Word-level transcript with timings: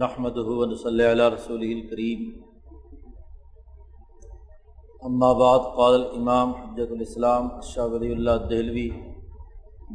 نحمد 0.00 0.38
صلی 0.82 1.04
اللہ 1.04 1.28
رسول 1.34 1.60
الکریم 1.60 2.40
اما 5.02 5.32
بعد، 5.32 5.58
قال 5.76 5.94
الامام 5.94 6.52
حجت 6.54 6.90
الاسلام 6.90 7.48
شاہ 7.60 7.84
ولی 7.84 8.12
اللہ 8.12 8.30
دہلوی 8.50 8.90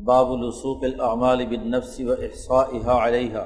باب 0.05 0.31
الوسوق 0.31 0.83
الاعمال 0.83 1.45
بالنفس 1.45 1.99
و 1.99 2.11
احصائها 2.11 3.07
علیہ 3.07 3.37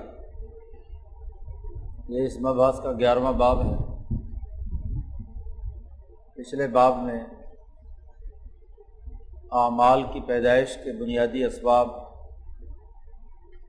یہ 2.10 2.26
اس 2.26 2.40
مباحث 2.42 2.80
کا 2.82 2.92
گیارہواں 2.92 3.34
باب 3.34 3.66
ہے۔ 3.66 3.76
پچھلے 6.36 6.68
باب 6.68 7.04
میں 7.04 7.20
اعمال 9.64 10.04
کی 10.14 10.22
پیدائش 10.22 10.78
کے 10.78 11.04
بنیادی 11.04 11.44
اسباب 11.44 11.88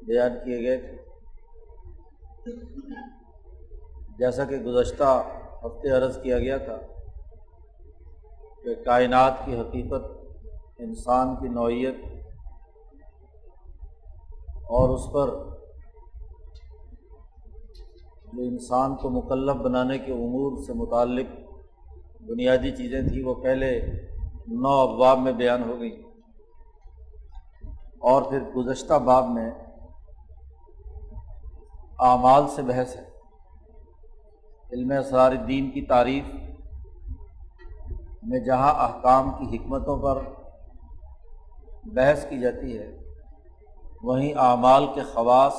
بیان 0.07 0.39
کیے 0.45 0.62
گئے 0.62 0.77
تھے۔ 0.77 1.05
جیسا 4.19 4.45
کہ 4.45 4.57
گزشتہ 4.57 5.11
ہفتے 5.64 5.91
عرض 5.96 6.21
کیا 6.23 6.39
گیا 6.39 6.59
تھا 6.59 6.77
کہ 8.63 8.75
کائنات 8.85 9.45
کی 9.45 9.57
حقیقت، 9.57 10.04
انسان 10.79 11.35
کی 11.37 11.49
نوعیت 11.49 11.96
اور 14.71 14.95
اس 14.95 15.04
پر 15.13 15.29
جو 18.32 18.43
انسان 18.43 18.95
کو 18.96 19.11
مکلف 19.11 19.57
بنانے 19.65 19.99
کے 19.99 20.13
امور 20.13 20.51
سے 20.67 20.73
متعلق 20.73 21.29
بنیادی 22.29 22.71
چیزیں 22.76 23.03
تھیں، 23.09 23.25
وہ 23.25 23.35
پہلے 23.43 23.71
نو 24.49 24.73
ابواب 24.81 25.18
میں 25.18 25.32
بیان 25.32 25.63
ہو 25.63 25.75
گئی 25.81 25.95
اور 28.09 28.23
پھر 28.23 28.40
گزشتہ 28.57 28.95
باب 29.04 29.25
میں 29.29 29.51
اعمال 31.99 32.48
سے 32.48 32.62
بحث 32.62 32.97
ہے۔ 32.97 33.05
علم 34.73 34.92
اسرار 34.98 35.33
الدین 35.33 35.70
کی 35.70 35.83
تعریف 35.83 36.25
میں 38.23 38.39
جہاں 38.39 38.73
احکام 38.75 39.31
کی 39.31 39.57
حکمتوں 39.57 39.97
پر 40.03 40.23
بحث 41.85 42.27
کی 42.31 42.41
جاتی 42.41 42.79
ہے، 42.79 42.98
وہیں 44.03 44.35
اعمال 44.37 44.87
کے 44.95 45.03
خواص 45.03 45.55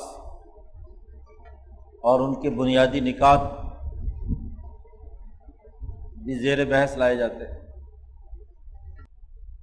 اور 2.02 2.20
ان 2.20 2.40
کے 2.40 2.50
بنیادی 2.50 3.00
نکات 3.00 3.40
بھی 6.16 6.34
زیر 6.34 6.64
بحث 6.64 6.96
لائے 6.96 7.16
جاتے 7.16 7.44
ہیں۔ 7.44 7.58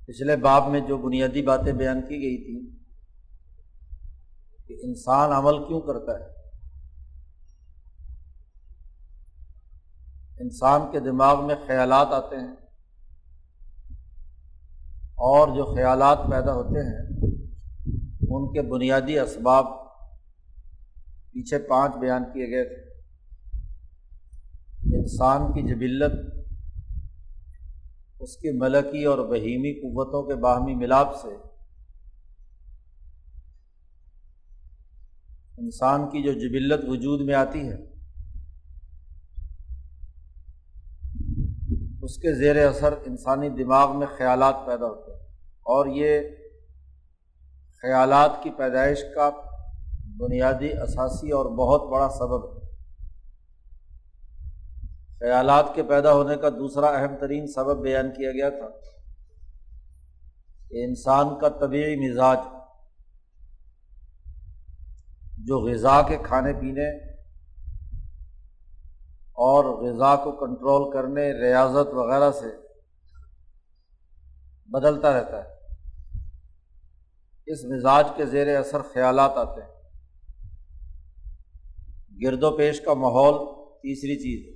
پچھلے 0.08 0.36
باب 0.36 0.68
میں 0.68 0.80
جو 0.80 0.98
بنیادی 0.98 1.42
باتیں 1.42 1.74
بیان 1.74 2.02
کی 2.02 2.22
گئی 2.22 2.38
تھیں 2.44 2.78
کہ 4.68 4.76
انسان 4.84 5.32
عمل 5.32 5.66
کیوں 5.68 5.82
کرتا 5.82 6.20
ہے 6.20 6.35
انسان 10.40 10.82
کے 10.92 11.00
دماغ 11.00 11.48
میں 11.48 11.56
خیالات 11.68 12.08
آتے 12.08 12.36
ہیں 12.36 12.54
اور 15.28 15.48
جو 15.48 15.76
خیالات 15.76 16.18
پیدا 16.32 16.54
ہوتے 16.54 16.80
ہیں، 16.80 17.04
ان 18.30 18.54
کے 18.54 18.62
بنیادی 18.62 19.20
اسباب 19.20 19.66
پیچھے 21.32 21.58
پانچ 21.58 21.96
بیان 21.96 22.24
کیے 22.24 22.52
گئے 22.52 22.66
تھے۔ 22.66 22.82
انسان 24.98 25.54
کی 25.54 25.62
جبلت، 25.62 26.14
اس 28.20 28.38
کی 28.38 28.52
ملکی 28.52 29.04
اور 29.04 29.18
بہیمی 29.18 29.74
قوتوں 29.74 30.24
کے 30.24 30.36
باہمی 30.36 30.76
ملاپ 30.76 31.16
سے 31.16 31.36
انسان 35.58 36.10
کی 36.10 36.24
جو 36.24 36.34
جبلت 36.34 36.86
وجود 36.88 37.22
میں 37.22 37.36
آتی 37.36 37.70
ہے 37.70 37.95
اس 42.06 42.16
کے 42.18 42.36
زیر 42.36 42.68
اثر 42.68 42.94
انسانی 43.06 43.50
دماغ 43.50 44.00
میں 44.00 44.08
خیالات 44.18 44.56
پیدا 44.66 44.86
ہوتے 44.86 45.12
ہیں۔ 45.12 45.20
اور 45.62 45.86
یہ 45.86 46.22
خیالات 47.82 48.32
کی 48.44 48.50
پیدائش 48.50 49.04
کا 49.16 49.30
بنیادی 50.18 50.72
اثاثی 50.72 51.32
اور 51.32 51.46
بہت 51.46 51.90
بڑا 51.90 52.10
سبب 52.10 52.46
ہے۔ 52.46 52.68
خیالات 55.20 55.66
کے 55.76 55.84
پیدا 55.84 56.14
ہونے 56.14 56.36
کا 56.36 56.50
دوسرا 56.50 56.88
اہم 56.88 57.16
ترین 57.22 57.48
سبب 57.48 57.84
بیان 57.84 58.12
کیا 58.12 58.32
گیا 58.32 58.50
تھا 58.50 58.68
کہ 60.70 60.86
انسان 60.86 61.40
کا 61.40 61.50
طبیعی 61.50 61.96
مزاج 61.96 62.38
جو 65.38 65.60
غذا 65.60 66.02
کے 66.02 66.18
کھانے 66.24 66.54
پینے 66.54 67.15
اور 69.36 69.66
غذا 69.66 70.16
کو 70.16 70.32
کنٹرول 70.32 70.94
کرنے، 70.94 71.34
ریاضت 71.34 71.94
وغیرہ 71.94 72.32
سے 72.32 72.46
بدلتا 74.66 75.18
رہتا 75.18 75.44
ہے۔ 75.44 75.56
اس 77.46 77.64
مزاج 77.64 78.08
کے 78.16 78.26
زیر 78.26 78.58
اثر 78.58 78.82
خیالات 78.94 79.32
آتے 79.36 79.62
ہیں۔ 79.62 79.76
گرد 82.22 82.44
و 82.44 82.58
پیش 82.58 82.82
کا 82.82 82.94
ماحول 82.94 83.34
تیسری 83.82 84.16
چیز 84.16 84.48
ہے۔ 84.48 84.56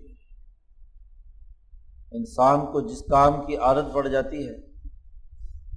انسان 2.17 2.59
کو 2.59 2.81
جس 2.81 2.99
کام 2.99 3.45
کی 3.45 3.55
عادت 3.57 3.93
پڑ 3.93 4.07
جاتی 4.07 4.47
ہے 4.47 4.53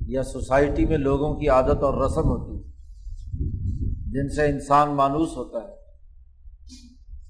یا 0.06 0.22
سوسائٹی 0.22 0.86
میں 0.86 0.98
لوگوں 0.98 1.34
کی 1.34 1.48
عادت 1.48 1.82
اور 1.82 2.04
رسم 2.04 2.24
ہوتی 2.24 2.56
ہے، 2.56 2.72
جن 4.10 4.28
سے 4.28 4.46
انسان 4.46 4.90
مانوس 4.90 5.28
ہوتا 5.36 5.68
ہے۔ 5.68 5.81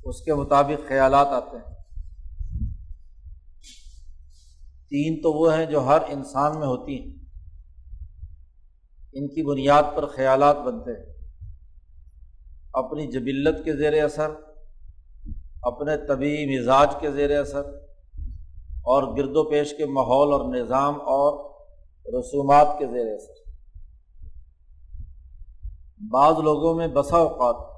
اس 0.05 0.21
کے 0.21 0.35
مطابق 0.35 0.89
خیالات 0.89 1.27
آتے 1.27 1.57
ہیں۔ 1.57 1.75
تین 4.89 5.23
تو 5.23 5.33
وہ 5.33 5.55
ہیں 5.55 5.67
جو 5.67 5.87
ہر 5.87 5.99
انسان 6.09 6.59
میں 6.59 6.67
ہوتی 6.67 7.01
ہیں۔ 7.01 7.23
ان 9.13 9.29
کی 9.29 9.43
بنیاد 9.43 9.83
پر 9.97 10.07
خیالات 10.07 10.57
بنتے 10.57 10.91
ہیں۔ 10.91 11.13
اپنی 12.73 13.07
جبلت 13.07 13.65
کے 13.65 13.77
زیر 13.77 14.05
اثر، 14.05 14.31
اپنے 15.63 16.07
طبی 16.07 16.59
مزاج 16.59 16.95
کے 17.01 17.11
زیر 17.11 17.41
اثر، 17.41 17.63
اور 18.85 19.19
گرد 19.19 19.37
و 19.37 19.51
پیش 19.51 19.75
کے 19.79 19.87
ماحول 19.87 20.33
اور 20.33 20.55
نظام 20.55 20.95
اور 20.95 21.51
رسومات 22.19 22.67
کے 22.79 22.87
زیر 22.87 23.15
اثر۔ 23.15 23.51
بعض 26.11 26.35
لوگوں 26.39 26.75
میں 26.75 26.89
بسا 26.89 27.17
اوقات 27.17 27.72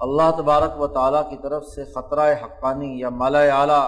اللہ 0.00 0.30
تبارک 0.36 0.80
و 0.80 0.86
تعالیٰ 0.86 1.30
کی 1.30 1.36
طرف 1.42 1.64
سے 1.64 1.84
خطرۂ 1.84 2.32
حقانی 2.42 2.98
یا 3.00 3.08
مالا 3.10 3.40
اعلیٰ 3.52 3.86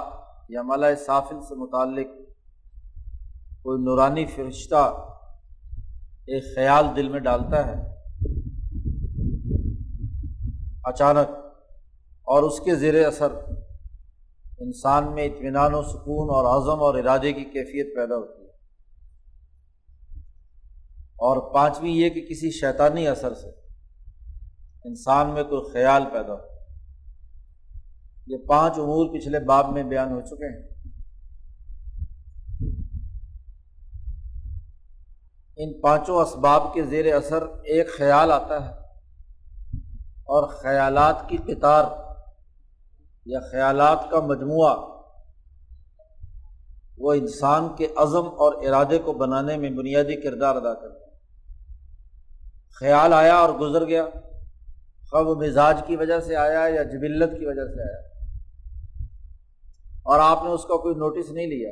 یا 0.48 0.62
مالا 0.62 0.94
صافل 1.06 1.40
سے 1.40 1.54
متعلق 1.54 2.14
کوئی 3.62 3.82
نورانی 3.84 4.24
فرشتہ 4.26 4.82
ایک 6.26 6.44
خیال 6.54 6.86
دل 6.96 7.08
میں 7.08 7.20
ڈالتا 7.20 7.66
ہے 7.66 7.76
اچانک 10.84 11.36
اور 12.26 12.42
اس 12.42 12.60
کے 12.60 12.74
زیر 12.74 13.06
اثر 13.06 13.32
انسان 14.58 15.14
میں 15.14 15.24
اطمینان 15.24 15.74
و 15.74 15.82
سکون 15.82 16.30
اور 16.30 16.44
عزم 16.56 16.82
اور 16.82 16.94
ارادے 16.94 17.32
کی 17.32 17.44
کیفیت 17.44 17.94
پیدا 17.96 18.16
ہوتی 18.16 18.42
ہے 18.42 18.50
اور 21.20 21.54
پانچویں 21.54 21.90
یہ 21.90 22.08
کہ 22.08 22.20
کسی 22.20 22.50
شیطانی 22.50 23.06
اثر 23.08 23.34
سے 23.34 23.50
انسان 24.84 25.26
میں 25.26 25.44
کوئی 25.44 25.72
خیال 25.72 26.04
پیدا 26.12 26.32
ہو۔ 26.32 26.38
یہ 28.26 28.36
پانچ 28.48 28.78
امور 28.78 29.06
پچھلے 29.14 29.40
باب 29.40 29.72
میں 29.72 29.82
بیان 29.82 30.12
ہو 30.12 30.20
چکے 30.20 30.56
ہیں۔ 30.56 30.68
ان 35.56 35.80
پانچوں 35.80 36.16
اسباب 36.16 36.74
کے 36.74 36.82
زیر 36.82 37.14
اثر 37.14 37.42
ایک 37.42 37.88
خیال 37.98 38.32
آتا 38.32 38.66
ہے 38.66 38.72
اور 40.02 40.48
خیالات 40.48 41.16
کی 41.28 41.36
قطار 41.36 41.84
یا 43.26 43.40
خیالات 43.50 44.10
کا 44.10 44.20
مجموعہ 44.20 44.76
وہ 46.98 47.12
انسان 47.12 47.68
کے 47.76 47.86
عزم 47.96 48.26
اور 48.26 48.66
ارادے 48.66 48.98
کو 48.98 49.12
بنانے 49.12 49.56
میں 49.56 49.70
بنیادی 49.70 50.20
کردار 50.20 50.56
ادا 50.56 50.74
کرتا 50.74 51.06
ہے۔ 51.06 51.18
خیال 52.80 53.12
آیا 53.12 53.34
اور 53.34 53.50
گزر 53.50 53.86
گیا۔ 53.86 54.04
وہ 55.12 55.34
مزاج 55.34 55.80
کی 55.86 55.96
وجہ 55.96 56.20
سے 56.20 56.36
آیا 56.36 56.68
یا 56.74 56.82
جبلت 56.82 57.38
کی 57.38 57.46
وجہ 57.46 57.66
سے 57.66 57.82
آیا 57.82 58.08
اور 60.02 60.20
آپ 60.20 60.44
نے 60.44 60.50
اس 60.50 60.62
کا 60.62 60.76
کوئی 60.76 60.94
نوٹس 60.94 61.30
نہیں 61.30 61.46
لیا۔ 61.46 61.70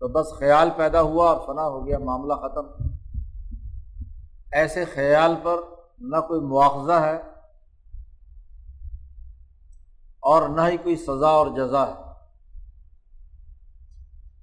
تو 0.00 0.08
بس 0.08 0.26
خیال 0.38 0.70
پیدا 0.76 1.00
ہوا 1.00 1.30
اور 1.30 1.46
فنا 1.46 1.62
ہو 1.62 1.86
گیا، 1.86 1.98
معاملہ 1.98 2.34
ختم۔ 2.34 2.88
ایسے 4.52 4.84
خیال 4.84 5.34
پر 5.42 5.56
نہ 5.98 6.16
کوئی 6.16 6.40
مواخذہ 6.40 6.92
ہے 6.92 7.16
اور 10.20 10.48
نہ 10.48 10.60
ہی 10.60 10.76
کوئی 10.76 10.96
سزا 10.96 11.28
اور 11.28 11.46
جزا 11.56 11.82
ہے۔ 11.82 12.02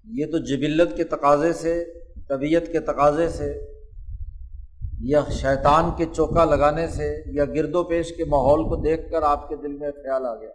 یہ 0.03 0.25
تو 0.25 0.37
جبلت 0.37 0.97
کے 0.97 1.03
تقاضے 1.03 1.53
سے، 1.53 1.85
طبیعت 2.27 2.63
کے 2.71 2.79
تقاضے 2.79 3.29
سے 3.29 3.74
یا 4.99 5.21
شیطان 5.31 5.91
کے 5.97 6.05
چوکا 6.15 6.45
لگانے 6.45 6.87
سے 6.87 7.23
یا 7.25 7.45
گرد 7.45 7.75
و 7.75 7.83
پیش 7.83 8.17
کے 8.17 8.25
ماحول 8.25 8.63
کو 8.69 8.75
دیکھ 8.75 9.11
کر 9.11 9.21
آپ 9.21 9.49
کے 9.49 9.55
دل 9.55 9.77
میں 9.77 9.91
خیال 9.91 10.25
آ 10.25 10.35
گیا۔ 10.35 10.49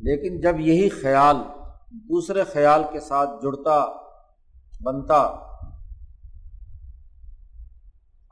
لیکن 0.00 0.40
جب 0.40 0.60
یہی 0.60 0.88
خیال 0.88 1.36
دوسرے 1.90 2.44
خیال 2.44 2.82
کے 2.92 3.00
ساتھ 3.00 3.30
جڑتا، 3.42 3.86
بنتا، 4.82 5.34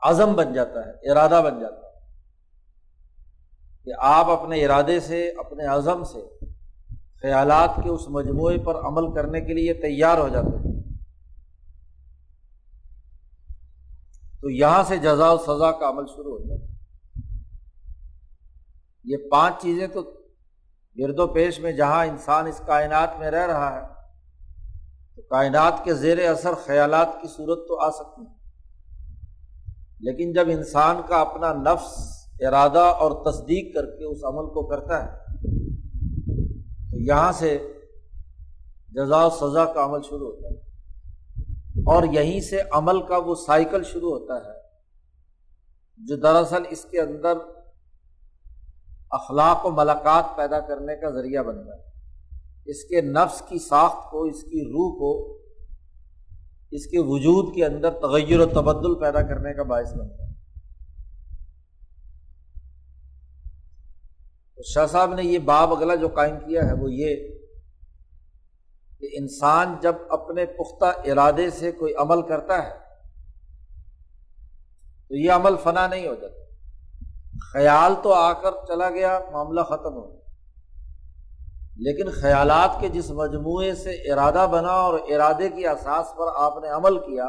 عزم 0.01 0.33
بن 0.33 0.53
جاتا 0.53 0.85
ہے، 0.85 1.11
ارادہ 1.11 1.41
بن 1.45 1.59
جاتا 1.59 1.87
ہے 1.87 1.91
کہ 3.85 3.91
آپ 3.97 4.29
اپنے 4.29 4.65
ارادے 4.65 4.99
سے، 4.99 5.29
اپنے 5.29 5.65
عزم 5.65 6.03
سے 6.03 6.45
خیالات 7.21 7.69
کے 7.83 7.89
اس 7.89 8.01
مجموعے 8.07 8.57
پر 8.57 8.75
عمل 8.75 9.13
کرنے 9.13 9.41
کے 9.41 9.53
لیے 9.53 9.73
تیار 9.73 10.17
ہو 10.17 10.29
جاتے 10.29 10.57
ہیں۔ 10.57 10.58
تو 14.41 14.49
یہاں 14.49 14.83
سے 14.83 14.97
جزا 14.97 15.31
و 15.31 15.37
سزا 15.37 15.71
کا 15.71 15.89
عمل 15.89 16.05
شروع 16.05 16.37
ہو 16.37 16.43
جاتا 16.43 16.63
ہے 16.63 16.77
یہ 19.03 19.17
پانچ 19.31 19.61
چیزیں 19.61 19.87
تو 19.87 20.01
گرد 20.97 21.19
و 21.19 21.27
پیش 21.27 21.59
میں 21.59 21.71
جہاں 21.71 22.05
انسان 22.05 22.47
اس 22.47 22.61
کائنات 22.65 23.19
میں 23.19 23.31
رہ 23.31 23.45
رہا 23.47 23.75
ہے، 23.75 23.87
تو 25.15 25.21
کائنات 25.21 25.83
کے 25.83 25.93
زیر 25.93 26.29
اثر 26.29 26.53
خیالات 26.65 27.07
کی 27.21 27.27
صورت 27.27 27.67
تو 27.67 27.79
آ 27.79 27.89
سکتی 27.91 28.21
ہے۔ 28.21 28.37
لیکن 29.99 30.33
جب 30.33 30.49
انسان 30.49 31.01
کا 31.07 31.21
اپنا 31.21 31.53
نفس 31.53 31.97
ارادہ 32.41 32.85
اور 32.99 33.11
تصدیق 33.31 33.73
کر 33.75 33.85
کے 33.85 34.05
اس 34.05 34.23
عمل 34.23 34.45
کو 34.45 34.67
کرتا 34.67 35.03
ہے، 35.03 35.17
تو 36.91 36.97
یہاں 36.97 37.31
سے 37.31 37.57
جزا 38.89 39.25
و 39.25 39.29
سزا 39.29 39.65
کا 39.65 39.85
عمل 39.85 40.01
شروع 40.01 40.31
ہوتا 40.31 40.47
ہے 40.47 40.68
اور 41.89 42.03
یہیں 42.03 42.41
سے 42.41 42.61
عمل 42.71 43.01
کا 43.01 43.17
وہ 43.17 43.35
سائیکل 43.35 43.83
شروع 43.83 44.19
ہوتا 44.19 44.35
ہے 44.35 44.59
جو 45.97 46.15
دراصل 46.15 46.63
اس 46.69 46.85
کے 46.85 47.01
اندر 47.01 47.33
اخلاق 49.11 49.65
و 49.65 49.71
ملاقات 49.71 50.37
پیدا 50.37 50.59
کرنے 50.59 50.95
کا 50.95 51.09
ذریعہ 51.09 51.43
بنتا 51.43 51.75
ہے۔ 51.75 51.89
اس 52.65 52.83
کے 52.83 53.01
نفس 53.01 53.43
کی 53.49 53.59
ساخت 53.59 54.11
کو، 54.11 54.23
اس 54.23 54.43
کی 54.43 54.61
روح 54.61 54.99
کو، 54.99 55.41
اس 56.71 56.85
کے 56.85 56.99
وجود 56.99 57.55
کے 57.55 57.65
اندر 57.65 57.91
تغیر 57.91 58.39
و 58.39 58.45
تبدل 58.45 58.99
پیدا 58.99 59.21
کرنے 59.21 59.53
کا 59.53 59.63
باعث 59.63 59.93
بنتا 59.93 60.23
ہے۔ 60.23 60.29
شاہ 64.73 64.85
صاحب 64.85 65.13
نے 65.13 65.23
یہ 65.23 65.39
باب 65.39 65.73
اگلا 65.73 65.95
جو 65.95 66.07
قائم 66.07 66.35
کیا 66.35 66.67
ہے 66.67 66.73
وہ 66.73 66.91
یہ 66.91 67.38
کہ 68.99 69.09
انسان 69.11 69.75
جب 69.81 69.95
اپنے 70.09 70.45
پختہ 70.45 70.85
ارادے 70.85 71.49
سے 71.49 71.71
کوئی 71.71 71.93
عمل 71.95 72.21
کرتا 72.21 72.63
ہے، 72.63 72.71
تو 75.07 75.15
یہ 75.15 75.31
عمل 75.31 75.55
فنا 75.63 75.87
نہیں 75.87 76.07
ہو 76.07 76.15
جاتا۔ 76.15 76.39
خیال 77.53 77.93
تو 78.03 78.13
آ 78.13 78.33
کر 78.33 78.51
چلا 78.67 78.89
گیا، 78.89 79.19
معاملہ 79.31 79.61
ختم 79.61 79.93
ہو 79.93 80.09
گیا۔ 80.09 80.19
لیکن 81.77 82.21
خیالات 82.21 82.81
کے 82.81 82.89
جس 82.89 83.11
مجموعے 83.11 83.75
سے 83.75 83.91
ارادہ 83.91 84.47
بنا 84.51 84.71
اور 84.71 84.99
ارادے 84.99 85.49
کی 85.49 85.67
احساس 85.67 86.05
پر 86.17 86.25
آپ 86.35 86.57
نے 86.61 86.69
عمل 86.69 86.99
کیا، 86.99 87.25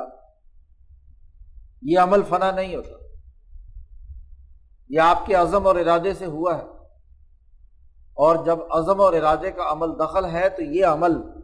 یہ 1.82 1.98
عمل 1.98 2.22
فنا 2.28 2.50
نہیں 2.50 2.76
ہوتا۔ 2.76 3.04
یہ 4.88 5.00
آپ 5.00 5.26
کے 5.26 5.34
عزم 5.34 5.66
اور 5.66 5.76
ارادے 5.76 6.14
سے 6.14 6.26
ہوا 6.26 6.58
ہے۔ 6.58 6.62
اور 8.14 8.44
جب 8.44 8.58
عزم 8.70 9.00
اور 9.00 9.12
ارادے 9.12 9.50
کا 9.50 9.72
عمل 9.72 9.98
دخل 9.98 10.24
ہے، 10.24 10.48
تو 10.48 10.62
یہ 10.62 10.86
عمل 10.86 11.39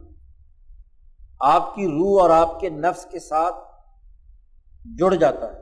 آپ 1.39 1.75
کی 1.75 1.85
روح 1.85 2.21
اور 2.21 2.29
آپ 2.29 2.59
کے 2.59 2.69
نفس 2.69 3.05
کے 3.05 3.19
ساتھ 3.19 3.55
جڑ 4.99 5.15
جاتا 5.15 5.53
ہے۔ 5.53 5.59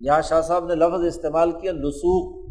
یہاں 0.00 0.22
شاہ 0.22 0.40
صاحب 0.40 0.64
نے 0.66 0.74
لفظ 0.74 1.16
استعمال 1.16 1.60
کیا، 1.60 1.72
لسوخ۔ 1.72 2.48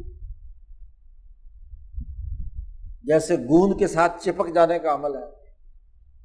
جیسے 3.03 3.35
گوند 3.37 3.79
کے 3.79 3.87
ساتھ 3.87 4.23
چپک 4.23 4.55
جانے 4.55 4.79
کا 4.79 4.93
عمل 4.93 5.15
ہے۔ 5.17 5.37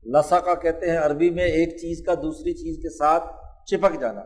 لسا 0.04 0.38
کا 0.38 0.54
کہتے 0.54 0.90
ہیں 0.90 0.98
عربی 0.98 1.30
میں 1.30 1.44
ایک 1.44 1.68
چیز 1.68 2.06
کا 2.06 2.14
دوسری 2.14 2.52
چیز 2.52 2.82
کے 2.82 2.98
ساتھ 2.98 3.24
چپک 3.66 4.00
جانا۔ 4.00 4.20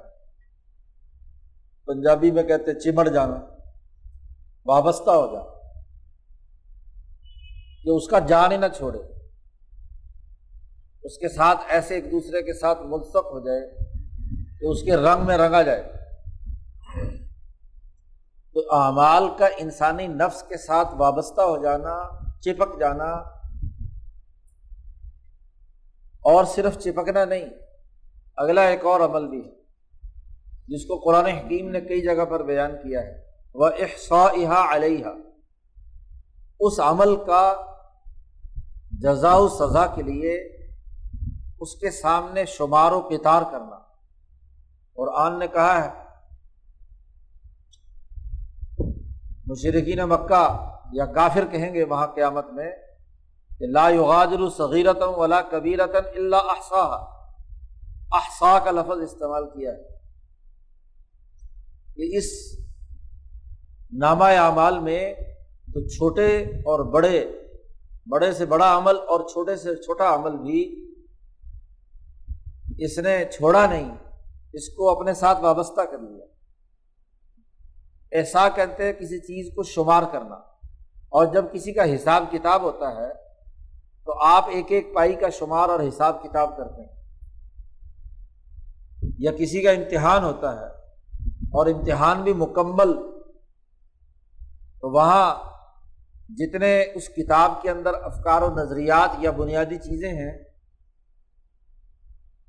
پنجابی 1.86 2.30
میں 2.30 2.42
کہتے 2.42 2.80
چمڑ 2.80 3.08
جانا، 3.08 3.40
وابستہ 4.66 5.10
ہو 5.10 5.26
جانا۔ 5.32 5.56
کہ 7.82 7.90
اس 7.90 8.08
کا 8.08 8.18
جان 8.18 8.52
ہی 8.52 8.56
نہ 8.56 8.66
چھوڑے۔ 8.76 9.15
اس 11.06 11.18
کے 11.18 11.28
ساتھ 11.28 11.60
ایسے 11.68 11.94
ایک 11.94 12.04
دوسرے 12.04 12.42
کے 12.42 12.52
ساتھ 12.52 12.78
ملسک 12.82 13.26
ہو 13.30 13.40
جائے 13.40 13.60
کہ 14.60 14.66
اس 14.66 14.82
کے 14.82 14.96
رنگ 14.96 15.26
میں 15.26 15.38
رنگا 15.38 15.62
جائے۔ 15.62 15.82
تو 18.54 18.74
اعمال 18.74 19.28
کا 19.38 19.46
انسانی 19.58 20.06
نفس 20.06 20.42
کے 20.42 20.56
ساتھ 20.56 20.94
وابستہ 20.94 21.40
ہو 21.40 21.62
جانا، 21.62 21.94
چپک 22.40 22.80
جانا 22.80 23.10
اور 26.22 26.44
صرف 26.44 26.78
چپکنا 26.78 27.24
نہیں، 27.24 27.46
اگلا 28.36 28.62
ایک 28.62 28.84
اور 28.84 29.00
عمل 29.00 29.28
بھی 29.28 29.40
ہے، 29.44 29.50
جس 30.68 30.84
کو 30.86 30.98
قرآن 30.98 31.26
حکیم 31.26 31.70
نے 31.70 31.80
کئی 31.80 32.00
جگہ 32.00 32.24
پر 32.24 32.42
بیان 32.42 32.76
کیا 32.76 33.00
ہے۔ 33.00 33.14
وہ 33.54 33.68
احسا 33.78 34.24
علیہ 34.74 35.06
اس 36.60 36.80
عمل 36.80 37.16
کا 37.16 37.54
جزا 38.92 39.34
و 39.34 39.48
سزا 39.48 39.86
کے 39.86 40.02
لیے 40.02 40.55
اس 41.60 41.74
کے 41.74 41.90
سامنے 41.90 42.44
شمار 42.44 42.92
و 42.92 43.00
کتار 43.00 43.42
کرنا۔ 43.52 43.76
اور 44.96 45.26
آن 45.26 45.38
نے 45.38 45.48
کہا 45.48 45.84
ہے 45.84 45.90
مشرقین 49.46 49.98
مکہ 49.98 50.72
یا 50.92 51.06
کافر 51.06 51.44
کہیں 51.50 51.74
گے 51.74 51.84
وہاں 51.84 52.06
قیامت 52.06 52.46
میں 52.52 52.72
کہ 53.58 53.66
لا 53.66 53.88
یغادر 53.88 54.50
صغیرتم 54.56 55.18
ولا 55.18 55.42
کبیرتن 55.42 56.08
اللہ 56.14 56.36
احسا 56.36 56.82
احسا 58.12 58.58
کا 58.58 58.70
لفظ 58.70 59.02
استعمال 59.02 59.46
کیا 59.46 59.70
ہے۔ 59.70 59.82
کہ 61.96 62.16
اس 62.16 62.58
نامہ 63.92 64.24
اعمال 64.24 64.78
میں 64.78 65.14
تو 65.74 65.88
چھوٹے 65.88 66.42
اور 66.42 66.92
بڑے 66.92 67.26
بڑے 68.08 68.32
سے 68.32 68.46
بڑا 68.46 68.78
عمل 68.78 68.96
اور 68.96 69.20
چھوٹے 69.20 69.56
سے 69.56 69.76
چھوٹا 69.76 70.14
عمل 70.14 70.36
بھی 70.36 70.85
اس 72.78 72.98
نے 72.98 73.24
چھوڑا 73.32 73.66
نہیں، 73.66 73.96
اس 74.52 74.68
کو 74.68 74.90
اپنے 74.90 75.14
ساتھ 75.14 75.40
وابستہ 75.40 75.80
کر 75.80 75.98
لیا۔ 75.98 76.26
ایسا 78.10 78.48
کہتے 78.48 78.84
ہیں 78.84 78.92
کسی 78.92 79.18
چیز 79.18 79.54
کو 79.54 79.62
شمار 79.62 80.02
کرنا۔ 80.12 80.34
اور 81.08 81.26
جب 81.26 81.44
کسی 81.52 81.72
کا 81.72 81.84
حساب 81.94 82.24
کتاب 82.32 82.62
ہوتا 82.62 82.88
ہے، 82.88 83.12
تو 84.04 84.22
آپ 84.22 84.44
ایک 84.48 84.66
ایک 84.68 84.94
پائی 84.94 85.14
کا 85.14 85.28
شمار 85.28 85.68
اور 85.68 85.80
حساب 85.80 86.22
کتاب 86.22 86.56
کرتے 86.56 86.82
ہیں۔ 86.82 87.02
یا 89.18 89.32
کسی 89.32 89.62
کا 89.62 89.70
امتحان 89.70 90.24
ہوتا 90.24 90.60
ہے 90.60 90.66
اور 91.28 91.66
امتحان 91.66 92.22
بھی 92.22 92.32
مکمل، 92.32 92.94
تو 94.80 94.90
وہاں 94.92 95.34
جتنے 96.28 96.84
اس 96.94 97.08
کتاب 97.08 97.62
کے 97.62 97.70
اندر 97.70 97.90
افکار 98.02 98.42
و 98.42 98.54
نظریات 98.54 99.10
یا 99.18 99.30
بنیادی 99.30 99.76
چیزیں 99.76 100.12
ہیں 100.12 100.45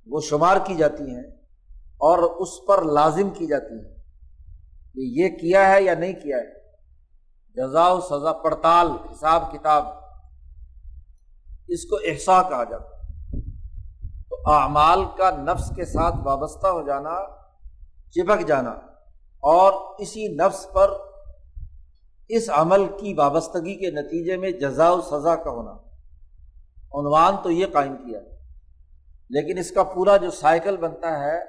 وہ 0.09 0.21
شمار 0.21 0.57
کی 0.65 0.75
جاتی 0.75 1.03
ہیں 1.03 1.23
اور 1.81 2.17
اس 2.17 2.67
پر 2.67 2.81
لازم 2.81 3.29
کی 3.29 3.47
جاتی 3.47 3.73
ہیں 3.73 3.95
کہ 4.93 4.99
یہ 4.99 5.29
کیا 5.29 5.71
ہے 5.71 5.83
یا 5.83 5.93
نہیں 5.93 6.13
کیا 6.13 6.37
ہے۔ 6.37 6.57
جزا 7.55 7.87
و 7.87 8.01
سزا 8.01 8.33
پڑتال، 8.33 8.87
حساب 8.87 9.51
کتاب، 9.51 9.85
اس 11.67 11.85
کو 11.85 11.95
احسا 11.95 12.41
کہا 12.41 12.63
جاتا 12.63 12.85
ہے۔ 12.85 12.97
تو 14.29 14.51
اعمال 14.51 15.05
کا 15.17 15.29
نفس 15.29 15.71
کے 15.75 15.85
ساتھ 15.85 16.15
وابستہ 16.25 16.67
ہو 16.67 16.81
جانا، 16.87 17.15
چپک 18.11 18.47
جانا 18.47 18.71
اور 19.39 19.95
اسی 19.99 20.27
نفس 20.27 20.67
پر 20.73 20.91
اس 22.29 22.49
عمل 22.49 22.85
کی 22.99 23.13
وابستگی 23.13 23.75
کے 23.75 23.91
نتیجے 23.91 24.37
میں 24.37 24.51
جزا 24.51 24.91
و 24.91 25.01
سزا 25.01 25.35
کا 25.35 25.49
ہونا۔ 25.49 25.71
عنوان 26.93 27.35
تو 27.43 27.51
یہ 27.51 27.65
قائم 27.73 27.95
کیا 27.97 28.19
لیکن 29.29 29.57
اس 29.57 29.72
کا 29.72 29.84
پورا 29.84 30.17
جو 30.17 30.31
سائیکل 30.31 30.77
بنتا 30.77 31.19
ہے، 31.19 31.39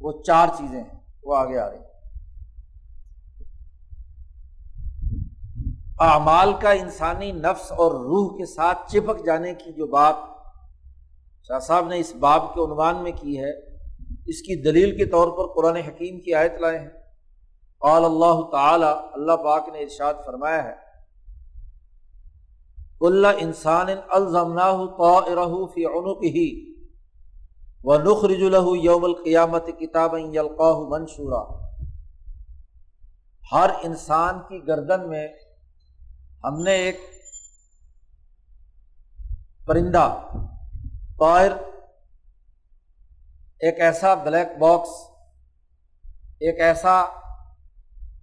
وہ 0.00 0.12
چار 0.22 0.48
چیزیں 0.58 0.82
ہیں، 0.82 0.98
وہ 1.22 1.36
آگے 1.36 1.58
آ 1.58 1.70
رہی 1.70 1.78
اعمال 6.00 6.52
کا 6.52 6.70
انسانی 6.70 7.32
نفس 7.32 7.72
اور 7.72 7.92
روح 7.92 8.36
کے 8.38 8.46
ساتھ 8.46 8.90
چپک 8.92 9.24
جانے 9.26 9.54
کی 9.54 9.72
جو 9.72 9.86
بات 9.86 10.14
شاہ 11.48 11.58
صاحب 11.58 11.88
نے 11.88 11.98
اس 11.98 12.14
باب 12.14 12.54
کے 12.54 12.60
عنوان 12.60 13.02
میں 13.02 13.12
کی 13.12 13.38
ہے، 13.38 13.50
اس 14.26 14.40
کی 14.42 14.62
دلیل 14.62 14.96
کے 14.96 15.06
طور 15.06 15.28
پر 15.28 15.52
قرآن 15.54 15.76
حکیم 15.76 16.20
کی 16.20 16.34
آیت 16.34 16.60
لائے 16.60 16.78
ہیں۔ 16.78 16.90
قال 17.82 18.04
اللہ 18.04 18.40
تعالی، 18.52 18.92
اللہ 19.12 19.36
پاک 19.44 19.68
نے 19.72 19.78
ارشاد 19.78 20.14
فرمایا 20.26 20.64
ہے 20.64 20.72
اللہ 23.00 23.28
انسان 23.38 23.86
الزمنا 24.08 24.70
فی 25.74 25.84
عنق 25.84 26.22
ہی 26.24 26.73
و 27.86 27.98
نخرج 27.98 28.42
الح 28.42 28.80
یوم 28.82 29.04
القیامت 29.04 29.66
کتاب 29.80 30.14
یلقاہ 30.18 30.78
منشورا۔ 30.88 31.64
ہر 33.52 33.70
انسان 33.82 34.38
کی 34.48 34.66
گردن 34.66 35.08
میں 35.08 35.28
ہم 36.44 36.62
نے 36.62 36.70
ایک 36.70 37.00
پرندہ 39.66 40.22
طائر 41.18 41.50
ایک 43.58 43.80
ایسا 43.80 44.14
بلیک 44.14 44.58
باکس، 44.58 44.88
ایک 46.40 46.60
ایسا 46.60 47.04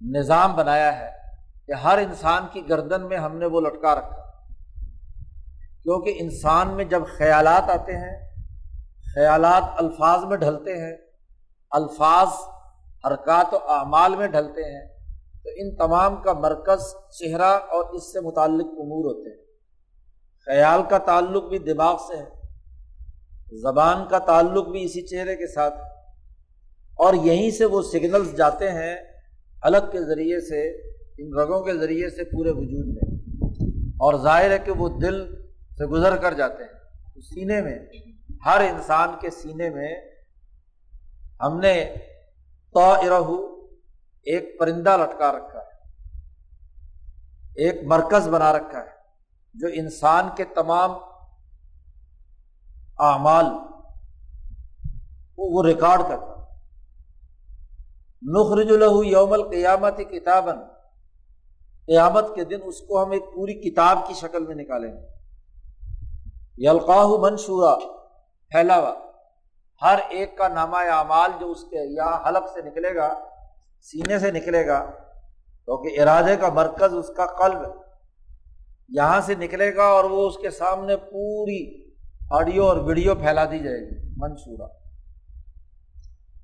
نظام 0.01 0.55
بنایا 0.55 0.99
ہے 0.99 1.11
کہ 1.65 1.71
ہر 1.71 1.97
انسان 1.97 2.45
کی 2.53 2.69
گردن 2.69 3.09
میں 3.09 3.17
ہم 3.17 3.37
نے 3.37 3.45
وہ 3.45 3.61
لٹکا 3.61 3.95
رکھا۔ 3.95 4.21
کیونکہ 5.83 6.13
انسان 6.19 6.67
میں 6.67 6.85
جب 6.85 7.01
خیالات 7.17 7.69
آتے 7.69 7.95
ہیں 7.95 8.30
خیالات 9.15 9.63
الفاظ 9.77 10.23
میں 10.23 10.37
ڈھلتے 10.37 10.77
ہیں، 10.77 10.97
الفاظ 11.71 12.27
حرکات 13.05 13.53
و 13.53 13.57
اعمال 13.67 14.15
میں 14.15 14.27
ڈھلتے 14.27 14.63
ہیں، 14.63 14.87
تو 15.43 15.49
ان 15.55 15.75
تمام 15.75 16.15
کا 16.15 16.33
مرکز 16.33 16.81
چہرہ 17.19 17.59
اور 17.69 17.89
اس 17.93 18.13
سے 18.13 18.19
متعلق 18.19 18.65
امور 18.65 19.05
ہوتے 19.05 19.29
ہیں۔ 19.29 19.45
خیال 20.45 20.81
کا 20.89 20.97
تعلق 20.97 21.43
بھی 21.43 21.59
دماغ 21.59 21.97
سے 22.07 22.17
ہے، 22.17 22.25
زبان 23.61 24.07
کا 24.07 24.19
تعلق 24.19 24.67
بھی 24.67 24.83
اسی 24.83 25.01
چہرے 25.01 25.35
کے 25.35 25.47
ساتھ 25.47 25.73
اور 26.97 27.13
یہیں 27.13 27.51
سے 27.51 27.65
وہ 27.65 27.81
سگنلز 27.81 28.37
جاتے 28.37 28.71
ہیں 28.71 28.95
الگ 29.61 29.91
کے 29.91 29.99
ذریعے 30.05 30.39
سے، 30.39 30.69
ان 31.17 31.39
رگوں 31.39 31.61
کے 31.61 31.73
ذریعے 31.73 32.09
سے 32.09 32.23
پورے 32.23 32.51
وجود 32.51 32.85
میں۔ 32.85 33.21
اور 33.83 34.19
ظاہر 34.23 34.51
ہے 34.51 34.57
کہ 34.57 34.71
وہ 34.71 34.89
دل 34.89 35.35
سے 35.77 35.85
گزر 35.85 36.15
کر 36.15 36.33
جاتے 36.33 36.63
ہیں 36.63 36.71
سینے 37.21 37.61
میں۔ 37.61 37.79
ہر 38.45 38.61
انسان 38.61 39.09
کے 39.21 39.29
سینے 39.29 39.69
میں 39.69 39.95
ہم 41.41 41.59
نے 41.59 41.95
تو 42.73 42.93
ایک 44.23 44.59
پرندہ 44.59 44.97
لٹکا 44.97 45.31
رکھا 45.31 45.59
ہے، 45.59 45.99
ایک 47.55 47.83
مرکز 47.83 48.27
بنا 48.27 48.53
رکھا 48.53 48.79
ہے، 48.79 48.89
جو 49.53 49.67
انسان 49.73 50.29
کے 50.35 50.43
تمام 50.43 50.91
اعمال، 52.99 53.45
وہ 55.37 55.63
ریکارڈ 55.63 56.01
کرتا 56.01 56.31
نخرج 58.23 58.71
الح 58.71 59.07
یوم 59.07 59.33
القیامت 59.33 59.97
کتابن 59.97 60.55
قیامت 61.85 62.25
کے 62.35 62.43
دن 62.43 62.59
اس 62.63 62.79
کو 62.79 63.03
ہم 63.03 63.11
ایک 63.11 63.23
پوری 63.35 63.53
کتاب 63.53 63.97
کی 64.07 64.13
شکل 64.13 64.47
میں 64.47 64.55
نکالیں 64.55 64.93
گے۔ 64.93 65.07
یلقاہ 66.57 67.07
منشورا۔ 67.19 68.00
پھیلا 68.51 68.79
ہوا 68.79 68.93
ہر 69.81 69.99
ایک 70.09 70.37
کا 70.37 70.47
نامہ 70.47 70.77
اعمال 70.77 71.31
جو 71.39 71.51
اس 71.51 71.63
کے 71.63 71.93
یا 71.93 72.21
حلق 72.27 72.49
سے 72.53 72.61
نکلے 72.61 72.95
گا، 72.95 73.19
سینے 73.81 74.19
سے 74.19 74.31
نکلے 74.31 74.67
گا، 74.67 74.85
کیونکہ 75.65 76.01
ارادے 76.01 76.35
کا 76.35 76.49
مرکز 76.49 76.95
اس 76.95 77.07
کا 77.17 77.25
قلب 77.25 77.59
یہاں 78.89 79.21
سے 79.21 79.35
نکلے 79.35 79.75
گا 79.75 79.83
اور 79.83 80.03
وہ 80.03 80.27
اس 80.27 80.37
کے 80.37 80.49
سامنے 80.49 80.97
پوری 80.97 81.91
آڈیو 82.31 82.67
اور 82.67 82.77
ویڈیو 82.77 83.15
پھیلا 83.15 83.45
دی 83.45 83.59
جائے 83.59 83.77
گی، 83.77 84.13
منصورہ۔ 84.17 84.69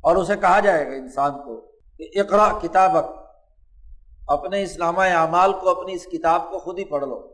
اور 0.01 0.15
اسے 0.15 0.35
کہا 0.35 0.59
جائے 0.59 0.87
گا 0.87 0.91
انسان 0.91 1.31
کو 1.31 1.61
کہ 1.97 2.19
اقرا 2.19 2.59
کتابک۔ 2.61 3.27
اپنے 4.27 4.63
اسلامہ 4.63 5.01
اعمال 5.01 5.53
کو 5.53 5.69
اپنی 5.69 5.93
اس 5.93 6.05
کتاب 6.05 6.51
کو 6.51 6.59
خود 6.59 6.79
ہی 6.79 6.85
پڑھ 6.85 7.05
لو۔ 7.05 7.27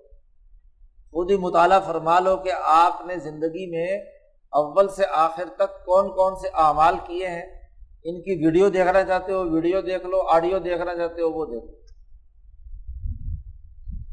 خود 1.11 1.31
ہی 1.31 1.37
مطالعہ 1.37 1.79
فرما 1.79 2.19
لو 2.19 2.37
کہ 2.37 2.51
آپ 2.63 3.05
نے 3.05 3.15
زندگی 3.17 3.71
میں 3.71 4.12
اول 4.53 4.87
سے 4.87 5.03
آخر 5.11 5.43
تک 5.55 5.85
کون 5.85 6.09
کون 6.09 6.35
سے 6.35 6.47
اعمال 6.53 6.95
کیے 7.07 7.27
ہیں؟ 7.27 7.63
ان 8.03 8.21
کی 8.21 8.45
ویڈیو 8.45 8.69
دیکھنا 8.69 9.03
چاہتے 9.03 9.31
ہو، 9.33 9.49
ویڈیو 9.49 9.81
دیکھ 9.81 10.05
لو، 10.05 10.21
آڈیو 10.27 10.59
دیکھنا 10.59 10.95
چاہتے 10.95 11.21
ہو، 11.21 11.29
وہ 11.29 11.45
دیکھ 11.45 11.65
لو 11.65 11.71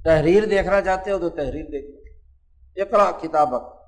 تحریر 0.05 0.45
دیکھنا 0.45 0.81
چاہتے 0.81 1.11
ہو 1.11 1.19
تو 1.19 1.29
تحریر 1.29 1.65
دیکھ 1.65 1.91
لو۔ 1.91 2.01
اقرا 2.83 3.11
کتابک۔ 3.11 3.81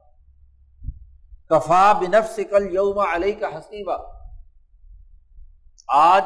کفا 1.50 1.92
بنف 1.92 2.30
سکل 2.30 2.74
یوم 2.74 2.98
علیہ 2.98 3.40
کا 3.40 3.46
حسیبہ 3.46 3.96
آج 5.88 6.24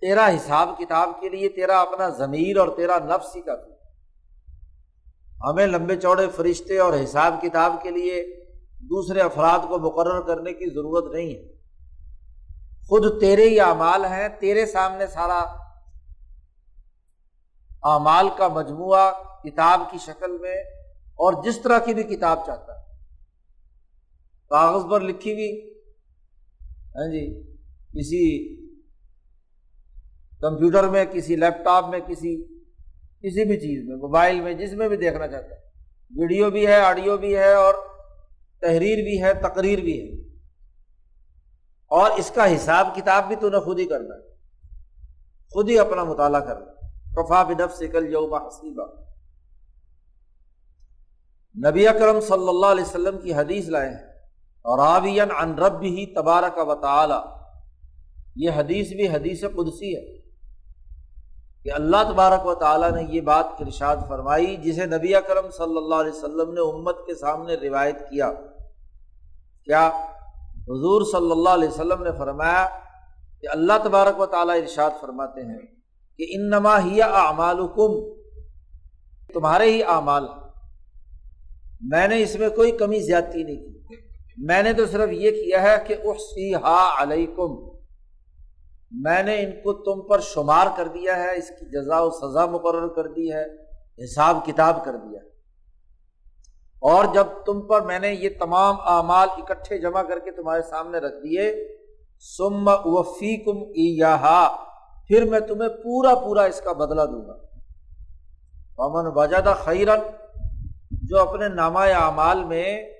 تیرا 0.00 0.28
حساب 0.28 0.68
کتاب 0.78 1.08
کے 1.20 1.28
لیے 1.28 1.48
تیرا 1.48 1.80
اپنا 1.80 2.08
ضمیر 2.08 2.56
اور 2.56 2.68
تیرا 2.76 2.98
نفس 2.98 3.36
ہی 3.36 3.40
کافی۔ 3.40 3.72
ہمیں 5.50 5.66
لمبے 5.66 5.96
چوڑے 5.96 6.26
فرشتے 6.36 6.78
اور 6.78 6.92
حساب 7.04 7.34
کتاب 7.42 7.76
کے 7.82 7.90
لیے 7.90 8.40
دوسرے 8.90 9.20
افراد 9.20 9.58
کو 9.68 9.78
مقرر 9.78 10.20
کرنے 10.20 10.52
کی 10.52 10.74
ضرورت 10.74 11.14
نہیں 11.14 11.34
ہے۔ 11.34 11.52
خود 12.88 13.20
تیرے 13.20 13.48
ہی 13.48 13.60
اعمال 13.60 14.04
ہیں، 14.04 14.28
تیرے 14.40 14.66
سامنے 14.66 15.06
سارا 15.06 15.38
اعمال 17.82 18.28
کا 18.36 18.48
مجموعہ 18.48 19.10
کتاب 19.44 19.80
کی 19.90 19.98
شکل 19.98 20.38
میں 20.38 20.56
اور 20.92 21.44
جس 21.44 21.60
طرح 21.60 21.78
کی 21.78 21.94
بھی 21.94 22.02
کتاب 22.02 22.46
چاہتا 22.46 22.78
ہے۔ 22.78 22.84
کاغذ 24.48 24.90
پر 24.90 25.00
لکھی 25.00 25.32
ہوئی 25.32 25.80
ہاں 26.96 27.12
جی 27.12 27.42
کسی 27.68 28.56
کمپیوٹر 30.40 30.88
میں، 30.88 31.04
کسی 31.04 31.36
لیپ 31.36 31.64
ٹاپ 31.64 31.88
میں، 31.88 32.00
کسی 32.00 32.42
کسی 33.22 33.44
بھی 33.44 33.56
چیز 33.56 33.88
میں، 33.88 33.96
موبائل 33.96 34.40
میں، 34.40 34.54
جس 34.54 34.72
میں 34.72 34.88
بھی 34.88 34.96
دیکھنا 34.96 35.28
چاہتا 35.28 35.54
ہے۔ 35.54 35.60
ویڈیو 36.20 36.50
بھی 36.50 36.66
ہے، 36.66 36.80
آڈیو 36.80 37.16
بھی 37.16 37.36
ہے 37.36 37.52
اور 37.52 37.74
تحریر 38.60 39.02
بھی 39.02 39.22
ہے، 39.22 39.34
تقریر 39.34 39.78
بھی 39.78 40.00
ہے۔ 40.00 40.36
اور 41.86 42.10
اس 42.10 42.30
کا 42.34 42.56
حساب 42.56 42.88
کتاب 42.94 43.28
بھی 43.28 43.36
تو 43.36 43.50
نے 43.50 43.60
خود 43.60 43.78
ہی 43.78 43.86
کرنا 43.86 44.14
ہے۔ 44.14 44.30
خود 45.52 45.70
ہی 45.70 45.78
اپنا 45.78 46.04
مطالعہ 46.04 46.40
کرنا 46.40 46.86
کفا 47.16 47.42
بنف 47.42 47.76
سے 47.76 47.88
کل 47.88 48.12
یوم 48.12 48.34
حسیبہ 48.34 48.86
نبی 51.70 51.88
اکرم 51.88 52.20
صلی 52.20 52.48
اللہ 52.48 52.66
علیہ 52.66 52.84
وسلم 52.84 53.18
کی 53.18 53.34
حدیث 53.34 53.68
لائے 53.68 53.88
ہیں۔ 53.88 54.04
اور 54.62 54.78
آبین 54.78 55.58
رب 55.58 55.82
ہی 55.82 56.14
تبارک 56.14 56.68
و 56.68 56.74
تعالی۔ 56.74 57.40
یہ 58.36 58.50
حدیث 58.56 58.88
بھی 58.88 59.08
حدیث 59.08 59.40
قدسی 59.40 59.96
ہے۔ 59.96 60.20
کہ 61.62 61.72
اللہ 61.72 61.96
تبارک 62.12 62.46
و 62.46 62.54
تعالیٰ 62.54 62.92
نے 62.92 63.02
یہ 63.02 63.20
بات 63.20 63.44
ارشاد 63.60 63.96
فرمائی، 64.08 64.56
جسے 64.56 64.86
نبی 64.86 65.14
اکرم 65.14 65.50
صلی 65.50 65.76
اللہ 65.76 65.94
علیہ 65.94 66.12
وسلم 66.12 66.52
نے 66.52 66.60
امت 66.60 66.96
کے 67.06 67.14
سامنے 67.14 67.54
روایت 67.54 67.98
کیا۔ 67.98 68.32
کیا 69.64 69.88
حضور 70.68 71.02
صلی 71.12 71.30
اللہ 71.30 71.48
علیہ 71.48 71.68
وسلم 71.68 72.02
نے 72.02 72.10
فرمایا 72.18 72.68
کہ 73.40 73.48
اللہ 73.50 73.72
تبارک 73.84 74.20
و 74.20 74.26
تعالیٰ 74.26 74.56
ارشاد 74.56 74.90
فرماتے 75.00 75.40
ہیں 75.40 75.66
کہ 76.18 76.26
ان 76.28 76.48
نما 76.50 76.78
ہی 76.84 77.02
اعمال 77.02 77.66
تمہارے 79.34 79.70
ہی 79.70 79.82
اعمال 79.82 80.24
میں 81.80 82.08
نے 82.08 82.22
اس 82.22 82.38
میں 82.38 82.48
کوئی 82.48 82.70
کمی 82.70 83.00
زیادتی 83.00 83.42
نہیں 83.42 83.56
کی۔ 83.56 83.96
میں 84.36 84.62
نے 84.62 84.72
تو 84.72 84.86
صرف 84.86 85.08
یہ 85.12 85.30
کیا 85.30 85.62
ہے 85.62 85.76
کہ 85.86 85.96
علیکم، 86.98 87.54
میں 88.90 89.22
نے 89.22 89.40
ان 89.40 89.50
کو 89.50 89.72
تم 89.72 90.08
پر 90.08 90.20
شمار 90.20 90.66
کر 90.76 90.88
دیا 90.88 91.16
ہے، 91.16 91.36
اس 91.36 91.48
کی 91.48 91.66
جزا 91.70 92.00
و 92.00 92.10
سزا 92.10 92.46
مقرر 92.46 92.88
کر 92.88 93.06
دی 93.06 93.32
ہے، 93.32 93.44
حساب 94.04 94.46
کتاب 94.46 94.84
کر 94.84 94.92
دیا 94.92 95.20
ہے۔ 95.22 95.29
اور 96.80 97.04
جب 97.14 97.26
تم 97.46 97.60
پر 97.60 97.80
میں 97.80 97.98
نے 97.98 98.08
یہ 98.08 98.28
تمام 98.38 98.76
اعمال 98.80 99.28
اکٹھے 99.36 99.78
جمع 99.78 100.02
کر 100.02 100.18
کے 100.18 100.30
تمہارے 100.30 100.62
سامنے 100.62 100.98
رکھ 100.98 101.14
دیے 101.14 101.68
سم 102.20 102.70
وفی 102.84 103.36
کم 103.36 103.72
پھر 105.06 105.24
میں 105.24 105.40
تمہیں 105.40 105.68
پورا 105.68 106.14
پورا 106.14 106.42
اس 106.42 106.60
کا 106.60 106.72
بدلا 106.72 107.04
دوں 107.04 107.26
گا۔ 107.26 107.32
امن 108.78 109.12
وجادہ 109.14 109.54
خیرن، 109.64 110.00
جو 110.90 111.28
اپنے 111.28 111.48
نامہ 111.48 111.78
اعمال 111.78 112.44
میں 112.44 112.90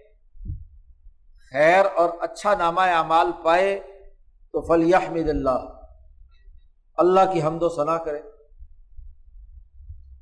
خیر 1.52 1.84
اور 1.96 2.08
اچھا 2.20 2.54
نامہ 2.54 2.80
اعمال 2.80 3.30
پائے، 3.44 3.80
تو 4.52 4.60
فلی 4.60 4.94
احمد 4.94 5.28
اللہ۔ 5.28 5.80
اللہ 6.96 7.20
کی 7.32 7.42
حمد 7.42 7.62
و 7.62 7.68
ثنا 7.68 7.98
کرے۔ 7.98 8.18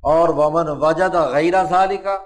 اور 0.01 0.29
ومن 0.29 0.67
وجد 0.67 1.15
غیر 1.15 1.63
ذالی 1.69 1.97
کا 1.97 2.17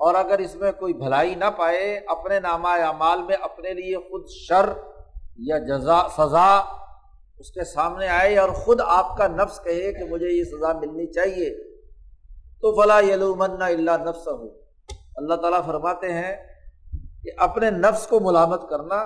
اور 0.00 0.14
اگر 0.14 0.38
اس 0.38 0.54
میں 0.54 0.72
کوئی 0.72 0.92
بھلائی 0.96 1.34
نہ 1.34 1.50
پائے، 1.56 1.96
اپنے 2.08 2.38
نامہ 2.40 2.68
اعمال 2.82 3.22
میں 3.22 3.36
اپنے 3.42 3.72
لیے 3.74 3.96
خود 4.10 4.28
شر 4.28 4.68
یا 5.48 5.58
جزا، 5.66 6.00
سزا 6.16 6.50
اس 7.38 7.50
کے 7.52 7.64
سامنے 7.64 8.08
آئے 8.08 8.36
اور 8.38 8.48
خود 8.64 8.80
آپ 8.84 9.16
کا 9.18 9.26
نفس 9.28 9.60
کہے 9.64 9.92
کہ 9.92 10.04
مجھے 10.10 10.28
یہ 10.28 10.44
سزا 10.44 10.72
ملنی 10.80 11.06
چاہیے، 11.12 11.50
تو 12.60 12.74
فلاں 12.74 13.00
یلومن 13.02 13.62
اللہ 13.62 14.04
نفس 14.04 14.26
ہو 14.28 14.48
اللہ 15.16 15.34
تعالیٰ 15.34 15.64
فرماتے 15.66 16.12
ہیں 16.12 16.34
کہ 17.24 17.30
اپنے 17.46 17.70
نفس 17.70 18.06
کو 18.06 18.20
ملامت 18.20 18.68
کرنا، 18.70 19.04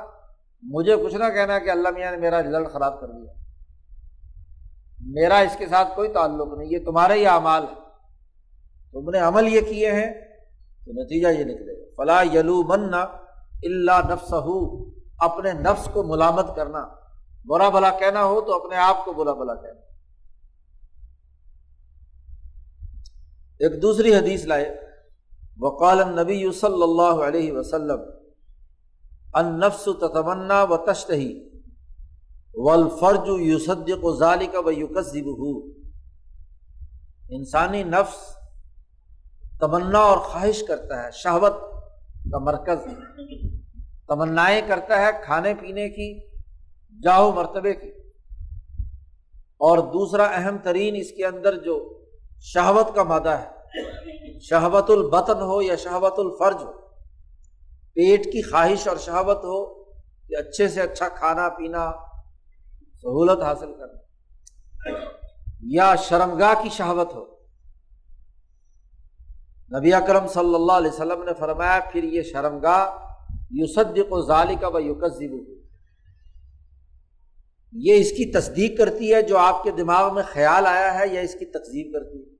مجھے 0.63 0.97
کچھ 0.97 1.15
نہ 1.15 1.29
کہنا 1.35 1.59
کہ 1.59 1.71
اللہ 1.71 1.89
میاں 1.95 2.11
نے 2.11 2.17
میرا 2.17 2.41
رزلٹ 2.43 2.73
خراب 2.73 3.01
کر 3.01 3.07
دیا۔ 3.07 3.33
میرا 5.15 5.39
اس 5.39 5.57
کے 5.59 5.67
ساتھ 5.67 5.95
کوئی 5.95 6.09
تعلق 6.13 6.53
نہیں، 6.59 6.69
یہ 6.71 6.85
تمہارے 6.85 7.15
ہی 7.15 7.27
اعمال 7.27 7.63
ہے 7.63 7.83
تم 8.95 9.11
نے 9.11 9.19
عمل 9.21 9.49
یہ 9.49 9.61
کیے 9.61 9.93
ہیں 9.93 10.13
تو 10.85 10.93
نتیجہ 10.93 11.29
یہ 11.29 11.45
نکلے 11.45 11.81
گا۔ 11.81 11.85
فلاں 11.97 12.25
یلو 12.25 12.62
من 12.62 12.95
اللہ 13.62 14.12
نفس 14.12 14.35
اپنے 15.19 15.53
نفس 15.53 15.88
کو 15.93 16.03
ملامت 16.03 16.47
کرنا۔ 16.57 16.88
برا 17.47 17.69
بلا 17.69 17.91
کہنا 17.91 18.25
ہو 18.25 18.41
تو 18.41 18.55
اپنے 18.55 18.76
آپ 18.76 19.05
کو 19.05 19.12
برا 19.12 19.33
بلا 19.33 19.55
کہنا۔ 19.55 19.81
ایک 23.59 23.83
دوسری 23.83 24.14
حدیث 24.14 24.45
لائے۔ 24.45 24.81
وقال 25.61 25.99
نبی 25.99 26.53
صلی 26.53 26.83
اللہ 26.83 27.25
علیہ 27.26 27.53
وسلم 27.53 28.00
ان 29.35 29.61
نفس 29.61 29.85
تتمنا 29.85 30.62
و 30.62 30.76
تشتہی 30.76 31.49
والفرج 32.55 33.29
یوسد 33.38 33.91
و 34.03 34.17
ذالک 34.17 34.67
و 34.67 34.71
یوکسب 34.71 35.29
انسانی 37.31 37.83
نفس 37.83 38.34
تمنا 39.61 39.99
اور 39.99 40.18
خواہش 40.18 40.62
کرتا 40.62 41.04
ہے، 41.04 41.11
شہوت 41.12 41.52
کا 42.32 42.38
مرکز 42.38 42.78
تمنائیں 44.08 44.62
کرتا 44.68 45.02
ہے 45.02 45.11
کھانے 45.25 45.54
پینے 45.54 45.88
کی 45.88 46.26
جاہو 47.02 47.32
مرتبے 47.32 47.75
کی۔ 47.75 47.90
اور 49.38 49.78
دوسرا 49.78 50.25
اہم 50.25 50.56
ترین 50.58 50.96
اس 50.96 51.11
کے 51.11 51.26
اندر 51.26 51.58
جو 51.58 52.04
شہوت 52.40 52.94
کا 52.94 53.02
مادہ 53.02 53.28
ہے، 53.28 53.49
شہوت 54.40 54.90
البطن 54.90 55.42
ہو 55.42 55.62
یا 55.62 55.76
شہوت 55.76 56.18
الفرج 56.18 56.62
ہو۔ 56.62 56.73
پیٹ 57.92 58.25
کی 58.25 58.42
خواہش 58.42 58.88
اور 58.88 58.96
شہوت 58.96 59.37
ہو 59.37 59.84
کہ 60.28 60.37
اچھے 60.37 60.68
سے 60.68 60.80
اچھا 60.80 61.08
کھانا 61.08 61.49
پینا، 61.49 61.92
سہولت 62.94 63.42
حاصل 63.42 63.75
کرنا۔ 63.75 63.99
یا 65.61 65.94
شرمگاہ 65.94 66.62
کی 66.62 66.68
شہوت 66.68 67.14
ہو۔ 67.14 67.34
نبی 69.71 69.92
اکرم 69.94 70.26
صلی 70.26 70.54
اللہ 70.54 70.73
علیہ 70.73 70.90
وسلم 70.90 71.23
نے 71.23 71.33
فرمایا، 71.38 71.80
پھر 71.92 72.04
یہ 72.04 72.23
شرمگاہ 72.23 72.87
یوسدق 73.50 74.12
و 74.12 74.21
ظالی 74.26 74.54
کا 74.61 74.68
و 74.68 74.80
یوکزب 74.80 75.33
یہ 77.73 78.00
اس 78.00 78.11
کی 78.11 78.25
تصدیق 78.33 78.78
کرتی 78.78 79.14
ہے 79.14 79.23
جو 79.23 79.38
آپ 79.38 79.62
کے 79.62 79.71
دماغ 79.71 80.14
میں 80.14 80.23
خیال 80.33 80.66
آیا 80.66 80.99
ہے 80.99 81.06
یا 81.09 81.21
اس 81.21 81.35
کی 81.35 81.44
تقزیب 81.44 81.92
کرتی 81.92 82.18
ہے؟ 82.18 82.37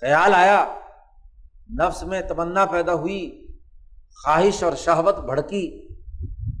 خیال 0.00 0.34
آیا، 0.34 0.64
نفس 1.78 2.02
میں 2.02 2.22
تمنا 2.22 2.64
پیدا 2.64 2.94
ہوئی، 2.94 3.20
خواہش 4.22 4.62
اور 4.62 4.72
شہوت 4.76 5.18
بھڑکی، 5.18 5.66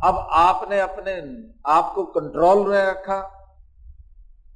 اب 0.02 0.14
آپ 0.38 0.68
نے 0.70 0.80
اپنے 0.80 1.20
آپ 1.64 1.94
کو 1.94 2.04
کنٹرول 2.12 2.66
میں 2.68 2.86
رکھا، 2.86 3.18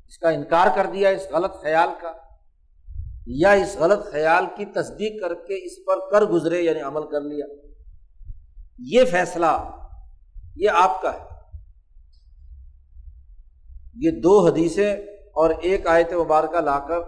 اس 0.06 0.18
کا 0.18 0.28
انکار 0.28 0.66
کر 0.74 0.86
دیا 0.92 1.08
اس 1.08 1.30
غلط 1.32 1.60
خیال 1.62 1.88
کا۔ 2.00 2.12
یا 3.32 3.50
اس 3.50 3.76
غلط 3.78 4.06
خیال 4.12 4.44
کی 4.56 4.64
تصدیق 4.64 5.22
کر 5.22 5.34
کے 5.34 5.66
اس 5.66 5.84
پر 5.86 6.10
کر 6.10 6.22
گزرے 6.22 6.60
یعنی 6.60 6.80
عمل 6.80 7.10
کر 7.10 7.20
لیا۔ 7.20 7.46
یہ 8.78 9.04
فیصلہ 9.04 9.70
یہ 10.56 10.70
آپ 10.70 11.02
کا 11.02 11.14
ہے۔ 11.14 11.24
یہ 13.94 14.10
دو 14.10 14.46
حدیثیں 14.46 14.96
اور 15.34 15.50
ایک 15.60 15.86
آیت 15.86 16.12
مبارکہ 16.12 16.60
لا 16.60 16.78
کر 16.78 16.98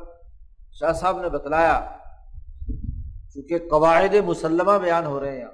شاہ 0.73 0.93
صاحب 0.93 1.21
نے 1.21 1.29
بتلایا، 1.29 1.97
چونکہ 3.35 3.59
قواعد 3.71 4.14
مسلمہ 4.26 4.79
بیان 4.79 5.07
ہو 5.07 5.21
رہے 5.21 5.33
ہیں۔ 5.33 5.38
یہاں 5.38 5.52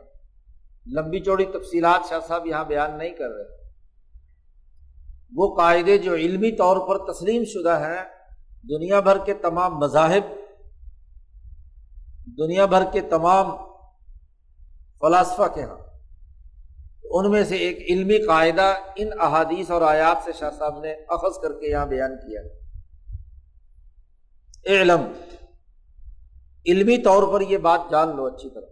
لمبی 0.87 1.21
چوڑی 1.21 1.45
تفصیلات 1.45 2.09
شاہ 2.09 2.19
صاحب 2.29 2.47
یہاں 2.47 2.65
بیان 2.65 2.99
نہیں 2.99 3.11
کر 3.11 3.29
رہے۔ 3.29 3.71
وہ 5.37 5.57
قاعدے 5.57 5.99
جو 5.99 6.15
علمی 6.15 6.53
طور 6.53 6.77
پر 6.89 7.13
تسلیم 7.13 7.45
شدہ 7.45 7.79
ہیں، 7.81 8.05
دنیا 8.69 9.01
بھر 9.01 9.19
کے 9.19 9.35
تمام 9.35 9.79
مذاہب 9.79 10.48
دنیا 12.37 12.67
بھر 12.67 12.83
کے 12.93 13.01
تمام 13.01 13.51
فلاسفہ 15.01 15.43
کے 15.55 15.63
ہاں۔ 15.63 15.79
ان 17.05 17.31
میں 17.31 17.45
سے 17.45 17.57
ایک 17.57 17.79
علمی 17.91 18.19
قاعدہ 18.27 18.75
ان 18.97 19.09
احادیث 19.21 19.71
اور 19.71 19.83
آیات 19.83 20.17
سے 20.25 20.33
شاہ 20.33 20.51
صاحب 20.59 20.81
نے 20.81 20.93
اخذ 20.93 21.39
کر 21.43 21.53
کے 21.53 21.71
یہاں 21.71 21.87
بیان 21.87 22.17
کیا۔ 22.17 22.41
علم 24.67 25.01
علمی 26.67 26.99
طور 26.99 27.33
پر 27.33 27.41
یہ 27.41 27.59
بات 27.59 27.81
جان 27.91 28.17
لو 28.17 28.27
اچھی 28.27 28.51
طرح۔ 28.51 28.67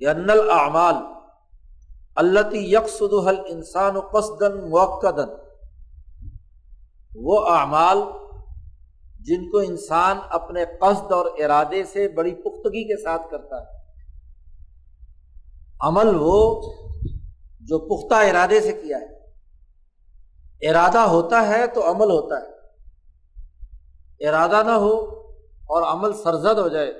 ان 0.00 0.30
الاعمال 0.30 0.94
اللہ 2.16 2.54
یکسد 2.54 3.28
حل 3.28 3.40
انسان 3.46 3.96
و 3.96 4.00
قصدن 4.00 4.70
موقدن 4.70 5.28
وہ 7.16 7.46
اعمال 7.46 7.98
جن 9.26 9.50
کو 9.50 9.58
انسان 9.58 10.18
اپنے 10.30 10.64
قصد 10.80 11.12
اور 11.12 11.26
ارادے 11.26 11.84
سے 11.84 12.08
بڑی 12.08 12.34
پختگی 12.34 12.84
کے 12.84 13.02
ساتھ 13.02 13.22
کرتا 13.30 13.60
ہے۔ 13.60 13.76
عمل 15.80 16.16
وہ 16.20 16.62
جو 17.60 17.78
پختہ 17.78 18.14
ارادے 18.14 18.60
سے 18.60 18.72
کیا 18.72 18.98
ہے۔ 18.98 19.16
ارادہ 20.68 20.98
ہوتا 20.98 21.48
ہے 21.48 21.66
تو 21.66 21.90
عمل 21.90 22.10
ہوتا 22.10 22.36
ہے۔ 22.36 22.56
ارادہ 24.28 24.62
نہ 24.66 24.70
ہو 24.70 24.94
اور 25.46 25.82
عمل 25.82 26.12
سرزد 26.12 26.58
ہو 26.58 26.68
جائے 26.68 26.92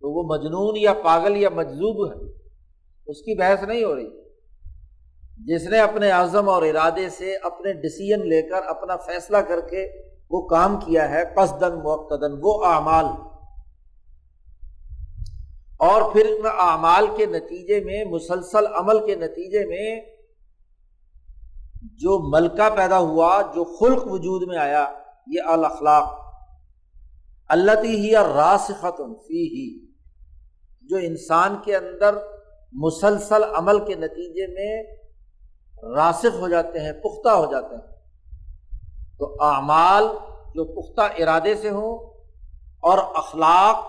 تو 0.00 0.10
وہ 0.10 0.22
مجنون 0.22 0.76
یا 0.76 0.94
پاگل 0.94 1.36
یا 1.36 1.48
مجزوب 1.48 2.10
ہے۔ 2.10 2.32
اس 3.06 3.18
کی 3.18 3.38
بحث 3.38 3.62
نہیں 3.62 3.84
ہو 3.84 3.94
رہی۔ 3.94 4.22
جس 5.38 5.68
نے 5.68 5.78
اپنے 5.78 6.10
اعظم 6.10 6.48
اور 6.48 6.62
ارادے 6.62 7.08
سے 7.08 7.36
اپنے 7.36 7.72
ڈسیزن 7.72 8.28
لے 8.28 8.42
کر 8.42 8.62
اپنا 8.66 8.96
فیصلہ 8.96 9.36
کر 9.36 9.60
کے 9.60 10.11
وہ 10.32 10.48
کام 10.48 10.80
کیا 10.80 11.10
ہے 11.10 11.22
قصدن 11.36 11.74
مقتدن 11.84 12.38
وہ 12.40 12.64
اعمال۔ 12.64 13.04
اور 15.78 16.12
پھر 16.12 16.26
ان 16.26 16.46
اعمال 16.58 17.06
کے 17.16 17.26
نتیجے 17.26 17.80
میں، 17.84 18.04
مسلسل 18.04 18.66
عمل 18.74 19.06
کے 19.06 19.14
نتیجے 19.14 19.66
میں 19.66 20.00
جو 21.82 22.30
ملکہ 22.32 22.76
پیدا 22.76 22.98
ہوا، 22.98 23.42
جو 23.54 23.64
خلق 23.64 24.02
وجود 24.06 24.48
میں 24.48 24.58
آیا، 24.58 24.88
یہ 25.26 25.40
الاخلاق۔ 25.46 26.18
اللہ 27.48 27.70
ہی 27.84 28.14
راسخت 28.16 28.96
فی 28.96 29.42
ہی 29.42 29.92
جو 30.82 30.96
انسان 30.96 31.56
کے 31.64 31.76
اندر 31.76 32.14
مسلسل 32.72 33.44
عمل 33.54 33.84
کے 33.84 33.94
نتیجے 33.94 34.46
میں 34.46 34.82
راسخ 35.94 36.40
ہو 36.40 36.48
جاتے 36.48 36.78
ہیں، 36.78 36.92
پختہ 36.92 37.28
ہو 37.28 37.52
جاتے 37.52 37.74
ہیں۔ 37.74 37.91
تو 39.22 39.36
اعمال 39.40 40.04
جو 40.54 40.64
پختہ 40.64 41.22
ارادے 41.22 41.54
سے 41.54 41.70
ہوں 41.70 41.98
اور 42.82 42.98
اخلاق 42.98 43.86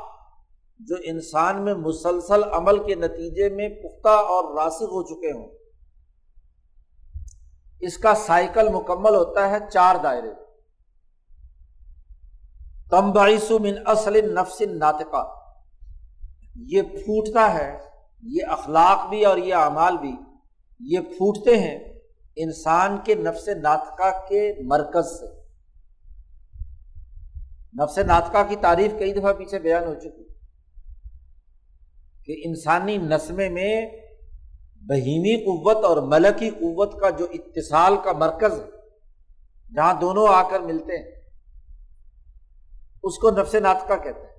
جو 0.79 0.95
انسان 1.03 1.65
میں 1.65 1.73
مسلسل 1.73 2.43
عمل 2.51 2.83
کے 2.83 2.95
نتیجے 2.95 3.49
میں 3.49 3.69
پختہ 3.69 4.09
اور 4.09 4.63
راسخ 4.63 4.81
ہو 4.81 5.03
چکے 5.03 5.31
ہوں۔ 5.31 5.47
اس 7.79 7.97
کا 7.97 8.15
سائیکل 8.15 8.69
مکمل 8.69 9.15
ہوتا 9.15 9.49
ہے 9.49 9.57
چار 9.73 9.95
دائرے۔ 10.03 10.31
کم 12.89 13.11
باعث 13.11 13.51
من 13.51 13.73
اصل 13.85 14.33
نفس 14.33 14.61
ناطقہ 14.61 15.35
یہ 16.55 16.81
پھوٹتا 16.81 17.53
ہے، 17.53 17.79
یہ 18.23 18.43
اخلاق 18.47 19.09
بھی 19.09 19.25
اور 19.25 19.37
یہ 19.37 19.55
اعمال 19.55 19.97
بھی، 19.97 20.15
یہ 20.79 20.99
پھوٹتے 20.99 21.57
ہیں 21.57 21.92
انسان 22.35 22.97
کے 23.05 23.15
نفس 23.15 23.47
ناطقہ 23.47 24.27
کے 24.29 24.53
مرکز 24.63 25.19
سے۔ 25.19 25.25
نفس 27.83 27.97
ناطقہ 27.97 28.37
کی 28.49 28.55
تعریف 28.55 28.91
کئی 28.99 29.13
دفعہ 29.13 29.33
پیچھے 29.33 29.59
بیان 29.59 29.83
ہو 29.83 29.93
چکی۔ 29.93 30.23
کہ 32.25 32.47
انسانی 32.47 32.97
نسمے 32.97 33.49
میں 33.49 33.85
بہیمی 34.75 35.37
قوت 35.37 35.85
اور 35.85 35.97
ملکی 35.97 36.49
قوت 36.49 36.99
کا 36.99 37.09
جو 37.09 37.27
اتصال 37.33 37.95
کا 38.03 38.11
مرکز 38.11 38.59
ہے، 38.59 38.69
جہاں 39.75 39.93
دونوں 40.01 40.27
آ 40.27 40.49
کر 40.49 40.59
ملتے 40.59 40.97
ہیں، 40.97 41.11
اس 43.03 43.17
کو 43.17 43.31
نفس 43.31 43.55
ناطقہ 43.55 43.93
کہتے 44.03 44.19
ہیں۔ 44.19 44.33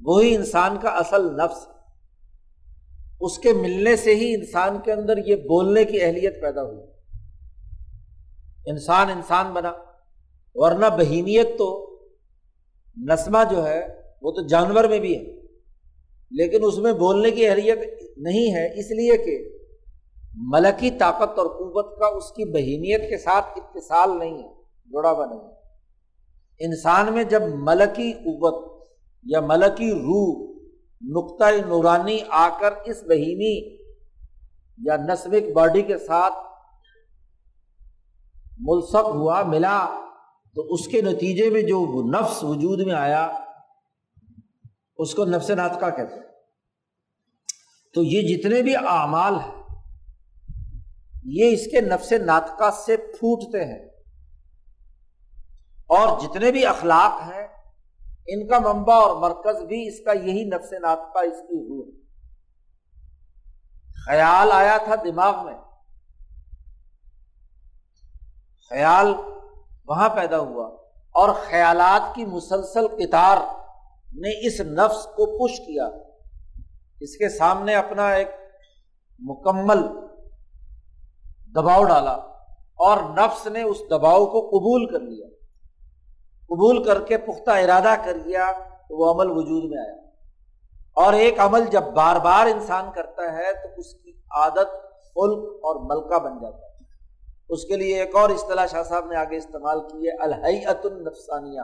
وہی 0.00 0.34
انسان 0.34 0.78
کا 0.82 0.88
اصل 0.88 1.36
نفس۔ 1.36 1.68
اس 3.20 3.38
کے 3.38 3.52
ملنے 3.52 3.96
سے 3.96 4.14
ہی 4.14 4.34
انسان 4.34 4.78
کے 4.84 4.92
اندر 4.92 5.16
یہ 5.26 5.36
بولنے 5.36 5.84
کی 5.84 6.02
اہلیت 6.02 6.42
پیدا 6.42 6.62
ہوئی۔ 6.62 6.97
انسان 8.70 9.10
انسان 9.10 9.52
بنا۔ 9.52 9.72
ورنہ 10.54 10.86
بہیمیت 10.98 11.58
تو 11.58 11.98
نسمہ 12.96 13.38
جو 13.50 13.66
ہے، 13.66 13.86
وہ 14.22 14.32
تو 14.32 14.46
جانور 14.46 14.84
میں 14.84 14.98
بھی 14.98 15.18
ہے۔ 15.18 15.38
لیکن 16.30 16.58
اس 16.62 16.78
میں 16.78 16.92
بولنے 16.92 17.30
کی 17.30 17.48
اہلیت 17.48 17.78
نہیں 18.16 18.54
ہے، 18.54 18.80
اس 18.80 18.90
لیے 18.90 19.16
کہ 19.16 19.58
ملکی 20.34 20.90
طاقت 20.90 21.38
اور 21.38 21.46
قوت 21.46 21.98
کا 21.98 22.06
اس 22.06 22.30
کی 22.30 22.44
بہیمیت 22.44 23.10
کے 23.10 23.18
ساتھ 23.18 23.46
اتصال 23.56 24.18
نہیں 24.18 24.42
ہے 24.42 24.48
جڑا 24.86 25.10
ہوا 25.10 25.26
نہیں 25.26 25.40
ہے۔ 25.40 25.52
انسان 26.58 27.12
میں 27.12 27.24
جب 27.24 27.42
ملکی 27.42 28.12
قوت 28.12 28.88
یا 29.24 29.40
ملکی 29.40 29.90
روح، 29.90 30.48
نقطۂ 31.02 31.68
نورانی 31.68 32.18
آ 32.28 32.48
کر 32.60 32.70
اس 32.84 33.02
بہیمی 33.02 33.76
یا 34.78 34.96
نسبک 34.96 35.52
باڈی 35.52 35.82
کے 35.82 35.98
ساتھ 35.98 36.34
ملسق 38.58 39.08
ہوا، 39.08 39.42
ملا۔ 39.42 39.86
تو 40.54 40.74
اس 40.74 40.88
کے 40.88 41.02
نتیجے 41.02 41.50
میں 41.50 41.62
جو 41.62 42.10
نفس 42.10 42.44
وجود 42.44 42.80
میں 42.80 42.94
آیا، 42.94 43.32
اس 44.96 45.14
کو 45.14 45.24
نفس 45.24 45.50
ناطقہ 45.50 45.90
کہتے 45.96 46.14
ہیں۔ 46.14 46.22
تو 47.94 48.02
یہ 48.02 48.36
جتنے 48.36 48.62
بھی 48.62 48.76
اعمال 48.76 49.34
ہیں، 49.34 49.64
یہ 51.24 51.52
اس 51.52 51.66
کے 51.70 51.80
نفس 51.80 52.12
ناطقہ 52.12 52.70
سے 52.86 52.96
پھوٹتے 52.96 53.64
ہیں۔ 53.64 53.88
اور 55.88 56.20
جتنے 56.20 56.52
بھی 56.52 56.66
اخلاق 56.66 57.22
ہیں، 57.22 57.46
ان 58.26 58.46
کا 58.46 58.58
منبع 58.58 58.94
اور 58.94 59.16
مرکز 59.16 59.62
بھی 59.62 59.88
اس 59.88 60.04
کا 60.04 60.12
یہی 60.12 60.44
نفس 60.44 60.72
ناطقہ 60.72 61.18
اس 61.18 61.40
کی 61.42 61.64
روح۔ 61.64 61.90
خیال 64.06 64.52
آیا 64.52 64.76
تھا 64.76 64.94
دماغ 64.94 65.44
میں۔ 65.44 65.54
خیال 68.70 69.14
وہاں 69.88 70.08
پیدا 70.08 70.38
ہوا 70.38 70.66
اور 71.12 71.28
خیالات 71.28 72.14
کی 72.14 72.24
مسلسل 72.24 72.88
کتار 72.88 73.36
نے 74.14 74.46
اس 74.46 74.60
نفس 74.60 75.04
کو 75.04 75.26
پش 75.38 75.58
کیا۔ 75.58 75.88
اس 77.00 77.16
کے 77.16 77.28
سامنے 77.28 77.74
اپنا 77.74 78.08
ایک 78.08 78.28
مکمل 79.18 79.82
دباؤ 81.54 81.84
ڈالا 81.84 82.12
اور 82.74 82.96
نفس 83.02 83.46
نے 83.46 83.62
اس 83.62 83.76
دباؤ 83.90 84.26
کو 84.26 84.40
قبول 84.40 84.86
کر 84.86 85.00
لیا۔ 85.00 85.26
قبول 86.46 86.84
کر 86.84 87.00
کے 87.00 87.18
پختہ 87.18 87.50
ارادہ 87.50 87.94
کر 88.04 88.14
لیا 88.14 88.52
تو 88.88 88.96
وہ 88.96 89.14
عمل 89.14 89.30
وجود 89.30 89.70
میں 89.70 89.78
آیا۔ 89.78 90.08
اور 90.94 91.12
ایک 91.12 91.40
عمل 91.40 91.64
جب 91.66 91.82
بار 91.82 92.16
بار 92.16 92.46
انسان 92.46 92.90
کرتا 92.94 93.32
ہے 93.32 93.52
تو 93.52 93.68
اس 93.76 93.94
کی 93.94 94.10
عادت 94.30 94.70
فلک 94.98 95.44
اور 95.44 95.76
ملکہ 95.76 96.18
بن 96.18 96.38
جاتا 96.42 96.56
ہے۔ 96.56 96.67
اس 97.48 97.64
کے 97.64 97.76
لیے 97.76 98.00
ایک 98.00 98.16
اور 98.16 98.30
اصطلاح 98.30 98.66
شاہ 98.66 98.82
صاحب 98.82 99.10
نے 99.10 99.16
آگے 99.16 99.36
استعمال 99.36 99.80
کی 99.80 100.08
ہے 100.08 100.22
الحیت 100.22 100.86
النفسانیہ۔ 100.86 101.60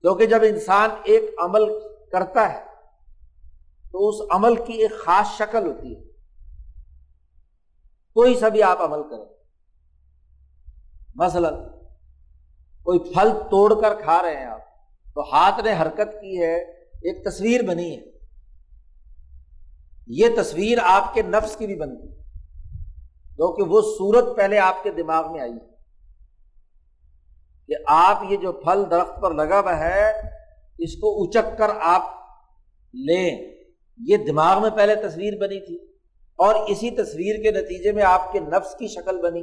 کیونکہ 0.00 0.26
جب 0.26 0.38
انسان 0.42 0.90
ایک 1.02 1.24
عمل 1.38 1.80
کرتا 2.12 2.52
ہے، 2.52 2.64
تو 3.92 4.08
اس 4.08 4.14
عمل 4.30 4.56
کی 4.56 4.72
ایک 4.72 4.90
خاص 4.98 5.38
شکل 5.38 5.66
ہوتی 5.66 5.96
ہے۔ 5.96 6.02
کوئی 8.14 8.38
سا 8.38 8.48
بھی 8.48 8.62
آپ 8.62 8.80
عمل 8.80 9.02
کریں۔ 9.02 9.24
مثلا، 11.14 11.50
کوئی 12.82 12.98
پھل 12.98 13.28
توڑ 13.50 13.80
کر 13.80 13.94
کھا 13.94 14.22
رہے 14.22 14.36
ہیں 14.36 14.46
آپ، 14.46 14.60
تو 15.14 15.20
ہاتھ 15.20 15.64
نے 15.64 15.82
حرکت 15.82 16.20
کی 16.20 16.42
ہے، 16.42 16.56
ایک 16.80 17.24
تصویر 17.24 17.62
بنی 17.62 17.98
ہے۔ 17.98 18.04
یہ 20.06 20.26
تصویر 20.36 20.78
آپ 20.82 21.14
کے 21.14 21.22
نفس 21.22 21.56
کی 21.56 21.66
بھی 21.66 21.76
بنتی 21.76 22.08
ہے۔ 22.08 22.29
کیونکہ 23.40 23.62
وہ 23.62 23.80
صورت 23.98 24.36
پہلے 24.36 24.58
آپ 24.58 24.82
کے 24.82 24.90
دماغ 24.90 25.32
میں 25.32 25.40
آئی 25.40 25.52
ہے 25.52 25.66
کہ 27.66 27.74
آپ 27.86 28.22
یہ 28.28 28.36
جو 28.36 28.52
پھل 28.52 28.84
درخت 28.90 29.22
پر 29.22 29.34
لگا 29.34 29.60
ہوا 29.60 29.78
ہے، 29.78 30.12
اس 30.78 30.96
کو 30.96 31.24
اچک 31.24 31.58
کر 31.58 31.68
آپ 31.80 32.02
لیں۔ 32.94 33.54
یہ 33.98 34.16
دماغ 34.16 34.62
میں 34.62 34.70
پہلے 34.70 34.94
تصویر 34.94 35.38
بنی 35.40 35.66
تھی 35.66 35.76
اور 36.36 36.54
اسی 36.54 36.90
تصویر 36.90 37.42
کے 37.42 37.50
نتیجے 37.50 37.92
میں 37.92 38.02
آپ 38.02 38.32
کے 38.32 38.40
نفس 38.40 38.74
کی 38.74 38.88
شکل 38.88 39.22
بنی۔ 39.22 39.42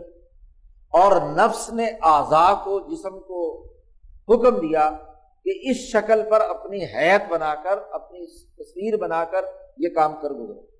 اور 0.89 1.21
نفس 1.21 1.69
نے 1.69 1.87
اعضا 2.01 2.53
کو، 2.53 2.79
جسم 2.79 3.19
کو 3.19 3.67
حکم 4.29 4.67
دیا 4.67 4.89
کہ 5.43 5.53
اس 5.61 5.77
شکل 5.77 6.21
پر 6.29 6.41
اپنی 6.41 6.85
حیت 6.85 7.31
بنا 7.31 7.55
کر، 7.55 7.79
اپنی 7.91 8.25
تصویر 8.43 8.97
بنا 8.97 9.25
کر 9.25 9.41
یہ 9.77 9.89
کام 9.89 10.13
کر 10.21 10.29
گزرے۔ 10.29 10.76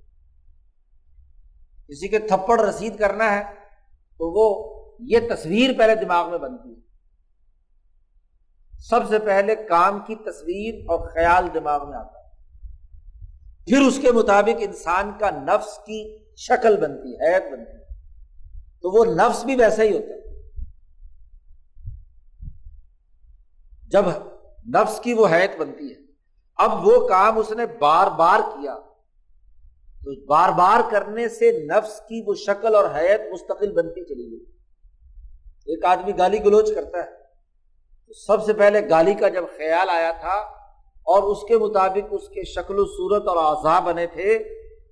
کسی 1.88 2.08
کے 2.08 2.19
تھپڑ 2.19 2.62
رسید 2.62 3.00
کرنا 3.00 3.36
ہے 3.36 3.43
تو 4.17 4.32
وہ 4.32 4.78
یہ 5.00 5.19
تصویر 5.36 5.78
پہلے 5.78 5.95
دماغ 5.95 6.30
میں 6.30 6.38
بنتی 6.38 6.69
ہے۔ 6.69 6.88
سب 8.80 9.00
سے 9.10 9.19
پہلے 9.19 9.56
کام 9.56 10.00
کی 10.00 10.15
تصویر 10.15 10.76
اور 10.76 11.10
خیال 11.10 11.47
دماغ 11.54 11.89
میں 11.89 11.97
آتا 11.97 12.19
ہے۔ 12.19 12.28
پھر 13.65 13.82
اس 13.82 14.00
کے 14.02 14.12
مطابق 14.12 14.56
انسان 14.60 15.12
کا 15.19 15.30
نفس 15.30 15.78
کی 15.78 16.17
شکل 16.36 16.78
بنتی 16.82 17.13
ہے 17.13 17.36
حیت 17.36 17.43
بنتی 17.52 17.71
ہے۔ 17.71 17.86
تو 18.82 18.91
وہ 18.91 19.06
نفس 19.06 19.43
بھی 19.43 19.56
ویسا 19.56 19.84
ہی 19.84 19.97
ہوتا 19.97 20.13
ہے۔ 20.13 20.17
جب 23.88 24.06
نفس 24.67 25.00
کی 25.00 25.13
وہ 25.13 25.28
حیت 25.28 25.60
بنتی 25.60 25.91
ہے۔ 25.91 25.97
اب 26.56 26.88
وہ 26.88 27.08
کام 27.08 27.38
اس 27.38 27.52
نے 27.52 27.65
بار 27.65 28.08
بار 28.08 28.39
کیا۔ 28.39 28.78
تو 30.03 30.25
بار 30.25 30.49
بار 30.49 30.91
کرنے 30.91 31.29
سے 31.29 31.65
نفس 31.65 31.99
کی 31.99 32.23
وہ 32.27 32.33
شکل 32.33 32.75
اور 32.75 32.86
حیت 32.86 33.21
مستقل 33.33 33.71
بنتی 33.71 34.05
چلی 34.05 34.31
گئی۔ 34.31 34.45
ایک 35.65 35.86
آدمی 35.86 36.17
گالی 36.17 36.45
گلوچ 36.45 36.75
کرتا 36.75 36.97
ہے۔ 36.97 37.12
تو 38.07 38.13
سب 38.13 38.43
سے 38.43 38.53
پہلے 38.53 38.89
گالی 38.89 39.13
کا 39.13 39.29
جب 39.29 39.43
خیال 39.57 39.89
آیا 39.89 40.12
تھا 40.12 40.57
اور 41.07 41.23
اس 41.23 41.38
کے 41.47 41.57
مطابق 41.57 42.07
اس 42.12 42.29
کے 42.29 42.43
شکل 42.43 42.79
و 42.79 42.86
صورت 42.86 43.27
اور 43.27 43.38
اعضا 43.38 43.79
بنے 43.79 44.07
تھے، 44.07 44.39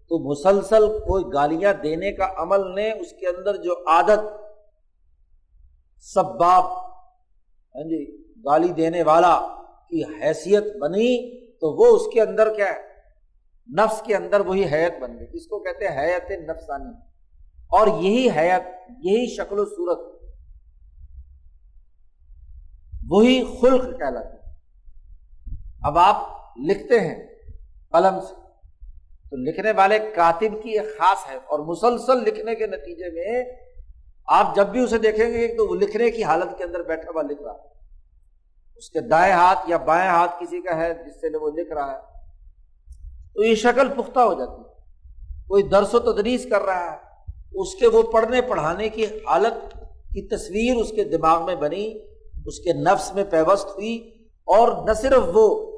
تو 0.10 0.32
مسلسل 0.32 0.88
کوئی 0.88 1.24
گالیاں 1.34 1.74
دینے 1.74 2.12
کا 2.12 2.34
عمل 2.38 2.76
نے 2.76 2.92
اس 2.92 3.12
کے 3.12 3.28
اندر 3.28 3.56
جو 3.56 3.90
عادت 3.90 4.20
سب 6.02 6.26
باپ 6.26 6.64
ہاں 7.76 7.84
جی 7.84 8.26
گالی 8.46 8.68
دینے 8.68 9.04
والا 9.04 9.42
کی 9.90 10.04
حیثیت 10.04 10.64
بنی، 10.82 11.40
تو 11.56 11.72
وہ 11.72 11.96
اس 11.96 12.02
کے 12.14 12.22
اندر 12.22 12.54
کیا 12.54 12.66
ہے؟ 12.66 12.95
نفس 13.68 14.02
کے 14.02 14.16
اندر 14.16 14.40
وہی 14.40 14.66
حیت 14.72 15.02
بن 15.02 15.18
گئی۔ 15.20 15.28
اس 15.34 15.48
کو 15.48 15.60
کہتے 15.60 15.88
ہیں 15.88 16.00
حیت 16.00 16.32
نفسانی۔ 16.50 16.94
اور 17.70 17.88
یہی 17.88 18.30
حیت 18.30 18.92
یہی 19.04 19.36
شکل 19.36 19.60
و 19.60 19.66
صورت، 19.66 20.16
وہی 23.10 23.44
خلق 23.62 24.00
کہلاتی 24.00 24.38
اب 25.84 25.98
آپ 25.98 26.16
لکھتے 26.58 27.00
ہیں 27.00 27.28
قلم 27.92 28.20
سے، 28.20 28.34
تو 29.30 29.36
لکھنے 29.36 29.72
والے 29.72 30.00
کاتب 30.16 30.64
کی 30.64 30.70
ایک 30.70 30.98
خاص 30.98 31.30
ہے، 31.30 31.36
اور 31.36 31.60
مسلسل 31.60 32.24
لکھنے 32.24 32.56
کے 32.56 32.68
نتیجے 32.68 33.10
میں 33.10 33.44
آپ 34.28 34.56
جب 34.56 34.68
بھی 34.68 34.80
اسے 34.80 34.98
دیکھیں 34.98 35.30
گے 35.34 35.48
تو 35.48 35.68
وہ 35.68 35.76
لکھنے 35.76 36.12
کی 36.12 36.24
حالت 36.24 36.58
کے 36.58 36.64
اندر 36.64 36.84
بیٹھا 36.84 37.12
ہوا 37.12 37.22
لکھ 37.22 37.42
رہا 37.42 37.52
ہے۔ 37.52 37.74
اس 38.76 38.90
کے 38.90 39.00
دائیں 39.00 39.34
ہاتھ 39.34 39.60
یا 39.68 39.78
بائیں 39.78 40.10
ہاتھ 40.10 40.32
کسی 40.40 40.62
کا 40.62 40.78
ہے 40.78 40.94
جس 40.94 41.22
سے 41.22 41.38
وہ 41.38 41.52
لکھ 41.52 41.72
رہا 41.72 41.92
ہے۔ 41.92 42.15
تو 43.36 43.44
یہ 43.44 43.56
شکل 43.56 43.88
پختہ 43.88 44.20
ہو 44.20 44.34
جاتی 44.34 44.62
ہے۔ 44.62 44.66
کوئی 45.48 45.64
درس 45.64 45.94
و 45.94 46.00
تدریس 46.00 46.48
کر 46.50 46.62
رہا 46.62 46.92
ہے، 46.92 46.98
اس 47.54 47.76
کے 47.76 47.88
وہ 47.88 48.02
پڑھنے 48.02 48.42
پڑھانے 48.42 48.90
کی 48.90 49.06
حالت، 49.06 49.74
کی 50.14 50.28
تصویر 50.28 50.76
اس 50.76 50.92
کے 50.92 51.04
دماغ 51.04 51.46
میں 51.46 51.56
بنی، 51.56 52.00
اس 52.46 52.60
کے 52.60 52.74
نفس 52.74 53.14
میں 53.14 53.24
پیوست 53.30 53.66
ہوئی، 53.66 54.12
اور 54.46 54.88
نہ 54.88 54.94
صرف 54.94 55.24
وہ، 55.34 55.72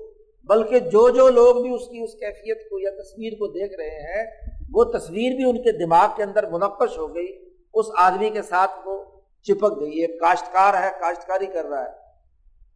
بلکہ 0.44 0.80
جو 0.80 1.10
جو 1.10 1.30
لوگ 1.30 1.56
بھی 1.62 1.74
اس 1.74 1.88
کی، 1.88 2.04
اس 2.04 2.14
کیفیت 2.14 2.70
کو 2.70 2.80
یا 2.80 2.90
تصویر 2.90 3.34
کو 3.34 3.48
دیکھ 3.48 3.74
رہے 3.74 4.14
ہیں، 4.14 4.26
وہ 4.74 4.84
تصویر 4.84 5.36
بھی 5.36 5.44
ان 5.44 5.64
کے 5.64 5.86
دماغ 5.86 6.08
کے 6.16 6.24
اندر 6.24 6.50
منقش 6.50 6.98
ہو 6.98 7.16
گئی۔ 7.16 7.28
اس 7.74 7.86
آدمی 7.98 8.30
کے 8.30 8.42
ساتھ 8.42 8.72
وہ 8.86 9.04
چپک 9.44 9.80
گئی 9.80 10.02
ایک 10.02 10.20
کاشتکار 10.20 10.74
ہے، 10.74 10.90
کاشتکاری 11.00 11.46
کر 11.46 11.66
رہا 11.66 11.82
ہے۔ 11.82 11.92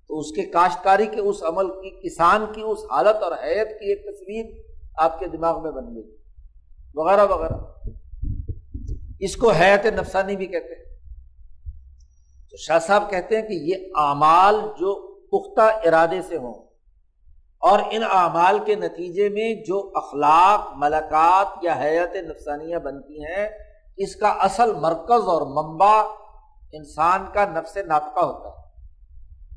تو 0.08 0.20
اس 0.20 0.32
کے 0.32 0.44
کاشتکاری 0.44 1.06
کے، 1.06 1.22
اس 1.22 1.44
عمل 1.44 1.70
کی، 1.70 2.10
کسان 2.10 2.46
کی، 2.54 2.62
اس 2.62 2.80
حالت 2.92 3.24
اور 3.24 3.32
حیت 3.32 3.80
کی 3.80 3.90
ایک 3.90 4.04
تصویر 4.06 4.71
آپ 4.98 5.20
کے 5.20 5.28
دماغ 5.28 5.64
میں 5.64 5.72
بن 5.72 5.96
گئی۔ 5.96 6.18
وغیرہ 6.96 7.26
وغیرہ۔ 7.26 7.54
اس 9.20 9.36
کو 9.36 9.52
حیات 9.52 9.86
نفسانی 9.86 10.36
بھی 10.36 10.46
کہتے 10.46 10.74
ہیں۔ 10.74 10.82
تو 12.52 12.58
شاہ 12.58 12.80
صاحب 12.80 13.10
کہتے 13.10 13.36
ہیں 13.36 13.48
کہ 13.48 13.54
یہ 13.54 13.76
اعمال 13.96 14.56
جو 14.56 15.12
پختہ 15.16 15.88
ارادے 15.88 16.22
سے 16.22 16.38
ہوں 16.38 16.54
اور 17.58 17.80
ان 17.92 18.04
اعمال 18.12 18.60
کے 18.66 18.76
نتیجے 18.76 19.30
میں 19.30 19.56
جو 19.56 19.92
اخلاق، 19.96 20.74
ملکات 20.76 21.48
یا 21.62 21.74
حیات 21.74 22.16
نفسانیاں 22.16 22.80
بنتی 22.80 23.24
ہیں، 23.24 23.50
اس 23.98 24.16
کا 24.16 24.28
اصل 24.28 24.74
مرکز 24.74 25.28
اور 25.28 25.42
منبع 25.42 26.04
انسان 26.72 27.26
کا 27.34 27.46
نفس 27.46 27.78
ناطقہ 27.78 28.26
ہوتا 28.26 28.48
ہے۔ 28.48 28.62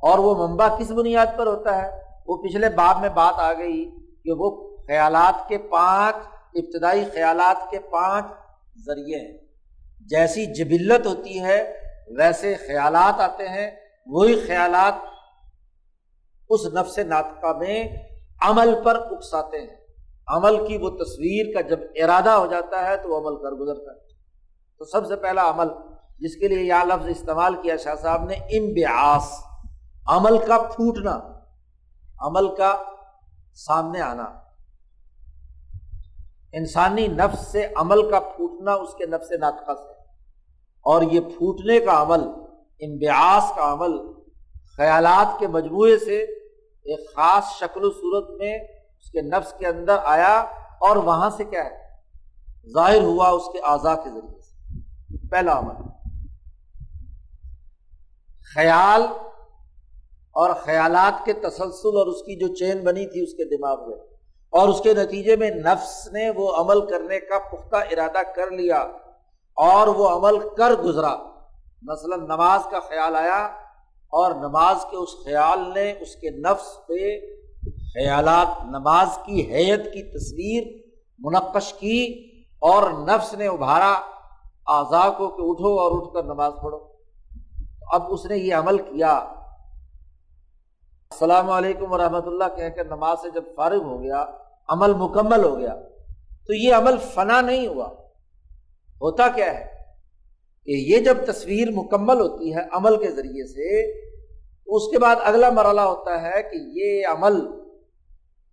اور 0.02 0.18
وہ 0.18 0.48
منبع 0.48 0.68
کس 0.78 0.90
بنیاد 0.90 1.26
پر 1.36 1.46
ہوتا 1.46 1.82
ہے؟ 1.82 2.00
وہ 2.26 2.42
پچھلے 2.42 2.68
باب 2.68 3.00
میں 3.00 3.08
بات 3.08 3.34
آ 3.38 3.52
گئی 3.52 3.90
کہ 4.24 4.32
وہ 4.32 4.63
خیالات 4.86 5.48
کے 5.48 5.58
پانچ 5.58 6.16
ابتدائی 6.54 7.04
خیالات 7.14 7.70
کے 7.70 7.78
پانچ 7.78 8.24
ذریعے 8.86 9.30
ہیں۔ 9.30 9.38
جیسی 10.00 10.46
جبلت 10.46 11.06
ہوتی 11.06 11.44
ہے، 11.44 11.78
ویسے 12.18 12.54
خیالات 12.54 13.20
آتے 13.20 13.48
ہیں۔ 13.48 13.70
وہی 14.06 14.40
خیالات 14.46 14.94
اس 16.48 16.60
نفس 16.74 16.98
ناطقہ 16.98 17.58
میں 17.58 17.84
عمل 18.42 18.74
پر 18.84 18.96
اکساتے 19.10 19.60
ہیں۔ 19.60 19.76
عمل 20.28 20.66
کی 20.66 20.76
وہ 20.76 20.90
تصویر 20.90 21.54
کا 21.54 21.60
جب 21.60 21.78
ارادہ 21.96 22.30
ہو 22.30 22.46
جاتا 22.46 22.86
ہے 22.86 22.96
تو 22.96 23.08
وہ 23.08 23.16
عمل 23.16 23.42
کر 23.42 23.50
گزرتا 23.50 23.92
ہے۔ 23.92 23.98
تو 24.78 24.84
سب 24.84 25.06
سے 25.06 25.16
پہلا 25.16 25.50
عمل، 25.50 25.68
جس 26.18 26.36
کے 26.36 26.48
لیے 26.48 26.58
یہ 26.58 26.84
لفظ 26.84 27.08
استعمال 27.08 27.54
کیا 27.62 27.76
شاہ 27.76 27.94
صاحب 27.94 28.24
نے 28.24 28.34
ان 28.34 28.72
بیاس 28.72 29.32
عمل 30.08 30.38
کا 30.38 30.58
پھوٹنا، 30.58 31.20
عمل 32.20 32.56
کا 32.56 32.82
سامنے 33.54 34.00
آنا۔ 34.00 34.43
انسانی 36.56 37.08
نفس 37.08 37.52
سے 37.52 37.66
عمل 37.76 38.10
کا 38.10 38.20
پھوٹنا 38.20 38.72
اس 38.72 38.94
کے 38.94 39.06
نفس 39.06 39.32
ناطقہ 39.40 39.72
سے 39.74 39.92
اور 40.80 41.02
یہ 41.02 41.20
پھوٹنے 41.20 41.80
کا 41.80 42.02
عمل 42.02 42.20
امبیاس 42.80 43.52
کا 43.56 43.72
عمل 43.72 44.12
خیالات 44.76 45.40
کے 45.40 45.46
مجموعے 45.46 45.98
سے 45.98 46.18
ایک 46.82 47.14
خاص 47.14 47.44
شکل 47.60 47.84
و 47.84 47.90
صورت 47.90 48.30
میں 48.30 48.58
اس 48.98 49.10
کے 49.10 49.20
نفس 49.20 49.52
کے 49.58 49.66
اندر 49.66 49.96
آیا 50.04 50.40
اور 50.80 50.96
وہاں 50.96 51.30
سے 51.30 51.44
کیا 51.44 51.64
ہے؟ 51.64 51.84
ظاہر 52.74 53.02
ہوا 53.02 53.28
اس 53.28 53.42
کے 53.52 53.58
اعضاء 53.58 53.94
کے 53.94 54.10
ذریعے 54.10 54.40
سے۔ 54.40 55.28
پہلا 55.28 55.58
عمل۔ 55.58 55.82
خیال 58.54 59.02
اور 60.30 60.50
خیالات 60.54 61.24
کے 61.24 61.32
تسلسل 61.32 61.96
اور 61.96 62.06
اس 62.06 62.22
کی 62.22 62.48
جو 62.48 62.54
چین 62.54 62.84
بنی 62.84 63.06
تھی 63.06 63.22
اس 63.22 63.32
کے 63.32 63.56
دماغ 63.56 63.88
میں۔ 63.88 64.13
اور 64.54 64.68
اس 64.68 64.80
کے 64.80 64.94
نتیجے 64.94 65.36
میں 65.36 65.50
نفس 65.50 66.08
نے 66.12 66.30
وہ 66.30 66.54
عمل 66.56 66.86
کرنے 66.86 67.20
کا 67.20 67.38
پختہ 67.38 67.76
ارادہ 67.76 68.22
کر 68.36 68.50
لیا 68.50 68.78
اور 69.56 69.86
وہ 69.86 70.08
عمل 70.08 70.48
کر 70.48 70.72
گزرا۔ 70.72 71.16
مثلاً 71.82 72.20
نماز 72.20 72.60
کا 72.70 72.80
خیال 72.80 73.16
آیا 73.16 73.44
اور 74.08 74.32
نماز 74.32 74.76
کے 74.90 74.96
اس 74.96 75.08
خیال 75.24 75.72
نے 75.74 75.94
اس 76.00 76.16
کے 76.16 76.30
نفس 76.30 76.86
پہ 76.86 77.20
خیالات، 77.66 78.64
نماز 78.64 79.08
کی 79.26 79.54
حیت 79.54 79.84
کی 79.84 80.18
تصویر 80.18 80.82
منقش 81.18 81.74
کی 81.74 82.30
اور 82.58 82.90
نفس 82.90 83.34
نے 83.34 83.46
ابھارا 83.46 84.00
آزا 84.66 85.10
کو 85.10 85.28
کہ 85.28 85.42
اٹھو 85.42 85.80
اور 85.80 85.92
اٹھ 85.92 86.14
کر 86.14 86.22
نماز 86.22 86.52
پڑھو۔ 86.62 86.78
اب 87.92 88.02
اس 88.08 88.24
نے 88.24 88.36
یہ 88.36 88.54
عمل 88.54 88.78
کیا۔ 88.78 89.16
السلام 91.10 91.50
علیکم 91.50 91.92
ورحمۃ 91.92 92.26
اللہ۔ 92.26 92.44
کہہ 92.56 92.68
کر 92.68 92.84
نماز 92.84 93.18
سے 93.22 93.30
جب 93.30 93.44
فارغ 93.56 93.82
ہو 93.82 94.02
گیا 94.02 94.24
عمل 94.68 94.94
مکمل 94.94 95.44
ہو 95.44 95.58
گیا۔ 95.58 95.74
تو 96.46 96.54
یہ 96.54 96.74
عمل 96.74 96.96
فنا 97.14 97.40
نہیں 97.40 97.66
ہوا۔ 97.66 97.86
ہوتا 99.00 99.28
کیا 99.28 99.58
ہے؟ 99.58 99.66
کہ 100.64 100.70
یہ 100.70 101.00
جب 101.00 101.16
تصویر 101.26 101.68
مکمل 101.70 102.20
ہوتی 102.20 102.54
ہے 102.54 102.60
عمل 102.72 103.02
کے 103.02 103.10
ذریعے 103.10 103.46
سے، 103.46 103.90
اس 104.66 104.92
کے 104.92 104.98
بعد 104.98 105.16
اگلا 105.24 105.50
مرحلہ 105.50 105.80
ہوتا 105.80 106.22
ہے 106.22 106.42
کہ 106.42 106.56
یہ 106.56 107.06
عمل 107.06 107.40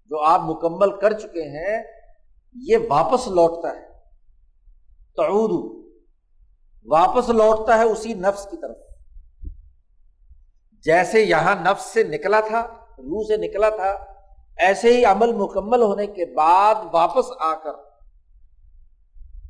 جو 0.05 0.19
آپ 0.19 0.41
مکمل 0.43 0.99
کر 0.99 1.13
چکے 1.13 1.43
ہیں، 1.43 1.83
یہ 2.53 2.77
واپس 2.89 3.27
لوٹتا 3.27 3.69
ہے۔ 3.69 3.87
تعود۔ 5.17 5.85
واپس 6.85 7.29
لوٹتا 7.29 7.77
ہے 7.77 7.83
اسی 7.83 8.13
نفس 8.13 8.45
کی 8.45 8.57
طرف۔ 8.57 8.77
جیسے 10.83 11.21
یہاں 11.21 11.55
نفس 11.61 11.85
سے 11.85 12.03
نکلا 12.03 12.39
تھا، 12.39 12.59
روح 12.97 13.23
سے 13.27 13.37
نکلا 13.37 13.69
تھا 13.69 14.10
ایسے 14.57 14.97
ہی 14.97 15.05
عمل 15.05 15.33
مکمل 15.33 15.81
ہونے 15.81 16.07
کے 16.07 16.35
بعد 16.35 16.75
واپس 16.93 17.25
آ 17.39 17.53
کر، 17.55 17.73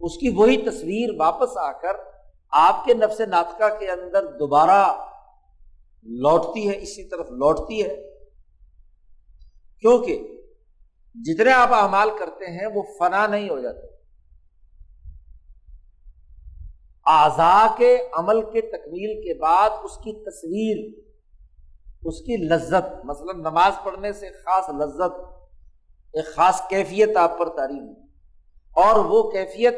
اس 0.02 0.18
کی 0.18 0.30
وہی 0.30 0.58
تصویر 0.58 1.10
واپس 1.20 1.58
آ 1.58 1.72
کر 1.72 1.94
آپ 2.52 2.86
کے 2.86 2.94
نفس 2.94 3.20
ناطقہ 3.20 3.80
کے 3.80 3.92
اندر 3.92 4.26
دوبارہ 4.26 5.06
لوٹتی 6.04 6.70
ہے، 6.70 6.78
اسی 6.78 7.10
طرف 7.10 7.28
لوٹتی 7.30 7.84
ہے۔ 7.84 7.96
کیونکہ 9.80 10.42
جتنے 11.16 11.52
آپ 11.52 11.74
اعمال 11.74 12.10
کرتے 12.20 12.46
ہیں، 12.46 12.68
وہ 12.68 12.84
فنا 13.00 13.28
نہیں 13.28 13.50
ہو 13.50 13.60
جاتے۔ 13.60 13.88
آزا 17.06 17.76
کے 17.78 17.98
عمل 18.14 18.42
کے 18.42 18.62
تکمیل 18.62 19.22
کے 19.22 19.40
بعد 19.40 19.70
اس 19.84 19.98
کی 19.98 20.14
تصویر 20.14 21.02
اس 22.04 22.20
کی 22.20 22.38
لذت، 22.38 23.06
مثلا 23.06 23.32
نماز 23.34 23.74
پڑھنے 23.84 24.14
سے 24.14 24.30
خاص 24.30 24.70
لذت، 24.70 25.20
ایک 26.14 26.36
خاص 26.36 26.62
کیفیت 26.70 27.18
آپ 27.18 27.38
پر 27.40 27.50
تعلیم 27.50 27.94
اور 28.76 29.06
وہ 29.06 29.32
کیفیت، 29.32 29.76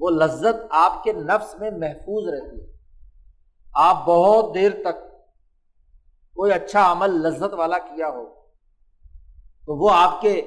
وہ 0.00 0.10
لذت 0.10 0.66
آپ 0.70 1.04
کے 1.04 1.12
نفس 1.12 1.54
میں 1.60 1.70
محفوظ 1.70 2.34
رہتی 2.34 2.60
ہے۔ 2.60 2.78
آپ 3.74 4.06
بہت 4.06 4.54
دیر 4.54 4.70
تک 4.70 5.10
کوئی 6.34 6.52
اچھا 6.52 6.92
عمل 6.92 7.10
لذت 7.10 7.54
والا 7.54 7.78
کیا 7.78 8.08
ہو، 8.08 8.24
تو 9.66 9.76
وہ 9.76 9.90
آپ 9.92 10.20
کے 10.20 10.42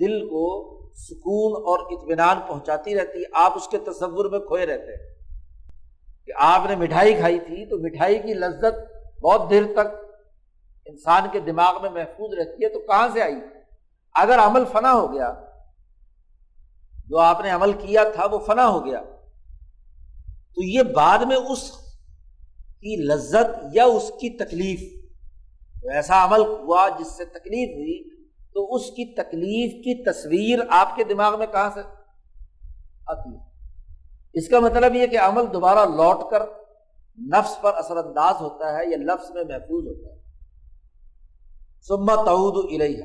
دل 0.00 0.28
کو 0.28 0.70
سکون 0.94 1.62
اور 1.62 1.78
اطمینان 1.90 2.40
پہنچاتی 2.48 2.94
رہتی 2.94 3.18
ہے۔ 3.18 3.24
آپ 3.34 3.52
اس 3.56 3.68
کے 3.68 3.78
تصور 3.78 4.24
میں 4.24 4.38
کھوئے 4.38 4.66
رہتے 4.66 4.92
ہیں۔ 4.92 5.14
کہ 6.26 6.32
آپ 6.36 6.60
نے 6.68 6.76
مٹھائی 6.76 7.14
کھائی 7.14 7.38
تھی 7.38 7.66
تو 7.66 7.78
مٹھائی 7.78 8.18
کی 8.18 8.34
لذت 8.34 9.00
بہت 9.20 9.50
دیر 9.50 9.62
تک 9.72 9.99
انسان 10.90 11.22
کے 11.32 11.40
دماغ 11.40 11.82
میں 11.82 11.90
محفوظ 11.90 12.38
رہتی 12.38 12.64
ہے 12.64 12.68
تو 12.68 12.78
کہاں 12.78 13.08
سے 13.12 13.22
آئی؟ 13.22 13.34
اگر 14.14 14.38
عمل 14.38 14.64
فنا 14.72 14.92
ہو 14.92 15.12
گیا، 15.12 15.34
جو 17.06 17.18
آپ 17.18 17.40
نے 17.40 17.50
عمل 17.50 17.72
کیا 17.72 18.04
تھا 18.04 18.26
وہ 18.26 18.38
فنا 18.38 18.68
ہو 18.68 18.84
گیا۔ 18.84 19.02
تو 20.54 20.64
یہ 20.64 20.82
بعد 20.82 21.18
میں 21.18 21.36
اس 21.36 21.70
کی 22.58 22.96
لذت 22.96 23.64
یا 23.72 23.84
اس 23.84 24.08
کی 24.08 24.44
تکلیف 24.44 24.80
ایسا 25.92 26.24
عمل 26.24 26.40
ہوا 26.40 26.88
جس 26.98 27.06
سے 27.06 27.24
تکلیف 27.24 27.68
ہوئی، 27.76 28.24
تو 28.54 28.74
اس 28.74 28.82
کی 28.82 29.14
تکلیف 29.14 29.72
کی 29.72 30.04
تصویر 30.04 30.58
آپ 30.70 30.96
کے 30.96 31.04
دماغ 31.04 31.38
میں 31.38 31.46
کہاں 31.46 31.70
سے 31.74 31.80
آتی؟ 33.06 33.34
ہے 33.34 33.50
اس 34.32 34.48
کا 34.48 34.60
مطلب 34.60 34.94
یہ 34.94 35.06
کہ 35.06 35.18
عمل 35.18 35.42
دوبارہ 35.52 35.88
لوٹ 35.88 36.30
کر 36.30 36.42
نفس 37.26 37.60
پر 37.60 37.74
اثر 37.74 37.96
انداز 37.96 38.34
ہوتا 38.40 38.78
ہے 38.78 38.90
یا 38.90 38.96
لفظ 38.96 39.30
میں 39.30 39.44
محفوظ 39.44 39.86
ہوتا 39.86 40.14
ہے۔ 40.14 40.19
سما 41.80 42.14
تعود 42.14 42.64
الیہ۔ 42.64 43.02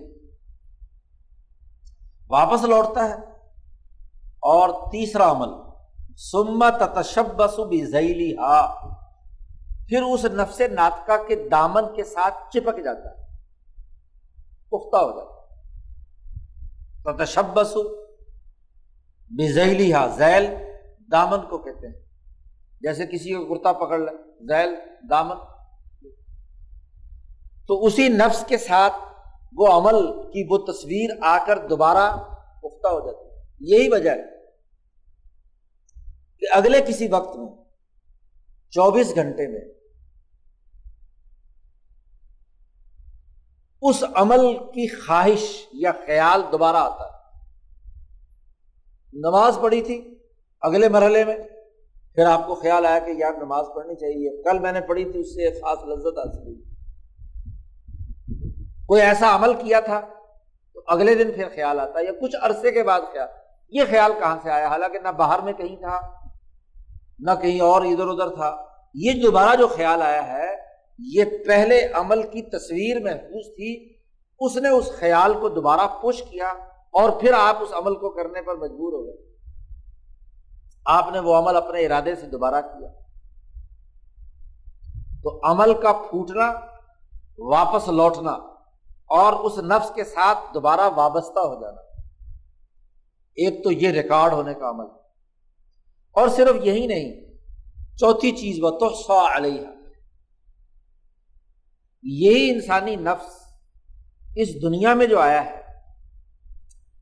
واپس 2.29 2.63
لوٹتا 2.63 3.09
ہے۔ 3.09 3.15
اور 4.39 4.91
تیسرا 4.91 5.31
عمل 5.31 5.49
سما 6.17 6.69
تتشبس 6.69 7.59
بزیلی 7.59 8.38
ہا 8.38 8.89
پھر 9.88 10.01
اس 10.01 10.25
نفس 10.25 10.61
ناطقہ 10.71 11.11
کے 11.27 11.49
دامن 11.49 11.83
کے 11.95 12.03
ساتھ 12.03 12.33
چپک 12.53 12.83
جاتا 12.83 13.09
ہے۔ 13.09 13.25
پختہ 14.65 14.97
ہو 14.97 15.19
جاتا 15.19 15.31
ہے۔ 15.31 15.35
تتشبس 17.03 17.77
بزیلی 19.29 19.93
ہا 19.93 20.07
زیل 20.07 20.45
دامن 21.11 21.41
کو 21.49 21.57
کہتے 21.57 21.88
ہیں۔ 21.88 22.05
جیسے 22.81 23.05
کسی 23.05 23.33
کو 23.33 23.55
کرتا 23.55 23.73
پکڑ 23.73 23.99
لے، 23.99 24.45
زیل 24.47 24.75
دامن۔ 25.09 25.35
تو 27.67 27.86
اسی 27.86 28.10
نفس 28.10 28.45
کے 28.47 28.58
ساتھ 28.58 28.93
وہ 29.58 29.67
عمل 29.67 30.08
کی 30.23 30.47
وہ 30.49 30.58
تصویر 30.58 31.10
آ 31.21 31.45
کر 31.45 31.67
دوبارہ 31.67 32.17
پختہ 32.62 32.88
ہو 32.88 32.99
جاتی 32.99 33.25
ہے۔ 33.25 33.41
یہی 33.60 33.89
وجہ 33.89 34.12
ہے 34.12 34.23
کہ 36.39 36.45
اگلے 36.51 36.82
کسی 36.82 37.08
وقت 37.08 37.36
میں، 37.36 37.47
چوبیس 38.71 39.15
گھنٹے 39.15 39.47
میں، 39.47 39.62
اس 43.82 44.04
عمل 44.15 44.58
کی 44.58 44.88
خواہش 44.88 45.67
یا 45.73 45.91
خیال 46.06 46.41
دوبارہ 46.51 46.75
آتا 46.75 47.04
ہے۔ 47.04 47.41
نماز 49.13 49.58
پڑھی 49.62 49.82
تھی 49.82 50.19
اگلے 50.62 50.89
مرحلے 50.89 51.23
میں، 51.23 51.38
پھر 52.15 52.25
آپ 52.25 52.47
کو 52.47 52.56
خیال 52.56 52.86
آیا 52.86 52.99
کہ 52.99 53.12
یار 53.17 53.34
نماز 53.34 53.65
پڑھنی 53.75 53.95
چاہیے۔ 53.95 54.43
کل 54.43 54.60
میں 54.60 54.71
نے 54.71 54.82
پڑھی 54.82 55.12
تھی، 55.12 55.19
اس 55.19 55.36
سے 55.36 55.45
ایک 55.45 55.54
خاص 55.54 55.78
لذت 55.78 56.17
حاصل 56.17 56.47
ہوئی۔ 56.47 56.74
کوئی 58.88 59.02
ایسا 59.02 59.36
عمل 59.36 59.54
کیا 59.54 59.80
تھا 59.80 60.02
تو 60.74 60.82
اگلے 60.88 61.15
دن 61.15 61.32
پھر 61.32 61.50
خیال 61.56 61.80
آتا 61.80 62.00
یا 62.00 62.12
کچھ 62.21 62.36
عرصے 62.41 62.71
کے 62.71 62.84
بعد 62.84 63.02
خیال، 63.12 63.28
یہ 63.69 63.82
خیال 63.89 64.12
کہاں 64.19 64.38
سے 64.43 64.52
آیا؟ 64.52 64.67
حالانکہ 64.67 65.00
نہ 65.00 65.08
باہر 65.08 65.39
میں 65.39 65.54
کہیں 65.54 65.76
تھا، 65.76 66.00
نہ 67.19 67.32
کہیں 67.41 67.62
اور 67.62 67.82
ادھر 67.82 68.08
ادھر 68.08 68.36
تھا۔ 68.36 68.65
یہ 68.93 69.21
دوبارہ 69.21 69.56
جو 69.56 69.67
خیال 69.67 70.02
آیا 70.02 70.28
ہے، 70.28 70.56
یہ 71.00 71.24
پہلے 71.48 71.88
عمل 71.93 72.24
کی 72.24 72.41
تصویر 72.41 73.00
محفوظ 73.00 73.56
تھی، 73.56 73.93
اس 74.39 74.56
نے 74.56 74.69
اس 74.69 74.91
خیال 75.00 75.34
کو 75.34 75.50
دوبارہ 75.50 75.88
پش 76.02 76.21
کیا 76.21 76.48
اور 76.91 77.10
پھر 77.10 77.34
آپ 77.34 77.58
اس 77.62 77.74
عمل 77.74 77.95
کو 77.95 78.10
کرنے 78.10 78.41
پر 78.41 78.56
مجبور 78.56 78.93
ہو 78.93 79.06
گئے۔ 79.06 79.36
آپ 80.86 81.12
نے 81.12 81.19
وہ 81.19 81.36
عمل 81.36 81.56
اپنے 81.56 81.86
ارادے 81.86 82.15
سے 82.15 82.28
دوبارہ 82.28 82.62
کیا۔ 82.62 82.89
تو 85.24 85.39
عمل 85.43 85.74
کا 85.74 85.91
پھوٹنا، 85.93 86.54
واپس 87.38 87.88
لوٹنا 87.88 88.55
اور 89.06 89.34
اس 89.34 89.58
نفس 89.58 89.91
کے 89.96 90.04
ساتھ 90.04 90.54
دوبارہ 90.54 90.89
وابستہ 90.96 91.39
ہو 91.39 91.62
جانا۔ 91.62 91.82
ایک 93.36 93.63
تو 93.63 93.72
یہ 93.72 93.89
ریکارڈ 93.89 94.34
ہونے 94.34 94.54
کا 94.54 94.70
عمل۔ 94.70 94.86
اور 96.12 96.28
صرف 96.28 96.56
یہی 96.63 96.88
نہیں، 96.88 97.34
چوتھی 97.98 98.32
چیز، 98.32 98.63
وہ 98.63 98.70
تو 98.70 98.89
سو 98.89 99.28
علیہ 99.36 99.62
یہی 102.04 102.50
انسانی 102.50 102.96
نفس 102.96 103.36
اس 104.36 104.62
دنیا 104.62 104.94
میں 104.94 105.06
جو 105.06 105.20
آیا 105.20 105.46
ہے، 105.46 105.62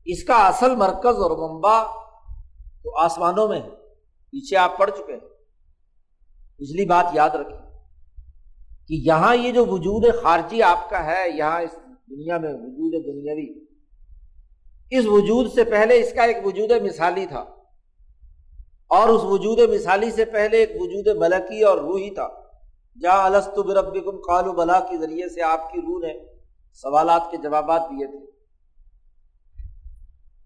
اس 0.04 0.24
کا 0.24 0.46
اصل 0.46 0.76
مرکز 0.76 1.16
اور 1.16 1.50
ممبا 1.50 1.82
تو 2.82 2.98
آسمانوں 2.98 3.48
میں 3.48 3.62
ہے۔ 3.62 3.70
پیچھے 4.30 4.56
آپ 4.56 4.78
پڑھ 4.78 4.90
چکے 4.90 5.12
ہیں۔ 5.12 5.20
پچھلی 6.56 6.86
بات 6.86 7.06
یاد 7.12 7.30
رکھیں 7.30 7.78
کہ 8.88 8.94
یہاں 8.94 9.36
یہ 9.36 9.52
جو 9.52 9.66
وجود 9.66 10.22
خارجی 10.22 10.62
آپ 10.62 10.90
کا 10.90 11.04
ہے، 11.04 11.30
یہاں 11.34 11.60
اس 11.60 11.74
دنیا 12.10 12.38
میں 12.38 12.52
وجود 12.52 13.06
دنیاوی۔ 13.06 13.64
اس 14.90 15.04
وجود 15.08 15.52
سے 15.52 15.64
پہلے 15.64 16.00
اس 16.00 16.12
کا 16.12 16.22
ایک 16.22 16.46
وجود 16.46 16.70
مثالی 16.70 17.26
تھا۔ 17.26 17.44
اور 18.88 19.08
اس 19.08 19.20
وجود 19.24 19.58
مثالی 19.58 20.10
سے 20.10 20.24
پہلے 20.24 20.56
ایک 20.56 20.70
وجود 20.80 21.16
ملکی 21.16 21.62
اور 21.62 21.78
روحی 21.78 22.10
تھا۔ 22.10 22.28
جہاں 23.02 23.24
السط 23.24 23.58
بربکم 23.58 24.16
قالو 24.16 24.52
بلا 24.52 24.80
کے 24.80 24.98
ذریعے 24.98 25.28
سے 25.28 25.42
آپ 25.42 25.72
کی 25.72 25.80
روح 25.80 26.06
نے 26.06 26.12
سوالات 26.72 27.22
کے 27.30 27.36
جوابات 27.36 27.82
دیے 27.90 28.06
تھے۔ 28.06 28.30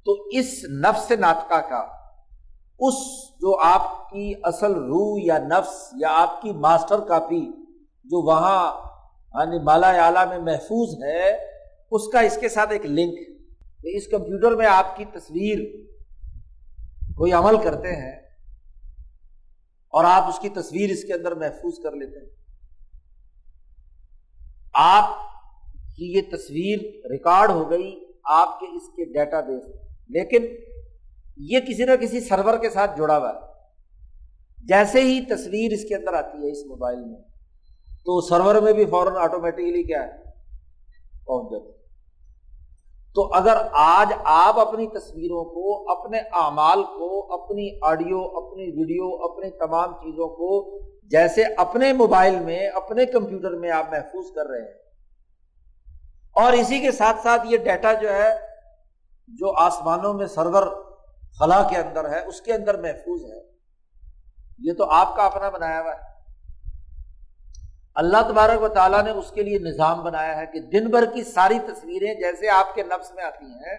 تو 0.04 0.28
اس 0.32 0.64
نفس 0.64 1.10
ناطقہ 1.10 1.68
کا، 1.68 1.88
اس 2.78 2.94
جو 3.40 3.60
آپ 3.60 4.10
کی 4.10 4.34
اصل 4.42 4.74
روح 4.74 5.20
یا 5.22 5.38
نفس 5.38 5.88
یا 6.00 6.08
آپ 6.10 6.42
کی 6.42 6.52
ماسٹر 6.52 7.00
کاپی 7.00 7.50
جو 8.04 8.26
وہاں 8.26 8.87
یعنی 9.34 9.58
مالا 9.58 10.06
اعلیٰ 10.06 10.28
میں 10.28 10.38
محفوظ 10.38 11.02
ہے، 11.02 11.34
اس 11.90 12.08
کا 12.12 12.20
اس 12.20 12.38
کے 12.40 12.48
ساتھ 12.48 12.72
ایک 12.72 12.86
لنک 12.86 13.18
کہ 13.82 13.96
اس 13.96 14.06
کمپیوٹر 14.06 14.56
میں 14.56 14.66
آپ 14.66 14.96
کی 14.96 15.04
تصویر 15.04 15.58
کوئی 17.14 17.32
عمل 17.32 17.62
کرتے 17.62 17.96
ہیں 17.96 18.12
اور 19.88 20.04
آپ 20.04 20.22
اس 20.22 20.38
کی 20.38 20.48
تصویر 20.48 20.90
اس 20.90 21.04
کے 21.04 21.14
اندر 21.14 21.34
محفوظ 21.34 21.74
کر 21.82 21.92
لیتے 21.92 22.18
ہیں۔ 22.18 22.30
آپ 24.74 25.04
کی 25.96 26.12
یہ 26.12 26.20
تصویر 26.32 26.78
ریکارڈ 27.10 27.50
ہو 27.50 27.70
گئی 27.70 28.04
آپ 28.24 28.60
کے 28.60 28.66
اس 28.66 28.88
کے 28.96 29.04
ڈیٹا 29.04 29.40
بیس 29.40 29.62
لیکن 30.08 30.46
یہ 31.36 31.60
کسی 31.60 31.84
نہ 31.84 31.96
کسی 32.00 32.20
سرور 32.20 32.58
کے 32.58 32.70
ساتھ 32.70 32.98
جڑا 32.98 33.18
ہوا 33.18 33.28
ہے۔ 33.28 33.48
جیسے 34.64 35.00
ہی 35.00 35.20
تصویر 35.20 35.72
اس 35.72 35.88
کے 35.88 35.94
اندر 35.94 36.12
آتی 36.12 36.46
ہے 36.46 36.52
اس 36.52 36.66
موبائل 36.66 36.98
میں 36.98 37.27
تو 38.08 38.20
سرور 38.20 38.54
میں 38.62 38.72
بھی 38.72 38.84
فوراً 38.86 39.16
آٹومیٹکلی 39.16 39.82
کیا 39.82 40.02
ہے؟ 40.02 40.12
پہنچ 41.26 41.50
جاتا 41.50 41.76
تو 43.16 43.24
اگر 43.34 43.56
آج 43.72 44.12
آپ 44.24 44.58
اپنی 44.58 44.86
تصویروں 44.88 45.44
کو، 45.44 45.90
اپنے 45.92 46.18
اعمال 46.40 46.82
کو، 46.84 47.08
اپنی 47.34 47.68
آڈیو 47.82 48.20
اپنی 48.38 48.70
ویڈیو 48.78 49.08
اپنی 49.24 49.50
تمام 49.58 49.92
چیزوں 49.94 50.28
کو 50.28 50.50
جیسے 51.10 51.44
اپنے 51.56 51.92
موبائل 51.92 52.38
میں، 52.40 52.68
اپنے 52.74 53.06
کمپیوٹر 53.06 53.58
میں 53.58 53.70
آپ 53.70 53.90
محفوظ 53.90 54.32
کر 54.34 54.50
رہے 54.50 54.60
ہیں، 54.60 54.76
اور 56.36 56.52
اسی 56.52 56.80
کے 56.80 56.92
ساتھ 56.92 57.22
ساتھ 57.22 57.46
یہ 57.46 57.64
ڈیٹا 57.64 57.92
جو 57.92 58.12
ہے، 58.12 58.30
جو 59.28 59.56
آسمانوں 59.60 60.14
میں 60.14 60.26
سرور 60.26 60.66
خلا 61.38 61.62
کے 61.70 61.76
اندر 61.76 62.10
ہے، 62.10 62.24
اس 62.26 62.40
کے 62.40 62.52
اندر 62.52 62.80
محفوظ 62.80 63.24
ہے۔ 63.32 63.40
یہ 64.58 64.72
تو 64.72 64.90
آپ 64.92 65.16
کا 65.16 65.26
اپنا 65.26 65.48
بنایا 65.48 65.80
ہوا 65.80 65.92
ہے۔ 65.92 66.16
اللہ 67.94 68.16
تبارک 68.28 68.62
و 68.62 68.68
تعالیٰ 68.68 69.02
نے 69.02 69.10
اس 69.10 69.30
کے 69.30 69.42
لیے 69.42 69.58
نظام 69.58 70.02
بنایا 70.04 70.36
ہے 70.36 70.46
کہ 70.46 70.60
دن 70.60 70.90
بھر 70.90 71.04
کی 71.04 71.24
ساری 71.24 71.58
تصویریں 71.58 72.14
جیسے 72.14 72.48
آپ 72.48 72.74
کے 72.74 72.82
نفس 72.82 73.12
میں 73.14 73.24
آتی 73.24 73.44
ہیں، 73.44 73.76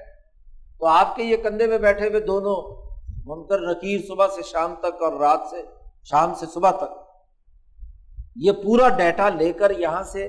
تو 0.79 0.85
آپ 0.85 1.15
کے 1.15 1.23
یہ 1.23 1.37
کندھے 1.37 1.67
میں 1.67 1.77
بیٹھے 1.77 2.09
ہوئے 2.09 2.19
دونوں 2.19 2.89
منکر 3.25 3.59
نکیر 3.59 4.01
صبح 4.07 4.27
سے 4.27 4.41
شام 4.41 4.75
تک 4.79 5.03
اور 5.03 5.13
رات 5.13 5.39
سے 5.49 5.63
شام 6.03 6.33
سے 6.33 6.45
صبح 6.53 6.71
تک، 6.71 6.91
یہ 8.35 8.51
پورا 8.51 8.89
ڈیٹا 8.89 9.29
لے 9.29 9.53
کر 9.53 9.71
یہاں 9.79 10.03
سے 10.03 10.27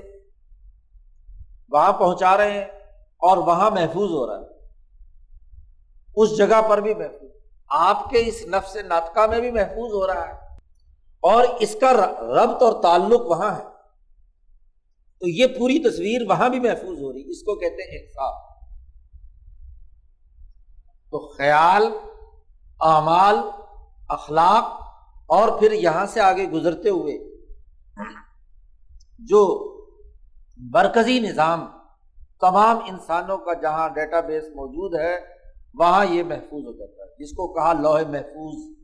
وہاں 1.69 1.93
پہنچا 1.93 2.37
رہے 2.37 2.51
ہیں 2.51 2.65
اور 3.17 3.37
وہاں 3.37 3.71
محفوظ 3.71 4.11
ہو 4.11 4.27
رہا 4.27 4.39
ہے۔ 4.39 4.45
اس 6.15 6.37
جگہ 6.37 6.61
پر 6.69 6.77
بھی 6.77 6.93
محفوظ۔ 6.93 7.29
آپ 7.69 8.09
کے 8.09 8.17
اس 8.25 8.45
نفس 8.47 8.75
ناطقہ 8.75 9.27
میں 9.27 9.39
بھی 9.39 9.51
محفوظ 9.51 9.93
ہو 9.93 10.07
رہا 10.07 10.27
ہے۔ 10.27 10.33
اور 11.19 11.43
اس 11.59 11.75
کا 11.81 11.93
ربط 12.19 12.63
اور 12.63 12.81
تعلق 12.81 13.21
وہاں 13.21 13.59
ہے۔ 13.59 13.70
تو 15.21 15.27
یہ 15.29 15.47
پوری 15.47 15.79
تصویر 15.79 16.21
وہاں 16.29 16.49
بھی 16.49 16.59
محفوظ 16.59 17.01
ہو 17.01 17.13
رہی، 17.13 17.29
اس 17.29 17.43
کو 17.43 17.55
کہتے 17.55 17.83
ہیں 17.83 17.99
احساس 17.99 18.51
تو 21.13 21.19
خیال، 21.37 21.83
اعمال، 22.81 23.35
اخلاق 24.09 24.63
اور 25.27 25.59
پھر 25.59 25.71
یہاں 25.71 26.05
سے 26.05 26.21
آگے 26.21 26.45
گزرتے 26.49 26.89
ہوئے 26.89 27.17
جو 29.19 29.41
مرکزی 30.57 31.19
نظام 31.19 31.65
تمام 32.41 32.77
انسانوں 32.77 33.37
کا 33.37 33.53
جہاں 33.53 33.89
ڈیٹا 33.89 34.19
بیس 34.19 34.43
موجود 34.55 34.99
ہے، 34.99 35.17
وہاں 35.73 36.05
یہ 36.05 36.23
محفوظ 36.23 36.65
ہو 36.65 36.71
جاتا 36.71 37.03
ہے، 37.03 37.23
جس 37.23 37.31
کو 37.31 37.53
کہا 37.53 37.73
لوہے 37.73 38.05
محفوظ۔ 38.05 38.75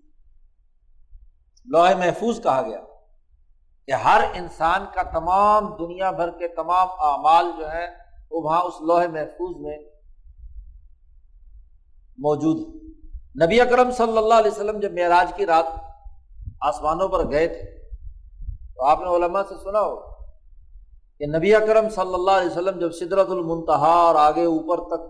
لوہے 1.66 1.96
محفوظ 1.96 2.42
کہا 2.44 2.62
گیا۔ 2.62 2.82
کہ 3.88 3.94
ہر 4.04 4.22
انسان 4.36 4.86
کا 4.94 5.04
تمام 5.12 5.68
دنیا 5.78 6.10
بھر 6.12 6.30
کے 6.40 6.48
تمام 6.56 6.88
اعمال 7.10 7.52
جو 7.58 7.72
ہے 7.72 7.86
وہ 8.32 8.42
وہاں 8.44 8.62
اس 8.62 8.82
لوہے 8.88 9.08
محفوظ 9.08 9.56
میں 9.66 9.78
موجود 12.18 12.60
ہے 12.60 13.44
نبی 13.44 13.60
اکرم 13.62 13.92
صلی 13.98 14.18
اللہ 14.18 14.34
علیہ 14.34 14.52
وسلم 14.52 14.80
جب 14.80 14.94
معراج 14.94 15.32
کی 15.36 15.46
رات 15.46 15.66
آسمانوں 16.68 17.08
پر 17.08 17.30
گئے 17.32 17.48
تھے، 17.48 17.64
تو 18.76 18.84
آپ 18.86 19.00
نے 19.02 19.16
علماء 19.16 19.42
سے 19.50 19.56
سنا 19.64 19.82
ہو 19.82 19.96
کہ 21.20 21.26
نبی 21.28 21.54
اکرم 21.56 21.90
صلی 21.96 22.14
اللہ 22.14 22.40
علیہ 22.40 22.50
وسلم 22.50 22.80
جب 22.80 22.92
سدرت 23.00 23.30
المنتہا 23.32 23.94
اور 24.00 24.16
آگے 24.24 24.46
اوپر 24.46 24.84
تک 24.88 25.06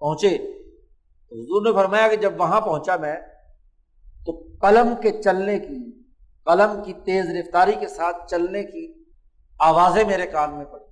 پہنچے 0.00 0.34
حضور 0.34 1.62
نے 1.62 1.72
فرمایا 1.76 2.08
کہ 2.08 2.16
جب 2.22 2.40
وہاں 2.40 2.60
پہنچا 2.60 2.96
میں، 2.96 3.16
تو 4.26 4.32
قلم 4.62 4.94
کے 5.02 5.10
چلنے 5.22 5.58
کی 5.58 5.78
قلم 6.44 6.82
کی 6.84 6.92
تیز 6.92 7.24
رفتاری 7.30 7.72
کے 7.80 7.88
ساتھ 7.88 8.16
چلنے 8.30 8.64
کی 8.64 9.04
آوازیں 9.58 10.04
میرے 10.04 10.26
کان 10.26 10.54
میں 10.54 10.64
پڑی۔ 10.64 10.84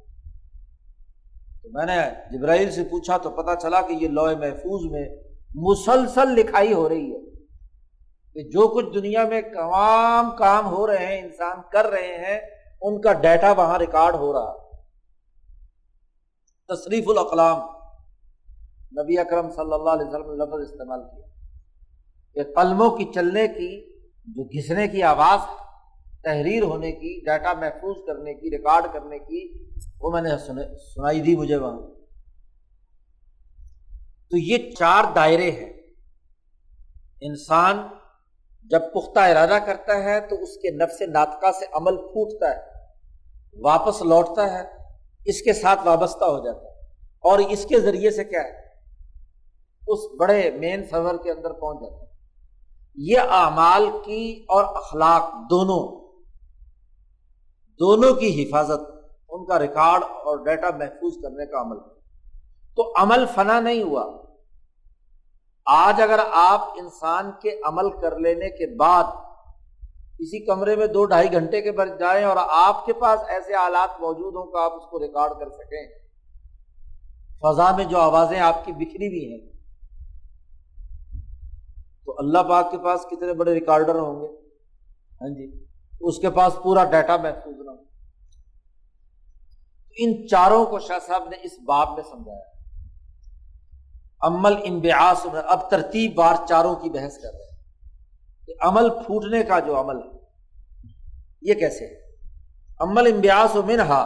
تو 1.62 1.68
میں 1.72 1.86
نے 1.86 1.98
جبرائیل 2.32 2.70
سے 2.70 2.84
پوچھا، 2.84 3.16
تو 3.16 3.30
پتا 3.30 3.56
چلا 3.56 3.80
کہ 3.80 3.92
یہ 3.92 4.08
لوہے 4.08 4.36
محفوظ 4.36 4.92
میں 4.92 5.16
مسلسل 5.54 6.28
لکھائی 6.28 6.72
ہو 6.72 6.88
رہی 6.88 7.12
ہے 7.12 7.20
کہ 8.34 8.42
جو 8.42 8.68
کچھ 8.68 8.86
دنیا 8.94 9.24
میں 9.24 9.40
تمام 9.40 10.36
کام 10.36 10.66
ہو 10.66 10.86
رہے 10.86 11.06
ہیں، 11.06 11.22
انسان 11.22 11.56
کر 11.72 11.86
رہے 11.86 12.24
ہیں، 12.24 12.40
ان 12.82 13.00
کا 13.00 13.12
ڈیٹا 13.12 13.52
وہاں 13.52 13.78
ریکارڈ 13.78 14.14
ہو 14.14 14.32
رہا۔ 14.32 14.52
تصریف 16.68 17.04
الاقلام، 17.08 17.60
نبی 19.02 19.18
اکرم 19.18 19.50
صلی 19.50 19.72
اللہ 19.72 19.90
علیہ 19.90 20.06
وسلم 20.06 20.30
نے 20.30 20.36
لفظ 20.36 20.72
استعمال 20.72 21.02
کیا۔ 21.02 21.26
کہ 22.34 22.54
قلموں 22.54 22.90
کی 22.90 23.04
چلنے 23.14 23.48
کی 23.48 23.89
جو 24.24 24.44
گھسنے 24.44 24.88
کی 24.88 25.02
آواز 25.02 25.38
تحریر 26.22 26.62
ہونے 26.62 26.92
کی 26.92 27.20
ڈیٹا 27.24 27.52
محفوظ 27.52 27.96
کرنے 28.06 28.35
کی، 28.35 28.50
ریکارڈ 28.50 28.85
کرنے 28.92 29.18
کی، 29.18 29.66
وہ 30.00 30.11
میں 30.11 30.22
نے 30.22 30.30
سنائی 30.94 31.20
دی 31.20 31.37
مجھے 31.37 31.56
وہاں۔ 31.56 31.80
تو 34.30 34.37
یہ 34.37 34.70
چار 34.78 35.04
دائرے 35.14 35.50
ہیں۔ 35.50 35.72
انسان 37.20 37.87
جب 38.70 38.80
پختہ 38.94 39.18
ارادہ 39.18 39.59
کرتا 39.66 40.04
ہے 40.04 40.20
تو 40.20 40.42
اس 40.42 40.56
کے 40.56 40.70
نفس 40.70 41.00
ناطقہ 41.00 41.52
سے 41.59 41.66
عمل 41.72 41.96
پھوٹتا 41.96 42.56
ہے، 42.56 42.61
واپس 43.62 44.02
لوٹتا 44.02 44.52
ہے، 44.52 44.62
اس 45.26 45.42
کے 45.42 45.52
ساتھ 45.52 45.80
وابستہ 45.85 46.24
ہو 46.24 46.44
جاتا 46.44 46.59
ہے۔ 46.59 46.70
اور 47.20 47.38
اس 47.38 47.64
کے 47.64 47.80
ذریعے 47.80 48.11
سے 48.11 48.24
کیا 48.24 48.40
ہے؟ 48.40 48.61
اس 49.88 49.98
بڑے 50.18 50.50
مین 50.50 50.85
سرور 50.85 51.14
کے 51.22 51.30
اندر 51.30 51.52
پہنچ 51.52 51.80
جاتا 51.80 52.04
ہے۔ 52.04 52.10
یہ 52.94 53.18
اعمال 53.18 53.90
کی 54.05 54.44
اور 54.48 54.64
اخلاق 54.64 55.50
دونوں 55.50 56.00
دونوں 57.79 58.14
کی 58.14 58.44
حفاظت، 58.44 58.81
ان 59.29 59.46
کا 59.46 59.59
ریکارڈ 59.59 60.03
اور 60.03 60.44
ڈیٹا 60.44 60.70
محفوظ 60.79 61.22
کرنے 61.22 61.46
کا 61.46 61.61
عمل۔ 61.61 61.76
تو 62.76 62.92
عمل 62.96 63.26
فنا 63.35 63.61
نہیں 63.61 63.83
ہوا۔ 63.83 64.22
آج 65.66 66.03
اگر 66.03 66.20
آپ 66.33 66.61
انسان 66.61 67.31
کے 67.42 67.61
عمل 67.64 68.00
کر 68.00 68.18
لینے 68.18 68.48
کے 68.48 68.76
بعد 68.76 69.05
کسی 70.18 70.44
کمرے 70.44 70.76
میں 70.76 70.87
دو 70.87 71.05
ڈھائی 71.05 71.33
گھنٹے 71.33 71.62
کے 71.62 71.72
بعد 71.72 71.87
جائیں 71.98 72.24
اور 72.24 72.37
آپ 72.50 72.87
کے 72.87 72.92
پاس 72.92 73.20
ایسے 73.29 73.55
آلات 73.55 74.00
موجود 74.00 74.35
ہوں 74.35 74.53
کہ 74.53 74.62
آپ 74.62 74.72
اس 74.72 74.85
کو 74.90 74.98
ریکارڈ 74.98 75.33
کر 75.38 75.50
سکیں۔ 75.50 75.98
فضا 77.42 77.76
میں 77.76 77.85
جو 77.85 77.98
آوازیں 77.98 78.40
آپ 78.40 78.64
کی 78.64 78.72
بکھری 78.72 79.09
بھی 79.09 79.33
ہیں 79.33 79.60
تو 82.11 82.16
اللہ 82.18 82.38
پاک 82.38 82.70
کے 82.70 82.79
پاس 82.79 83.01
کتنے 83.11 83.33
بڑے 83.33 83.55
ریکارڈر 83.55 83.94
ہوں 83.94 84.20
گے؟ 84.20 84.27
ہاں 85.20 85.29
جی 85.29 85.64
اس 86.01 86.18
کے 86.18 86.31
پاس 86.31 86.53
پورا 86.62 86.85
ڈیٹا 86.85 87.16
محفوظ 87.16 87.55
نہ 87.59 87.70
ہو۔ 87.70 87.77
ان 89.99 90.29
چاروں 90.29 90.66
کو 90.66 90.79
شاہ 90.79 90.99
صاحب 91.07 91.29
نے 91.29 91.37
اس 91.42 91.53
باب 91.66 91.88
میں 91.88 92.03
سمجھایا۔ 92.11 92.42
عمل 94.23 94.55
امبیاس 94.68 95.27
اب 95.44 95.71
ترتیب 95.71 96.15
بار 96.15 96.35
چاروں 96.48 96.75
کی 96.75 96.90
بحث 96.90 97.19
کر 97.19 97.31
رہے 97.33 97.50
ہیں۔ 97.52 97.63
کہ 98.46 98.54
عمل 98.61 98.90
پھوٹنے 98.90 99.42
کا 99.42 99.58
جو 99.58 99.81
عمل 99.81 99.96
ہے، 99.96 100.19
یہ 101.42 101.54
کیسے 101.54 102.15
عمل 102.81 103.13
امبیاس 103.13 103.56
و 103.56 103.63
منہا، 103.63 104.02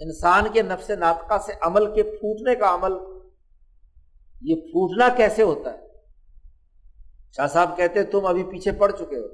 انسان 0.00 0.44
کے 0.52 0.62
نفس 0.62 0.90
ناطقہ 0.90 1.34
سے 1.46 1.52
عمل 1.60 1.94
کے 1.94 2.02
پھوٹنے 2.02 2.54
کا 2.54 2.74
عمل، 2.74 2.92
یہ 4.42 4.54
پھوٹنا 4.54 5.08
کیسے 5.16 5.42
ہوتا 5.42 5.72
ہے؟ 5.72 5.85
شاہ 7.36 7.46
صاحب 7.46 7.76
کہتے 7.76 8.04
تم 8.04 8.26
ابھی 8.26 8.44
پیچھے 8.44 8.72
پڑ 8.72 8.90
چکے 8.90 9.16
ہو۔ 9.16 9.28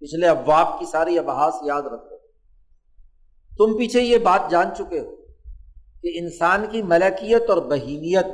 پچھلے 0.00 0.28
ابواب 0.28 0.78
کی 0.78 0.86
ساری 0.86 1.18
ابحاس 1.18 1.54
یاد 1.62 1.82
رکھو۔ 1.82 2.16
تم 3.58 3.78
پیچھے 3.78 4.00
یہ 4.00 4.18
بات 4.18 4.50
جان 4.50 4.66
چکے 4.78 5.00
ہو 5.00 5.16
کہ 6.02 6.10
انسان 6.14 6.66
کی 6.70 6.82
ملکیت 6.82 7.50
اور 7.50 7.58
بہیمیت 7.58 8.26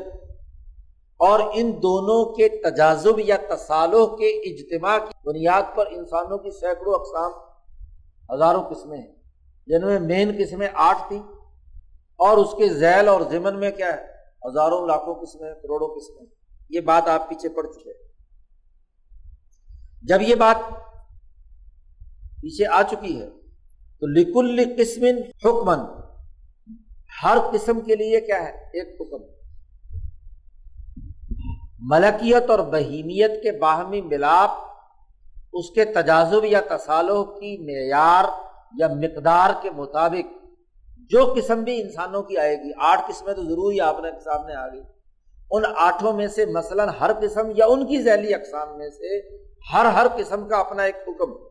اور 1.17 1.41
ان 1.55 1.71
دونوں 1.71 2.35
کے 2.35 2.49
تجازب 2.49 3.19
یا 3.19 3.37
تصالح 3.55 4.17
کے 4.17 4.27
اجتماع 4.27 4.99
کی 4.99 5.29
بنیاد 5.29 5.63
پر 5.75 5.87
انسانوں 5.91 6.39
کی 6.39 6.51
سینکڑوں 6.51 6.95
اقسام 6.95 7.33
ہزاروں 8.35 8.63
قسمیں 8.63 8.99
ہیں، 8.99 9.15
جن 9.67 9.87
میں 9.87 9.99
مین 9.99 10.37
قسمیں 10.39 10.69
آٹھ 10.75 11.09
تھیں 11.09 11.23
اور 12.17 12.37
اس 12.37 12.53
کے 12.59 12.69
ذیل 12.69 13.09
اور 13.09 13.21
ضمن 13.31 13.61
میں 13.61 13.71
کیا 13.71 13.97
ہے؟ 13.97 14.07
ہزاروں 14.49 14.87
لاکھوں 14.87 15.15
قسمیں، 15.15 15.55
کروڑوں 15.55 15.89
قسمیں۔ 15.89 16.27
یہ 16.71 16.81
بات 16.81 17.09
آپ 17.09 17.29
پیچھے 17.29 17.49
پڑ 17.49 17.67
چکے 17.67 17.91
ہیں۔ 17.91 18.08
جب 20.03 20.23
یہ 20.23 20.35
بات 20.35 20.57
پیچھے 22.43 22.67
آ 22.67 22.83
چکی 22.83 23.21
ہے، 23.21 23.29
تو 24.01 24.07
لکل 24.07 24.75
قسم 24.79 25.05
حکمن 25.45 25.79
ہر 27.23 27.39
قسم 27.53 27.81
کے 27.81 27.97
لیے 27.97 28.21
کیا 28.21 28.43
ہے؟ 28.43 28.51
ایک 28.51 29.01
حکم۔ 29.01 29.25
ملکیت 31.79 32.51
اور 32.51 32.59
بہیمیت 32.59 33.43
کے 33.43 33.53
باہمی 33.53 34.01
ملاپ، 34.01 34.51
اس 35.53 35.71
کے 35.71 35.85
تجازب 35.85 36.45
یا 36.45 36.61
تصالح 36.61 37.23
کی 37.23 37.59
معیار 37.59 38.25
یا 38.79 38.89
مقدار 38.89 39.51
کے 39.63 39.71
مطابق 39.71 40.47
جو 41.11 41.35
قسم 41.37 41.63
بھی 41.63 41.83
انسانوں 41.83 42.23
کی 42.23 42.37
آئے 42.37 42.57
گی۔ 42.57 42.71
آٹھ 42.81 43.01
قسمیں 43.09 43.35
تو 43.35 43.45
ضرور 43.45 43.73
ہی 43.73 43.81
آپ 43.81 44.01
نے 44.03 44.21
سامنے 44.25 44.55
آ 44.55 44.69
گئی۔ 44.69 44.81
ان 45.51 45.63
آٹھوں 45.77 46.13
میں 46.13 46.27
سے 46.27 46.47
مثلاً 46.47 46.89
ہر 47.01 47.11
قسم 47.13 47.53
یا 47.57 47.67
ان 47.67 47.87
کی 47.87 48.03
ذیلی 48.03 48.35
اقسام 48.35 48.79
میں 48.79 48.89
سے 48.89 49.39
ہر 49.73 49.85
ہر 49.85 50.07
قسم 50.17 50.49
کا 50.49 50.57
اپنا 50.57 50.83
ایک 50.83 50.97
حکم۔ 51.09 51.49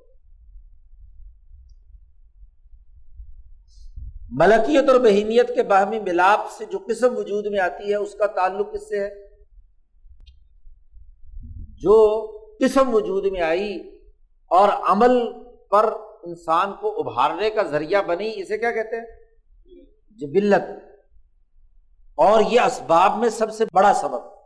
ملکیت 4.32 4.90
اور 4.90 5.00
بہینیت 5.00 5.56
کے 5.56 5.64
باہمی 5.64 6.00
ملاپ 6.00 6.52
سے 6.58 6.66
جو 6.66 6.80
قسم 6.88 7.18
وجود 7.18 7.46
میں 7.46 7.60
آتی 7.60 7.90
ہے، 7.90 7.96
اس 7.96 8.14
کا 8.14 8.26
تعلق 8.26 8.74
کس 8.74 8.90
سے 8.90 9.00
ہے؟ 9.00 9.10
جو 11.76 12.28
قسم 12.60 12.96
وجود 12.96 13.26
میں 13.32 13.42
آئی 13.42 14.00
اور 14.48 14.70
عمل 14.70 15.32
پر 15.72 15.94
انسان 16.24 16.74
کو 16.82 17.00
ابھارنے 17.00 17.50
کا 17.50 17.64
ذریعہ 17.64 18.02
بنی، 18.02 18.34
اسے 18.36 18.58
کیا 18.58 18.72
کہتے 18.72 18.96
ہیں؟ 18.96 19.06
جبلت۔ 20.10 20.70
اور 22.16 22.42
یہ 22.52 22.62
اسباب 22.62 23.18
میں 23.18 23.30
سب 23.30 23.54
سے 23.54 23.66
بڑا 23.74 23.94
سبب۔ 23.94 24.37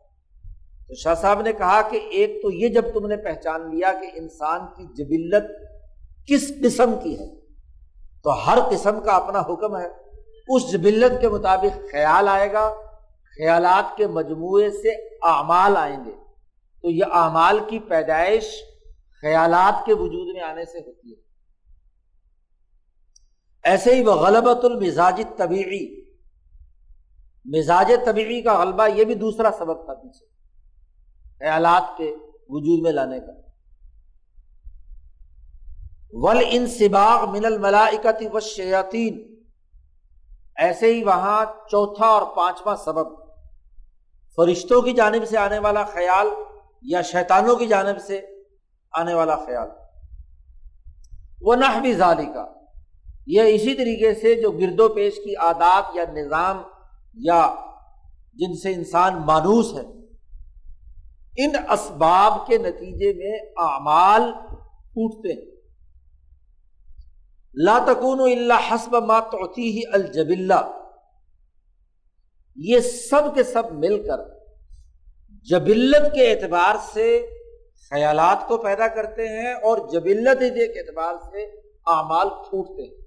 تو 0.92 0.96
شاہ 0.96 1.16
صاحب 1.16 1.42
نے 1.42 1.54
کہا 1.54 1.82
کہ 1.82 2.00
ایک 2.12 2.42
تو 2.42 2.52
یہ 2.52 2.68
جب 2.68 2.94
تم 2.94 3.08
نے 3.08 3.18
پہچان 3.18 3.76
لیا 3.76 3.94
کہ 3.94 4.10
انسان 4.14 4.60
کی 4.60 4.84
جبلت 4.94 5.44
کس 6.28 6.54
قسم 6.64 6.94
کی 7.04 7.20
ہے، 7.20 7.40
تو 8.24 8.30
ہر 8.30 8.60
قسم 8.72 9.00
کا 9.00 9.12
اپنا 9.12 9.40
حکم 9.40 9.78
ہے۔ 9.78 9.88
اس 10.48 10.72
جبلت 10.72 11.22
کے 11.22 11.30
مطابق 11.30 11.92
خیال 11.92 12.28
آئے 12.28 12.54
گا، 12.54 12.74
خیالات 13.38 13.98
کے 13.98 14.08
مجموعے 14.08 14.70
سے 14.70 14.90
اعمال 15.22 15.78
آئیں 15.78 16.06
گے۔ 16.06 16.12
تو 16.82 16.90
یہ 16.90 17.04
اعمال 17.12 17.60
کی 17.70 17.80
پیدائش 17.80 18.44
خیالات 19.22 19.86
کے 19.86 19.94
وجود 19.94 20.36
میں 20.36 20.42
آنے 20.42 20.66
سے 20.66 20.80
ہوتی 20.80 21.12
ہے۔ 21.12 21.22
ایسے 23.64 23.96
ہی 23.96 24.04
وہ 24.04 24.14
غلبت 24.14 24.66
المزاج 24.66 25.24
طبیعی 25.38 26.02
مزاج 27.46 27.92
طبیعی 28.06 28.42
کا 28.42 28.64
غلبہ 28.64 28.88
یہ 28.96 29.04
بھی 29.04 29.14
دوسرا 29.14 29.50
سبب 29.58 29.86
تھا 29.86 29.94
پیچھے۔ 29.94 30.31
خیالات 31.42 31.98
کے 31.98 32.16
وجود 32.50 32.82
میں 32.84 32.92
لانے 32.92 33.20
کا۔ 33.20 33.32
ول 36.12 36.44
ان 36.50 36.68
سباغ 36.68 37.32
من 37.32 37.46
الملائکتی 37.46 38.28
و 38.34 38.40
شیاتین 38.40 39.36
ایسے 40.56 40.94
ہی 40.94 41.04
وہاں 41.04 41.46
چوتھا 41.46 42.06
اور 42.06 42.36
پانچواں 42.36 42.76
سبب۔ 42.76 43.08
فرشتوں 44.36 44.82
کی 44.82 44.94
جانب 44.94 45.26
سے 45.30 45.38
آنے 45.38 45.60
والا 45.60 45.84
خیال 45.84 46.28
یا 46.82 47.02
شیطانوں 47.02 47.56
کی 47.56 47.68
جانب 47.68 48.02
سے 48.02 48.22
آنے 48.92 49.14
والا 49.14 49.36
خیال۔ 49.36 49.68
وہ 51.42 51.56
نہ 51.56 51.80
بھی 51.82 51.94
ظالی 51.94 52.26
کا 52.26 52.46
یہ 53.28 53.42
اسی 53.42 53.74
طریقے 53.74 54.16
سے 54.16 54.42
جو 54.42 54.52
گرد 54.52 54.80
و 54.80 54.90
پیش 54.90 55.16
کی 55.16 55.36
عادات 55.36 55.84
یا 55.94 56.04
نظام 56.14 56.62
یا 57.14 57.56
جن 58.34 58.56
سے 58.56 58.74
انسان 58.74 59.14
مانوس 59.26 59.74
ہے۔ 59.74 60.01
ان 61.38 61.52
اسباب 61.70 62.48
کے 62.48 62.58
نتیجے 62.58 63.14
میں 63.14 63.40
اعمال 63.58 64.22
ٹوٹتے 64.92 65.34
ہیں۔ 65.34 65.52
لا 67.54 67.80
تکون 67.88 68.20
اللہ 68.20 68.74
حسب 68.74 68.96
ما 68.96 69.20
توتی 69.20 69.78
ہی 69.78 69.82
الجب 69.94 70.54
یہ 72.56 72.80
سب 72.80 73.36
کے 73.36 73.44
سب 73.44 73.64
مل 73.72 74.08
کر 74.08 74.18
جبلت 75.44 76.14
کے 76.14 76.32
اعتبار 76.32 76.76
سے 76.94 77.26
خیالات 77.90 78.48
کو 78.48 78.58
پیدا 78.58 78.88
کرتے 78.88 79.28
ہیں 79.28 79.54
اور 79.54 79.78
جبلت 79.92 80.40
کے 80.40 80.80
اعتبار 80.80 81.14
سے 81.14 81.44
اعمال 81.86 82.30
پھوٹتے 82.30 82.84
ہیں۔ 82.84 83.06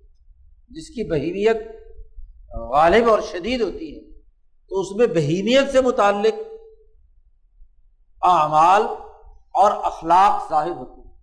جس 0.68 0.88
کی 0.88 1.10
بہیمیت 1.10 1.56
غالب 2.54 3.10
اور 3.10 3.18
شدید 3.32 3.60
ہوتی 3.60 3.96
ہے۔ 3.96 4.20
تو 4.68 4.80
اس 4.80 4.96
میں 4.96 5.06
بہیمیت 5.06 5.72
سے 5.72 5.80
متعلق 5.80 6.34
اعمال 8.24 8.82
اور 9.54 9.70
اخلاق 9.84 10.50
ظاہر 10.50 10.70
ہوتی 10.70 11.08
ہے 11.08 11.14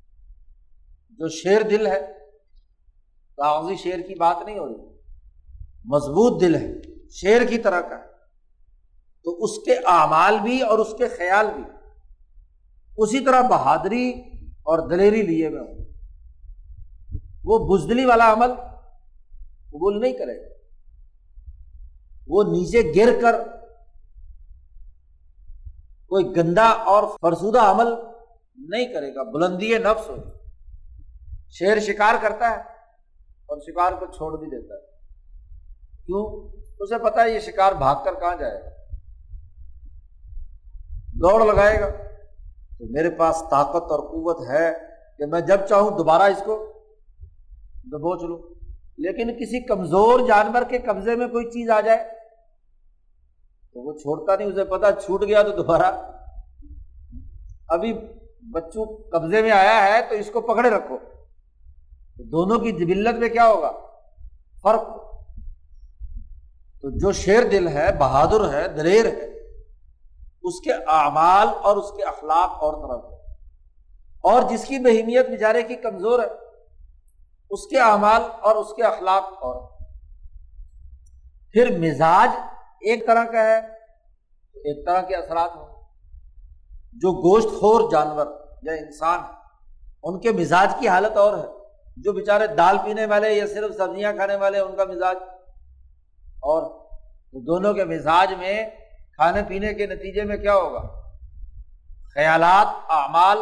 جو 1.10 1.30
شیر 1.30 1.62
دل 1.62 1.88
ہے 1.88 2.00
کاغذی 3.38 3.76
شیر 3.76 4.00
کی 4.00 4.16
بات 4.16 4.38
نہیں 4.46 4.60
ہو 4.60 4.68
رہی، 4.68 4.76
مضبوط 5.86 6.42
دل 6.42 6.56
ہے، 6.56 6.68
شیر 7.10 7.46
کی 7.46 7.58
طرح 7.58 7.82
کا 7.82 7.98
ہے۔ 7.98 8.04
تو 9.24 9.44
اس 9.44 9.52
کے 9.66 9.74
اعمال 9.86 10.40
بھی 10.40 10.62
اور 10.62 10.80
اس 10.80 10.88
کے 10.98 11.08
خیال 11.08 11.48
بھی، 11.56 11.64
اسی 12.98 13.20
طرح 13.20 13.42
بہادری 13.42 14.10
اور 14.48 14.90
دلیری 14.90 15.22
لیے 15.22 15.50
میں 15.50 15.62
ہوں۔ 15.62 15.78
وہ 17.44 17.78
بزدلی 17.78 18.06
والا 18.06 18.34
عمل 18.34 18.52
قبول 19.70 20.02
نہیں 20.02 20.14
کرے 20.14 20.42
گا۔ 20.42 20.56
وہ 22.28 22.44
نیچے 22.44 22.94
گر 22.96 23.22
کر 23.22 23.61
کوئی 26.12 26.36
گندا 26.36 26.70
اور 26.70 27.04
فرسودہ 27.22 27.60
عمل 27.60 27.86
نہیں 28.56 28.94
کرے 28.94 29.16
گا، 29.16 29.24
بلندی 29.24 29.78
نفس 29.78 30.10
ہو۔ 30.10 30.16
شیر 31.50 31.80
شکار 31.80 32.14
کرتا 32.22 32.50
ہے 32.50 32.56
اور 33.46 33.58
شکار 33.62 33.92
کو 33.92 34.06
چھوڑ 34.06 34.40
بھی 34.40 34.48
دیتا 34.48 34.74
ہے۔ 34.74 34.82
کیوں؟ 36.06 36.52
اسے 36.80 37.04
پتا 37.04 37.24
ہے 37.24 37.30
یہ 37.30 37.40
شکار 37.40 37.74
بھاگ 37.74 37.96
کر 38.06 38.14
کہاں 38.14 38.36
جائے 38.36 38.62
گا؟ 38.64 38.70
دوڑ 41.14 41.54
لگائے 41.54 41.82
گا۔ 41.82 41.90
تو 42.80 42.92
میرے 42.92 43.10
پاس 43.10 43.44
طاقت 43.52 43.92
اور 43.92 44.00
قوت 44.00 44.50
ہے 44.50 44.74
کہ 45.18 45.26
میں 45.26 45.42
جب 45.42 45.60
چاہوں 45.70 45.98
دوبارہ 45.98 46.24
اس 46.24 46.44
کو 46.46 46.84
دبوچ 47.84 48.24
لوں۔ 48.24 48.54
لیکن 48.98 49.32
کسی 49.34 49.66
کمزور 49.66 50.20
جانور 50.28 50.62
کے 50.70 50.78
قبضے 50.78 51.16
میں 51.16 51.28
کوئی 51.28 51.46
چیز 51.46 51.70
آ 51.70 51.82
جائے 51.82 52.21
تو 53.74 53.82
وہ 53.82 53.94
چھوڑتا 53.94 54.36
نہیں، 54.36 54.48
اسے 54.48 54.64
پتا 54.64 54.92
چھوٹ 54.92 55.22
گیا 55.22 55.44
تو 55.44 55.50
دوبارہ۔ 55.50 56.12
ابھی 57.68 57.94
بچوں 58.52 58.86
قبضے 58.86 59.42
میں 59.42 59.52
آیا 59.52 59.84
ہے 59.84 60.02
تو 60.10 60.16
اس 60.16 60.30
کو 60.34 60.42
پکڑے 60.42 60.70
رکھو۔ 60.70 60.98
دونوں 62.18 62.60
کی 62.60 62.72
جبلت 62.72 63.20
میں 63.20 63.30
کیا 63.30 63.48
ہوگا؟ 63.48 63.72
فرق۔ 64.62 64.82
تو 66.82 66.90
جو 66.90 67.12
شیر 67.12 67.44
دل 67.44 67.68
ہے، 67.68 67.94
بہادر 68.00 68.54
ہے، 68.54 68.68
دلیر 68.68 69.06
ہے، 69.06 69.26
اس 70.44 70.60
کے 70.64 70.74
اعمال 70.74 71.48
اور 71.62 71.78
اس 71.78 71.92
کے 71.98 72.04
اخلاق 72.04 72.64
اور 72.64 72.74
طرف۔ 72.74 73.12
اور 74.22 74.42
جس 74.50 74.66
کی 74.66 74.80
بہیمیت 74.80 75.30
بیچارے 75.30 75.64
کی 75.64 75.76
کمزور 75.76 76.20
ہے، 76.20 76.28
اس 77.50 77.68
کے 77.68 77.80
اعمال 77.80 78.22
اور 78.42 78.56
اس 78.56 78.74
کے 78.76 78.84
اخلاق 78.84 79.24
اور۔ 79.24 79.84
پھر 81.52 81.80
مزاج 81.80 82.30
ایک 82.82 83.08
طرح 83.08 83.24
کا 83.24 83.44
ہے 83.44 83.58
ایک 84.54 84.86
طرح 84.86 85.02
کے 85.02 85.16
اثرات 85.16 85.50
ہوں۔ 85.56 85.68
جو 86.94 87.12
گوشت 87.12 87.48
خور 87.60 87.92
جانور 87.92 88.26
یا 88.64 88.74
انسان 88.74 89.20
ان 90.04 90.20
کے 90.20 90.32
مزاج 90.32 90.74
کی 90.80 90.88
حالت 90.88 91.18
اور 91.18 91.38
ہے۔ 91.38 91.44
جو 91.98 92.14
بےچارے 92.14 92.48
دال 92.48 92.78
پینے 92.86 93.06
والے 93.06 93.34
یا 93.34 93.48
صرف 93.48 93.76
سبزیاں 93.76 94.14
کھانے 94.14 94.36
والے، 94.36 94.60
ان 94.60 94.76
کا 94.76 94.84
مزاج۔ 94.84 95.18
اور 96.26 96.88
دونوں 97.32 97.74
کے 97.74 97.86
مزاج 97.86 98.34
میں 98.34 98.70
کھانے 99.16 99.44
پینے 99.48 99.74
کے 99.74 99.86
نتیجے 99.86 100.24
میں 100.24 100.38
کیا 100.38 100.56
ہوگا؟ 100.56 100.88
خیالات، 102.14 102.68
اعمال 102.90 103.38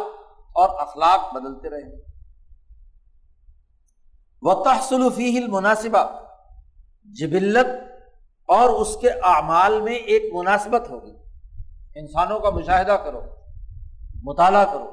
اور 0.54 0.68
اخلاق 0.80 1.34
بدلتے 1.34 1.70
رہیں۔ 1.70 2.00
وہ 4.42 4.64
تحصل 4.64 5.10
فی 5.16 5.46
مناسبہ 5.48 6.20
جبلت 7.04 7.89
اور 8.50 8.68
اس 8.68 8.96
کے 8.96 9.10
اعمال 9.10 9.80
میں 9.80 9.94
ایک 9.94 10.34
مناسبت 10.34 10.90
ہوگی 10.90 11.12
انسانوں 11.96 12.40
کا 12.40 12.50
مشاہدہ 12.50 12.96
کرو، 13.04 13.20
مطالعہ 14.24 14.64
کرو، 14.64 14.92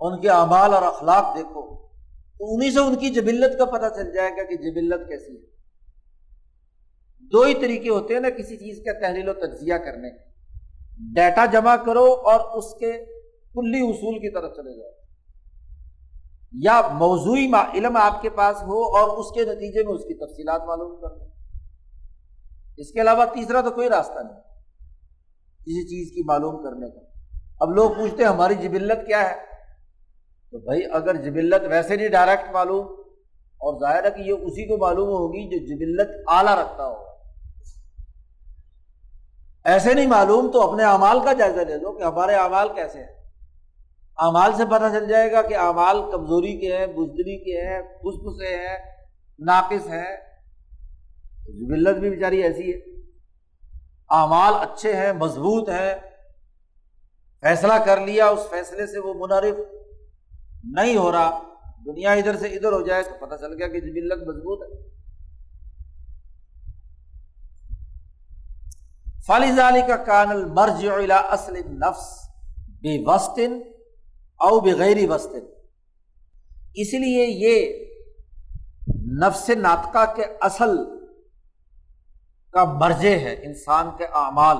ان 0.00 0.20
کے 0.20 0.28
اعمال 0.28 0.74
اور 0.74 0.82
اخلاق 0.82 1.36
دیکھو، 1.36 1.76
تو 2.38 2.54
انہیں 2.54 2.70
سے 2.70 2.80
ان 2.80 2.94
کی 2.94 3.10
جبلت 3.10 3.58
کا 3.58 3.64
پتہ 3.64 3.94
چل 3.94 4.14
جائے 4.14 4.30
گا 4.30 4.42
کہ 4.42 4.56
جبلت 4.56 5.08
کیسی 5.08 5.36
ہے۔ 5.36 5.54
دو 7.20 7.42
ہی 7.42 7.54
طریقے 7.54 7.90
ہوتے 7.90 8.14
ہیں 8.14 8.20
نا 8.20 8.30
کسی 8.30 8.56
چیز 8.56 8.84
کا 8.84 9.00
تحریل 9.00 9.28
و 9.28 9.32
تجزیہ 9.32 9.74
کرنے۔ 9.74 10.08
ڈیٹا 11.14 11.46
جمع 11.46 11.76
کرو 11.76 12.04
اور 12.04 12.58
اس 12.58 12.74
کے 12.74 12.92
کلی 13.54 13.80
اصول 13.80 14.18
کی 14.18 14.34
طرف 14.34 14.56
چلے 14.56 14.80
جاؤ۔ 14.80 14.90
یا 16.52 16.80
موضوعی 16.92 17.50
علم 17.74 17.96
آپ 17.96 18.22
کے 18.22 18.30
پاس 18.30 18.62
ہو 18.62 18.82
اور 18.96 19.16
اس 19.16 19.26
کے 19.34 19.40
نتیجے 19.40 19.82
میں 19.82 19.94
اس 19.94 20.02
کی 20.02 20.14
تفصیلات 20.14 20.62
معلوم 20.64 21.00
کر 21.00 21.16
لو۔ 21.16 21.33
اس 22.76 22.92
کے 22.92 23.00
علاوہ 23.00 23.24
تیسرا 23.24 23.60
تو 23.60 23.70
کوئی 23.70 23.88
راستہ 23.88 24.18
نہیں 24.18 24.40
کسی 25.62 25.86
چیز 25.86 26.12
کی 26.14 26.22
معلوم 26.24 26.62
کرنے 26.62 26.90
کا۔ 26.90 27.00
اب 27.60 27.70
لوگ 27.70 27.90
پوچھتے 27.90 28.22
ہیں، 28.22 28.30
ہماری 28.30 28.54
جبلت 28.54 29.06
کیا 29.06 29.30
ہے؟ 29.30 29.34
تو 30.50 30.58
بھائی، 30.58 30.80
اگر 30.92 31.16
جبلت 31.16 31.62
ویسے 31.70 31.96
نہیں 31.96 32.08
ڈائریکٹ 32.08 32.52
معلوم، 32.52 32.86
اور 33.54 33.80
ظاہر 33.80 34.04
ہے 34.04 34.10
کہ 34.10 34.20
یہ 34.20 34.32
اسی 34.32 34.66
کو 34.66 34.76
معلوم 34.76 35.08
ہوگی 35.08 35.48
جو 35.48 35.66
جبلت 35.66 36.08
اعلیٰ 36.28 36.58
رکھتا 36.58 36.86
ہو۔ 36.86 37.04
ایسے 39.64 39.94
نہیں 39.94 40.06
معلوم 40.06 40.50
تو 40.50 40.70
اپنے 40.70 40.84
اعمال 40.84 41.20
کا 41.24 41.32
جائزہ 41.32 41.60
لے 41.60 41.76
لو 41.76 41.92
کہ 41.92 42.02
ہمارے 42.02 42.34
اعمال 42.34 42.68
کیسے 42.68 42.98
ہیں۔ 42.98 43.14
اعمال 44.18 44.52
سے 44.56 44.64
پتہ 44.64 44.84
چل 44.92 45.08
جائے 45.08 45.32
گا 45.32 45.42
کہ 45.42 45.56
اعمال 45.56 46.10
کمزوری 46.12 46.60
کے 46.60 46.76
ہیں 46.76 46.86
بزدری 46.86 47.38
کے 47.38 47.60
ہیں 47.66 47.82
خشک 47.82 48.28
سے 48.42 48.56
ہیں، 48.56 48.78
ناقص 49.38 49.86
ہیں۔ 49.86 50.16
جبلت 51.48 51.98
بھی 51.98 52.10
بیچاری 52.10 52.42
ایسی 52.42 52.72
ہے۔ 52.72 52.78
اعمال 54.10 54.54
اچھے 54.54 54.96
ہیں، 54.96 55.12
مضبوط 55.12 55.68
ہیں۔ 55.68 55.94
فیصلہ 57.40 57.72
کر 57.86 58.00
لیا، 58.00 58.26
اس 58.26 58.40
فیصلے 58.50 58.86
سے 58.86 58.98
وہ 58.98 59.14
منرف 59.14 59.56
نہیں 60.64 60.96
ہو 60.96 61.12
رہا۔ 61.12 61.40
دنیا 61.86 62.12
ادھر 62.12 62.36
سے 62.36 62.48
ادھر 62.48 62.72
ہو 62.72 62.80
جائے 62.80 63.02
تو 63.02 63.26
پتہ 63.26 63.34
چل 63.34 63.52
گیا 63.52 63.68
کہ 63.68 63.80
جبلت 63.80 64.28
مضبوط 64.28 64.62
ہے۔ 64.62 64.94
فالزالی 69.26 69.80
کا 69.88 69.96
کانل 69.96 70.44
مرج 70.44 70.86
اصل 71.08 71.54
نفس 71.70 72.28
بے 72.68 73.02
وسطن 73.06 73.60
او 74.36 74.60
بغیر 74.60 75.10
وسطن 75.10 75.46
اس 76.74 76.94
لیے 76.94 77.26
یہ 77.26 77.86
نفس 79.24 79.50
ناطقہ 79.50 80.14
کے 80.16 80.24
اصل 80.40 80.70
کا 82.54 82.64
مرجے 82.64 83.18
ہے 83.18 83.34
انسان 83.42 83.90
کے 83.98 84.04
اعمال۔ 84.04 84.56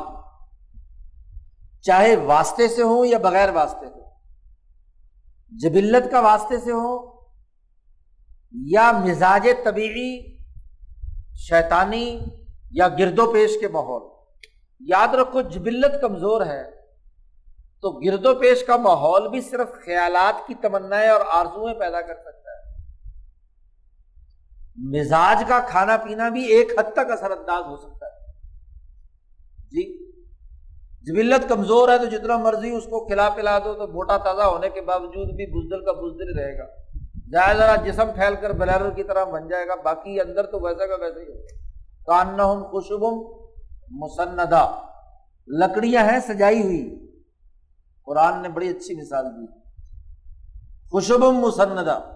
چاہے 1.82 2.16
واسطے 2.16 2.68
سے 2.68 2.82
ہوں 2.82 3.06
یا 3.06 3.18
بغیر 3.18 3.48
واسطے 3.48 3.86
ہو 3.86 4.02
جبلت 5.52 6.10
کا 6.10 6.20
واسطے 6.20 6.58
سے 6.58 6.72
ہو 6.72 7.20
یا 8.52 8.92
مزاج 8.92 9.48
طبیعی، 9.64 10.36
شیطانی 11.34 12.18
یا 12.70 12.88
گرد 12.88 13.18
و 13.18 13.32
پیش 13.32 13.50
کے 13.60 13.68
ماحول۔ 13.68 14.02
یاد 14.80 15.14
رکھو 15.14 15.40
جبلت 15.40 16.00
کمزور 16.00 16.46
ہے 16.46 16.62
تو 17.82 17.90
گرد 18.00 18.26
و 18.26 18.34
پیش 18.34 18.64
کا 18.64 18.76
ماحول 18.76 19.28
بھی 19.28 19.40
صرف 19.40 19.84
خیالات 19.84 20.46
کی 20.46 20.54
تمنا 20.54 20.96
اور 20.96 21.20
آرزویں 21.32 21.74
پیدا 21.74 22.00
کر 22.00 22.14
سکتا 22.14 22.33
مزاج 24.76 25.44
کا 25.48 25.60
کھانا 25.68 25.96
پینا 25.96 26.28
بھی 26.28 26.44
ایک 26.44 26.78
حد 26.78 26.92
تک 26.92 27.10
اثر 27.10 27.30
انداز 27.30 27.64
ہو 27.66 27.76
سکتا 27.76 28.06
ہے۔ 28.06 28.32
جی 29.64 30.12
جبلت 31.02 31.48
کمزور 31.48 31.88
ہے 31.88 31.98
تو 31.98 32.04
جتنا 32.04 32.36
مرضی 32.36 32.70
اس 32.70 32.84
کو 32.84 33.06
کھلا 33.06 33.30
پلا 33.30 33.58
دو 33.58 33.74
تو 33.74 33.92
موٹا 33.92 34.16
تازہ 34.16 34.42
ہونے 34.42 34.70
کے 34.70 34.80
باوجود 34.80 35.36
بھی 35.36 35.46
بزدل 35.46 35.84
کا 35.84 35.92
بزدل 35.92 36.38
رہے 36.38 36.58
گا۔ 36.58 36.64
جائے 37.32 37.54
ذرا 37.54 37.76
جسم 37.76 38.12
پھیل 38.14 38.34
کر 38.40 38.52
بلیرر 38.52 38.90
کی 38.90 39.04
طرح 39.04 39.24
بن 39.24 39.48
جائے 39.48 39.68
گا، 39.68 39.74
باقی 39.74 40.20
اندر 40.20 40.46
تو 40.46 40.60
ویسا 40.60 40.86
کا 40.86 40.94
ویسے 40.94 41.20
ہی 41.20 41.26
ہوگا۔ 41.26 41.64
کان 42.06 42.62
خوشبم 42.62 43.44
مسندہ۔ 43.90 44.80
لکڑیاں 45.48 46.04
ہیں 46.04 46.20
سجائی 46.20 46.62
ہوئی۔ 46.62 47.12
قرآن 48.04 48.42
نے 48.42 48.48
بڑی 48.48 48.68
اچھی 48.68 48.94
مثال 48.94 49.26
دی۔ 49.26 49.46
خوشبم 50.90 51.36
مسندہ۔ 51.36 52.13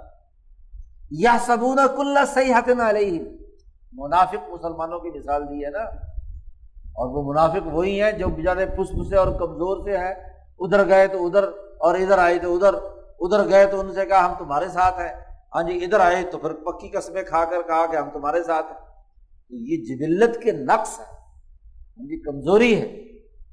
یا 1.10 1.36
سبون 1.46 1.78
کل 1.96 2.18
صحیح 2.34 2.54
حق 2.54 2.80
علیہ 2.80 3.24
منافق 3.92 4.50
مسلمانوں 4.50 5.00
کی 5.00 5.18
مثال 5.18 5.48
دی 5.48 5.64
ہے 5.64 5.70
نا۔ 5.70 5.82
اور 6.78 7.08
وہ 7.08 7.32
منافق 7.32 7.66
وہی 7.72 8.02
ہیں 8.02 8.12
جو 8.12 8.28
بےچارے 8.28 8.66
پس 8.66 8.88
پسے 8.88 9.16
اور 9.16 9.26
کمزور 9.26 9.84
سے 9.84 9.98
ہے 9.98 10.12
ادھر 10.58 10.88
گئے 10.88 11.06
تو 11.06 11.26
ادھر 11.26 11.44
اور 11.78 11.94
ادھر 11.94 12.18
آئے 12.18 12.38
تو 12.38 12.54
ادھر۔ 12.54 12.74
ادھر 13.20 13.48
گئے 13.48 13.66
تو 13.66 13.80
ان 13.80 13.94
سے 13.94 14.06
کہا 14.06 14.26
ہم 14.26 14.44
تمہارے 14.44 14.68
ساتھ 14.68 15.00
ہیں۔ 15.00 15.12
ہاں 15.54 15.62
جی 15.62 15.84
ادھر 15.84 16.00
آئے 16.00 16.24
تو 16.30 16.38
پھر 16.38 16.52
پکی 16.52 16.88
قسمیں 16.88 17.22
کھا 17.22 17.44
کر 17.44 17.62
کہا 17.66 17.86
کہ 17.86 17.96
ہم 17.96 18.10
تمہارے 18.10 18.42
ساتھ 18.42 18.66
ہیں۔ 18.66 18.78
یہ 19.50 19.76
جبلت 19.84 20.42
کے 20.42 20.52
نقص 20.52 21.00
ہے 21.00 21.04
ان 21.96 22.06
کی 22.06 22.20
کمزوری 22.22 22.80
ہے۔ 22.80 23.02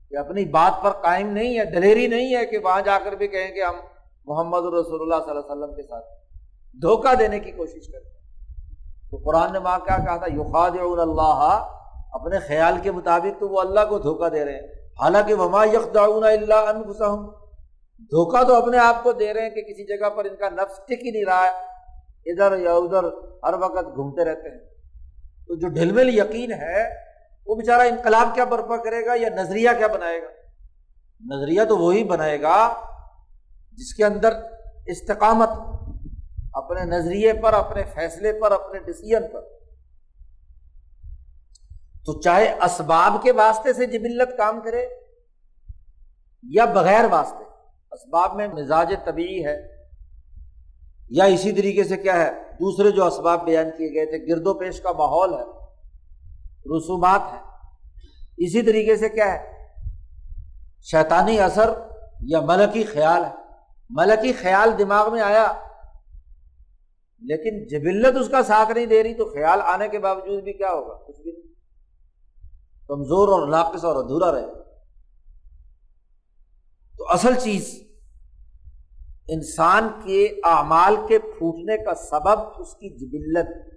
کہ 0.09 0.17
اپنی 0.17 0.45
بات 0.45 0.83
پر 0.83 0.89
قائم 0.89 1.29
نہیں 1.29 1.59
ہے، 1.59 1.65
دلیری 1.65 2.07
نہیں 2.07 2.35
ہے 2.35 2.45
کہ 2.45 2.57
وہاں 2.57 2.81
جا 2.81 2.99
کر 2.99 3.11
بھی 3.11 3.27
کہیں 3.27 3.51
کہ 3.51 3.63
ہم 3.63 3.75
محمد 4.25 4.59
رسول 4.59 5.01
اللہ 5.01 5.23
صلی 5.25 5.37
اللہ 5.37 5.53
علیہ 5.53 5.63
وسلم 5.63 5.75
کے 5.75 5.83
ساتھ 5.83 6.05
دھوکہ 6.81 7.15
دینے 7.15 7.39
کی 7.39 7.51
کوشش 7.51 7.91
کرتے 7.91 8.09
ہیں 8.09 8.15
تو 9.11 9.17
قرآن 9.17 9.53
نے 9.53 9.59
وہاں 9.59 9.79
کیا 9.79 9.97
کہا 9.97 10.17
تھا؟ 10.17 10.33
یوخاد 10.33 10.71
اللہ۔ 10.99 11.67
اپنے 12.11 12.39
خیال 12.39 12.77
کے 12.83 12.91
مطابق 12.91 13.39
تو 13.39 13.49
وہ 13.49 13.59
اللہ 13.61 13.79
کو 13.89 13.99
دھوکہ 13.99 14.29
دے 14.29 14.45
رہے 14.45 14.53
ہیں۔ 14.53 14.67
حالانکہ 15.01 15.33
وما 15.33 15.61
اللہ 15.61 16.81
دھوکہ 17.99 18.43
تو 18.43 18.55
اپنے 18.55 18.77
آپ 18.77 19.03
کو 19.03 19.11
دے 19.11 19.33
رہے 19.33 19.41
ہیں 19.41 19.49
کہ 19.49 19.61
کسی 19.61 19.97
جگہ 19.97 20.09
پر 20.09 20.25
ان 20.25 20.35
کا 20.35 20.49
نفس 20.49 20.77
ٹک 20.85 20.91
ہی 20.91 21.11
نہیں 21.11 21.25
رہا 21.25 21.43
ہے۔ 21.43 21.65
ادھر 22.31 22.57
یا 22.57 22.73
ادھر 22.73 23.03
ہر 23.43 23.53
وقت 23.53 23.85
گھومتے 23.95 24.25
رہتے 24.25 24.49
ہیں۔ 24.49 24.59
تو 25.47 25.55
جو 25.55 25.67
ڈھل 25.67 25.91
مل 25.91 26.19
یقین 26.19 26.51
ہے، 26.51 26.89
وہ 27.47 27.55
بےچارا 27.55 27.83
انقلاب 27.83 28.35
کیا 28.35 28.43
برپا 28.43 28.77
کرے 28.77 29.05
گا 29.05 29.13
یا 29.15 29.29
نظریہ 29.29 29.69
کیا 29.77 29.87
بنائے 29.87 30.21
گا؟ 30.21 30.27
نظریہ 31.35 31.63
تو 31.63 31.77
وہی 31.77 32.03
بنائے 32.03 32.41
گا 32.41 32.73
جس 33.73 33.93
کے 33.93 34.05
اندر 34.05 34.33
استقامت 34.85 35.49
اپنے 36.55 36.85
نظریے 36.85 37.33
پر، 37.33 37.53
اپنے 37.53 37.83
فیصلے 37.83 38.33
پر، 38.33 38.51
اپنے 38.51 38.79
ڈسیزن 38.79 39.27
پر۔ 39.33 39.41
تو 42.05 42.21
چاہے 42.21 42.55
اسباب 42.61 43.23
کے 43.23 43.31
واسطے 43.31 43.73
سے 43.73 43.85
جبلت 43.85 44.37
کام 44.37 44.61
کرے 44.61 44.85
یا 46.43 46.65
بغیر 46.65 47.05
واسطے، 47.11 47.43
اسباب 47.91 48.35
میں 48.35 48.47
مزاج 48.47 48.93
طبیعی 49.05 49.45
ہے۔ 49.45 49.57
یا 51.09 51.23
اسی 51.23 51.51
طریقے 51.51 51.83
سے 51.83 51.97
کیا 51.97 52.19
ہے، 52.21 52.31
دوسرے 52.59 52.91
جو 52.91 53.05
اسباب 53.05 53.45
بیان 53.45 53.65
کیے 53.77 53.93
گئے 53.93 54.05
تھے 54.05 54.35
گرد 54.35 54.47
و 54.47 54.53
پیش 54.53 54.81
کا 54.81 54.91
ماحول 54.91 55.33
ہے، 55.33 55.43
رسومات 56.77 57.21
ہے 57.33 57.39
اسی 58.37 58.61
طریقے 58.61 58.95
سے 58.95 59.09
کیا 59.09 59.33
ہے، 59.33 59.67
شیطانی 60.81 61.39
اثر 61.39 61.69
یا 62.21 62.41
ملکی 62.41 62.83
خیال 62.83 63.25
ہے۔ 63.25 63.31
ملکی 63.89 64.33
خیال 64.33 64.79
دماغ 64.79 65.11
میں 65.11 65.21
آیا 65.21 65.53
لیکن 67.19 67.67
جبلت 67.67 68.17
اس 68.17 68.29
کا 68.29 68.43
ساتھ 68.43 68.71
نہیں 68.71 68.85
دے 68.85 69.03
رہی 69.03 69.13
تو 69.13 69.25
خیال 69.25 69.61
آنے 69.61 69.87
کے 69.87 69.99
باوجود 69.99 70.43
بھی 70.43 70.53
کیا 70.53 70.71
ہوگا؟ 70.71 70.93
کچھ 71.07 71.21
بھی 71.21 71.31
کمزور 72.87 73.27
اور 73.27 73.47
ناقص 73.47 73.85
اور 73.85 73.95
ادھورا 73.95 74.31
رہے۔ 74.31 74.45
تو 76.97 77.09
اصل 77.09 77.35
چیز، 77.35 77.83
انسان 79.27 79.87
کے 80.03 80.25
اعمال 80.43 80.95
کے 81.07 81.19
پھوٹنے 81.19 81.85
کا 81.85 81.95
سبب 81.95 82.39
اس 82.57 82.73
کی 82.73 82.89
جبلت 82.89 83.73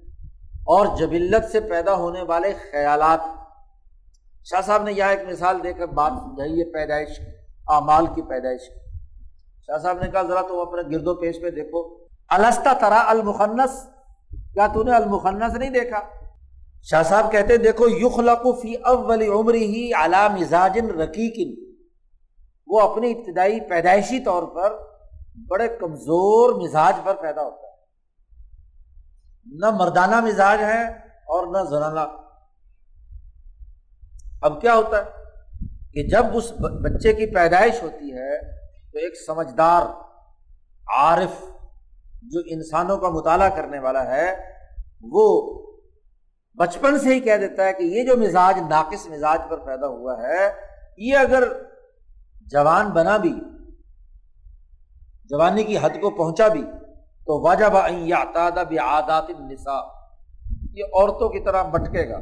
اور 0.55 0.87
جبلت 0.97 1.53
سے 1.53 1.61
پیدا 1.61 1.95
ہونے 1.95 2.23
والے 2.23 2.53
خیالات۔ 2.71 3.21
شاہ 4.45 4.61
صاحب 4.61 4.83
نے 4.83 4.93
یہاں 4.93 5.11
ایک 5.11 5.29
مثال 5.29 5.63
دے 5.63 5.73
کر 5.73 5.87
بات 5.87 6.13
سمجھائی 6.13 6.61
ہے 6.61 6.73
پیدائش 6.73 7.09
اعمال 7.69 8.07
کی 8.07 8.23
پیدائش 8.23 8.61
شاہ 9.67 9.79
صاحب 9.79 9.99
نے 10.05 10.11
کہا، 10.11 10.23
ذرا 10.23 10.43
تم 10.43 10.55
اپنے 10.55 10.97
گرد 10.97 11.07
و 11.07 11.15
پیش 11.15 11.37
میں 11.43 11.51
دیکھو۔ 11.51 12.08
الستا 12.29 12.73
ترا 12.73 13.03
المخنس؟ 13.07 13.87
کیا 14.55 14.67
تو 14.67 14.83
نے 14.83 14.95
المخنس 14.95 15.57
نہیں 15.57 15.71
دیکھا؟ 15.71 16.01
شاہ 16.83 17.03
صاحب 17.03 17.33
کہتے 17.33 17.57
دیکھو، 17.57 17.89
یخلق 17.89 18.47
فی 18.63 18.75
اول 18.75 19.23
عمری 19.23 19.65
ہی 19.67 19.95
اعلی 19.95 20.41
مزاج 20.41 20.79
رقیقن 20.79 21.75
وہ 22.67 22.81
اپنی 22.81 23.11
ابتدائی 23.11 23.61
پیدائشی 23.61 24.21
طور 24.21 24.43
پر 24.43 24.73
بڑے 25.49 25.69
کمزور 25.69 26.63
مزاج 26.63 26.97
پر 27.05 27.15
پیدا 27.15 27.43
ہوتا 27.43 27.67
ہے۔ 27.67 27.77
نہ 29.47 29.71
مردانہ 29.71 30.21
مزاج 30.21 30.63
ہے 30.63 30.83
اور 31.29 31.47
نہ 31.47 31.65
زنانہ۔ 31.71 32.01
اب 34.43 34.61
کیا 34.61 34.75
ہوتا 34.75 34.99
ہے 34.99 35.11
کہ 35.93 36.09
جب 36.09 36.27
اس 36.35 36.53
بچے 36.83 37.13
کی 37.13 37.27
پیدائش 37.27 37.83
ہوتی 37.83 38.13
ہے 38.13 38.61
تو 38.93 38.99
ایک 38.99 39.15
سمجھدار، 39.27 39.83
عارف 40.97 41.58
جو 42.23 42.41
انسانوں 42.47 42.99
کا 42.99 43.09
مطالعہ 43.09 43.49
کرنے 43.49 43.79
والا 43.79 44.07
ہے، 44.07 44.35
وہ 45.03 45.55
بچپن 46.55 46.99
سے 46.99 47.15
ہی 47.15 47.21
کہہ 47.21 47.37
دیتا 47.37 47.65
ہے 47.65 47.73
کہ 47.73 47.83
یہ 47.83 48.05
جو 48.05 48.17
مزاج، 48.17 48.59
ناقص 48.71 49.07
مزاج 49.07 49.41
پر 49.51 49.59
پیدا 49.59 49.87
ہوا 49.87 50.19
ہے، 50.19 50.51
یہ 50.97 51.17
اگر 51.17 51.45
جوان 52.47 52.91
بنا 52.91 53.17
بھی، 53.17 53.33
جوانی 55.25 55.65
کی 55.65 55.79
حد 55.79 56.01
کو 56.01 56.11
پہنچا 56.11 56.49
بھی، 56.49 56.63
تو 57.27 57.41
واجب 57.41 57.73
بھی 58.69 58.79
عادات 58.79 59.31
النساء، 59.39 59.81
یہ 60.73 60.85
عورتوں 60.85 61.29
کی 61.29 61.41
طرح 61.41 61.63
بٹکے 61.63 62.09
گا۔ 62.09 62.19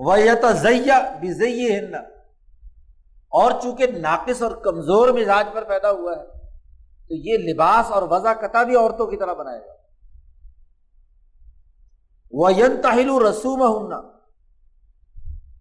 ہن 0.00 1.94
اور 3.32 3.50
چونکہ 3.62 3.86
ناقص 3.86 4.42
اور 4.42 4.50
کمزور 4.50 5.08
مزاج 5.08 5.46
پر 5.52 5.64
پیدا 5.64 5.90
ہوا 5.90 6.12
ہے 6.12 6.39
تو 7.10 7.16
یہ 7.16 7.38
لباس 7.38 7.92
اور 7.92 8.02
وضع 8.02 8.32
قطع 8.32 8.62
بھی 8.62 8.76
عورتوں 8.76 9.06
کی 9.06 9.16
طرح 9.16 9.32
بنائے 9.32 9.60
گا 9.60 9.72
وہ 12.32 12.50
تحل 12.82 13.10
رسوم 13.10 13.60
ہوں 13.62 13.90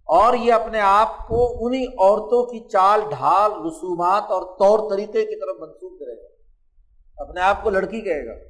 اور 0.03 0.33
یہ 0.33 0.53
اپنے 0.53 0.79
آپ 0.79 1.27
کو 1.27 1.67
انہیں 1.67 1.85
عورتوں 1.85 2.45
کی 2.45 2.69
چال 2.69 3.01
ڈھال، 3.09 3.51
رسومات 3.51 4.23
اور 4.29 4.41
طور 4.59 4.89
طریقے 4.89 5.25
کی 5.25 5.39
طرف 5.39 5.69
منسوخ 5.69 5.99
کرے 5.99 6.23
گا۔ 6.23 6.27
اپنے 7.23 7.41
آپ 7.41 7.63
کو 7.63 7.69
لڑکی 7.69 8.01
کہے 8.01 8.27
گا۔ 8.27 8.43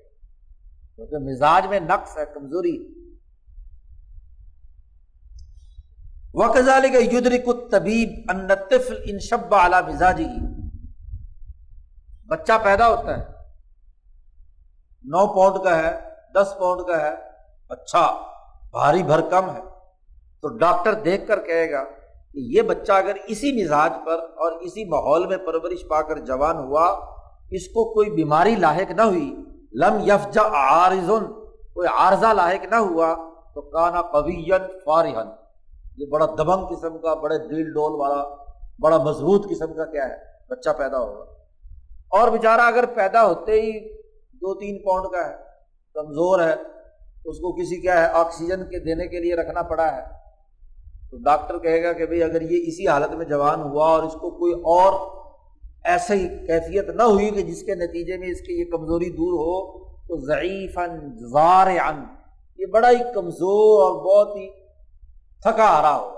کیونکہ 0.96 1.18
مزاج 1.18 1.68
میں 1.68 1.80
نقص 1.80 2.18
ہے، 2.18 2.24
کمزوری۔ 2.34 2.94
وکزال 6.34 6.82
کا 6.82 6.98
یدرک 6.98 7.72
طبیب 7.72 8.10
انطف 8.30 8.92
انشب 9.06 9.56
اعلی 9.56 9.94
مزاجی 9.94 10.59
بچہ 12.30 12.54
پیدا 12.64 12.88
ہوتا 12.88 13.18
ہے۔ 13.18 13.24
نو 15.04 15.28
پاؤنڈ 15.28 15.64
کا 15.64 15.78
ہے، 15.78 16.00
دس 16.36 16.54
پاؤنڈ 16.60 16.82
کا 16.88 17.02
ہے۔ 17.02 17.16
اچھا 17.70 18.22
بھاری 18.72 19.04
بھرکم 19.04 19.50
ہے۔ 19.56 19.62
تو 20.42 20.48
ڈاکٹر 20.48 20.94
دیکھ 20.94 21.28
کر 21.28 21.40
کہے 21.40 21.72
گا 21.72 21.84
کہ 22.32 22.40
یہ 22.40 22.62
بچہ 22.62 22.92
اگر 22.92 23.12
اسی 23.28 23.64
مزاج 23.64 23.94
پر 24.06 24.14
اور 24.14 24.52
اسی 24.52 24.86
ماحول 24.86 25.28
میں 25.28 25.38
پرورش 25.38 25.88
پا 25.88 26.02
کر 26.02 26.18
جوان 26.18 26.58
ہوا، 26.58 27.00
اس 27.50 27.68
کو 27.68 27.94
کوئی 27.94 28.10
بیماری 28.10 28.56
لاحق 28.56 28.92
نہ 28.92 29.02
ہوئی، 29.02 29.44
لم 29.74 30.00
یفجا 30.02 30.42
عارضن، 30.42 31.26
کوئی 31.74 31.88
عارضہ 31.88 32.34
لاحق 32.34 32.66
نہ 32.66 32.76
ہوا، 32.76 33.16
تو 33.54 33.62
کانا 33.62 34.02
قوین 34.02 34.80
فارحن 34.86 35.30
یہ 35.98 36.06
بڑا 36.12 36.26
دبنگ 36.26 36.66
قسم 36.66 36.98
کا، 36.98 37.14
بڑے 37.14 37.38
دل 37.38 37.74
ڈول 37.74 37.92
والا، 37.92 38.24
بڑا 38.80 38.98
مضبوط 38.98 39.46
قسم 39.50 39.74
کا 39.74 39.86
کیا 39.86 40.10
ہے، 40.10 40.16
بچہ 40.50 40.70
پیدا 40.78 40.98
ہوگا۔ 40.98 41.39
اور 42.12 42.32
بیچارہ 42.32 42.62
اگر 42.62 42.86
پیدا 42.96 43.26
ہوتے 43.26 43.62
ہی 43.62 43.72
دو 44.42 44.54
تین 44.60 44.78
پاؤنڈ 44.84 45.12
کا 45.12 45.28
ہے، 45.28 45.34
کمزور 45.96 46.40
ہے، 46.40 46.54
اس 47.26 47.38
کو 47.38 47.52
کسی 47.54 47.78
کیا 47.82 48.00
ہے، 48.02 48.08
آکسیجن 48.20 48.64
کے 48.64 48.80
دینے 48.80 49.08
کے 49.08 49.20
لیے 49.20 49.36
رکھنا 49.36 49.62
پڑا 49.62 49.88
ہے، 49.96 50.02
تو 51.12 51.18
ڈاکٹر 51.24 51.58
کہے 51.60 51.82
گا 51.84 51.94
کہ 51.94 52.06
بھائی 52.06 52.24
اگر 52.24 52.42
یہ 52.42 52.68
اسی 52.68 52.88
حالت 52.88 53.14
میں 53.14 53.26
جوان 53.26 53.62
ہوا 53.62 53.88
اور 53.88 54.04
اس 54.04 54.14
کو 54.14 54.30
کوئی 54.38 54.54
اور 54.74 54.94
ایسا 55.86 56.14
ہی 56.14 56.28
کیفیت 56.48 56.90
نہ 56.90 57.04
ہوئی 57.04 57.30
کہ 57.30 57.42
جس 57.42 57.62
کے 57.64 57.76
نتیجے 57.76 58.18
میں 58.18 58.28
اس 58.28 58.42
کی 58.42 58.60
یہ 58.60 58.72
کمزوری 58.72 59.10
دور 59.10 59.34
ہو، 59.40 59.58
تو 60.08 60.18
ضعیف 60.26 60.78
زار 61.32 61.68
یہ 62.60 62.66
بڑا 62.66 62.90
ہی 62.90 63.04
کمزور 63.16 63.82
اور 63.82 63.94
بہت 64.06 64.36
ہی 64.38 64.50
تھکا 65.44 65.68
ہرا 65.80 65.96
ہوگا۔ 65.96 66.18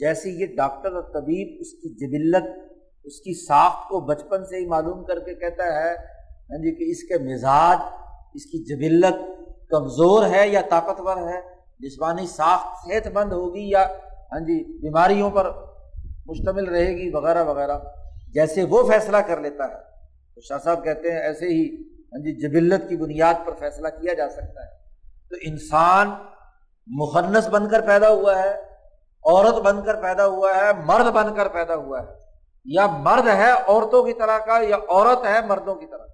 جیسے 0.00 0.30
یہ 0.30 0.46
ڈاکٹر 0.56 0.92
اور 0.92 1.02
طبیب 1.12 1.56
اس 1.60 1.72
کی 1.72 1.88
جبلت 1.96 2.46
اس 3.08 3.20
کی 3.20 3.46
ساخت 3.46 3.88
کو 3.88 4.00
بچپن 4.00 4.44
سے 4.44 4.56
ہی 4.56 4.66
معلوم 4.66 5.04
کر 5.04 5.18
کے 5.18 5.34
کہتا 5.34 5.64
ہے 5.64 5.94
ہاں 6.50 6.58
جی 6.58 6.74
کہ 6.74 6.90
اس 6.90 7.02
کے 7.02 7.34
مزاج، 7.34 7.78
اس 8.34 8.44
کی 8.44 8.64
جبلت 8.64 9.14
کمزور 9.70 10.26
ہے 10.26 10.48
یا 10.48 10.60
طاقتور 10.70 11.16
ہے؟ 11.16 11.40
جسمانی 11.80 12.26
ساخت 12.26 12.66
صحت 12.66 13.08
مند 13.14 13.32
ہوگی 13.32 13.70
یا 13.70 13.82
ہاں 14.32 14.40
جی 14.40 14.78
بیماریوں 14.78 15.30
پر 15.30 15.50
مشتمل 16.26 16.68
رہے 16.68 16.96
گی؟ 16.96 17.10
وغیرہ 17.10 17.44
وغیرہ۔ 17.44 17.78
جیسے 18.34 18.64
وہ 18.64 18.82
فیصلہ 18.88 19.16
کر 19.16 19.40
لیتا 19.40 19.64
ہے۔ 19.64 19.76
تو 20.34 20.40
شاہ 20.40 20.58
صاحب 20.58 20.84
کہتے 20.84 21.12
ہیں، 21.12 21.20
ایسے 21.20 21.46
ہی 21.46 21.74
ہاں 21.82 22.18
جی 22.18 22.48
جبلت 22.48 22.88
کی 22.88 22.96
بنیاد 22.96 23.34
پر 23.46 23.52
فیصلہ 23.58 23.88
کیا 23.88 24.14
جا 24.14 24.28
سکتا 24.28 24.62
ہے۔ 24.62 24.70
تو 25.30 25.36
انسان 25.42 26.10
مخنص 26.86 27.48
بن 27.48 27.68
کر 27.68 27.80
پیدا 27.80 28.08
ہوا 28.08 28.38
ہے، 28.38 28.50
عورت 29.24 29.54
بن 29.54 29.82
کر 29.84 30.02
پیدا 30.02 30.26
ہوا 30.26 30.50
ہے، 30.56 30.72
مرد 30.84 31.12
بن 31.12 31.34
کر 31.34 31.48
پیدا 31.48 31.74
ہوا 31.74 32.02
ہے۔ 32.02 32.27
یا 32.64 32.86
مرد 32.86 33.28
ہے 33.28 33.50
عورتوں 33.50 34.02
کی 34.02 34.12
طرح 34.12 34.38
کا 34.38 34.58
یا 34.68 34.76
عورت 34.76 35.26
ہے 35.26 35.46
مردوں 35.46 35.74
کی 35.74 35.86
طرح 35.86 36.06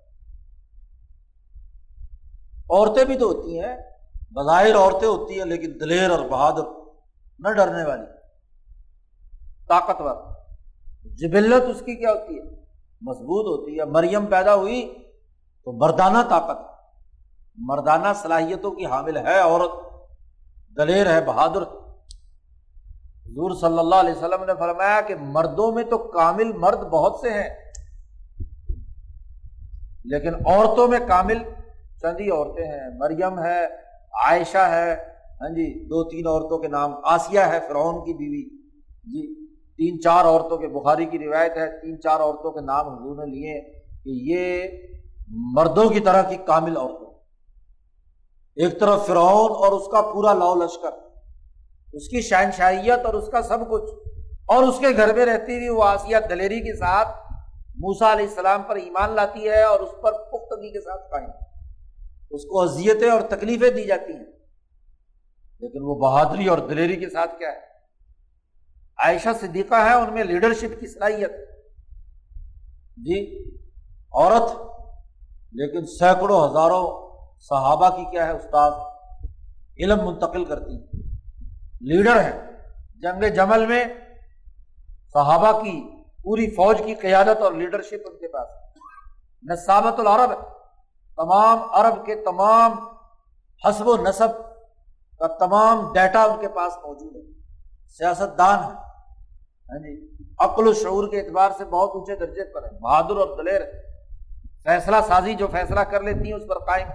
عورتیں 2.71 3.05
بھی 3.05 3.19
تو 3.19 3.27
ہوتی 3.27 3.61
ہیں، 3.61 3.77
بظاہر 4.31 4.77
عورتیں 4.77 5.09
ہوتی 5.09 5.39
ہیں، 5.39 5.45
لیکن 5.45 5.73
دلیر 5.81 6.11
اور 6.11 6.19
بہادر 6.19 6.63
نہ 7.39 7.53
ڈرنے 7.53 7.89
والی، 7.89 8.07
طاقتور۔ 9.69 10.35
جبلت 11.05 11.63
اس 11.69 11.81
کی 11.81 11.95
کیا 11.95 12.13
ہوتی 12.13 12.39
ہے؟ 12.39 12.43
مضبوط 13.01 13.61
ہوتی 13.61 13.79
ہے۔ 13.79 13.85
مریم 13.85 14.27
پیدا 14.27 14.55
ہوئی 14.55 14.95
تو 15.65 15.73
مردانہ 15.73 16.19
طاقت۔ 16.31 16.59
مردانہ 17.57 18.09
صلاحیتوں 18.23 18.71
کی 18.71 18.87
حامل 18.87 19.17
ہے 19.17 19.39
عورت، 19.39 19.71
دلیر 20.77 21.15
ہے 21.15 21.25
بہادر۔ 21.25 21.84
حضور 23.35 23.55
صلی 23.61 23.79
اللہ 23.79 23.95
علیہ 23.95 24.13
وسلم 24.13 24.45
نے 24.45 24.53
فرمایا 24.59 25.01
کہ 25.07 25.15
مردوں 25.29 25.71
میں 25.73 25.83
تو 25.85 25.97
کامل 26.11 26.53
مرد 26.57 26.83
بہت 26.91 27.15
سے 27.21 27.31
ہیں، 27.31 27.49
لیکن 30.05 30.35
عورتوں 30.35 30.87
میں 30.89 30.99
کامل 31.09 31.39
چندی 32.03 32.31
عورتیں 32.31 32.65
ہیں، 32.65 32.89
مریم 32.99 33.39
ہے، 33.39 33.65
عائشہ 34.25 34.67
ہے 34.71 34.93
ہاں 35.41 35.49
جی 35.49 35.67
دو 35.85 36.03
تین 36.11 36.27
عورتوں 36.27 36.59
کے 36.59 36.69
نام، 36.69 36.93
آسیہ 37.13 37.41
ہے، 37.53 37.59
فرعون 37.69 38.05
کی 38.05 38.13
بیوی 38.15 38.43
جی 39.13 39.23
تین 39.79 40.01
چار 40.01 40.25
عورتوں 40.25 40.59
کے، 40.59 40.69
بخاری 40.71 41.07
کی 41.07 41.19
روایت 41.19 41.57
ہے، 41.57 41.69
تین 41.81 42.01
چار 42.01 42.21
عورتوں 42.21 42.53
کے 42.53 42.61
نام 42.61 42.89
حضور 42.89 43.17
نے 43.17 43.31
لیے 43.33 43.61
کہ 44.05 44.11
یہ 44.31 44.45
مردوں 45.55 45.89
کی 45.89 46.01
طرح 46.01 46.23
کی 46.23 46.37
کامل 46.47 46.77
عورتوں 46.77 47.13
ایک 48.57 48.79
طرف 48.81 49.07
فرعون 49.07 49.51
اور 49.57 49.73
اس 49.73 49.87
کا 49.93 50.01
پورا 50.13 50.33
لاؤ 50.35 50.55
لشکر۔ 50.55 51.03
اس 51.95 52.09
کی 52.09 52.21
شہنشاہیت 52.21 53.07
اور 53.07 53.15
اس 53.15 53.29
کا 53.29 53.43
سب 53.43 53.59
کچھ۔ 53.71 53.91
اور 54.47 54.63
اس 54.63 54.79
کے 54.79 54.87
گھر 54.97 55.15
میں 55.15 55.27
رہتی 55.27 55.57
ہوئی 55.57 55.69
وہ 55.69 55.85
آسیہ 55.85 56.17
دلیری 56.31 56.61
کے 56.61 56.77
ساتھ 56.77 57.09
موسا 57.77 58.13
علیہ 58.13 58.29
السلام 58.29 58.63
پر 58.63 58.77
ایمان 58.77 59.11
لاتی 59.11 59.49
ہے 59.49 59.63
اور 59.63 59.81
اس 59.81 59.91
پر 60.03 60.13
پختگی 60.13 60.73
کے 60.73 60.81
ساتھ 60.81 61.11
قائم 61.11 61.31
اس 62.31 62.45
کو 62.45 62.63
اذیتیں 62.63 63.11
اور 63.11 63.21
تکلیفیں 63.21 63.71
دی 63.71 63.85
جاتی 63.85 64.13
ہیں۔ 64.13 64.25
لیکن 65.61 65.79
وہ 65.83 65.95
بہادری 65.95 66.47
اور 66.47 66.59
دلیری 66.59 66.97
کے 66.97 67.11
ساتھ 67.11 67.39
کیا 67.39 67.49
ہے؟ 67.49 67.61
عائشہ 68.99 69.29
صدیقہ 69.41 69.75
ہے 69.75 69.95
ان 69.95 70.13
میں 70.13 70.25
لیڈرشپ 70.25 70.81
کی 70.81 70.87
صلاحیت 70.87 71.31
جی 72.97 73.49
عورت، 74.13 74.61
لیکن 75.53 75.87
سینکڑوں 75.87 76.51
ہزاروں 76.51 77.11
صحابہ 77.41 77.89
کی 77.89 78.11
کیا 78.11 78.27
ہے؟ 78.27 78.33
استاد 78.33 78.71
علم 79.79 80.07
منتقل 80.07 80.45
کرتی 80.45 80.94
لیڈر 81.89 82.21
ہے 82.21 82.33
جنگ 83.01 83.23
جمل 83.35 83.67
میں 83.67 83.85
صحابہ 85.15 85.53
کی 85.63 85.75
پوری 86.23 86.47
فوج 86.51 86.83
کی 86.87 86.95
قیادت 86.95 87.43
اور 87.43 87.53
لیڈرشپ 87.53 88.07
ان 88.07 88.19
کے 88.19 88.29
پاس 88.29 88.49
نصابت 89.43 90.01
العرب 90.01 90.33
تمام 91.19 91.59
عرب 91.73 92.05
کے 92.07 92.15
تمام 92.15 92.73
حسب 93.63 93.89
و 93.89 93.97
نصب 93.97 94.41
کا 95.21 95.27
تمام 95.27 95.93
ڈیٹا 95.93 96.23
ان 96.23 96.41
کے 96.41 96.49
پاس 96.49 96.73
موجود 96.85 97.17
ہے۔ 97.17 97.23
سیاست 97.99 98.39
دان 98.39 98.59
ہے 98.59 98.73
ہاں 99.69 99.79
جی 99.79 99.93
عقل 100.39 100.69
و 100.69 100.73
شعور 100.73 101.09
کے 101.09 101.21
اعتبار 101.21 101.51
سے 101.59 101.65
بہت 101.65 101.91
اونچے 101.95 102.17
درجے 102.17 102.45
پر 102.45 102.63
ہے 102.63 102.71
بہادر 102.79 103.17
اور 103.17 103.37
دلیر 103.39 103.61
فیصلہ 104.65 104.97
سازی 105.09 105.35
جو 105.35 105.47
فیصلہ 105.53 105.81
کر 105.81 106.03
لیتی 106.03 106.27
ہیں، 106.27 106.35
اس 106.35 106.47
پر 106.49 106.59
قائم 106.59 106.89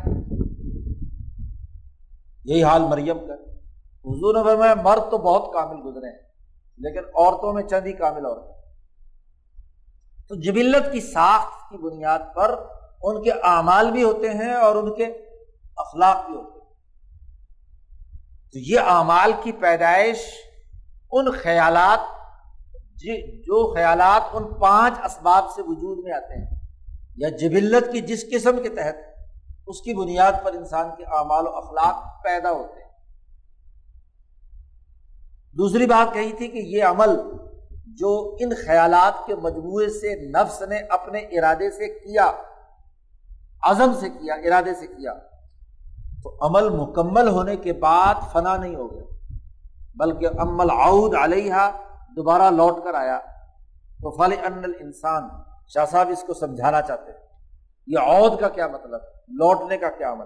یہی 2.46 2.64
حال 2.64 2.82
مریم 2.82 3.20
کا 3.20 3.34
حضور 4.06 4.36
نے 4.36 4.44
فرمایا، 4.44 4.74
مرد 4.76 5.10
تو 5.12 5.18
بہت 5.18 5.54
کامل 5.54 5.80
گزرے 5.86 6.10
ہیں، 6.10 6.18
لیکن 6.80 7.06
عورتوں 7.16 7.54
میں 7.54 7.64
چند 7.64 7.86
ہی 7.86 7.94
کامل 7.94 8.26
عورتیں 8.26 8.58
تو 10.30 10.36
جبلت 10.42 10.92
کی 10.92 11.02
ساخت 11.02 11.70
کی 11.70 11.78
بنیاد 11.78 12.20
پر 12.36 12.56
ان 13.04 13.22
کے 13.24 13.32
اعمال 13.44 13.92
بھی 13.92 14.04
ہوتے 14.04 14.30
ہیں 14.34 14.54
اور 14.54 14.76
ان 14.76 14.94
کے 14.96 15.06
اخلاق 15.78 16.26
بھی 16.26 16.36
ہوتے 16.36 16.60
ہیں۔ 16.60 16.68
تو 18.54 18.60
یہ 18.60 18.80
اعمال 18.88 19.32
کی 19.44 19.52
پیدائش 19.52 20.20
ان 21.12 21.32
خیالات 21.32 22.00
جی، 22.98 23.16
جو 23.42 23.74
خیالات 23.74 24.36
ان 24.36 24.44
پانچ 24.60 24.94
اسباب 25.06 25.46
سے 25.56 25.62
وجود 25.62 26.04
میں 26.04 26.14
آتے 26.14 26.40
ہیں، 26.40 26.60
یا 27.18 27.30
جبلت 27.38 27.92
کی 27.92 28.02
جس 28.02 28.26
قسم 28.32 28.62
کے 28.64 28.70
تحت، 28.70 28.96
اس 29.68 29.82
کی 29.82 29.94
بنیاد 29.94 30.34
پر 30.44 30.54
انسان 30.54 30.90
کے 30.98 31.04
اعمال 31.18 31.48
و 31.48 31.56
اخلاق 31.56 32.24
پیدا 32.24 32.52
ہوتے 32.52 32.82
ہیں۔ 32.84 32.89
دوسری 35.60 35.86
بات 35.86 36.14
کہی 36.14 36.32
تھی 36.32 36.48
کہ 36.48 36.58
یہ 36.58 36.84
عمل 36.84 37.10
جو 37.86 38.38
ان 38.40 38.50
خیالات 38.68 39.26
کے 39.26 39.36
مجموعے 39.36 39.90
سے 39.90 40.30
نفس 40.30 40.62
نے 40.62 40.78
اپنے 40.78 41.20
ارادے 41.20 41.72
سے 41.72 42.00
کیا، 42.00 42.32
عزم 43.64 43.94
سے 43.94 44.10
کیا، 44.10 44.34
ارادے 44.34 44.74
سے 44.74 44.88
کیا، 44.88 45.14
تو 46.24 46.38
عمل 46.42 46.70
مکمل 46.70 47.28
ہونے 47.28 47.56
کے 47.56 47.74
بعد 47.74 48.16
فنا 48.32 48.58
نہیں 48.58 48.76
ہو 48.76 48.92
گیا، 48.92 49.04
بلکہ 49.96 50.28
عمل 50.38 50.70
عود 50.70 51.16
علیہ 51.16 51.72
دوبارہ 52.16 52.52
لوٹ 52.52 52.84
کر 52.84 52.94
آیا۔ 52.94 53.20
تو 54.02 54.12
فل 54.12 54.34
ان 54.44 54.72
انسان 54.80 55.24
شاہ 55.68 55.86
صاحب 55.86 56.10
اس 56.10 56.24
کو 56.28 56.34
سمجھانا 56.34 56.82
چاہتے 56.82 57.12
ہیں۔ 57.12 57.20
یہ 57.88 58.00
عود 58.00 58.40
کا 58.40 58.50
کیا 58.50 58.68
مطلب؟ 58.68 59.02
لوٹنے 59.28 59.78
کا 59.78 59.90
کیا 59.90 60.12
عمل؟ 60.12 60.26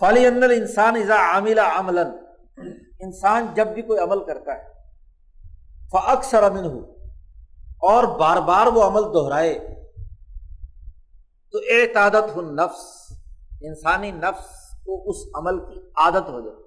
فلی 0.00 0.26
ان 0.26 0.42
انسان 0.42 0.96
ازا 0.96 1.16
عامل 1.16 1.58
عمل 1.58 1.98
انسان 3.00 3.46
جب 3.54 3.66
بھی 3.66 3.82
کوئی 3.82 3.98
عمل 3.98 4.24
کرتا 4.24 4.58
ہے 4.58 4.68
فاکثر 5.92 6.42
امن 6.42 6.64
ہو 6.64 6.80
اور 7.82 8.04
بار 8.04 8.36
بار 8.36 8.66
وہ 8.66 8.82
عمل 8.82 9.02
دہرائے۔ 9.14 9.58
تو 11.52 11.58
اعتادت 11.58 12.36
ہو 12.36 12.40
نفس، 12.40 13.12
انسانی 13.60 14.10
نفس 14.10 14.70
کو 14.84 15.10
اس 15.10 15.16
عمل 15.34 15.58
کی 15.58 15.80
عادت 15.96 16.28
ہو 16.28 16.40
جائے۔ 16.40 16.60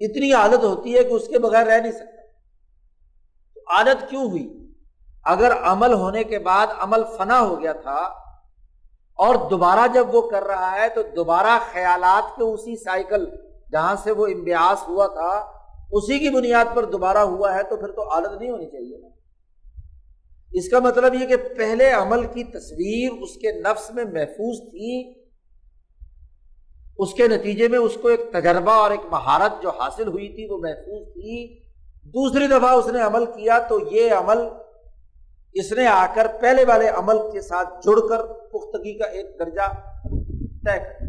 اتنی 0.00 0.32
عادت 0.32 0.64
ہوتی 0.64 0.98
ہے 0.98 1.04
کہ 1.04 1.12
اس 1.12 1.28
کے 1.28 1.38
بغیر 1.38 1.66
رہ 1.66 1.80
نہیں 1.80 1.92
سکتا۔ 1.92 2.26
تو 3.54 3.60
عادت 3.70 4.10
کیوں 4.10 4.30
ہوئی؟ 4.30 4.74
اگر 5.24 5.52
عمل 5.62 5.92
ہونے 5.92 6.24
کے 6.24 6.38
بعد 6.38 6.66
عمل 6.78 7.00
فنا 7.18 7.40
ہو 7.40 7.60
گیا 7.60 7.72
تھا 7.72 8.27
اور 9.18 9.34
دوبارہ 9.50 9.86
جب 9.94 10.14
وہ 10.14 10.20
کر 10.28 10.42
رہا 10.42 10.70
ہے 10.72 10.88
تو 10.88 11.02
دوبارہ 11.16 11.58
خیالات 11.72 12.36
کے 12.36 12.42
اسی 12.44 12.76
سائیکل 12.76 13.24
جہاں 13.72 13.94
سے 14.02 14.10
وہ 14.10 14.26
امبیاس 14.26 14.88
ہوا 14.88 15.06
تھا، 15.06 15.32
اسی 15.92 16.18
کی 16.18 16.30
بنیاد 16.30 16.74
پر 16.74 16.84
دوبارہ 16.84 17.24
ہوا 17.26 17.54
ہے 17.54 17.62
تو 17.62 17.76
پھر 17.76 17.90
تو 17.92 18.08
عادت 18.10 18.40
نہیں 18.40 18.50
ہونی 18.50 18.66
چاہیے 18.66 18.98
نا۔ 18.98 19.08
اس 20.52 20.68
کا 20.68 20.78
مطلب 20.78 21.14
یہ 21.14 21.26
کہ 21.26 21.36
پہلے 21.58 21.90
عمل 21.92 22.24
کی 22.26 22.44
تصویر 22.44 23.22
اس 23.22 23.34
کے 23.36 23.52
نفس 23.60 23.90
میں 23.90 24.04
محفوظ 24.04 24.60
تھی، 24.70 24.92
اس 26.98 27.14
کے 27.14 27.28
نتیجے 27.28 27.68
میں 27.68 27.78
اس 27.78 27.96
کو 28.02 28.08
ایک 28.08 28.20
تجربہ 28.32 28.72
اور 28.72 28.90
ایک 28.90 29.04
مہارت 29.10 29.62
جو 29.62 29.70
حاصل 29.70 30.08
ہوئی 30.08 30.28
تھی 30.28 30.46
وہ 30.50 30.58
محفوظ 30.58 31.06
تھی۔ 31.14 31.46
دوسری 32.14 32.46
دفعہ 32.46 32.70
اس 32.70 32.86
نے 32.86 33.02
عمل 33.02 33.26
کیا 33.26 33.58
تو 33.58 33.78
یہ 33.90 34.12
عمل 34.12 34.38
اس 35.52 35.72
نے 35.72 35.86
آ 35.86 36.06
کر 36.14 36.26
پہلے 36.40 36.64
والے 36.64 36.88
عمل 36.88 37.16
کے 37.32 37.40
ساتھ 37.40 37.68
جڑ 37.86 38.08
کر 38.08 38.24
پختگی 38.26 38.98
کا 38.98 39.04
ایک 39.04 39.26
درجہ 39.38 39.72
طے 40.64 40.78
کر 40.78 41.06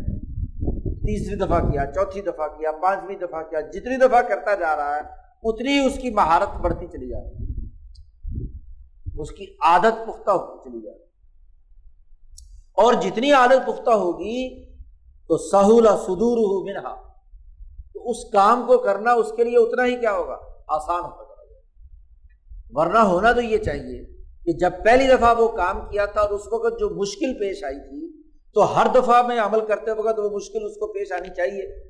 تیسری 1.00 1.36
دفعہ 1.36 1.72
کیا، 1.72 1.86
چوتھی 1.86 2.22
دفعہ 2.22 2.48
کیا، 2.48 2.72
پانچویں 2.72 3.16
دفعہ 3.16 3.44
کیا، 3.44 3.62
جتنی 3.62 3.98
دفعہ 3.98 4.22
کرتا 4.22 4.56
جا 4.56 4.76
رہا 4.76 4.96
ہے، 4.96 5.02
اتنی 5.44 5.80
اس 5.80 5.98
کی 5.98 6.10
مہارت 6.10 6.56
بڑھتی 6.58 6.88
چلی 6.88 7.10
جا 7.10 7.20
رہی 7.20 7.32
ہے۔ 7.32 7.50
اس 9.22 9.32
کی 9.32 9.46
عادت 9.62 10.08
پختہ 10.08 10.32
ہوتی 10.32 10.70
چلی 10.70 10.82
جا 10.82 10.92
رہی 10.92 11.04
اور 12.74 12.94
جتنی 12.94 13.32
عادت 13.32 13.68
پختہ 13.68 13.90
ہوگی، 13.90 14.66
تو 15.28 15.38
سہولا 15.38 15.98
سدور 15.98 16.66
منہا۔ 16.66 16.96
تو 17.94 18.10
اس 18.10 18.32
کام 18.32 18.68
کو 18.68 18.78
کرنا، 18.78 19.12
اس 19.12 19.32
کے 19.36 19.44
لیے 19.44 19.58
اتنا 19.58 19.86
ہی 19.86 19.96
کیا 19.96 20.12
ہوگا؟ 20.12 20.38
آسان 20.68 21.04
ہوگا۔ 21.04 21.20
ورنہ 22.72 23.00
ہونا 23.00 23.32
تو 23.32 23.42
یہ 23.42 23.58
چاہیے 23.58 24.19
کہ 24.50 24.58
جب 24.58 24.72
پہلی 24.86 25.08
دفعہ 25.08 25.42
وہ 25.42 25.48
کام 25.48 25.90
کیا 25.90 26.06
تھا 26.06 26.22
اور 26.22 26.30
اس 26.30 26.54
وقت 26.54 26.80
جو 26.80 26.90
مشکل 26.90 27.34
پیش 27.34 27.64
آئی 27.64 27.80
تھی، 27.80 28.22
تو 28.54 28.78
ہر 28.78 28.88
دفعہ 28.96 29.28
میں 29.28 29.40
عمل 29.40 29.66
کرتے 29.66 29.92
وقت 29.92 30.20
وہ 30.20 30.30
مشکل 30.30 30.66
اس 30.66 30.76
کو 30.76 30.94
پیش 30.94 31.12
آنی 31.12 31.30
چاہیے۔ 31.30 31.84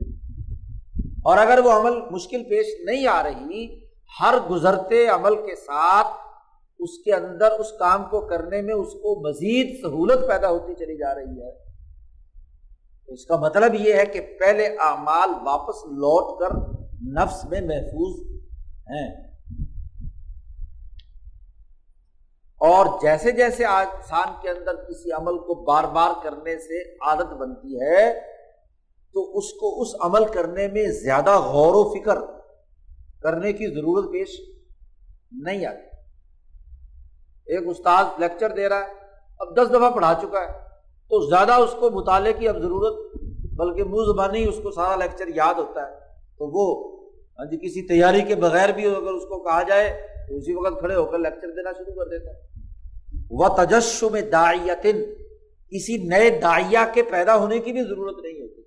اور 1.26 1.38
اگر 1.38 1.60
وہ 1.66 1.72
عمل 1.72 2.01
مشکل 2.12 2.43
پیش 2.43 2.68
نہیں 2.86 3.07
آ 3.07 3.24
رہی، 3.24 3.80
ہر 4.22 4.36
گزرتے 4.49 5.07
عمل 5.07 5.36
کے 5.36 5.55
ساتھ 5.55 6.07
اس 6.80 7.03
کے 7.05 7.14
اندر 7.14 7.51
اس 7.51 7.72
کام 7.80 8.03
کو 8.03 8.28
کرنے 8.28 8.62
میں 8.62 8.74
اس 8.74 8.93
کو 8.93 9.30
مزید 9.30 9.82
سہولت 9.82 10.28
پیدا 10.28 10.49
ہوتی 10.49 10.74
چلی 10.74 10.97
جا 10.97 11.16
رہی 11.16 11.41
ہے۔ 11.41 11.51
اس 13.07 13.26
کا 13.26 13.36
مطلب 13.36 13.76
یہ 13.76 13.93
ہے 13.93 14.05
کہ 14.05 14.22
پہلے 14.39 14.66
اعمال 14.66 15.30
واپس 15.45 15.86
لوٹ 15.86 16.39
کر 16.39 16.55
نفس 17.07 17.45
میں 17.45 17.62
محفوظ 17.62 18.41
ہیں۔ 18.89 19.28
اور 22.62 22.86
جیسے 23.01 23.32
جیسے 23.32 23.66
انسان 23.66 24.28
کے 24.41 24.49
اندر 24.49 24.76
کسی 24.76 25.12
عمل 25.12 25.38
کو 25.38 25.55
بار 25.64 25.84
بار 25.84 26.12
کرنے 26.24 26.57
سے 26.57 26.82
عادت 26.95 27.34
بنتی 27.34 27.80
ہے، 27.80 28.20
تو 29.14 29.38
اس 29.38 29.53
کو 29.53 29.82
اس 29.82 29.88
عمل 29.99 30.26
کرنے 30.26 30.68
میں 30.68 30.88
زیادہ 30.91 31.38
غور 31.38 31.76
و 31.76 31.84
فکر 31.93 32.18
کرنے 33.22 33.53
کی 33.53 33.68
ضرورت 33.68 34.12
پیش 34.12 34.39
نہیں 35.32 35.66
آتی۔ 35.66 35.88
ایک 37.45 37.68
استاد 37.68 38.20
لیکچر 38.20 38.49
دے 38.49 38.70
رہا 38.70 38.80
ہے، 38.80 38.93
اب 39.39 39.55
دس 39.57 39.70
دفعہ 39.70 39.89
پڑھا 39.89 40.14
چکا 40.22 40.41
ہے، 40.41 40.51
تو 41.12 41.20
زیادہ 41.20 41.53
اس 41.53 41.76
کو 41.80 41.89
مطالعے 41.89 42.34
کی 42.34 42.47
اب 42.47 42.60
ضرورت، 42.60 43.16
بلکہ 43.55 43.84
منہ 43.84 44.05
زبانی 44.05 44.43
اس 44.47 44.60
کو 44.64 44.72
سارا 44.72 44.95
لیکچر 44.95 45.28
یاد 45.28 45.53
ہوتا 45.53 45.88
ہے۔ 45.88 45.93
تو 46.38 46.47
وہ 46.47 46.66
ہاں 47.39 47.45
جی 47.45 47.57
کسی 47.57 47.88
تیاری 47.88 48.22
کے 48.22 48.36
بغیر 48.36 48.70
بھی 48.70 48.86
اگر 48.86 49.14
اس 49.14 49.24
کو 49.24 49.43
کہا 49.43 49.64
جائے 49.64 49.89
اسی 50.38 50.53
وقت 50.53 50.80
کھڑے 50.80 50.95
ہو 50.95 51.05
کر 51.05 51.19
لیکچر 51.19 51.47
دینا 51.47 51.71
شروع 51.71 52.03
کر 52.03 52.09
دیتا 52.09 52.32
ہے۔ 52.32 52.49
و 53.30 53.55
تجشم 53.55 54.17
داعیتن، 54.32 55.03
کسی 55.71 55.97
نئے 55.97 56.30
دائیا 56.30 56.86
کے 56.93 57.03
پیدا 57.03 57.38
ہونے 57.38 57.59
کی 57.59 57.71
بھی 57.71 57.84
ضرورت 57.84 58.17
نہیں 58.23 58.41
ہوتی۔ 58.41 58.61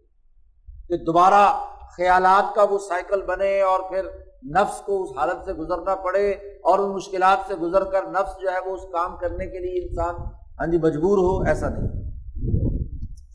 کہ 0.88 1.04
دوبارہ 1.04 1.64
خیالات 1.96 2.54
کا 2.54 2.62
وہ 2.62 2.78
سائیکل 2.78 3.22
بنے 3.22 3.60
اور 3.60 3.80
پھر 3.80 4.04
نفس 4.50 4.80
کو 4.80 5.02
اس 5.02 5.18
حالت 5.18 5.44
سے 5.44 5.52
گزرنا 5.52 5.94
پڑے 5.94 6.30
اور 6.30 6.78
ان 6.78 6.90
مشکلات 6.90 7.38
سے 7.48 7.54
گزر 7.54 7.84
کر 7.84 8.02
نفس 8.02 8.40
جو 8.40 8.50
ہے 8.50 8.68
وہ 8.68 8.74
اس 8.74 8.82
کام 8.92 9.16
کرنے 9.16 9.46
کے 9.46 9.58
لیے 9.58 9.82
انسان 9.82 10.14
ہاں 10.60 10.66
جی 10.66 10.78
مجبور 10.78 11.18
ہو، 11.18 11.48
ایسا 11.48 11.68
نہیں۔ 11.68 12.10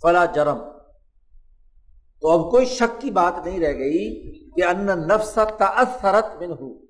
فلا 0.02 0.26
جرم۔ 0.26 0.58
تو 2.22 2.28
اب 2.28 2.52
کوئی 2.52 2.66
شک 2.66 3.02
کی 3.02 3.12
بات 3.12 3.46
نہیں 3.46 3.60
رہ 3.60 3.74
گئی 3.74 4.32
کہ 4.52 4.64
ان 4.64 4.86
نفس 4.86 5.40
تاثرت 5.58 6.42
من 6.42 6.52
ہو 6.52 6.87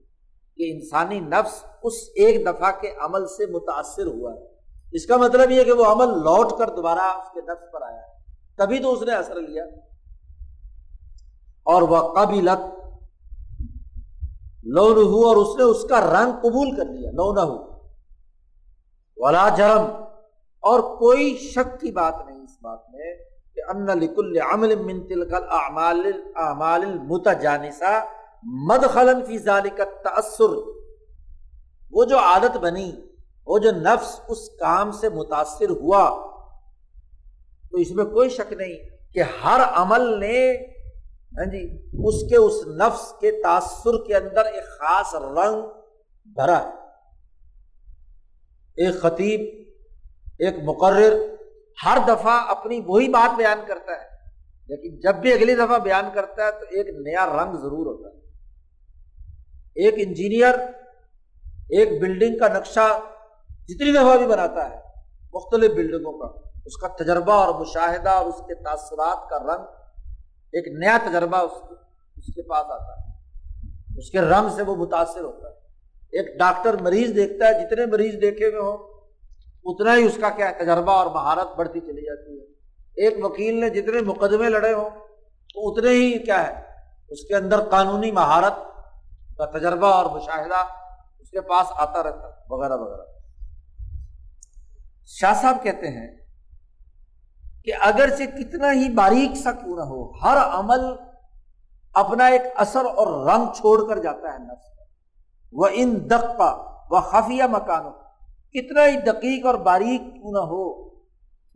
کہ 0.58 0.74
انسانی 0.74 1.20
نفس 1.20 1.64
اس 1.84 1.93
ایک 2.16 2.45
دفعہ 2.45 2.72
کے 2.82 2.93
عمل 2.99 3.28
سے 3.28 3.45
متاثر 3.45 4.05
ہوا 4.05 4.34
ہے۔ 4.34 4.58
اس 4.91 5.05
کا 5.05 5.18
مطلب 5.18 5.51
یہ 5.51 5.64
کہ 5.64 5.72
وہ 5.72 5.86
عمل 5.86 6.08
لوٹ 6.08 6.60
کر 6.60 6.70
دوبارہ 6.70 6.99
اس 6.99 7.32
کے 7.34 7.41
نفس 7.41 7.72
پر 7.74 7.82
آیا 7.82 7.97
ہے۔ 7.97 8.18
تبھی 8.58 8.80
تو 8.80 8.93
اس 8.93 9.01
نے 9.01 9.12
اثر 9.12 9.36
لیا۔ 9.36 9.64
اور 11.64 11.82
وہ 11.82 12.14
قبیلت 12.14 12.80
لو 14.64 14.84
ہو 14.84 15.28
اور 15.28 15.36
اس 15.36 15.58
نے 15.58 15.64
اس 15.64 15.84
کا 15.89 16.01
رنگ 16.01 16.32
قبول 16.32 16.76
کر 16.76 16.86
لیا 16.86 17.12
لو 17.12 17.34
نہ 17.34 17.39
ہو 17.39 17.80
ولا 19.18 19.49
جرم۔ 19.49 19.86
اور 20.60 20.80
کوئی 20.80 21.38
شک 21.38 21.82
کی 21.82 21.91
بات 21.91 22.14
نہیں 22.26 22.43
اس 22.43 22.58
بات 22.62 22.80
میں 22.89 23.16
کہ 23.55 23.62
ان 23.70 23.99
لکل 23.99 24.38
عمل 24.53 24.76
من 24.76 25.08
تلک 25.08 25.34
الاعمال 25.34 25.99
الاعمال 25.99 26.82
المتجانسہ۔ 26.82 28.05
مدخلن 28.43 29.23
فی 29.25 29.38
ذالک 29.38 29.81
التأثر۔ 29.81 30.55
وہ 31.91 32.05
جو 32.05 32.17
عادت 32.19 32.57
بنی، 32.57 32.91
وہ 33.47 33.57
جو 33.59 33.71
نفس 33.71 34.19
اس 34.27 34.49
کام 34.49 34.91
سے 34.91 35.09
متاثر 35.09 35.69
ہوا، 35.69 36.09
تو 37.71 37.77
اس 37.77 37.91
میں 37.91 38.05
کوئی 38.05 38.29
شک 38.29 38.53
نہیں 38.53 38.75
کہ 39.13 39.21
ہر 39.43 39.61
عمل 39.73 40.19
نے 40.19 40.55
ہاں 41.38 41.45
جی 41.45 41.63
اس 42.05 42.29
کے، 42.29 42.38
اس 42.38 42.67
نفس 42.67 43.13
کے 43.19 43.31
تاثر 43.31 44.03
کے 44.07 44.15
اندر 44.15 44.45
ایک 44.45 44.63
خاص 44.63 45.15
رنگ 45.15 45.61
بھرا۔ 46.25 46.57
ہے 46.57 46.71
ایک 48.77 49.01
خطیب، 49.01 49.41
ایک 50.39 50.55
مقرر 50.63 51.13
ہر 51.85 51.97
دفعہ 52.07 52.39
اپنی 52.47 52.79
وہی 52.85 53.07
بات 53.09 53.38
بیان 53.38 53.59
کرتا 53.67 53.91
ہے، 53.91 54.07
لیکن 54.69 54.99
جب 54.99 55.15
بھی 55.15 55.33
اگلی 55.33 55.55
دفعہ 55.55 55.79
بیان 55.79 56.05
کرتا 56.13 56.45
ہے 56.45 56.51
تو 56.51 56.65
ایک 56.69 56.88
نیا 56.97 57.25
رنگ 57.25 57.51
ضرور 57.53 57.85
ہوتا 57.85 58.09
ہے۔ 58.09 58.15
ایک 59.78 59.93
انجینئر، 59.97 60.53
ایک 61.69 62.01
بلڈنگ 62.01 62.38
کا 62.38 62.47
نقشہ 62.47 62.99
جتنی 63.67 63.91
دفعہ 63.91 64.17
بھی 64.17 64.28
بناتا 64.28 64.69
ہے، 64.69 64.75
مختلف 65.34 65.71
بلڈنگوں 65.71 66.13
کا، 66.13 66.49
اس 66.65 66.78
کا 66.78 66.88
تجربہ 66.88 67.34
اور 67.34 67.55
مشاہدہ 67.55 68.09
اور 68.09 68.25
اس 68.25 68.39
کے 68.47 68.55
تاثرات 68.55 69.30
کا 69.30 69.38
رنگ 69.39 69.65
ایک 70.53 70.67
نیا 70.67 70.97
تجربہ 71.09 71.38
اس 71.38 71.51
اس 72.15 72.36
کے 72.36 72.41
پاس 72.41 72.65
آتا 72.65 72.93
ہے۔ 72.93 73.11
اس 73.97 74.11
کے 74.11 74.21
رنگ 74.21 74.49
سے 74.55 74.61
وہ 74.61 74.75
متاثر 74.75 75.21
ہوتا 75.21 75.49
ہے۔ 75.49 75.53
ایک 76.11 76.39
ڈاکٹر 76.39 76.82
مریض 76.82 77.15
دیکھتا 77.15 77.47
ہے، 77.47 77.53
جتنے 77.53 77.86
مریض 77.86 78.21
دیکھے 78.21 78.47
ہوئے 78.47 78.59
ہوں، 78.59 78.78
اتنا 79.65 79.95
ہی 79.95 80.03
اس 80.03 80.17
کا 80.21 80.30
کیا 80.30 80.51
تجربہ 80.59 80.91
اور 80.91 81.07
مہارت 81.07 81.55
بڑھتی 81.55 81.80
چلی 81.80 82.05
جاتی 82.05 82.39
ہے۔ 82.39 82.45
ایک 83.05 83.25
وکیل 83.25 83.59
نے 83.59 83.69
جتنے 83.69 84.01
مقدمے 84.01 84.49
لڑے 84.49 84.73
ہوں، 84.73 84.89
تو 85.53 85.69
اتنے 85.69 85.89
ہی 85.89 86.19
کیا 86.19 86.47
ہے، 86.47 86.63
اس 87.09 87.28
کے 87.28 87.36
اندر 87.36 87.59
قانونی 87.61 88.11
مہارت 88.11 88.53
کا 89.38 89.45
تجربہ 89.57 89.88
اور 89.88 90.05
مشاہدہ 90.15 90.61
اس 91.19 91.29
کے 91.31 91.41
پاس 91.41 91.71
آتا 91.75 92.03
رہتا، 92.03 92.29
وغیرہ 92.49 92.77
وغیرہ۔ 92.77 93.05
شاہ 95.09 95.33
صاحب 95.41 95.63
کہتے 95.63 95.88
ہیں 95.88 96.07
کہ 97.65 97.73
اگر 97.81 98.09
کتنا 98.38 98.71
ہی 98.73 98.89
باریک 98.93 99.35
سا 99.38 99.51
کیوں 99.51 99.75
نہ 99.77 99.83
ہو، 99.83 100.01
ہر 100.21 100.38
عمل 100.38 100.85
اپنا 101.95 102.25
ایک 102.27 102.41
اثر 102.55 102.85
اور 102.95 103.07
رنگ 103.27 103.45
چھوڑ 103.53 103.77
کر 103.89 103.99
جاتا 103.99 104.33
ہے 104.33 104.38
نفس 104.38 104.65
وہ 105.53 105.67
ان 105.73 105.95
دقا 106.09 106.51
وہ 106.91 106.99
خفیہ 107.11 107.43
مکانوں 107.51 107.91
کتنا 108.55 108.85
ہی 108.85 108.97
دقیق 109.01 109.45
اور 109.45 109.55
باریک 109.63 110.01
کیوں 110.13 110.31
نہ 110.33 110.43
ہو، 110.49 110.65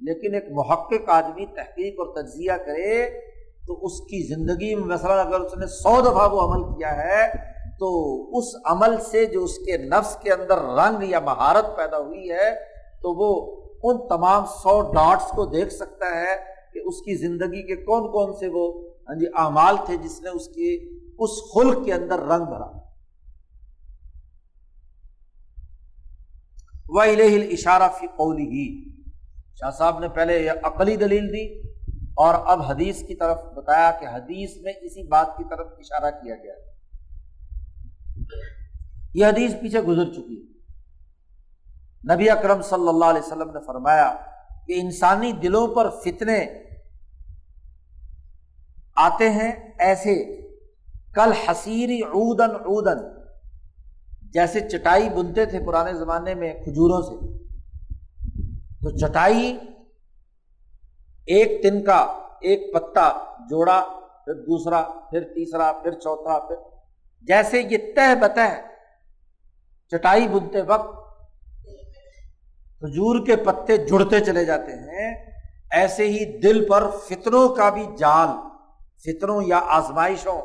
لیکن 0.01 0.33
ایک 0.33 0.45
محقق 0.51 1.09
آدمی 1.09 1.45
تحقیق 1.55 1.99
اور 1.99 2.07
تجزیہ 2.15 2.51
کرے 2.65 2.93
تو 3.67 3.73
اس 3.85 3.99
کی 4.01 4.21
زندگی 4.27 4.73
میں 4.75 4.83
مثلاً 4.85 5.25
اگر 5.25 5.39
اس 5.39 5.57
نے 5.57 5.67
سو 5.73 5.99
دفعہ 6.01 6.29
وہ 6.31 6.41
عمل 6.41 6.63
کیا 6.75 6.95
ہے 6.97 7.21
تو 7.81 7.89
اس 8.37 8.53
عمل 8.65 8.95
سے 9.01 9.25
جو 9.25 9.43
اس 9.43 9.57
کے 9.57 9.77
نفس 9.77 10.15
کے 10.15 10.31
اندر 10.31 10.61
رنگ 10.79 11.03
یا 11.03 11.19
مہارت 11.19 11.75
پیدا 11.77 11.97
ہوئی 11.97 12.29
ہے، 12.31 12.49
تو 13.01 13.13
وہ 13.13 13.29
ان 13.83 14.07
تمام 14.07 14.45
سو 14.45 14.81
ڈاٹس 14.93 15.31
کو 15.31 15.45
دیکھ 15.45 15.73
سکتا 15.73 16.09
ہے 16.15 16.35
کہ 16.73 16.79
اس 16.79 17.01
کی 17.01 17.15
زندگی 17.17 17.61
کے 17.67 17.75
کون 17.75 18.11
کون 18.11 18.33
سے 18.39 18.47
وہ 18.47 18.65
ہاں 19.09 19.15
جی 19.19 19.25
اعمال 19.35 19.75
تھے 19.85 19.95
جس 19.97 20.21
نے 20.21 20.29
اس 20.29 20.47
کی 20.47 20.69
اس 21.19 21.39
خلق 21.53 21.83
کے 21.85 21.93
اندر 21.93 22.19
رنگ 22.19 22.45
بھرا۔ 22.45 22.69
وہ 26.89 27.03
اشارہ 27.51 27.87
فی 27.99 28.07
قولی 28.07 28.45
ہی 28.45 28.65
شاہ 29.59 29.71
صاحب 29.77 29.99
نے 29.99 30.07
پہلے 30.07 30.39
یہ 30.39 30.51
عقلی 30.63 30.95
دلیل 30.95 31.27
دی 31.33 31.45
اور 32.23 32.33
اب 32.45 32.61
حدیث 32.61 33.01
کی 33.07 33.15
طرف 33.15 33.37
بتایا 33.55 33.91
کہ 33.99 34.05
حدیث 34.05 34.57
میں 34.63 34.73
اسی 34.81 35.07
بات 35.07 35.37
کی 35.37 35.43
طرف 35.49 35.67
اشارہ 35.77 36.11
کیا 36.11 36.35
گیا۔ 36.35 36.53
یہ 39.13 39.25
حدیث 39.25 39.53
پیچھے 39.61 39.81
گزر 39.81 40.05
چکی۔ 40.11 40.41
ہے 40.41 40.51
نبی 42.15 42.29
اکرم 42.29 42.61
صلی 42.61 42.87
اللہ 42.87 43.05
علیہ 43.05 43.21
وسلم 43.25 43.51
نے 43.51 43.59
فرمایا 43.67 44.15
کہ 44.67 44.73
انسانی 44.81 45.31
دلوں 45.31 45.67
پر 45.67 45.89
فتنے 45.89 46.45
آتے 48.95 49.29
ہیں 49.29 49.51
ایسے 49.79 50.41
کل 51.13 51.31
حسیری 51.31 51.99
اودن 51.99 52.55
اودن 52.55 53.21
جیسے 54.33 54.69
چٹائی 54.69 55.09
بنتے 55.09 55.45
تھے 55.45 55.59
پرانے 55.65 55.93
زمانے 55.93 56.33
میں 56.33 56.53
کھجوروں 56.53 57.01
سے۔ 57.01 57.41
تو 58.81 58.97
چٹائی 58.97 59.57
ایک 61.25 61.63
دن 61.63 61.83
کا 61.83 61.97
ایک 62.41 62.73
پتا، 62.73 63.11
جوڑا، 63.49 63.83
پھر 64.25 64.33
دوسرا، 64.33 64.81
پھر 64.81 65.21
تیسرا، 65.21 65.71
پھر 65.71 65.91
چوتھا، 65.91 66.39
پھر 66.39 66.55
جیسے 67.27 67.61
یہ 67.61 67.93
تہ 67.95 68.13
بتہ 68.21 68.47
چٹائی 69.91 70.27
بنتے 70.27 70.61
وقت 70.67 70.89
کھجور 72.81 73.25
کے 73.25 73.35
پتے 73.45 73.77
جڑتے 73.77 74.19
چلے 74.19 74.43
جاتے 74.45 74.71
ہیں، 74.75 75.09
ایسے 75.71 76.07
ہی 76.07 76.21
دل 76.41 76.57
پر 76.67 76.89
فطروں 77.07 77.47
کا 77.55 77.69
بھی 77.69 77.85
جال، 77.97 78.29
فطروں 79.05 79.41
یا 79.47 79.59
آزمائشوں 79.77 80.39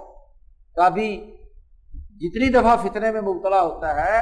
کا 0.77 0.89
بھی 0.89 1.09
جتنی 2.20 2.49
دفعہ 2.53 2.77
فتنے 2.83 3.09
میں 3.12 3.20
مبتلا 3.22 3.61
ہوتا 3.62 3.95
ہے 3.97 4.16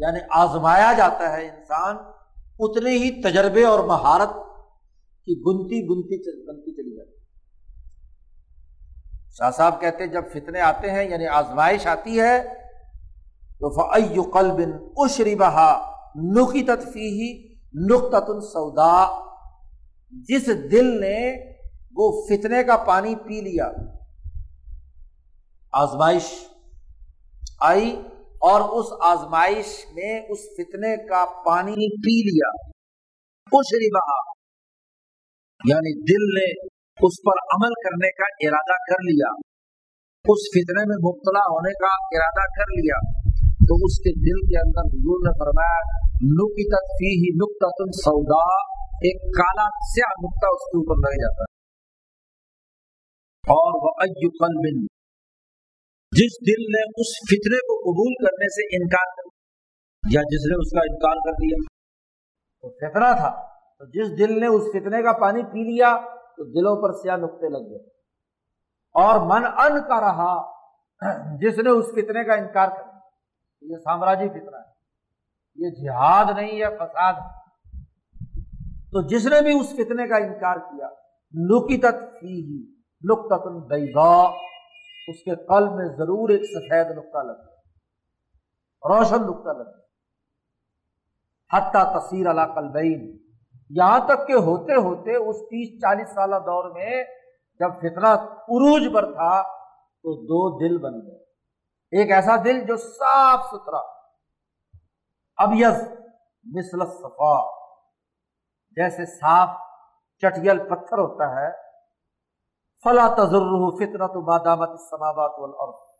یعنی 0.00 0.20
آزمایا 0.36 0.92
جاتا 0.96 1.32
ہے 1.32 1.42
انسان، 1.48 1.96
اتنے 2.60 2.90
ہی 2.92 3.10
تجربے 3.22 3.64
اور 3.64 3.80
مہارت 3.86 4.32
کی 5.26 5.34
بنتی 5.42 5.78
بنتی 5.88 6.16
بنتی 6.46 6.72
چلی 6.74 6.92
جاتی 6.96 6.99
شاہ 9.38 9.50
صاحب 9.50 9.80
کہتے 9.80 10.06
جب 10.06 10.24
فتنے 10.32 10.60
آتے 10.60 10.90
ہیں 10.90 11.04
یعنی 11.10 11.26
آزمائش 11.26 11.86
آتی 11.86 12.20
ہے، 12.20 12.38
تو 13.60 13.70
فعل 13.70 14.50
بن 14.50 14.72
اشری 14.96 15.34
بہا 15.34 15.70
نقی 16.36 16.62
تطفی 16.62 17.08
ہی 17.10 17.30
السودا 18.28 18.94
جس 20.28 20.46
دل 20.72 20.88
نے 21.00 21.18
وہ 21.96 22.10
فتنے 22.26 22.62
کا 22.64 22.76
پانی 22.86 23.14
پی 23.16 23.40
لیا، 23.40 23.70
آزمائش 25.72 26.32
آئی 27.60 27.90
اور 28.42 28.60
اس 28.78 28.92
آزمائش 29.00 29.66
میں 29.94 30.20
اس 30.28 30.38
فتنے 30.56 30.96
کا 31.06 31.24
پانی 31.46 31.88
پی 31.96 32.16
لیا۔ 32.30 32.50
کچھ 33.52 33.74
بہا 33.94 34.18
یعنی 35.64 35.92
دل 36.02 36.26
نے 36.34 36.48
اس 37.02 37.14
پر 37.26 37.36
عمل 37.54 37.72
کرنے 37.84 38.10
کا 38.12 38.24
ارادہ 38.48 38.76
کر 38.90 39.00
لیا۔ 39.02 39.30
اس 40.28 40.42
فتنے 40.50 40.82
میں 40.88 40.98
مبتلا 41.08 41.44
ہونے 41.52 41.72
کا 41.72 41.92
ارادہ 42.16 42.44
کر 42.58 42.68
لیا۔ 42.70 42.98
تو 43.40 43.74
اس 43.74 43.98
کے 43.98 44.10
دل 44.10 44.40
کے 44.46 44.58
اندر 44.58 44.80
حضور 44.80 45.18
نے 45.18 45.38
فرمایا 45.38 45.80
نکت 46.14 46.74
فی 46.74 47.10
ہی 47.22 47.28
نقطہ 47.36 47.66
تم 47.66 47.90
سودا 47.90 48.70
ایک 48.80 49.22
کالا 49.22 49.62
سیاہ 49.62 50.12
نقطہ 50.24 50.46
اس 50.46 50.64
کے 50.64 50.78
اوپر 50.78 50.96
لگ 50.96 51.16
جاتا 51.16 51.42
ہے۔ 51.42 51.60
اور 53.54 53.72
وہ 53.82 53.92
قلب۔ 54.28 54.86
جس 56.12 56.32
دل 56.46 56.62
نے 56.62 56.82
اس 56.82 57.10
فطرے 57.30 57.58
کو 57.58 57.80
قبول 57.80 58.26
کرنے 58.26 58.48
سے 58.48 58.76
انکار 58.76 59.08
کر 59.16 59.28
یا 60.10 60.20
جس 60.20 60.46
نے 60.46 60.60
اس 60.60 60.70
کا 60.72 60.80
انکار 60.80 61.16
کر 61.16 61.32
دیا۔ 61.32 61.56
تو 62.60 62.68
فطرہ 62.68 63.12
تھا۔ 63.16 63.42
تو 63.78 63.84
جس 63.86 64.18
دل 64.18 64.40
نے 64.40 64.46
اس 64.46 64.62
فتنے 64.72 65.02
کا 65.02 65.12
پانی 65.12 65.42
پی 65.42 65.72
لیا 65.72 66.19
تو 66.40 66.44
دلوں 66.44 66.82
پر 66.82 66.92
سیاہ 66.92 67.16
نقطے 67.16 67.48
لگ 67.48 67.70
گئے۔ 67.70 67.86
اور 68.94 69.18
من 69.20 69.46
ان 69.46 69.88
کا 69.88 70.00
رہا، 70.00 70.50
جس 71.36 71.58
نے 71.58 71.70
اس 71.70 71.84
فتنے 71.84 72.24
کا 72.24 72.34
انکار 72.34 72.68
کر 72.68 72.82
یہ 73.60 73.76
سامراجی 73.84 74.28
فطرہ 74.28 74.56
ہے۔ 74.56 74.70
یہ 75.54 75.70
جہاد 75.70 76.24
نہیں 76.36 76.60
ہے، 76.60 76.76
فساد 76.76 77.12
تو 78.92 79.06
جس 79.06 79.26
نے 79.26 79.42
بھی 79.42 79.60
اس 79.60 79.66
فتنے 79.72 80.08
کا 80.08 80.16
انکار 80.16 80.56
کیا 80.56 80.88
نکی 81.34 81.78
تک 81.78 82.20
فی 82.20 82.62
نقطہ 83.04 83.48
بیضا 83.66 84.28
اس 85.08 85.22
کے 85.24 85.36
قلب 85.36 85.72
میں 85.72 85.86
ضرور 85.86 86.28
ایک 86.28 86.44
سفید 86.44 86.86
نقطہ 86.96 87.18
لگ 87.18 87.32
گیا۔ 87.32 87.56
روشن 88.88 89.22
نقطہ 89.22 89.48
لگ 89.48 89.68
گیا۔ 89.68 89.80
حتیٰ 91.56 91.98
تصیر 91.98 92.26
اللہ 92.26 92.54
قلبین۔ 92.54 93.19
یہاں 93.70 94.00
تک 94.06 94.26
کہ 94.26 94.32
ہوتے 94.32 94.74
ہوتے 94.74 95.16
اس 95.16 95.36
تیس 95.36 95.80
چالیس 95.80 96.14
سالہ 96.14 96.36
دور 96.36 96.70
میں 96.70 97.04
جب 97.60 97.70
فتنہ 97.78 98.06
عروج 98.32 98.94
پر 98.94 99.12
تھا 99.12 99.42
تو 100.02 100.22
دو 100.22 100.58
دل 100.58 100.78
بن 100.78 101.06
گئے۔ 101.06 101.20
ایک 101.90 102.10
ایسا 102.10 102.36
دل 102.44 102.66
جو 102.66 102.76
صاف 102.76 103.40
ستھرا 103.44 103.80
ابیز 105.36 105.82
مثل 106.44 106.86
صفا 106.86 107.60
جیسے 108.70 109.06
صاف 109.06 109.48
چٹیل 110.18 110.58
پتھر 110.58 110.98
ہوتا 110.98 111.40
ہے۔ 111.40 111.52
فلا 112.84 113.08
تجر 113.08 113.70
فتنا 113.78 114.06
تو 114.06 114.20
بادامت 114.20 114.68
سماوات 114.68 115.38
والارض۔ 115.38 115.90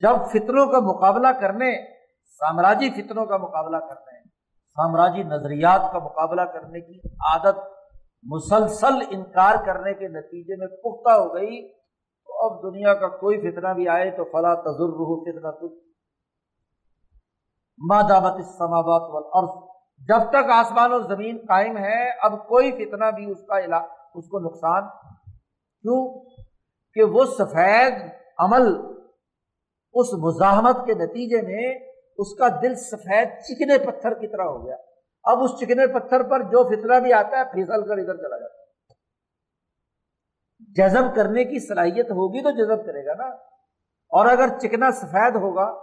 جب 0.00 0.30
فطروں 0.30 0.66
کا 0.66 0.80
مقابلہ 0.80 1.28
کرنے، 1.40 1.94
سامراجی 2.38 2.90
فطروں 2.90 3.26
کا 3.26 3.36
مقابلہ 3.36 3.76
کرنے 3.76 4.19
سامراجی 4.76 5.22
نظریات 5.22 5.92
کا 5.92 5.98
مقابلہ 5.98 6.42
کرنے 6.42 6.80
کی 6.80 7.08
عادت، 7.08 7.58
مسلسل 8.22 8.94
انکار 9.10 9.54
کرنے 9.66 9.94
کے 9.94 10.08
نتیجے 10.08 10.56
میں 10.56 10.66
پختہ 10.66 11.10
ہو 11.10 11.34
گئی، 11.34 11.72
تو 12.26 12.46
اب 12.46 12.62
دنیا 12.62 12.94
کا 12.94 13.08
کوئی 13.08 13.40
فتنہ 13.40 13.68
بھی 13.68 13.88
آئے 13.88 14.10
تو 14.10 14.24
فلا 14.24 14.54
تجر 14.54 15.32
فتنا 15.32 15.50
تو 15.50 15.74
مادامت 17.90 18.44
سماوات 18.44 19.02
والارض۔ 19.02 19.70
جب 20.08 20.30
تک 20.30 20.50
آسمان 20.50 20.92
و 20.92 20.98
زمین 20.98 21.38
قائم 21.48 21.76
ہے، 21.76 22.10
اب 22.22 22.48
کوئی 22.48 22.72
فتنہ 22.72 23.10
بھی 23.10 23.30
اس 23.30 23.38
کا 23.48 23.58
علا، 23.58 23.78
اس 24.14 24.28
کو 24.28 24.38
نقصان۔ 24.38 24.82
کیوں؟ 25.82 26.24
کہ 26.94 27.02
وہ 27.02 27.24
سفید 27.24 27.92
عمل 28.38 28.80
اس 29.94 30.06
مزاحمت 30.14 30.86
کے 30.86 30.94
نتیجے 30.94 31.46
میں 31.46 31.89
اس 32.20 32.34
کا 32.34 32.48
دل 32.62 32.74
سفید 32.74 33.28
چکنے 33.28 33.78
پتھر 33.78 34.14
کی 34.14 34.28
طرح 34.28 34.42
ہو 34.42 34.66
گیا۔ 34.66 34.76
اب 35.24 35.38
اس 35.42 35.50
چکنے 35.60 35.86
پتھر 35.86 36.22
پر 36.22 36.42
جو 36.42 36.68
فتنہ 36.68 37.00
بھی 37.00 37.12
آتا 37.12 37.38
ہے، 37.38 37.44
پھسل 37.44 37.88
کر 37.88 37.98
ادھر 37.98 38.16
چلا 38.16 38.38
جاتا 38.40 38.54
ہے۔ 38.54 38.60
جذب 40.76 41.16
کرنے 41.16 41.44
کی 41.44 41.58
صلاحیت 41.68 42.10
ہوگی 42.10 42.42
تو 42.42 42.50
جذب 42.50 42.86
کرے 42.86 43.06
گا 43.06 43.14
نا۔ 43.14 43.24
اور 44.12 44.26
اگر 44.26 44.58
چکنا 44.58 44.90
سفید 44.90 45.36
ہوگا، 45.36 45.74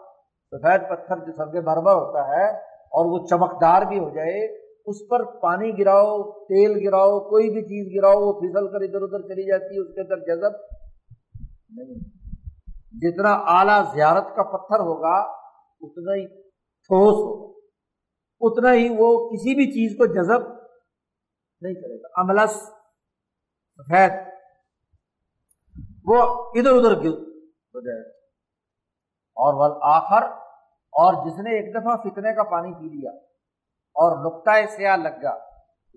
سفید 0.51 0.81
پتھر 0.89 1.25
جو 1.25 1.31
سب 1.31 1.51
کے 1.51 1.61
بربا 1.61 1.93
ہوتا 1.93 2.27
ہے 2.27 2.49
اور 2.67 3.05
وہ 3.05 3.27
چمکدار 3.27 3.81
بھی 3.81 3.99
ہو 3.99 4.09
جائے، 4.09 4.67
اس 4.85 4.95
پر 5.09 5.23
پانی 5.23 5.79
گراؤ، 5.79 6.31
تیل 6.31 6.87
گراؤ، 6.87 7.19
کوئی 7.19 7.49
بھی 7.49 7.61
چیز 7.61 7.97
گراؤ، 7.97 8.19
وہ 8.19 8.33
پھسل 8.33 8.67
کر 8.67 8.81
ادھر 8.81 9.01
ادھر 9.01 9.27
چلی 9.27 9.43
جاتی 9.43 9.75
ہے، 9.75 9.81
اس 9.81 9.95
کے 9.95 10.01
اندر 10.01 10.19
جذب 10.19 10.51
نہیں۔ 11.69 11.99
جتنا 12.91 13.31
اعلیٰ 13.31 13.93
زیارت 13.93 14.35
کا 14.35 14.43
پتھر 14.43 14.79
ہوگا 14.79 15.46
اتنا 15.81 16.13
ہی 16.13 16.25
ٹھوس 16.89 17.17
ہوگا 17.17 17.45
اتنا 18.41 18.73
ہی 18.73 18.87
وہ 18.97 19.07
کسی 19.29 19.55
بھی 19.55 19.65
چیز 19.71 19.97
کو 19.97 20.05
جذب 20.13 20.41
نہیں 21.61 21.73
کرے 21.73 21.95
گا۔ 22.01 22.07
املس 22.21 22.55
سفید 23.79 24.11
وہ 26.05 26.17
ادھر 26.59 26.71
ادھر 26.71 26.93
ہو 26.93 27.81
جائے 27.81 27.99
گا 27.99 28.09
اور 29.37 29.79
آخر، 29.89 30.23
اور 30.93 31.13
جس 31.25 31.39
نے 31.39 31.55
ایک 31.55 31.73
دفعہ 31.73 31.95
فتنے 32.03 32.33
کا 32.35 32.43
پانی 32.51 32.73
پی 32.73 32.87
لیا 32.89 33.11
اور 33.95 34.15
نقطۂ 34.25 34.69
سیاہ 34.75 34.95
لگ 34.97 35.15
گیا 35.21 35.35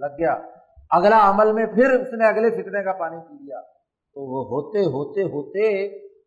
لگ 0.00 0.18
گیا۔ 0.18 0.34
اگلا 0.90 1.18
عمل 1.30 1.52
میں 1.52 1.66
پھر 1.66 1.90
اس 1.90 2.12
نے 2.12 2.26
اگلے 2.28 2.50
فتنے 2.50 2.82
کا 2.84 2.92
پانی 2.98 3.20
پی 3.28 3.34
لیا۔ 3.44 3.60
تو 4.16 4.20
وہ 4.30 4.40
ہوتے 4.46 4.84
ہوتے 4.92 5.22
ہوتے 5.32 5.66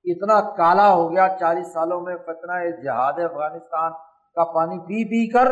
اتنا 0.05 0.39
کالا 0.55 0.87
ہو 0.93 1.03
گیا، 1.11 1.27
چالیس 1.39 1.73
سالوں 1.73 1.99
میں 2.01 2.15
فتنا 2.25 2.55
جہاد 2.83 3.19
افغانستان 3.23 3.91
کا 4.37 4.43
پانی 4.53 4.79
پی 4.79 5.03
پی 5.09 5.27
کر 5.31 5.51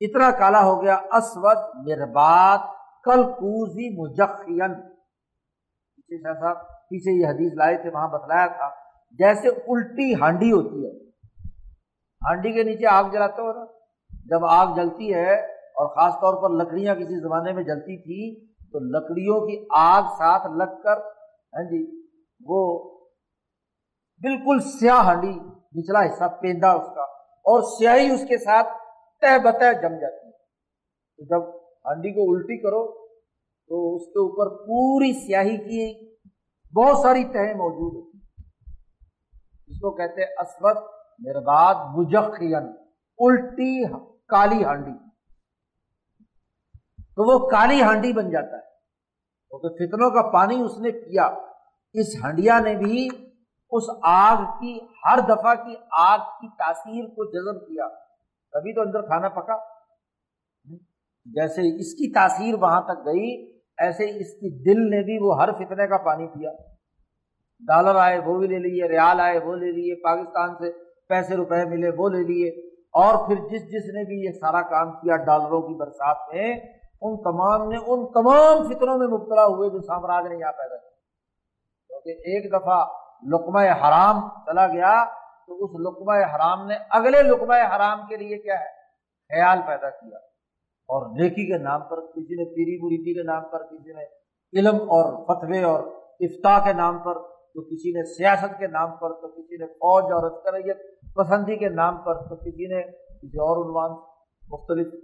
اتنا 0.00 0.30
کالا 0.38 0.62
ہو 0.64 0.74
گیا۔ 0.82 0.96
اسود 1.18 1.64
مربات 1.86 2.68
کل 3.04 3.22
کوزی 3.32 3.88
مجخین 3.98 4.74
پیچھے 4.74 6.22
شاہ 6.22 6.34
صاحب، 6.40 6.56
پیچھے 6.88 7.12
یہ 7.12 7.26
حدیث 7.26 7.52
لائے 7.58 7.76
تھے، 7.76 7.90
وہاں 7.90 8.08
بتلایا 8.08 8.46
تھا۔ 8.46 8.68
جیسے 9.18 9.48
الٹی 9.48 10.12
ہانڈی 10.20 10.50
ہوتی 10.52 10.84
ہے، 10.86 10.92
ہانڈی 12.22 12.52
کے 12.52 12.62
نیچے 12.62 12.86
آگ 12.86 13.04
جلاتے 13.12 13.42
ہو 13.42 13.52
نا 13.52 13.64
جب 14.30 14.44
آگ 14.50 14.74
جلتی 14.76 15.14
ہے 15.14 15.34
اور 15.34 15.88
خاص 15.96 16.14
طور 16.20 16.42
پر 16.42 16.54
لکڑیاں 16.56 16.94
کسی 16.94 17.20
زمانے 17.20 17.52
میں 17.52 17.62
جلتی 17.64 17.96
تھی 18.02 18.22
تو 18.72 18.78
لکڑیوں 18.94 19.40
کی 19.40 19.56
آگ 19.78 20.02
ساتھ 20.18 20.46
لگ 20.56 20.80
کر 20.84 20.98
ہاں 21.56 21.64
جی 21.70 21.82
وہ 22.40 22.60
بالکل 24.20 24.60
سیاہ 24.70 25.00
ہانڈی 25.04 25.34
نچلا 25.76 26.00
حصہ 26.04 26.28
پیندا 26.40 26.70
اس 26.72 26.86
کا، 26.94 27.02
اور 27.46 27.62
سیاہی 27.72 28.10
اس 28.12 28.22
کے 28.28 28.38
ساتھ 28.38 28.68
تہ 29.22 29.38
بتہ 29.44 29.72
جم 29.82 29.94
جاتی 30.00 30.26
ہے۔ 30.26 30.32
تو 31.18 31.24
جب 31.24 31.48
ہانڈی 31.84 32.10
کو 32.12 32.26
الٹی 32.32 32.56
کرو، 32.62 32.82
تو 33.70 33.80
اس 33.94 34.06
کے 34.06 34.18
اوپر 34.20 34.50
پوری 34.58 35.12
سیاہی 35.18 35.56
کی 35.58 35.82
بہت 36.74 36.98
ساری 36.98 37.24
تہیں 37.32 37.54
موجود 37.54 37.92
ہوتی 37.94 38.16
اس 39.68 39.80
کو 39.80 39.90
کہتے 39.96 40.22
ہیں 40.22 40.28
اسود 40.38 40.76
میرے 41.20 41.40
مجخین 41.96 42.66
الٹی 43.18 43.72
کالی 44.30 44.64
ہانڈی 44.64 44.96
تو 47.16 47.26
وہ 47.28 47.38
کالی 47.48 47.80
ہانڈی 47.82 48.12
بن 48.12 48.30
جاتا 48.30 48.56
ہے۔ 48.56 48.66
کیونکہ 49.52 49.68
فتنوں 49.78 50.10
کا 50.10 50.22
پانی 50.30 50.60
اس 50.62 50.78
نے 50.80 50.90
کیا 50.98 51.24
اس 51.94 52.14
ہنڈیا 52.24 52.58
نے 52.60 52.74
بھی 52.76 53.08
اس 53.70 53.82
آگ 54.02 54.42
کی، 54.60 54.78
ہر 54.80 55.18
دفعہ 55.18 55.54
کی 55.54 55.74
آگ 55.98 56.18
کی 56.18 56.48
تاثیر 56.48 57.04
کو 57.04 57.24
جذب 57.24 57.66
کیا۔ 57.68 57.88
تبھی 58.52 58.74
تو 58.74 58.80
اندر 58.80 59.02
کھانا 59.02 59.28
پکا۔ 59.28 59.56
جیسے 61.24 61.80
اس 61.80 61.94
کی 61.94 62.12
تاثیر 62.12 62.54
وہاں 62.54 62.80
تک 62.80 63.06
گئی، 63.06 63.58
ایسے 63.78 64.04
اس 64.04 64.34
کی 64.34 64.64
دل 64.64 64.96
نے 64.96 65.02
بھی 65.02 65.18
وہ 65.20 65.42
ہر 65.42 65.52
فتنے 65.52 65.86
کا 65.86 65.96
پانی 65.98 66.26
پیا۔ 66.26 66.50
ڈالر 67.66 67.94
آئے، 67.94 68.18
وہ 68.18 68.38
بھی 68.38 68.46
لے 68.46 68.58
لیے۔ 68.58 68.88
ریال 68.88 69.20
آئے، 69.20 69.38
وہ 69.38 69.54
لے 69.54 69.72
لیے۔ 69.72 69.94
پاکستان 69.94 70.54
سے 70.54 70.72
پیسے 71.08 71.36
روپے 71.36 71.64
ملے، 71.64 71.90
وہ 71.98 72.08
لے 72.08 72.22
لیے۔ 72.22 72.48
اور 72.76 73.26
پھر 73.26 73.36
جس 73.36 73.62
جس 73.62 73.94
نے 73.94 74.04
بھی 74.04 74.16
یہ 74.26 74.32
سارا 74.32 74.62
کام 74.62 74.92
کیا 74.92 75.16
ڈالروں 75.16 75.62
کی 75.62 75.74
برسات 75.74 76.16
میں، 76.34 76.54
ان 77.00 77.16
تمام 77.16 77.68
نے 77.68 77.76
ان 77.76 78.06
تمام 78.12 78.68
فطروں 78.68 78.98
میں 78.98 79.06
مبتلا 79.06 79.46
ہوئے 79.46 79.70
جو 79.70 79.80
سامراج 79.80 80.26
نے 80.26 80.36
یہاں 80.36 80.52
پیدا 80.52 80.76
کیا 80.76 80.90
کیونکہ 81.88 82.10
ایک 82.10 82.52
دفعہ 82.52 82.86
لقمہ 83.22 83.60
حرام 83.60 84.28
چلا 84.28 84.66
گیا 84.66 85.04
تو 85.46 85.64
اس 85.64 85.70
لقمہ 85.80 86.36
حرام 86.36 86.66
نے 86.66 86.74
اگلے 86.90 87.22
لقمہ 87.22 87.76
حرام 87.76 88.06
کے 88.06 88.16
لیے 88.16 88.38
کیا 88.38 88.54
ہے؟ 88.54 88.78
خیال 89.34 89.58
پیدا 89.66 89.90
کیا۔ 89.90 90.16
اور 90.88 91.06
نیکی 91.06 91.52
کے 91.52 91.58
نام 91.58 91.80
پر 91.80 92.00
کسی 92.00 92.34
نے، 92.34 92.44
پیری 92.44 92.84
مریدی 92.84 93.14
کے 93.14 93.22
نام 93.22 93.42
پر 93.52 93.66
کسی 93.66 93.92
نے، 93.92 94.04
علم 94.60 94.76
اور 94.76 95.26
فتوے 95.26 95.62
اور 95.62 95.80
افتا 96.20 96.64
کے 96.64 96.72
نام 96.72 96.98
پر، 96.98 97.14
تو 97.14 97.64
کسی 97.64 97.92
نے 97.92 98.16
سیاست 98.16 98.58
کے 98.58 98.66
نام 98.66 98.90
پر، 98.90 99.12
تو 99.12 99.28
کسی 99.28 99.56
نے 99.56 99.66
فوج 99.66 100.04
اور 100.04 100.30
عسکریت 100.30 100.76
پسندی 101.14 101.56
کے 101.56 101.68
نام 101.68 101.96
پر، 101.96 102.14
تو 102.28 102.36
کسی 102.36 102.66
نے 102.66 102.82
کسی 102.92 103.38
اور 103.38 103.66
عنوان 103.66 103.90
مختلف۔ 104.48 104.94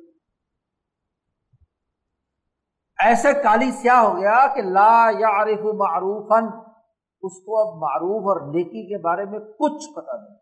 ایسے 3.04 3.32
کالی 3.32 3.70
سیاہ 3.70 3.96
ہو 3.96 4.16
گیا 4.16 4.46
کہ 4.54 4.62
لا 4.62 5.10
یا 5.18 5.28
عارف 5.28 5.58
معروف 5.58 6.32
اس 7.26 7.44
کو 7.44 7.60
اب 7.60 7.76
معروف 7.76 8.22
اور 8.22 8.40
نیکی 8.40 8.88
کے 8.88 8.98
بارے 8.98 9.24
میں 9.24 9.38
کچھ 9.38 9.94
پتا 9.94 10.16
نہیں۔ 10.16 10.36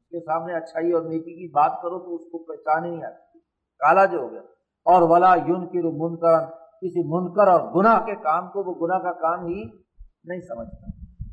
اس 0.00 0.08
کے 0.08 0.20
سامنے 0.20 0.54
اچھائی 0.54 0.92
اور 0.92 1.02
نیکی 1.02 1.34
کی 1.34 1.50
بات 1.50 1.82
کرو 1.82 1.98
تو 1.98 2.14
اس 2.14 2.20
کو 2.32 2.38
پہچان 2.38 2.84
ہی 2.84 2.90
نہیں 2.90 3.04
آتی۔ 3.04 3.38
کالا 3.78 4.04
جو 4.04 4.18
ہو 4.20 4.30
گیا۔ 4.30 4.40
اور 4.84 5.02
ولا 5.02 5.34
یون 5.34 5.66
کی 5.66 6.08
منکر 6.08 6.46
کسی 6.54 7.02
منکر 7.08 7.48
اور 7.48 7.60
گناہ 7.60 8.04
کے 8.04 8.14
کام 8.14 8.48
کو 8.48 8.62
وہ 8.64 8.86
گناہ 8.86 8.98
کا 8.98 9.12
کام 9.12 9.46
ہی 9.46 9.64
نہیں 10.24 10.40
سمجھتا۔ 10.40 10.86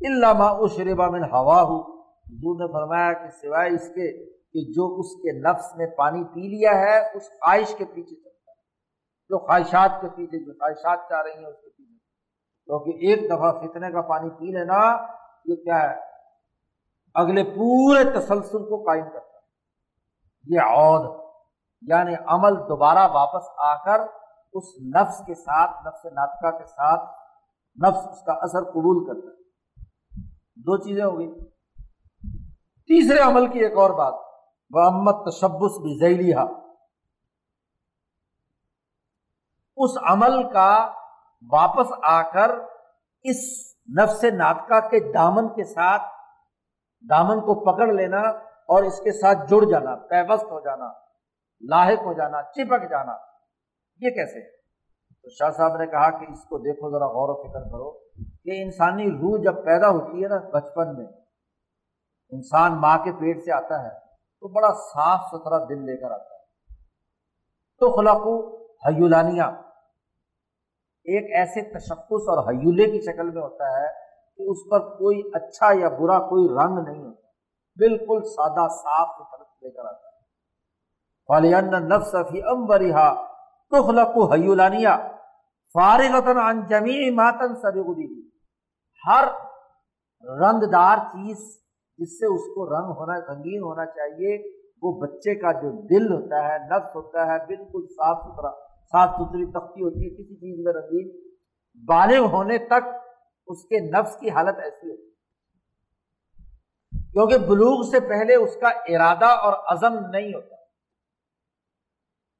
علامہ 0.08 0.44
اشربا 0.44 1.10
من 1.10 1.24
ہوا 1.24 1.62
ہو 1.62 2.00
حضور 2.02 2.56
نے 2.60 2.72
فرمایا 2.72 3.12
کہ 3.12 3.28
سوائے 3.42 3.74
اس 3.74 3.88
کے 3.88 4.24
کہ 4.26 4.72
جو 4.72 5.00
اس 5.00 5.16
کے 5.16 5.38
نفس 5.38 5.76
نے 5.76 5.86
پانی 5.86 6.24
پی 6.24 6.40
لیا 6.40 6.70
ہے، 6.70 6.98
اس 7.14 7.22
خواہش 7.22 7.74
کے 7.74 7.84
پیچھے 7.84 8.16
چلتا 8.16 8.50
ہے۔ 8.50 8.56
جو 9.28 9.38
خواہشات 9.38 9.90
کے 10.00 10.08
پیچھے، 10.08 10.44
جو 10.44 10.52
خواہشات 10.52 10.98
چاہ 11.08 11.22
رہی 11.22 11.38
ہیں، 11.38 11.50
اس 11.50 11.60
کے 11.62 11.70
کیونکہ 12.66 12.90
ایک 12.90 13.30
دفعہ 13.30 13.52
فتنے 13.52 13.90
کا 13.90 14.00
پانی 14.00 14.30
پی 14.30 14.58
لینا، 14.58 15.06
یہ 15.44 15.56
کیا 15.56 15.80
ہے؟ 15.80 16.00
اگلے 17.14 17.44
پورے 17.44 18.04
تسلسل 18.04 18.58
کو 18.58 18.82
قائم 18.82 19.04
کرتا 19.04 19.38
ہے۔ 19.38 19.42
یہ 20.44 20.60
عود 20.60 21.20
یعنی 21.82 22.14
عمل 22.26 22.56
دوبارہ 22.56 23.08
واپس 23.12 23.44
آ 23.56 23.84
کر 23.84 24.00
اس 24.52 24.64
نفس 24.96 25.18
کے 25.26 25.34
ساتھ، 25.34 25.86
نفس 25.86 26.04
ناطقہ 26.04 26.58
کے 26.58 26.64
ساتھ 26.64 27.10
نفس 27.84 28.08
اس 28.10 28.24
کا 28.24 28.32
اثر 28.32 28.64
قبول 28.64 29.06
کرتا 29.06 29.26
ہے۔ 29.26 29.42
دو 30.56 30.76
چیزیں 30.76 31.04
ہو 31.04 31.18
گئی۔ 31.18 31.44
تیسرے 32.86 33.18
عمل 33.18 33.46
کی 33.46 33.58
ایک 33.58 33.78
اور 33.78 33.90
بات 33.90 34.14
محمد 34.70 35.12
تشبس 35.12 35.78
بھی 35.78 36.32
اس 39.76 39.90
عمل 40.02 40.52
کا 40.52 41.01
واپس 41.50 41.92
آ 42.02 42.20
کر 42.22 42.50
اس 43.24 43.40
نفس 43.98 44.24
ناطقہ 44.34 44.80
کے 44.88 45.00
دامن 45.12 45.48
کے 45.48 45.64
ساتھ 45.64 46.02
دامن 47.04 47.40
کو 47.40 47.54
پکڑ 47.64 47.92
لینا 47.92 48.20
اور 48.68 48.82
اس 48.82 49.00
کے 49.00 49.12
ساتھ 49.12 49.38
جڑ 49.50 49.64
جانا، 49.70 49.94
پیوست 50.08 50.50
ہو 50.50 50.60
جانا، 50.60 50.88
لاحق 51.62 52.04
ہو 52.04 52.12
جانا، 52.12 52.42
چپک 52.42 52.88
جانا، 52.90 53.16
یہ 54.00 54.10
کیسے 54.10 54.40
تو 55.24 55.30
شاہ 55.30 55.50
صاحب 55.50 55.76
نے 55.76 55.86
کہا 55.86 56.10
کہ 56.10 56.30
اس 56.32 56.44
کو 56.44 56.58
دیکھو 56.58 56.90
ذرا 56.90 57.06
غور 57.06 57.28
و 57.28 57.36
فکر 57.42 57.68
کرو 57.68 57.90
کہ 58.44 58.62
انسانی 58.62 59.10
روح 59.10 59.42
جب 59.42 59.64
پیدا 59.64 59.88
ہوتی 59.88 60.22
ہے 60.22 60.28
نا 60.28 60.38
بچپن 60.54 60.94
میں، 60.96 61.06
انسان 62.32 62.80
ماں 62.80 62.96
کے 63.04 63.12
پیٹ 63.12 63.44
سے 63.44 63.52
آتا 63.52 63.82
ہے 63.82 63.90
تو 63.90 64.48
بڑا 64.48 64.72
صاف 64.84 65.20
ستھرا 65.26 65.58
دل 65.64 65.84
لے 65.86 65.96
کر 65.96 66.10
آتا 66.10 66.34
ہے۔ 66.34 66.40
تو 67.80 67.90
خلاقو 67.96 68.34
حیولانیہ 68.86 69.42
ایک 71.06 71.30
ایسے 71.36 71.62
تشخص 71.70 72.28
اور 72.32 72.38
حیولے 72.48 72.86
کی 72.90 73.00
شکل 73.00 73.30
میں 73.30 73.42
ہوتا 73.42 73.70
ہے 73.76 73.86
کہ 74.38 74.42
اس 74.50 74.58
پر 74.70 74.80
کوئی 74.98 75.22
اچھا 75.34 75.70
یا 75.72 75.88
برا 75.88 76.18
کوئی 76.28 76.48
رنگ 76.48 76.78
نہیں 76.78 77.02
ہوتا، 77.04 77.28
بالکل 77.76 78.22
سادہ 78.28 78.66
صاف 78.72 79.08
ستھرا 79.16 79.44
لے 79.62 79.70
کر 79.70 79.84
آتا 79.84 80.06
ہے۔ 80.06 80.10
نفس 81.88 82.14
فی 82.30 82.42
امبرہا 82.42 83.08
تخلق 83.72 84.16
حیولانیہ 84.32 84.94
فارغتن 85.74 86.38
عن 86.38 86.66
جمیع 86.66 87.10
ماتن 87.12 87.54
سبغدی 87.56 88.08
ہر 89.02 89.24
رنگدار 90.24 90.98
چیز 91.12 91.38
جس 91.98 92.18
سے 92.18 92.26
اس 92.26 92.44
کو 92.54 92.66
رنگ 92.66 92.90
ہونا، 92.98 93.14
رنگین 93.18 93.62
ہونا 93.62 93.86
چاہیے، 93.86 94.36
وہ 94.82 94.92
بچے 95.00 95.34
کا 95.34 95.52
جو 95.52 95.70
دل 95.86 96.04
ہوتا 96.12 96.42
ہے، 96.48 96.58
نفس 96.58 96.94
ہوتا 96.96 97.26
ہے، 97.26 97.38
بالکل 97.46 97.86
صاف 97.86 98.18
ستھرا۔ 98.22 98.52
صاف 98.92 99.10
ستھری 99.10 99.46
تختی 99.50 99.82
ہوتی 99.82 100.04
ہے، 100.04 100.10
کسی 100.10 100.34
چیز 100.34 100.64
میں 100.64 100.72
رنگین 100.72 101.10
بالغ 101.86 102.26
ہونے 102.32 102.58
تک 102.66 102.90
اس 103.48 103.62
کے 103.68 103.80
نفس 103.90 104.16
کی 104.16 104.30
حالت 104.30 104.58
ایسی 104.58 104.90
ہوتی 104.90 105.10
کیونکہ 107.12 107.38
بلوغ 107.38 107.82
سے 107.90 108.00
پہلے 108.00 108.34
اس 108.34 108.56
کا 108.56 108.68
ارادہ 108.68 109.30
اور 109.44 109.54
عزم 109.72 109.98
نہیں 110.10 110.34
ہوتا۔ 110.34 110.56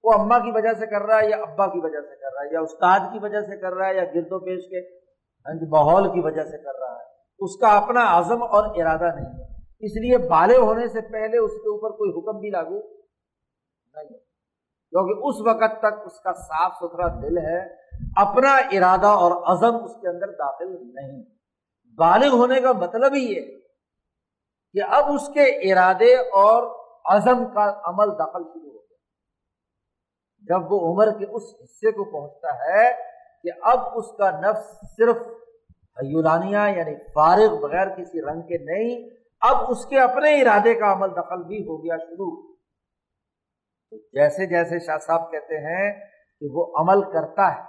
وہ 0.05 0.13
اما 0.13 0.39
کی 0.39 0.51
وجہ 0.55 0.73
سے 0.79 0.87
کر 0.87 1.03
رہا 1.03 1.19
ہے 1.19 1.29
یا 1.29 1.37
ابا 1.37 1.67
کی 1.67 1.81
وجہ 1.83 2.01
سے 2.01 2.17
کر 2.21 2.33
رہا 2.35 2.43
ہے، 2.43 2.53
یا 2.53 2.61
استاد 2.61 3.01
کی 3.13 3.19
وجہ 3.23 3.41
سے 3.41 3.57
کر 3.61 3.75
رہا 3.75 3.89
ہے، 3.89 3.95
یا 3.95 4.05
گرد 4.05 4.33
و 4.33 4.39
پیش 4.39 4.65
کے 4.71 4.81
ماحول 5.69 6.09
کی 6.09 6.21
وجہ 6.21 6.45
سے 6.45 6.59
کر 6.59 6.79
رہا 6.79 6.97
ہے۔ 6.99 7.05
اس 7.41 7.57
کا 7.57 7.69
اپنا 7.77 8.03
عزم 8.19 8.43
اور 8.43 8.65
ارادہ 8.81 9.15
نہیں 9.15 9.33
ہے۔ 9.39 9.47
اس 9.81 9.97
لیے 9.97 10.19
بالے 10.29 10.57
ہونے 10.57 10.87
سے 10.89 11.01
پہلے 11.13 11.39
اس 11.39 11.51
کے 11.51 11.69
اوپر 11.71 11.97
کوئی 11.97 12.11
حکم 12.11 12.41
بھی 12.41 12.51
لاگو 12.51 12.81
نہیں 13.95 14.19
کیونکہ 14.93 15.27
اس 15.27 15.41
وقت 15.47 15.79
تک 15.79 16.07
اس 16.07 16.21
کا 16.21 16.33
صاف 16.33 16.73
ستھرا 16.73 17.07
دل 17.23 17.39
ہے، 17.39 17.59
اپنا 18.17 18.57
ارادہ 18.57 19.07
اور 19.07 19.33
عزم 19.33 19.85
اس 19.85 19.95
کے 20.01 20.09
اندر 20.09 20.33
داخل 20.33 20.95
نہیں۔ 20.95 21.23
بالغ 21.97 22.29
ہونے 22.33 22.61
کا 22.61 22.73
مطلب 22.73 23.15
ہی 23.15 23.21
یہ 23.21 23.61
کہ 24.73 24.95
اب 24.95 25.05
اس 25.13 25.29
کے 25.29 25.73
ارادے 25.73 26.15
اور 26.15 26.63
عزم 27.05 27.45
کا 27.45 27.81
عمل 27.85 28.15
دخل 28.15 28.43
شروع 28.43 28.71
ہو 28.71 28.79
گیا۔ 28.79 28.99
جب 30.43 30.73
وہ 30.73 30.93
عمر 30.93 31.19
کے 31.19 31.25
اس 31.25 31.43
حصے 31.63 31.91
کو 31.91 32.05
پہنچتا 32.05 32.55
ہے 32.55 32.93
کہ 33.43 33.51
اب 33.63 33.79
اس 33.95 34.17
کا 34.19 34.31
نفس 34.31 34.95
صرف 34.97 35.17
حیولانیہ 36.03 36.79
یعنی 36.79 36.95
فارغ 37.13 37.61
بغیر 37.61 37.89
کسی 37.89 38.21
رنگ 38.21 38.43
کے 38.43 38.59
نہیں، 38.59 39.11
اب 39.41 39.57
اس 39.69 39.87
کے 39.87 40.01
اپنے 40.01 40.43
ارادے 40.43 40.75
کا 40.75 40.93
عمل 40.93 41.11
دخل 41.11 41.43
بھی 41.43 41.63
ہو 41.63 41.85
گیا 41.85 41.97
شروع۔ 41.97 42.52
تو 43.93 43.99
جیسے 44.13 44.45
جیسے 44.47 44.79
شاہ 44.85 44.99
صاحب 44.99 45.31
کہتے 45.31 45.57
ہیں 45.63 45.89
کہ 46.43 46.49
وہ 46.53 46.63
عمل 46.81 47.01
کرتا 47.13 47.49
ہے، 47.53 47.63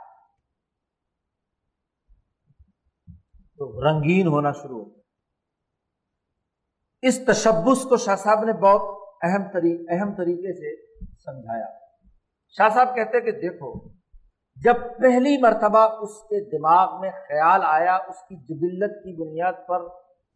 تو 3.60 3.66
رنگین 3.84 4.28
ہونا 4.28 4.52
شروع 4.52 4.78
ہوتا 4.84 5.02
اس 7.04 7.16
تشبس 7.26 7.84
کو 7.90 7.98
شاہ 7.98 8.16
صاحب 8.16 8.44
نے 8.44 8.54
بہت 8.62 8.84
اہم 9.22 9.44
اہم 9.90 10.14
طریقے 10.16 10.54
سے 10.54 10.72
سمجھایا۔ 11.26 11.68
شاہ 12.56 12.70
صاحب 12.70 12.96
کہتے 12.96 13.22
کہ 13.22 13.32
دیکھو، 13.40 13.72
جب 14.58 14.78
پہلی 14.98 15.36
مرتبہ 15.42 15.84
اس 16.04 16.14
کے 16.30 16.40
دماغ 16.50 17.00
میں 17.02 17.12
خیال 17.28 17.62
آیا، 17.66 17.96
اس 17.96 18.22
کی 18.22 18.36
جبلت 18.44 18.96
کی 19.04 19.14
بنیاد 19.24 19.60
پر، 19.68 19.80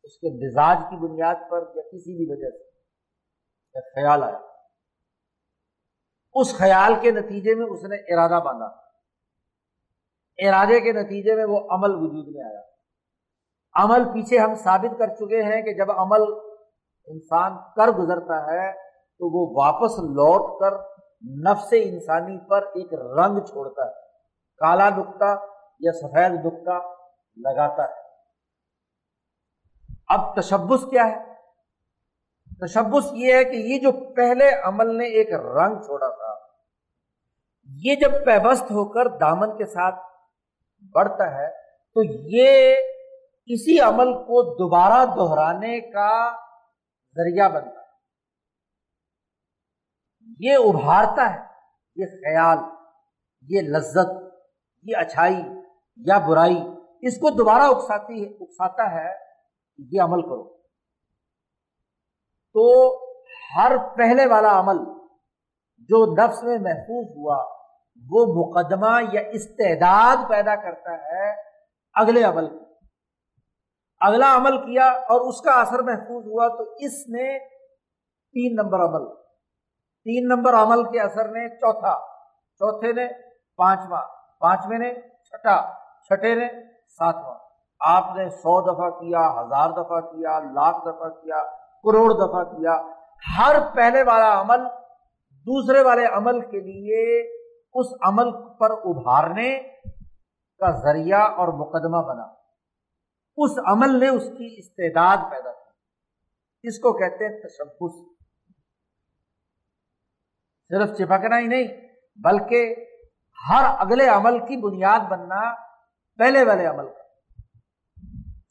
اس 0.03 0.19
کے 0.19 0.33
مزاج 0.35 0.83
کی 0.89 0.97
بنیاد 1.07 1.49
پر 1.49 1.61
یا 1.75 1.83
کسی 1.91 2.17
بھی 2.17 2.29
وجہ 2.31 2.51
سے 2.55 2.65
خیال 3.95 4.23
آیا 4.23 4.46
اس 6.39 6.57
خیال 6.57 6.93
کے 7.01 7.11
نتیجے 7.11 7.55
میں 7.55 7.65
اس 7.65 7.83
نے 7.83 7.95
ارادہ 7.95 8.43
باندھا۔ 8.43 8.65
ارادے 10.47 10.81
کے 10.81 10.93
نتیجے 10.93 11.35
میں 11.35 11.45
وہ 11.45 11.59
عمل 11.59 11.95
وجود 11.95 12.35
میں 12.35 12.43
آیا۔ 12.43 12.61
عمل 13.83 14.13
پیچھے 14.13 14.37
ہم 14.37 14.55
ثابت 14.55 14.99
کر 14.99 15.07
چکے 15.15 15.43
ہیں 15.43 15.61
کہ 15.61 15.73
جب 15.73 15.91
عمل 15.91 16.21
انسان 17.05 17.51
کر 17.75 17.87
گزرتا 17.87 18.51
ہے 18.51 18.73
تو 19.19 19.31
وہ 19.31 19.63
واپس 19.63 19.99
لوٹ 19.99 20.59
کر 20.59 20.77
نفس 21.49 21.67
انسانی 21.71 22.47
پر 22.47 22.61
ایک 22.61 22.93
رنگ 22.93 23.39
چھوڑتا 23.39 23.87
ہے۔ 23.87 23.93
کالا 24.57 24.89
دکھتا 24.89 25.35
یا 25.79 25.91
سفید 25.91 26.31
دکھتا 26.31 26.79
لگاتا 27.37 27.83
ہے۔ 27.83 28.07
اب 30.07 30.41
تشبس 30.41 30.85
کیا 30.89 31.07
ہے؟ 31.07 31.26
تشبس 32.61 33.13
یہ 33.13 33.33
ہے 33.33 33.43
کہ 33.43 33.55
یہ 33.55 33.79
جو 33.79 33.91
پہلے 34.13 34.49
عمل 34.63 34.97
نے 34.97 35.05
ایک 35.05 35.33
رنگ 35.33 35.81
چھوڑا 35.81 36.09
تھا، 36.09 36.47
یہ 37.67 37.95
جب 37.95 38.25
پیبست 38.25 38.63
ہو 38.63 38.85
کر 38.85 39.07
دامن 39.17 39.57
کے 39.57 39.65
ساتھ 39.65 39.95
بڑھتا 40.95 41.35
ہے، 41.35 41.51
تو 41.95 42.03
یہ 42.03 42.75
اسی 43.45 43.79
عمل 43.79 44.13
کو 44.13 44.53
دوبارہ 44.53 45.05
دہرانے 45.05 45.79
کا 45.79 46.31
ذریعہ 47.17 47.49
بنتا 47.49 47.81
ہے۔ 47.81 47.85
یہ 50.39 50.53
ابھارتا 50.53 51.33
ہے، 51.33 51.39
یہ 51.95 52.05
خیال، 52.05 52.57
یہ 53.41 53.61
لذت، 53.61 54.33
یہ 54.83 54.95
اچھائی 54.97 55.41
یا 55.97 56.17
برائی، 56.17 56.57
اس 57.01 57.19
کو 57.19 57.29
دوبارہ 57.29 57.61
اکساتی 57.61 58.25
ہے 58.25 58.29
اکساتا 58.33 58.91
ہے 58.91 59.09
یہ 59.77 60.01
عمل 60.01 60.21
کرو۔ 60.21 60.56
تو 62.57 62.97
ہر 63.57 63.77
پہلے 63.97 64.25
والا 64.25 64.59
عمل 64.59 64.77
جو 65.77 66.15
نفس 66.15 66.43
میں 66.43 66.57
محفوظ 66.59 67.17
ہوا، 67.17 67.43
وہ 68.09 68.45
مقدمہ 68.45 68.99
یا 69.13 69.21
استعداد 69.31 70.29
پیدا 70.29 70.55
کرتا 70.55 70.93
ہے 70.93 71.31
اگلے 71.93 72.23
عمل 72.23 72.49
کی۔ 72.49 72.65
اگلا 73.99 74.35
عمل 74.35 74.57
کیا 74.57 74.85
اور 74.85 75.29
اس 75.29 75.41
کا 75.41 75.51
اثر 75.51 75.79
محفوظ 75.79 76.25
ہوا 76.25 76.47
تو 76.47 76.71
اس 76.77 77.09
نے 77.09 77.39
تین 78.31 78.55
نمبر 78.63 78.79
عمل۔ 78.79 79.15
تین 80.03 80.27
نمبر 80.27 80.53
عمل 80.53 80.83
کے 80.83 80.99
اثر 80.99 81.27
نے 81.27 81.49
چوتھا۔ 81.49 81.99
چوتھے 82.55 82.93
نے 82.93 83.07
پانچواں۔ 83.57 84.01
پانچویں 84.39 84.79
نے 84.79 84.93
چھٹا۔ 85.01 85.73
چھٹے 86.01 86.35
نے 86.35 86.47
ساتواں۔ 86.87 87.35
آپ 87.79 88.15
نے 88.15 88.29
سو 88.29 88.61
دفعہ 88.61 88.99
کیا، 88.99 89.19
ہزار 89.19 89.69
دفعہ 89.69 90.01
کیا، 90.01 90.39
لاکھ 90.39 90.77
دفعہ 90.77 91.09
کیا۔ 91.09 91.56
کروڑ 91.83 92.13
دفعہ 92.13 92.57
کیا۔ 92.57 92.97
ہر 93.37 93.75
پہلے 93.75 94.03
والا 94.03 94.41
عمل 94.41 94.65
دوسرے 95.31 95.81
والے 95.81 96.05
عمل 96.05 96.41
کے 96.41 96.59
لیے 96.59 97.21
اس 97.73 97.85
عمل 98.01 98.31
پر 98.31 98.71
ابھارنے 98.71 99.59
کا 100.57 100.71
ذریعہ 100.71 101.21
اور 101.21 101.47
مقدمہ 101.47 102.07
بنا۔ 102.07 102.23
اس 103.37 103.51
عمل 103.67 103.99
نے 103.99 104.09
اس 104.09 104.23
کی 104.23 104.55
استعداد 104.57 105.17
پیدا 105.17 105.51
کی۔ 105.51 105.71
اس 106.63 106.79
کو 106.79 106.93
کہتے 106.93 107.25
ہیں 107.25 107.41
تشبس۔ 107.41 108.17
صرف 110.67 110.97
چپکنا 110.97 111.39
ہی 111.39 111.47
نہیں، 111.47 111.67
بلکہ 112.15 112.75
ہر 113.49 113.65
اگلے 113.77 114.07
عمل 114.07 114.39
کی 114.39 114.57
بنیاد 114.61 114.99
بننا 114.99 115.55
پہلے 116.17 116.43
والے 116.43 116.65
عمل 116.65 116.87
کا۔ 116.87 117.03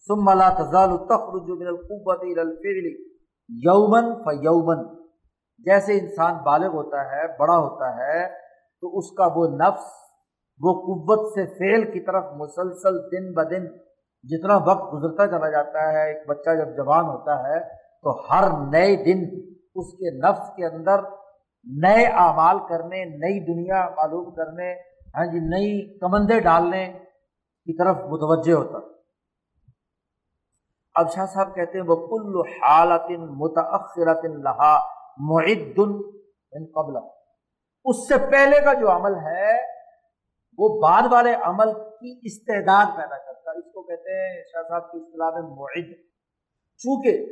ثم 0.07 0.31
لا 0.31 0.49
تزال 0.49 0.91
تخرج 0.97 1.51
من 1.51 1.67
القوة 1.67 2.21
الى 2.21 2.41
الفعل۔ 2.41 3.16
یومن 3.49 4.15
فیومن۔ 4.25 4.97
جیسے 5.59 5.99
انسان 5.99 6.35
بالغ 6.35 6.67
ہوتا 6.67 7.05
ہے، 7.05 7.27
بڑا 7.39 7.57
ہوتا 7.57 7.97
ہے، 7.97 8.29
تو 8.81 8.99
اس 8.99 9.11
کا 9.11 9.27
وہ 9.35 9.47
نفس، 9.47 9.85
وہ 10.61 10.73
قوت 10.73 11.35
سے 11.35 11.47
فعل 11.47 11.93
کی 11.93 12.01
طرف 12.01 12.25
مسلسل 12.37 12.99
دن 12.99 13.33
بدن 13.33 13.67
جتنا 14.25 14.57
وقت 14.57 14.95
گزرتا 14.95 15.27
چلا 15.27 15.51
جاتا 15.51 15.93
ہے، 15.93 16.09
ایک 16.09 16.29
بچہ 16.29 16.51
جب 16.51 16.77
جوان 16.77 17.05
ہوتا 17.05 17.49
ہے، 17.49 17.61
تو 18.03 18.11
ہر 18.11 18.45
نئے 18.71 18.97
دن 18.97 19.51
اس 19.75 19.93
کے 19.93 20.19
نفس 20.19 20.49
کے 20.57 20.67
اندر 20.67 21.01
نئے 21.65 22.07
اعمال 22.07 22.59
کرنے، 22.59 23.05
نئی 23.05 23.41
دنیا 23.41 23.89
معلوم 23.89 24.35
کرنے 24.35 24.97
ہاں 25.07 25.27
جی 25.27 25.39
نئی 25.39 25.99
کمندے 25.99 26.41
ڈالنے 26.41 26.87
کی 27.65 27.79
طرف 27.79 27.97
متوجہ 27.97 28.53
ہوتا۔ 28.53 28.79
ہے 28.79 28.96
اب 30.97 31.13
شاہ 31.13 31.27
صاحب 31.27 31.55
کہتے 31.55 31.79
ہیں، 31.79 31.85
وہ 31.89 31.97
کل 31.97 32.51
حالت 32.51 33.11
متأخرت 33.19 34.25
لہا 34.25 34.79
معد 35.19 35.79
ان 36.53 36.67
قبل 36.67 36.97
اس 37.85 38.09
سے 38.09 38.15
پہلے 38.31 38.61
کا 38.61 38.73
جو 38.73 38.91
عمل 38.91 39.15
ہے، 39.15 39.61
وہ 40.59 40.81
بعد 40.81 41.03
والے 41.11 41.35
عمل 41.35 41.73
کی 41.73 42.21
استعداد 42.23 42.87
پیدا 42.97 43.17
کرتا 43.17 43.51
ہے۔ 43.51 43.59
اس 43.59 43.65
کو 43.65 43.83
کہتے 43.83 44.11
ہیں 44.11 44.43
شاہ 44.53 44.63
صاحب 44.63 44.93
کی 44.93 44.99
اصطلاح 44.99 45.31
میں 45.31 45.43
معد۔ 45.43 46.07
چونکہ 46.79 47.27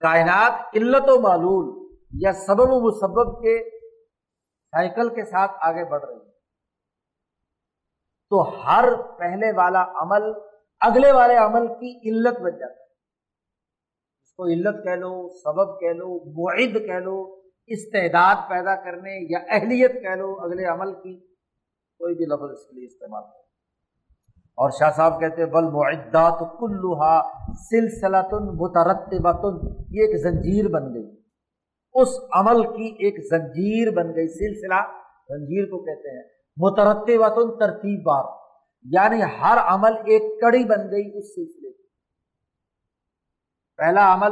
کائنات 0.00 0.52
علت 0.76 1.08
و 1.08 1.20
معلول 1.20 1.96
یا 2.12 2.32
سبب 2.32 2.66
و 2.68 2.88
مسبب 2.88 3.42
کے 3.42 3.70
سائیکل 4.70 5.14
کے 5.14 5.24
ساتھ 5.24 5.52
آگے 5.60 5.84
بڑھ 5.84 6.04
رہی 6.04 6.14
ہے۔ 6.14 6.30
تو 8.30 8.42
ہر 8.42 8.88
پہلے 9.18 9.52
والا 9.56 9.82
عمل 9.82 10.49
اگلے 10.80 11.12
والے 11.12 11.36
عمل 11.36 11.66
کی 11.66 12.10
علت 12.10 12.40
بن 12.40 12.58
جاتا 12.58 12.72
ہے۔ 12.72 12.88
اس 14.22 14.34
کو 14.34 14.44
علت 14.44 14.84
کہہ 14.84 14.90
لو، 14.90 15.28
سبب 15.28 15.80
کہہ 15.80 15.88
لو 15.88 16.08
معد 16.32 16.86
کہہ 16.86 17.04
لو، 17.04 17.40
استعداد 17.66 18.48
پیدا 18.48 18.76
کرنے 18.76 19.32
یا 19.32 19.38
اہلیت 19.48 20.02
کہہ 20.02 20.16
لو، 20.16 20.40
اگلے 20.40 20.64
عمل 20.64 20.92
کی 20.92 21.20
کوئی 22.00 22.14
بھی 22.14 22.24
لفظ 22.24 22.52
اس 22.52 22.66
کے 22.66 22.76
لیے 22.76 22.86
استعمال 22.86 23.22
کرو 23.22 23.40
اور 24.58 24.70
شاہ 24.70 24.90
صاحب 24.90 25.20
کہتے 25.20 25.46
بل 25.46 25.68
معدات 25.70 26.38
کلوہا 26.60 27.22
سلسلۃ 27.70 28.32
مترتبۃ 28.32 29.44
یہ 29.90 30.02
ایک 30.02 30.22
زنجیر 30.22 30.68
بن 30.68 30.94
گئی۔ 30.94 31.20
اس 31.94 32.08
عمل 32.32 32.62
کی 32.62 32.94
ایک 33.04 33.24
زنجیر 33.30 33.90
بن 33.90 34.16
گئی، 34.16 34.28
سلسلہ 34.28 34.80
زنجیر 35.28 35.64
کو 35.64 35.84
کہتے 35.84 36.16
ہیں۔ 36.16 36.22
مترتب 36.56 37.60
ترتیب 37.60 38.02
بار۔ 38.06 38.39
یعنی 38.82 39.22
ہر 39.22 39.58
عمل 39.64 39.96
ایک 39.96 40.40
کڑی 40.40 40.64
بن 40.64 40.90
گئی 40.90 41.18
اس 41.18 41.34
سلسلے 41.34 41.72
کی۔ 41.72 41.88
پہلا 43.76 44.14
عمل، 44.14 44.30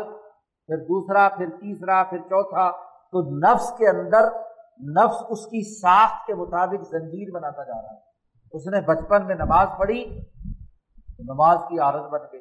پھر 0.67 0.77
دوسرا، 0.77 1.29
پھر 1.29 1.51
تیسرا، 1.51 2.05
پھر 2.05 2.19
چوتھا، 2.19 2.71
تو 2.83 3.39
نفس 3.39 3.73
کے 3.79 3.89
اندر 3.89 4.25
نفس 4.81 5.17
اس 5.29 5.47
کی 5.47 5.81
ساخت 5.81 6.27
کے 6.27 6.35
مطابق 6.35 6.89
زنجیر 6.91 7.31
بناتا 7.35 7.65
جا 7.65 7.83
رہا 7.83 7.93
ہے۔ 7.93 8.01
اس 8.53 8.67
نے 8.67 8.81
بچپن 8.81 9.27
میں 9.27 9.35
نماز 9.35 9.69
پڑھی، 9.79 10.25
تو 11.17 11.23
نماز 11.35 11.59
کی 11.69 11.79
عادت 11.79 12.11
بن 12.11 12.21
گئی۔ 12.33 12.41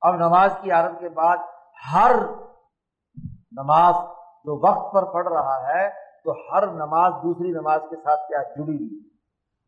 اب 0.00 0.14
نماز 0.14 0.50
کی 0.62 0.70
عادت 0.70 1.00
کے 1.00 1.08
بعد 1.08 1.36
ہر 1.94 2.16
نماز 3.52 3.94
جو 4.44 4.68
وقت 4.68 4.94
پر 4.94 5.12
پڑھ 5.12 5.28
رہا 5.28 5.66
ہے، 5.66 5.90
تو 6.24 6.32
ہر 6.32 6.66
نماز 6.66 7.12
دوسری 7.12 7.50
نماز 7.50 7.80
کے 7.90 7.96
ساتھ 7.96 8.20
کیا 8.28 8.42
جڑی 8.42 8.76
ہوئی 8.76 9.09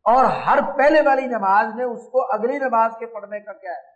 اور 0.05 0.25
ہر 0.25 0.59
پہلے 0.79 1.01
والی 1.01 1.27
نماز 1.27 1.75
نے 1.77 1.85
اس 1.85 2.11
کو 2.13 2.35
اگلی 2.35 2.59
نماز 2.59 2.91
کے 3.01 3.07
پڑھنے 3.07 3.41
کا 3.41 3.53
کیا 3.53 3.71
ہے؟ 3.71 3.93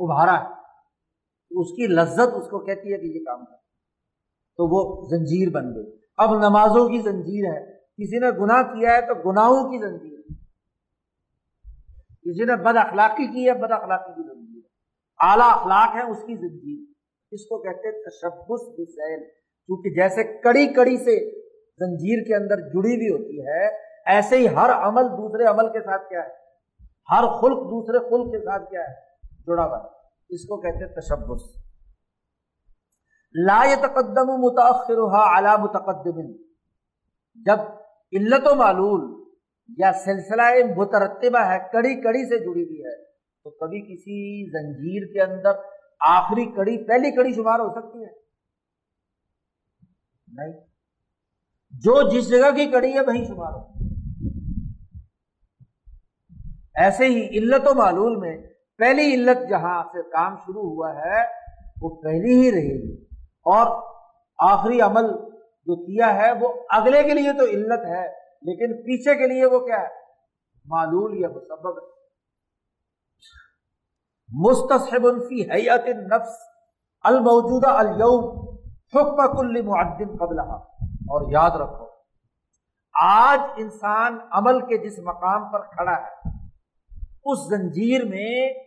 ابھارا 0.00 0.44
ہے۔ 0.44 0.54
اس 1.50 1.70
کی 1.76 1.86
لذت 1.86 2.34
اس 2.36 2.50
کو 2.50 2.58
کہتی 2.64 2.92
ہے 2.92 2.98
کہ 2.98 3.18
یہ 3.18 3.24
کام 3.24 3.44
کر 3.44 3.56
تو 4.56 4.68
وہ 4.68 5.08
زنجیر 5.08 5.50
بن 5.50 5.74
گئی۔ 5.74 5.98
اب 6.16 6.34
نمازوں 6.34 6.88
کی 6.88 7.02
زنجیر 7.02 7.52
ہے۔ 7.52 7.72
کسی 7.78 8.18
نے 8.18 8.30
گناہ 8.30 8.62
کیا 8.62 8.92
ہے 8.94 9.00
تو 9.00 9.30
گناہوں 9.30 9.70
کی 9.70 9.78
زنجیر 9.78 10.18
ہے۔ 10.18 10.34
کسی 12.08 12.44
نے 12.44 12.56
بد 12.56 12.76
اخلاقی 12.76 13.26
کی 13.26 13.48
ہے، 13.48 13.52
بد 13.52 13.72
اخلاقی 13.72 14.12
کی 14.12 14.22
زنجیر 14.22 14.62
ہے۔ 14.64 14.72
اعلیٰ 15.30 15.50
اخلاق 15.50 15.96
ہے 15.96 16.10
اس 16.10 16.18
کی 16.18 16.36
زنجیر۔ 16.36 16.92
اس 17.32 17.40
کو 17.40 17.62
کہتے 17.62 17.88
ہیں 17.88 18.02
تشبس 18.02 18.68
بسیل۔ 18.78 19.24
کیونکہ 19.66 19.90
جیسے 19.90 20.40
کڑی 20.40 20.66
کڑی 20.66 20.96
سے 20.96 21.40
زنجیر 21.54 22.24
کے 22.26 22.34
اندر 22.34 22.56
جڑی 22.56 22.96
ہوئی 22.96 23.12
ہوتی 23.12 23.40
ہے 23.40 23.91
ایسے 24.06 24.36
ہی 24.36 24.48
ہر 24.48 24.70
عمل 24.70 25.02
دوسرے 25.02 25.44
عمل 25.44 25.72
کے 25.72 25.80
ساتھ 25.80 26.08
کیا 26.08 26.20
ہے؟ 26.20 26.28
ہر 27.10 27.40
خلق 27.40 27.58
دوسرے 27.58 27.98
خلق 27.98 28.32
کے 28.32 28.38
ساتھ 28.38 28.70
کیا 28.70 28.80
ہے؟ 28.80 28.94
جڑا 29.46 29.64
ہوا 29.64 29.88
اس 30.28 30.42
کو 30.44 30.60
کہتے 30.60 30.84
ہیں 30.84 30.94
تشبس۔ 30.94 31.62
لا 33.34 33.64
تقدم 33.80 34.26
متاثر 34.26 34.94
اعلی 35.12 35.62
متقدم۔ 35.62 36.32
جب 37.34 37.58
علت 38.12 38.46
و 38.46 38.54
معلول 38.54 39.24
یا 39.78 39.92
سلسلہ 39.92 40.74
مترتبہ 40.76 41.38
ہے، 41.38 41.58
کڑی 41.72 42.00
کڑی 42.00 42.28
سے 42.28 42.38
جڑی 42.38 42.64
ہوئی 42.64 42.80
ہے، 42.80 43.04
تو 43.44 43.50
کبھی 43.50 43.80
کسی 43.80 44.50
زنجیر 44.50 45.12
کے 45.12 45.32
اندر 45.32 45.52
آخری 46.00 46.52
کڑی، 46.52 46.88
پہلی 46.88 47.10
کڑی 47.10 47.32
شمار 47.32 47.58
ہو 47.58 47.80
سکتی 47.80 48.04
ہے۔ 48.04 48.12
نہیں۔ 50.32 50.52
جو 51.70 52.10
جس 52.10 52.28
جگہ 52.28 52.50
کی 52.56 52.70
کڑی 52.70 52.94
ہے، 52.94 53.00
وہیں 53.00 53.24
شمار 53.24 53.52
ہو۔ 53.52 53.81
ایسے 56.74 57.04
ہی 57.06 57.38
علت 57.38 57.68
و 57.68 57.74
معلول 57.74 58.16
میں 58.16 58.36
پہلی 58.78 59.14
علت 59.14 59.48
جہاں 59.48 59.82
سے 59.82 60.02
کام 60.02 60.36
شروع 60.36 60.62
ہوا 60.62 60.94
ہے، 60.94 61.22
وہ 61.80 62.02
پہلی 62.02 62.42
ہی 62.42 62.52
رہے 62.52 62.82
گی۔ 62.82 63.04
اور 63.24 63.82
آخری 64.38 64.80
عمل 64.80 65.12
جو 65.66 65.76
کیا 65.76 66.14
ہے، 66.14 66.32
وہ 66.32 66.54
اگلے 66.70 67.02
کے 67.02 67.14
لیے 67.14 67.32
تو 67.32 67.44
علت 67.44 67.86
ہے، 67.86 68.08
لیکن 68.42 68.82
پیچھے 68.82 69.14
کے 69.14 69.26
لیے 69.26 69.46
وہ 69.46 69.58
کیا 69.58 69.80
ہے؟ 69.80 69.88
معلول 70.64 71.18
یا 71.18 71.28
مسبب 71.28 71.78
ہے۔ 71.78 71.92
مستصحب 74.28 75.06
فی 75.28 75.50
حیات 75.50 75.84
النفس 75.86 76.38
الموجودہ 77.02 77.68
اليوم 77.68 78.48
حکم 78.94 79.36
کل 79.36 79.62
معدن 79.62 80.16
قبلہ 80.16 80.42
اور 80.82 81.32
یاد 81.32 81.50
رکھو، 81.50 81.86
آج 83.02 83.40
انسان 83.56 84.18
عمل 84.32 84.60
کے 84.60 84.78
جس 84.78 84.98
مقام 84.98 85.52
پر 85.52 85.60
کھڑا 85.60 85.92
ہے 85.92 86.41
اس 87.24 87.38
زنجیر 87.50 88.04
میں 88.04 88.62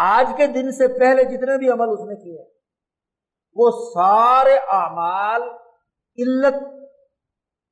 آج 0.00 0.32
کے 0.36 0.46
دن 0.46 0.70
سے 0.70 0.98
پہلے 0.98 1.24
جتنے 1.24 1.58
بھی 1.58 1.68
عمل 1.68 1.88
اس 1.92 2.00
نے 2.00 2.14
کیے 2.14 2.44
وہ 3.54 3.70
سارے 3.70 4.54
اعمال 4.54 5.42
علت، 6.18 6.54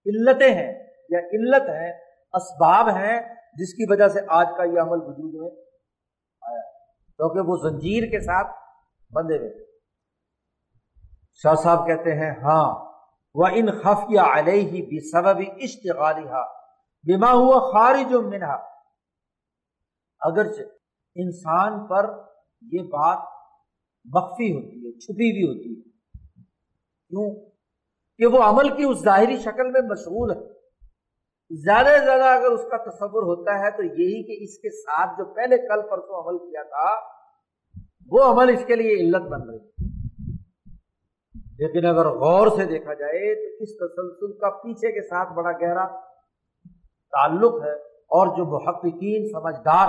علتیں 0.07 0.55
ہیں 0.55 0.73
یا 1.09 1.19
علت 1.19 1.69
ہیں، 1.69 1.93
اسباب 2.33 2.89
ہیں 2.89 3.21
جس 3.55 3.75
کی 3.75 3.93
وجہ 3.93 4.09
سے 4.09 4.21
آج 4.29 4.47
کا 4.57 4.65
یہ 4.65 4.81
عمل 4.81 4.99
وجود 5.03 5.35
میں 5.35 5.51
آیا۔ 6.43 6.63
کیونکہ 7.19 7.41
وہ 7.41 7.71
زنجیر 7.71 8.11
کے 8.11 8.21
ساتھ 8.21 8.47
بندے 9.13 9.39
ہوئے۔ 9.39 9.67
شاہ 11.43 11.55
صاحب 11.55 11.87
کہتے 11.87 12.15
ہیں 12.15 12.31
ہاں 12.43 12.87
وہ 13.35 13.47
ان 13.53 13.71
خفیہ 13.83 14.21
علیہ 14.21 14.83
بھی 14.83 15.11
سبب 15.11 15.41
اشتغالی 15.57 16.27
بیما 17.05 17.33
ہوا 17.33 17.73
خارج 17.73 18.15
منہا 18.15 18.76
اگرچہ 20.21 20.63
انسان 21.15 21.87
پر 21.87 22.11
یہ 22.63 22.83
بات 22.83 23.19
مخفی 24.05 24.57
ہوتی 24.57 24.87
ہے، 24.87 24.99
چھپی 24.99 25.33
بھی 25.33 25.49
ہوتی 25.49 25.71
ہے۔ 25.71 25.91
کیوں؟ 27.09 27.51
کہ 28.19 28.27
وہ 28.27 28.43
عمل 28.43 28.77
کی 28.77 28.85
اس 28.85 29.05
ظاہری 29.05 29.39
شکل 29.39 29.71
میں 29.71 29.81
مشغول 29.81 30.31
ہے۔ 30.31 30.57
زیادہ 31.51 31.87
سے 31.87 32.05
زیادہ 32.05 32.25
اگر 32.25 32.51
اس 32.51 32.63
کا 32.63 32.77
تصور 32.77 33.23
ہوتا 33.23 33.59
ہے 33.59 33.71
تو 33.71 33.83
یہی 33.83 34.23
کہ 34.23 34.45
اس 34.45 34.59
کے 34.59 34.71
ساتھ 34.71 35.19
جو 35.19 35.35
پہلے 35.35 35.57
کل 35.57 35.83
پرسوں 35.91 36.23
عمل 36.23 36.39
کیا 36.39 36.63
تھا، 36.63 37.17
وہ 38.11 38.33
عمل 38.33 38.53
اس 38.53 38.65
کے 38.67 38.77
لیے 38.77 38.95
علت 38.95 39.23
بن 39.23 39.51
رہی 39.51 39.59
لیکن 41.59 41.87
اگر 41.87 42.07
غور 42.07 42.49
سے 42.49 42.65
دیکھا 42.65 42.95
جائے 42.95 43.35
تو 43.35 43.63
اس 43.63 43.77
تسلسل 43.77 44.39
کا 44.39 44.51
پیچھے 44.51 44.93
کے 44.93 45.03
ساتھ 45.03 45.33
بڑا 45.33 45.53
گہرا 45.53 46.01
تعلق 47.11 47.65
ہے۔ 47.65 47.96
اور 48.11 48.37
جو 48.37 48.45
محققین 48.45 49.29
سمجھدار 49.29 49.89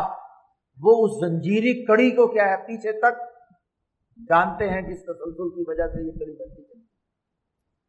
وہ 0.82 1.06
اس 1.06 1.12
زنجیری 1.20 1.86
کڑی 1.86 2.12
کو 2.12 2.28
کیا 2.28 2.50
ہے، 2.50 2.58
پیچھے 2.68 2.92
تک 2.92 3.20
جانتے 4.30 4.70
ہیں 4.70 4.82
جس 4.82 5.02
تسلسل 5.04 5.50
کی 5.50 5.64
وجہ 5.68 5.88
سے 5.88 6.06
یہ 6.08 6.12
کڑی 6.12 6.36
بنتی 6.38 6.64
چلی 6.64 6.82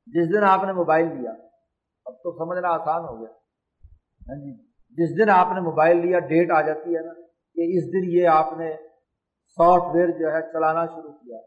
جس 0.07 0.35
دن 0.35 0.45
آپ 0.45 0.65
نے 0.65 0.73
موبائل 0.73 1.07
لیا، 1.07 1.31
اب 2.05 2.15
تو 2.15 2.33
سمجھنا 2.33 2.69
آسان 2.69 3.05
ہو 3.05 3.21
گیا۔ 3.21 3.29
ہاں 4.29 4.37
جی 4.37 4.69
جس 4.99 5.19
دن 5.19 5.31
آپ 5.31 5.49
نے 5.55 5.61
موبائل 5.61 5.97
لیا، 5.97 6.19
ڈیٹ 6.19 6.51
آ 6.51 6.61
جاتی 6.61 6.97
ہے 6.97 7.01
نا 7.01 7.13
کہ 7.57 7.79
اس 7.79 7.93
دن 7.93 8.11
یہ 8.11 8.29
آپ 8.29 8.59
نے 8.59 8.77
سافٹ 9.59 9.95
ویئر 9.95 10.09
جو 10.09 10.33
ہے 10.33 10.43
چلانا 10.53 10.87
شروع 10.87 11.13
کیا۔ 11.13 11.39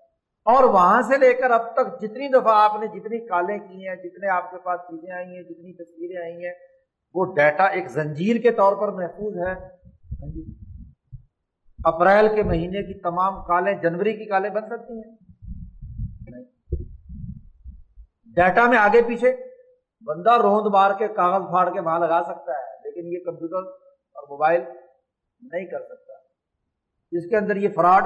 اور 0.46 0.64
وہاں 0.64 1.02
سے 1.02 1.18
لے 1.18 1.34
کر 1.34 1.52
اب 1.52 1.74
تک 1.74 2.02
جتنی 2.02 2.28
دفعہ 2.28 2.54
آپ 2.56 2.80
نے 2.80 2.88
جتنی 2.88 3.28
کالیں 3.28 3.58
کی 3.58 3.88
ہیں، 3.88 3.96
جتنے 3.96 4.30
آپ 4.30 4.52
کے 4.52 4.58
پاس 4.58 4.80
چیزیں 4.80 5.12
آئی 5.12 5.26
ہیں، 5.26 5.44
جتنی 5.44 5.74
تصویریں 5.74 6.22
آئی 6.22 6.46
ہیں 6.46 6.71
وہ 7.14 7.36
ڈیٹا 7.36 7.64
ایک 7.64 7.90
زنجیر 7.90 8.42
کے 8.42 8.52
طور 8.52 8.76
پر 8.76 8.92
محفوظ 8.92 9.38
ہے۔ 9.38 9.54
ہاں 9.54 10.32
جی۔ 10.32 10.54
اپریل 11.86 12.36
کے 12.36 12.44
مہینے 12.44 12.84
کی 12.84 13.00
تمام 13.00 13.44
کالیں 13.44 13.74
جنوری 13.74 14.14
کی 14.14 14.26
کالیں 14.26 14.50
بن 14.50 14.62
سکتی 14.62 14.94
ہیں؟ 14.94 15.16
ڈیٹا 18.26 18.68
میں 18.68 18.78
آگے 18.78 19.02
پیچھے 19.02 19.38
بندہ 20.02 20.32
روند 20.32 20.68
مار 20.74 20.92
کے 20.98 21.08
کاغذ 21.08 21.50
پھاڑ 21.50 21.74
کے 21.74 21.80
وہاں 21.80 22.00
لگا 22.00 22.22
سکتا 22.24 22.52
ہے، 22.52 22.90
لیکن 22.90 23.08
یہ 23.08 23.20
کمپیوٹر 23.26 23.68
اور 24.14 24.28
موبائل 24.30 24.62
نہیں 25.42 25.66
کر 25.66 25.80
سکتا۔ 25.80 26.14
اس 27.12 27.30
کے 27.30 27.38
اندر 27.38 27.56
یہ 27.56 27.70
فراڈ 27.76 28.04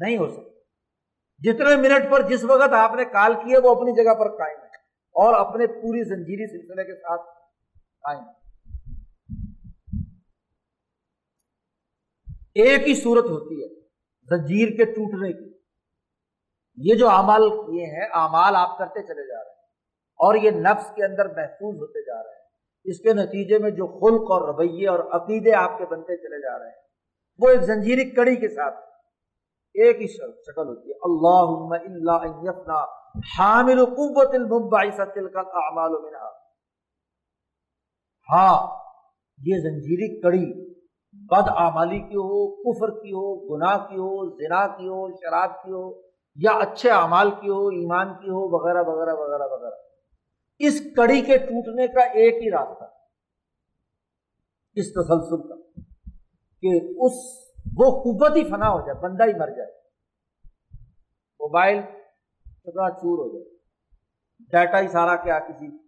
نہیں 0.00 0.18
ہو 0.18 0.28
سکتا۔ 0.28 0.60
جتنے 1.38 1.76
منٹ 1.76 2.12
پر 2.12 2.22
جس 2.22 2.44
وقت 2.44 2.72
آپ 2.72 2.94
نے 2.94 3.04
کال 3.04 3.34
کی 3.34 3.52
ہے، 3.52 3.58
وہ 3.58 3.74
اپنی 3.74 4.04
جگہ 4.04 4.14
پر 4.14 4.28
قائم 4.28 4.58
ہے 4.62 4.66
اور 5.12 5.34
اپنے 5.34 5.66
پوری 5.66 6.04
زنجیری 6.04 6.46
سلسلے 6.46 6.84
کے 6.84 6.94
ساتھ 6.94 7.41
قائم 8.04 8.24
ایک 12.54 12.88
ہی 12.88 12.94
صورت 12.94 13.24
ہوتی 13.24 13.54
ہے، 13.62 13.68
زنجیر 14.28 14.68
کے 14.68 14.84
ٹوٹنے 14.84 15.32
کی۔ 15.32 15.48
یہ 16.78 16.94
جو 16.94 17.08
اعمال 17.08 17.48
کیے 17.50 17.84
ہیں، 17.86 18.08
اعمال 18.14 18.56
آپ 18.56 18.78
کرتے 18.78 19.02
چلے 19.02 19.26
جا 19.28 19.38
رہے 19.38 19.50
ہیں، 19.50 19.62
اور 20.20 20.34
یہ 20.34 20.50
نفس 20.60 20.90
کے 20.94 21.04
اندر 21.04 21.26
محفوظ 21.28 21.76
ہوتے 21.76 22.00
جا 22.06 22.22
رہے 22.22 22.30
ہیں۔ 22.30 22.42
اس 22.84 22.98
کے 22.98 23.12
نتیجے 23.12 23.58
میں 23.58 23.70
جو 23.70 23.86
خلق 23.86 24.30
اور 24.30 24.42
رویے 24.48 24.88
اور 24.88 25.00
عقیدے 25.12 25.54
آپ 25.54 25.78
کے 25.78 25.84
بنتے 25.86 26.16
چلے 26.16 26.40
جا 26.42 26.58
رہے 26.58 26.66
ہیں، 26.66 26.80
وہ 27.40 27.48
ایک 27.48 27.62
زنجیری 27.62 28.04
کڑی 28.10 28.36
کے 28.36 28.48
ساتھ۔ 28.48 28.78
ایک 29.74 30.00
ہی 30.00 30.06
شکل 30.06 30.66
ہوتی 30.66 30.90
ہے 30.90 30.96
اللہ 31.04 31.48
حامل 33.30 33.84
قوت 33.86 34.34
اعمال 34.34 35.92
منها 35.92 36.41
ہاں 38.30 38.82
یہ 39.38 39.58
زنجیری 39.58 40.20
کڑی، 40.20 40.74
بد 41.12 41.48
آمالی 41.48 41.98
کی 41.98 42.16
ہو، 42.16 42.54
کفر 42.56 42.90
کی 42.90 43.12
ہو، 43.12 43.54
گناہ 43.54 43.76
کی 43.76 43.94
ہو، 43.94 44.30
زنا 44.30 44.66
کی 44.66 44.84
ہو، 44.84 45.16
شراب 45.16 45.62
کی 45.62 45.72
ہو، 45.72 46.00
یا 46.36 46.50
اچھے 46.50 46.90
اعمال 46.90 47.30
کی 47.30 47.48
ہو، 47.48 47.68
ایمان 47.68 48.08
کی 48.08 48.28
ہو، 48.28 48.58
وغیرہ 48.58 48.82
وغیرہ 48.82 49.14
وغیرہ 49.14 49.42
وغیرہ۔ 49.50 49.74
اس 50.58 50.80
کڑی 50.96 51.20
کے 51.20 51.38
ٹوٹنے 51.38 51.86
کا 51.86 52.00
ایک 52.00 52.34
ہی 52.34 52.50
راستہ۔ 52.50 52.84
اس 54.74 54.92
تسلسل 54.92 55.48
کا 55.48 55.80
کہ 56.60 56.80
اس، 57.00 57.12
وہ 57.76 57.90
قوت 57.90 58.36
ہی 58.36 58.44
فنا 58.44 58.68
ہو 58.68 58.80
جائے، 58.80 59.02
بندہ 59.02 59.24
ہی 59.24 59.32
مر 59.32 59.50
جائے۔ 59.50 59.72
موبائل 61.40 61.80
چکا 62.44 62.90
چور 62.90 63.18
ہو 63.18 63.38
جائے۔ 63.38 63.52
ڈیٹا 64.38 64.80
ہی 64.80 64.88
سارا 64.88 65.16
کیا 65.16 65.38
کسی 65.38 65.81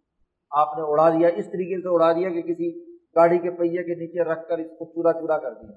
آپ 0.61 0.79
نے 0.79 0.85
اڑا 0.87 1.11
دیا، 1.11 1.29
اس 1.29 1.47
طریقے 1.47 1.83
سے 1.83 1.95
اڑا 1.95 2.13
دیا 2.13 2.29
کہ 2.29 2.43
کسی 2.43 2.85
گاڑی 3.17 3.39
کے 3.39 3.51
پہیے 3.51 3.83
کے 3.83 3.95
نیچے 3.95 4.25
رکھ 4.25 4.49
کر 4.49 4.59
اس 4.59 4.71
کو 4.79 4.85
چورا 4.87 5.13
چورا 5.13 5.39
کر 5.39 5.53
دیا۔ 5.55 5.77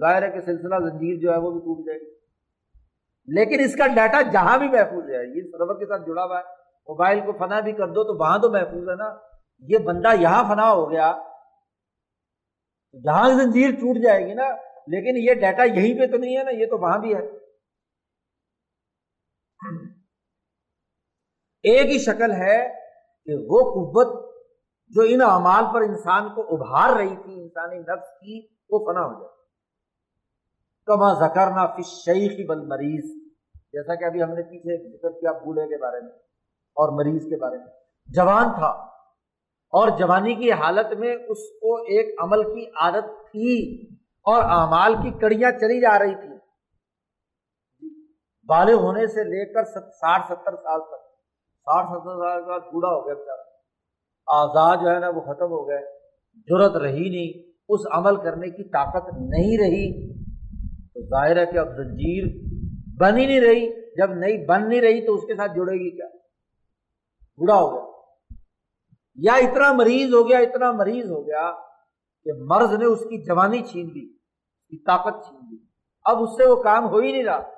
ظاہر 0.00 0.22
ہے 0.22 0.30
کہ 0.30 0.40
سلسلہ 0.40 0.88
زنجیر 0.88 1.18
جو 1.20 1.32
ہے 1.32 1.36
وہ 1.36 1.50
بھی 1.50 1.60
ٹوٹ 1.60 1.86
جائے 1.86 1.98
گی۔ 1.98 2.14
لیکن 3.28 3.64
اس 3.64 3.76
کا 3.76 3.86
ڈیٹا 3.86 4.22
جہاں 4.22 4.58
بھی 4.58 4.68
محفوظ 4.68 5.10
ہے، 5.10 5.36
یہ 5.36 5.42
سرور 5.42 5.78
کے 5.78 5.86
ساتھ 5.86 6.02
جڑا 6.06 6.24
ہوا 6.24 6.38
ہے، 6.38 6.44
موبائل 6.88 7.20
کو 7.20 7.32
فنا 7.32 7.60
بھی 7.60 7.72
کر 7.72 7.88
دو 7.88 8.04
تو 8.04 8.18
وہاں 8.20 8.38
تو 8.38 8.50
محفوظ 8.50 8.88
ہے 8.88 8.94
نا۔ 8.94 9.14
یہ 9.60 9.78
بندہ 9.78 10.20
یہاں 10.20 10.44
فنا 10.44 10.72
ہو 10.72 10.90
گیا 10.90 11.12
جہاں 13.04 13.28
زنجیر 13.28 13.70
ٹوٹ 13.70 13.96
جائے 14.02 14.26
گی 14.26 14.34
نا، 14.34 14.50
لیکن 14.86 15.28
یہ 15.28 15.34
ڈیٹا 15.34 15.64
یہیں 15.64 15.98
پہ 15.98 16.06
تو 16.06 16.16
نہیں 16.16 16.36
ہے 16.38 16.42
نا، 16.42 16.50
یہ 16.50 16.66
تو 16.66 16.78
وہاں 16.78 16.98
بھی 16.98 17.14
ہے۔ 17.14 17.20
ایک 21.62 21.86
ہی 21.86 21.98
شکل 21.98 22.32
ہے 22.32 22.83
کہ 23.26 23.34
وہ 23.48 23.60
قوت 23.74 24.34
جو 24.88 25.02
ان 25.08 25.20
اعمال 25.20 25.64
پر 25.74 25.80
انسان 25.80 26.28
کو 26.34 26.42
ابھار 26.54 26.96
رہی 26.96 27.16
تھی، 27.16 27.42
انسانی 27.42 27.78
نفس 27.78 28.10
کی، 28.20 28.40
وہ 28.70 28.78
فنا 28.78 29.04
ہو 29.06 29.12
جائے 29.12 29.32
کما 30.88 31.12
زکرنا 31.14 31.66
فش 31.66 31.86
شیخ 31.86 32.32
بل 32.48 32.66
مریض 32.66 33.04
جیسا 33.72 33.94
کہ 33.94 34.04
ابھی 34.04 34.22
ہم 34.22 34.32
نے 34.32 34.42
پیچھے 34.42 34.76
ذکر 34.90 35.10
کیا 35.10 35.32
بوڑھے 35.32 35.66
کے 35.68 35.76
بارے 35.76 36.00
میں 36.00 36.12
اور 36.76 36.92
مریض 36.92 37.24
کے 37.24 37.36
بارے 37.36 37.58
میں۔ 37.58 37.72
جوان 38.08 38.52
تھا 38.54 38.68
اور 39.72 39.88
جوانی 39.88 40.34
کی 40.34 40.52
حالت 40.52 40.92
میں 40.98 41.14
اس 41.28 41.38
کو 41.60 41.74
ایک 41.76 42.14
عمل 42.22 42.42
کی 42.42 42.66
عادت 42.80 43.08
تھی 43.30 43.56
اور 44.26 44.42
اعمال 44.42 44.94
کی 44.94 45.10
کڑیاں 45.18 45.50
چلی 45.50 45.80
جا 45.80 45.98
رہی 45.98 46.14
تھی 46.14 46.34
بالغ 48.48 48.72
ہونے 48.72 49.06
سے 49.06 49.24
لے 49.24 49.52
کر 49.52 49.64
ساٹھ، 49.64 50.26
ستر 50.26 50.56
سال 50.56 50.80
تک۔ 50.80 51.03
ساٹھ 51.64 51.86
ستر 51.86 52.10
سال 52.10 52.42
کا 52.42 52.58
بوڑھا 52.58 52.88
ہو 52.88 53.06
گیا 53.06 53.14
بچارا۔ 53.14 53.54
آزاد 54.26 54.76
جو 54.82 54.90
ہے 54.90 54.98
نا 54.98 55.08
وہ 55.08 55.20
ختم 55.20 55.46
ہو 55.46 55.68
گئے۔ 55.68 55.98
ضرورت 56.34 56.82
رہی 56.82 57.08
نہیں۔ 57.08 57.50
اس 57.68 57.80
عمل 57.92 58.16
کرنے 58.16 58.50
کی 58.50 58.64
طاقت 58.68 59.14
نہیں 59.14 59.58
رہی۔ 59.58 60.12
تو 60.86 61.00
ظاہر 61.00 61.36
ہے 61.36 61.52
کہ 61.52 61.58
اب 61.58 61.68
زنجیر 61.76 62.24
بن 63.00 63.18
ہی 63.18 63.26
نہیں 63.26 63.40
رہی۔ 63.40 63.84
جب 63.90 64.10
نہیں 64.14 64.46
بن 64.46 64.68
نہیں 64.68 64.80
رہی 64.80 65.06
تو 65.06 65.14
اس 65.14 65.20
کے 65.26 65.36
ساتھ 65.36 65.52
جڑے 65.52 65.72
گی 65.72 65.96
کیا؟ 65.96 66.06
بوڑھا 67.36 67.54
ہو 67.54 67.74
گیا۔ 67.74 67.94
یا 69.16 69.34
اتنا 69.34 69.72
مریض 69.72 70.14
ہو 70.14 70.28
گیا، 70.28 70.38
اتنا 70.38 70.72
مریض 70.72 71.10
ہو 71.10 71.26
گیا 71.26 71.52
کہ 72.24 72.30
مرض 72.32 72.72
نے 72.78 72.84
اس 72.84 73.00
کی 73.00 73.24
جوانی 73.24 73.62
چھین 73.62 73.86
لی، 73.86 74.04
اس 74.04 74.68
کی 74.68 74.82
طاقت 74.82 75.28
چھین 75.28 75.40
لی۔ 75.50 75.56
اب 76.04 76.22
اس 76.22 76.28
سے 76.30 76.48
وہ 76.48 76.62
کام 76.62 76.88
ہو 76.88 76.98
ہی 76.98 77.12
نہیں 77.12 77.24
رہا۔ 77.24 77.53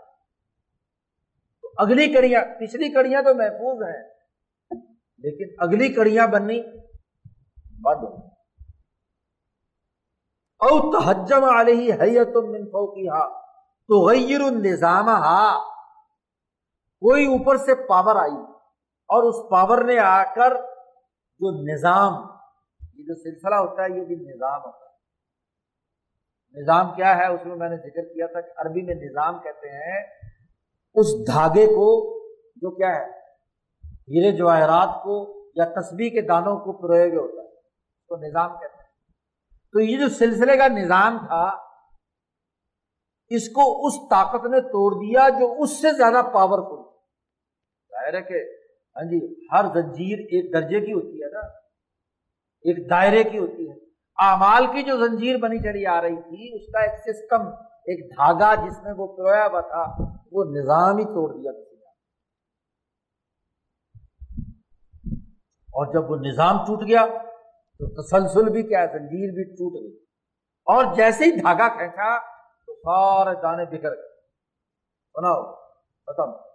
اگلی 1.79 2.13
کڑیاں، 2.13 2.41
پچھلی 2.59 2.93
کڑیاں 2.93 3.23
تو 3.23 3.35
محفوظ 3.35 3.83
ہیں، 3.83 4.03
لیکن 5.25 5.55
اگلی 5.59 5.89
کڑیاں 5.95 6.27
بننی 6.27 6.61
بند 7.83 8.05
ہو 8.05 8.15
او 10.61 10.93
تحجم 10.93 11.45
علیہ 11.45 11.95
حیت 12.03 12.37
من 12.37 12.65
فوقیہا 12.67 13.27
تو 13.89 13.95
غیر 14.09 14.41
النظام 14.41 15.09
کوئی 17.03 17.27
اوپر 17.27 17.57
سے 17.57 17.75
پاور 17.89 18.17
آئی 18.17 18.39
اور 19.11 19.23
اس 19.23 19.37
پاور 19.51 19.83
نے 19.85 19.99
آ 19.99 20.23
کر 20.35 20.55
جو 21.41 21.51
نظام، 21.63 22.13
یہ 22.81 23.05
جو 23.05 23.15
سلسلہ 23.15 23.55
ہوتا 23.55 23.83
ہے، 23.83 23.89
یہ 23.89 24.05
بھی 24.05 24.17
نظام 24.17 24.61
ہوتا 24.61 24.85
ہے۔ 24.85 26.63
نظام 26.63 26.95
کیا 26.95 27.17
ہے؟ 27.17 27.27
اس 27.27 27.47
میں 27.47 27.57
میں 27.57 27.69
نے 27.69 27.77
ذکر 27.77 28.05
کیا 28.15 28.27
تھا 28.27 28.41
کہ 28.41 28.61
عربی 28.61 28.83
میں 28.83 28.95
نظام 28.95 29.39
کہتے 29.39 29.69
ہیں 29.69 30.01
اس 30.97 31.07
دھاگے 31.27 31.67
کو 31.67 31.89
جو 32.57 32.71
کیا 32.71 32.89
ہے، 32.89 33.05
ہیرے 34.13 34.37
جواہرات 34.37 35.03
کو 35.03 35.17
یا 35.57 35.65
تسبیح 35.81 36.11
کے 36.11 36.21
دانوں 36.21 36.57
کو 36.57 36.73
پروگ 36.73 37.15
ہوتا 37.15 37.43
ہے، 37.43 37.49
اس 37.49 38.07
کو 38.09 38.17
نظام 38.17 38.53
کہتے 38.53 38.83
ہیں۔ 38.83 38.91
تو 39.75 39.81
یہ 39.81 39.99
جو 39.99 40.09
سلسلے 40.09 40.57
کا 40.57 40.69
نظام 40.69 41.19
تھا، 41.19 41.45
اس 43.31 43.49
کو 43.49 43.87
اس 43.87 43.95
طاقت 44.11 44.47
نے 44.47 44.61
توڑ 44.61 44.91
دیا 44.95 45.29
جو 45.41 45.55
اس 45.59 45.81
سے 45.81 45.93
زیادہ 45.93 46.23
پاورفل 46.33 46.83
ظاہر 47.93 48.15
ہے 48.15 48.23
کہ 48.23 48.43
ہاں 48.97 49.05
جی 49.05 49.21
ہر 49.53 49.65
زنجیر 49.75 50.19
ایک 50.19 50.53
درجے 50.53 50.81
کی 50.87 50.93
ہوتی 50.93 51.23
ہے 51.23 51.31
نا، 51.31 51.47
ایک 52.65 52.91
دائرے 52.91 53.23
کی 53.25 53.39
ہوتی 53.39 53.71
ہے۔ 53.71 53.75
اعمال 54.19 54.67
کی 54.67 54.83
جو 54.83 54.97
زنجیر 54.99 55.37
بنی 55.37 55.59
چڑھی 55.59 55.87
آ 55.87 56.01
رہی 56.03 56.21
تھی، 56.23 56.55
اس 56.57 56.73
کا 56.73 56.81
ایک 56.81 57.01
سسٹم 57.01 57.49
ایک 57.87 58.11
دھاگا 58.11 58.55
جس 58.67 58.83
میں 58.83 58.93
وہ 58.97 59.07
پرویا 59.17 59.47
ہوا 59.47 59.61
تھا 59.61 60.16
وہ 60.37 60.45
نظام 60.45 60.97
ہی 60.99 61.05
توڑ 61.05 61.35
دیا 61.35 61.53
کسی 61.53 61.77
نے۔ 61.77 61.85
اور 65.51 65.93
جب 65.93 66.11
وہ 66.11 66.17
نظام 66.17 66.57
ٹوٹ 66.67 66.89
گیا 66.89 67.07
تو 67.79 68.03
تسلسل 68.03 68.53
بھی 68.53 68.63
کیا، 68.63 68.87
زنجیر 68.87 69.31
بھی 69.35 69.55
ٹوٹ 69.55 69.73
گئی۔ 69.73 70.03
اور 70.65 70.95
جیسے 70.95 71.25
ہی 71.25 71.31
دھاگا 71.31 71.69
کھینچا 71.69 72.19
تو 72.67 72.75
سارے 72.75 73.43
دانے 73.43 73.65
بکھر 73.65 73.91
گئے۔ 73.91 74.17
بناؤ 75.15 75.55
ختم۔ 76.07 76.47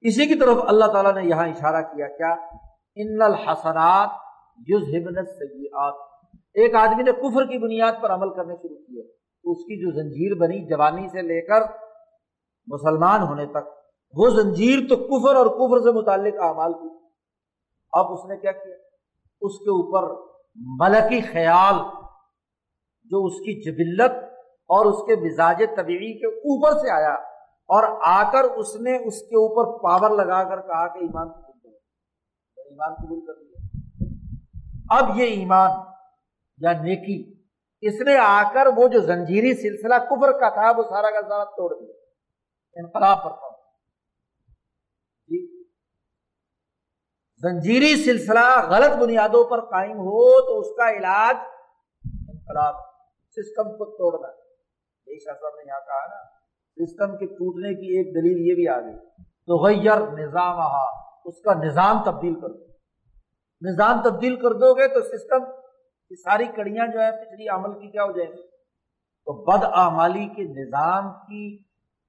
اسی 0.00 0.26
کی 0.26 0.34
طرف 0.34 0.56
اللہ 0.68 0.84
تعالیٰ 0.84 1.14
نے 1.14 1.22
یہاں 1.24 1.48
اشارہ 1.48 1.82
کیا 1.82 2.08
کیا؟ 2.08 2.32
ان 2.96 3.22
الحسنات 3.22 4.08
سیئات 5.38 5.94
ایک 6.54 6.74
آدمی 6.74 7.02
نے 7.02 7.12
کفر 7.12 7.46
کی 7.46 7.58
بنیاد 7.58 7.92
پر 8.02 8.10
عمل 8.10 8.34
کرنے 8.34 8.56
شروع 8.56 8.76
کیے۔ 8.76 9.23
اس 9.44 9.58
کی 9.58 9.80
جو 9.80 10.02
زنجیر 10.02 10.34
بنی 10.34 10.68
جوانی 10.68 11.08
سے 11.08 11.22
لے 11.22 11.40
کر 11.40 11.60
مسلمان 12.66 13.22
ہونے 13.22 13.46
تک، 13.46 13.68
وہ 14.12 14.30
زنجیر 14.30 14.78
تو 14.88 14.96
کفر 14.96 15.34
اور 15.36 15.46
کفر 15.46 15.82
سے 15.82 15.92
متعلق 15.92 16.34
اعمال 16.42 16.72
کی۔ 16.72 16.88
اب 17.92 18.12
اس 18.12 18.24
نے 18.24 18.36
کیا 18.36 18.52
کیا؟ 18.52 18.74
اس 19.40 19.58
کے 19.58 19.70
اوپر 19.70 20.32
ملکی 20.56 21.20
خیال، 21.20 21.74
جو 23.04 23.24
اس 23.24 23.32
کی 23.32 23.62
جبلت 23.62 24.24
اور 24.68 24.86
اس 24.86 25.06
کے 25.06 25.16
مزاج 25.16 25.62
طبیعی 25.76 26.18
کے 26.18 26.26
اوپر 26.26 26.70
سے 26.70 26.90
آیا 26.90 27.14
اور 27.66 27.84
آ 28.02 28.30
کر 28.30 28.44
اس 28.44 28.76
نے 28.80 28.96
اس 28.96 29.20
کے 29.20 29.36
اوپر 29.36 29.82
پاور 29.82 30.10
لگا 30.10 30.44
کر 30.44 30.60
کہا 30.60 30.88
کہ 30.88 30.98
ایمان 30.98 31.28
قبول 31.28 31.58
کرو۔ 31.62 31.76
ایمان 32.56 32.94
قبول 32.94 33.20
کر 33.26 33.40
لیا۔ 33.40 33.68
اب 34.98 35.20
یہ 35.20 35.24
ایمان 35.24 35.70
یا 36.58 36.72
نیکی 36.72 37.43
اس 37.86 38.00
نے 38.00 38.16
آ 38.16 38.42
کر 38.54 38.66
وہ 38.66 38.88
جو 38.88 39.00
زنجیری 39.00 39.54
سلسلہ 39.54 39.94
کفر 39.94 40.32
کا 40.32 40.48
تھا، 40.48 40.78
وہ 40.78 40.82
سارا 40.82 41.10
کا 41.10 41.22
سارا 41.28 41.44
توڑ 41.44 41.74
دیا۔ 41.80 41.94
انقلاب 42.76 43.24
پر 43.24 43.30
جی۔ 45.26 45.62
زنجیری 47.42 47.96
سلسلہ 48.04 48.68
غلط 48.68 49.02
بنیادوں 49.02 49.44
پر 49.44 49.60
قائم 49.60 49.96
ہو 49.96 50.40
تو 50.40 50.60
اس 50.60 50.76
کا 50.76 50.90
علاج 50.90 51.36
انقلاب، 52.32 52.74
سسٹم 53.30 53.64
کو 53.64 53.84
توڑنا۔ 53.84 54.44
صاحب 55.24 55.54
نے 55.56 55.62
یہاں 55.66 55.80
کہا 55.80 56.06
نا، 56.06 56.24
سسٹم 56.86 57.18
کے 57.18 57.26
ٹوٹنے 57.26 57.74
کی 57.74 57.98
ایک 57.98 58.06
دلیل 58.06 58.48
یہ 58.48 58.54
بھی 58.54 58.68
آ 58.68 58.80
گئی۔ 58.80 59.22
تو 59.22 59.64
غیر 59.64 60.12
نظام 60.12 60.60
اس 61.24 61.40
کا 61.40 61.54
نظام 61.54 62.04
تبدیل 62.04 62.34
کر 62.34 62.48
دو۔ 62.48 62.64
نظام 63.62 64.02
تبدیل 64.02 64.36
کر 64.36 64.52
دو 64.52 64.74
گے 64.74 64.88
تو 64.88 65.00
سسٹم 65.00 65.63
کی 66.14 66.22
ساری 66.22 66.46
کڑیاں 66.46 66.86
جو 66.86 67.00
ہے 67.00 67.10
پچھلی 67.12 67.48
عمل 67.48 67.78
کی 67.78 67.90
کیا 67.90 68.04
ہو 68.04 68.12
جائیں 68.12 68.32
گی؟ 68.32 68.42
تو 69.24 69.44
بد 69.44 69.64
آمالی 69.72 70.28
کے 70.28 70.42
نظام 70.42 71.12
کی 71.12 71.58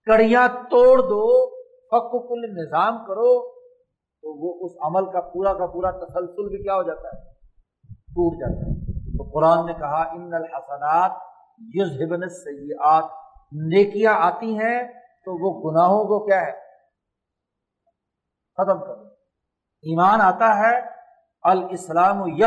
کڑیاں 0.05 0.47
توڑ 0.47 1.01
دو 1.01 1.49
فک 1.59 2.29
کل 2.29 2.41
نظام 2.57 2.97
کرو، 2.97 3.51
تو 4.21 4.33
وہ 4.37 4.65
اس 4.65 4.71
عمل 4.81 5.11
کا 5.11 5.21
پورا 5.21 5.53
کا 5.53 5.65
پورا 5.65 5.91
تسلسل 5.91 6.49
بھی 6.49 6.63
کیا 6.63 6.75
ہو 6.75 6.83
جاتا 6.83 7.07
ہے؟ 7.07 7.33
ٹوٹ 7.93 8.39
جاتا 8.39 8.67
ہے۔ 8.67 8.85
تو 9.17 9.23
قرآن 9.33 9.65
نے 9.65 9.73
کہا، 9.73 10.01
ان 10.01 10.33
الحسنات 10.33 11.11
یذہبن 11.59 12.23
السیئات 12.23 13.03
نیکیاں 13.51 14.13
آتی 14.13 14.59
ہیں 14.59 14.83
تو 15.25 15.31
وہ 15.31 15.71
گناہوں 15.71 16.03
کو 16.03 16.25
کیا 16.25 16.41
ہے؟ 16.41 16.51
ختم 18.57 18.79
کر 18.79 19.05
ایمان 19.83 20.21
آتا 20.21 20.57
ہے، 20.57 20.79
الاسلام 21.43 22.27
یہ 22.27 22.45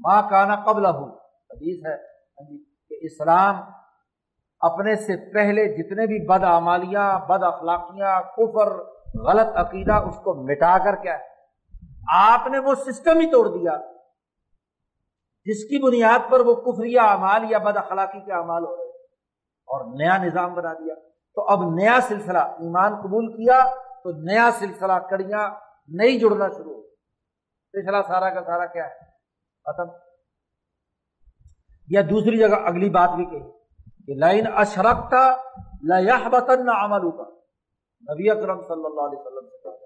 ماں 0.00 0.22
کانا 0.30 0.56
قبل 0.56 0.86
حدیث 0.86 1.86
ہے۔ 1.86 1.94
ہاں 1.94 2.50
جی، 2.50 2.64
کہ 2.88 2.96
اسلام 3.00 3.56
اپنے 4.60 4.96
سے 4.96 5.32
پہلے 5.32 5.66
جتنے 5.66 6.06
بھی 6.06 6.26
بد 6.26 6.44
امالیاں 6.44 7.18
بد 7.18 7.42
اخلاقیاں، 7.42 8.22
کفر، 8.22 8.84
غلط 9.20 9.56
عقیدہ، 9.56 9.92
اس 9.92 10.16
کو 10.16 10.34
مٹا 10.34 10.78
کر 10.84 10.96
کیا 10.96 11.18
ہے؟ 11.18 11.24
آپ 12.12 12.46
نے 12.46 12.58
وہ 12.58 12.74
سسٹم 12.74 13.18
ہی 13.18 13.30
توڑ 13.30 13.48
دیا۔ 13.48 13.72
جس 15.44 15.64
کی 15.64 15.82
بنیاد 15.82 16.30
پر 16.30 16.40
وہ 16.40 16.54
کفری 16.54 16.98
اعمال 16.98 17.50
یا 17.50 17.58
بد 17.58 17.76
اخلاقی 17.76 18.20
کے 18.20 18.32
اعمال 18.32 18.64
ہو 18.64 18.76
رہے 18.76 18.90
اور 19.66 19.98
نیا 19.98 20.16
نظام 20.16 20.54
بنا 20.54 20.72
دیا۔ 20.72 20.94
تو 21.34 21.42
اب 21.48 21.74
نیا 21.74 21.98
سلسلہ، 22.02 22.38
ایمان 22.38 23.00
قبول 23.00 23.32
کیا 23.32 23.64
تو 24.02 24.10
نیا 24.10 24.50
سلسلہ 24.58 24.92
کڑیاں 24.92 25.50
نہیں 25.88 26.18
جڑنا 26.18 26.48
شروع 26.48 26.74
ہو۔ 26.74 26.82
پچھلا 27.72 28.02
سارا 28.02 28.30
کا 28.30 28.42
سارا 28.42 28.66
کیا 28.66 28.84
ہے؟ 28.84 29.09
ختم۔ 29.72 29.88
یا 31.88 32.00
دوسری 32.10 32.38
جگہ 32.38 32.56
اگلی 32.64 32.90
بات 32.90 33.10
بھی 33.16 33.24
کہی 33.24 33.50
کہ 34.06 34.14
لائن 34.14 34.46
اشرکتا 34.56 35.30
لیہ 35.82 36.28
لتن 36.28 36.68
عمل 36.68 37.10
کا 37.10 37.24
نبی 38.08 38.30
اکرم 38.30 38.62
صلی 38.62 38.84
اللہ 38.84 39.00
علیہ 39.00 39.18
وسلم 39.18 39.48
سے 39.48 39.62
کہا 39.62 39.76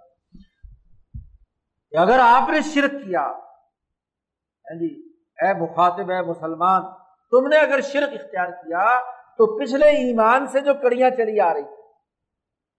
کہ 1.91 1.97
اگر 1.97 2.19
آپ 2.23 2.49
نے 2.49 2.61
شرک 2.61 2.91
کیا 2.91 3.21
ہاں 3.21 4.79
جی 4.79 5.15
اے 5.43 5.53
مخاطب، 5.61 6.11
اے 6.11 6.23
مسلمان، 6.23 6.83
تم 7.33 7.49
نے 7.49 7.57
اگر 7.57 7.81
شرک 7.81 8.13
اختیار 8.13 8.51
کیا 8.51 9.01
تو 9.39 9.47
پچھلے 9.59 9.87
ایمان 9.87 10.47
سے 10.47 10.61
جو 10.61 10.75
کڑیاں 10.83 11.11
چلی 11.11 11.41
آ 11.41 11.55
رہی 11.55 11.63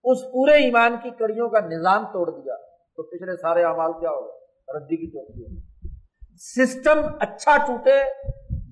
اس 0.04 0.22
پورے 0.32 0.52
ایمان 0.52 0.96
کی 1.02 1.10
کڑیوں 1.10 1.48
کا 1.48 1.60
نظام 1.60 2.04
توڑ 2.04 2.30
دیا۔ 2.30 2.56
تو 2.98 3.02
پچھلے 3.02 3.36
سارے 3.36 3.64
اعمال 3.64 3.92
کیا 3.92 4.10
ہوگا 4.10 4.78
ردی 4.78 4.96
کی 4.96 5.06
چوکی 5.06 5.42
ہوگی 5.42 5.75
سسٹم 6.40 6.98
اچھا 7.20 7.56
ٹوٹے 7.56 7.98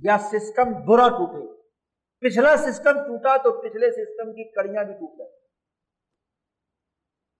یا 0.03 0.19
سسٹم 0.19 0.73
برا 0.87 1.09
ٹوٹے؟ 1.09 1.47
پچھلا 2.23 2.57
سسٹم 2.57 2.93
ٹوٹا 2.93 3.37
تو 3.37 3.53
پچھلے 3.61 3.91
سسٹم 3.91 4.33
کی 4.33 4.45
کڑیاں 4.51 4.85
بھی 4.85 4.95
ٹوٹ 4.95 5.19
جاتی 5.19 5.43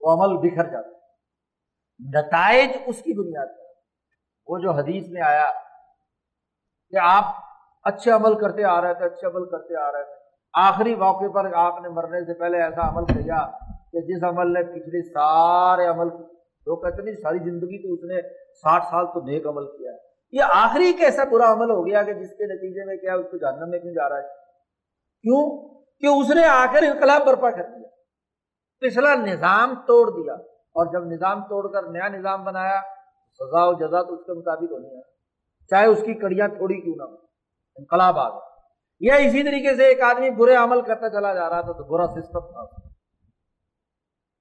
وہ 0.01 0.13
عمل 0.13 0.37
بکھر 0.37 0.69
جاتا 0.69 0.89
نتائج 1.99 2.69
اس 2.85 3.01
کی 3.01 3.13
بنیاد 3.13 3.47
پر۔ 3.47 3.63
وہ 4.47 4.59
جو 4.59 4.71
حدیث 4.71 5.07
میں 5.09 5.21
آیا 5.21 5.51
کہ 6.89 6.97
آپ 7.01 7.23
اچھے 7.83 8.11
عمل 8.11 8.39
کرتے 8.39 8.63
آ 8.63 8.81
رہے 8.81 8.93
تھے، 8.93 9.05
اچھے 9.05 9.27
عمل 9.27 9.49
کرتے 9.49 9.75
آ 9.75 9.91
رہے 9.91 10.03
تھے۔ 10.03 10.23
آخری 10.53 10.95
موقع 10.95 11.31
پر 11.33 11.53
آپ 11.53 11.81
نے 11.81 11.89
مرنے 11.89 12.25
سے 12.25 12.39
پہلے 12.39 12.61
ایسا 12.61 12.87
عمل 12.89 13.05
کیا 13.05 13.45
کہ 13.91 14.01
جس 14.01 14.23
عمل 14.23 14.53
نے 14.53 14.63
پچھلے 14.63 15.01
سارے 15.01 15.87
عمل 15.87 16.07
لوگ 16.67 16.77
کہتے 16.77 17.01
نہیں 17.01 17.15
ساری 17.15 17.39
زندگی 17.39 17.81
تو 17.83 17.93
اس 17.93 18.03
نے 18.03 18.21
ساٹھ 18.53 18.83
سال 18.83 19.05
تو 19.05 19.21
نیک 19.21 19.47
عمل 19.47 19.65
کیا 19.65 19.91
ہے۔ 19.91 20.04
یہ 20.31 20.41
آخری 20.43 20.85
ایک 20.85 21.01
ایسا 21.01 21.23
برا 21.23 21.53
عمل 21.53 21.71
ہو 21.71 21.87
گیا 21.87 22.03
کہ 22.03 22.13
جس 22.13 22.29
کے 22.29 22.45
نتیجے 22.45 22.85
میں 22.85 22.97
کیا 22.97 23.13
اس 23.15 23.25
کو 23.31 23.37
جاننا 23.37 23.65
میں 23.65 23.79
کیوں 23.79 23.93
جا 23.93 24.09
رہا 24.09 24.17
ہے؟ 24.17 24.27
کیوں؟ 25.21 25.69
کہ 25.99 26.05
اس 26.05 26.29
نے 26.29 26.45
آ 26.45 26.65
کر 26.73 26.83
انقلاب 26.83 27.21
برپا 27.25 27.51
کر 27.51 27.63
دیا، 27.63 27.87
پچھلا 28.79 29.15
نظام 29.15 29.75
توڑ 29.87 30.09
دیا، 30.09 30.33
اور 30.49 30.93
جب 30.93 31.05
نظام 31.05 31.41
توڑ 31.41 31.71
کر 31.73 31.89
نیا 31.89 32.07
نظام 32.07 32.43
بنایا، 32.43 32.81
سزا 33.39 33.65
و 33.65 33.73
جزا 33.73 34.01
تو 34.01 34.13
اس 34.13 34.25
کے 34.25 34.33
مطابق 34.33 34.71
ہونی 34.71 34.95
ہے۔ 34.95 35.01
چاہے 35.69 35.85
اس 35.85 35.99
کی 36.05 36.13
کڑیاں 36.13 36.47
تھوڑی 36.47 36.81
کیوں 36.81 36.95
نہ 36.97 37.03
ہو 37.03 37.15
انقلاب 37.75 38.19
آ 38.19 38.29
گیا۔ 38.29 38.39
یا 38.99 39.15
اسی 39.15 39.43
طریقے 39.43 39.75
سے 39.75 39.85
ایک 39.85 40.01
آدمی 40.01 40.29
برے 40.29 40.55
عمل 40.55 40.81
کرتا 40.81 41.09
چلا 41.09 41.33
جا 41.33 41.49
رہا 41.49 41.61
تھا 41.61 41.71
تو 41.71 41.83
برا 41.83 42.07
سسٹم 42.07 42.39
تھا۔ 42.39 42.87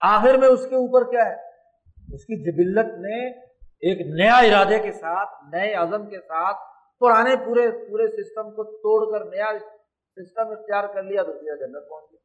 آخر 0.01 0.39
میں 0.39 0.48
اس 0.48 0.66
کے 0.69 0.74
اوپر 0.74 1.11
کیا 1.11 1.27
ہے؟ 1.27 1.35
اس 2.15 2.24
کی 2.24 2.44
جبلت 2.44 2.98
نے 2.98 3.44
ایک 3.83 3.99
نیا 4.15 4.37
ارادے 4.39 4.79
کے 4.79 4.93
ساتھ، 4.93 5.31
نئے 5.55 5.73
عزم 5.75 6.09
کے 6.11 6.21
ساتھ 6.21 6.57
پرانے 7.01 7.35
پورے 7.37 7.65
پورے 7.89 8.07
سسٹم 8.09 8.51
کو 8.51 8.65
توڑ 8.65 9.01
کر 9.13 9.25
نیا 9.31 9.53
سسٹم 10.17 10.51
اختیار 10.51 10.85
کر 10.95 11.03
لیا 11.03 11.23
تو 11.23 11.33
جی 11.33 11.51
ہاں 11.51 11.57
جنت 11.57 11.89
پہنچ 11.89 12.11
گیا 12.11 12.23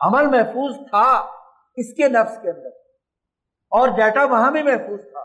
عمل 0.00 0.26
محفوظ 0.26 0.76
تھا 0.90 1.06
اس 1.78 1.94
کے 1.96 2.08
نفس 2.08 2.38
کے 2.42 2.50
اندر، 2.50 2.68
اور 3.72 3.88
ڈیٹا 3.96 4.24
وہاں 4.24 4.50
بھی 4.50 4.62
محفوظ 4.62 5.00
تھا۔ 5.10 5.20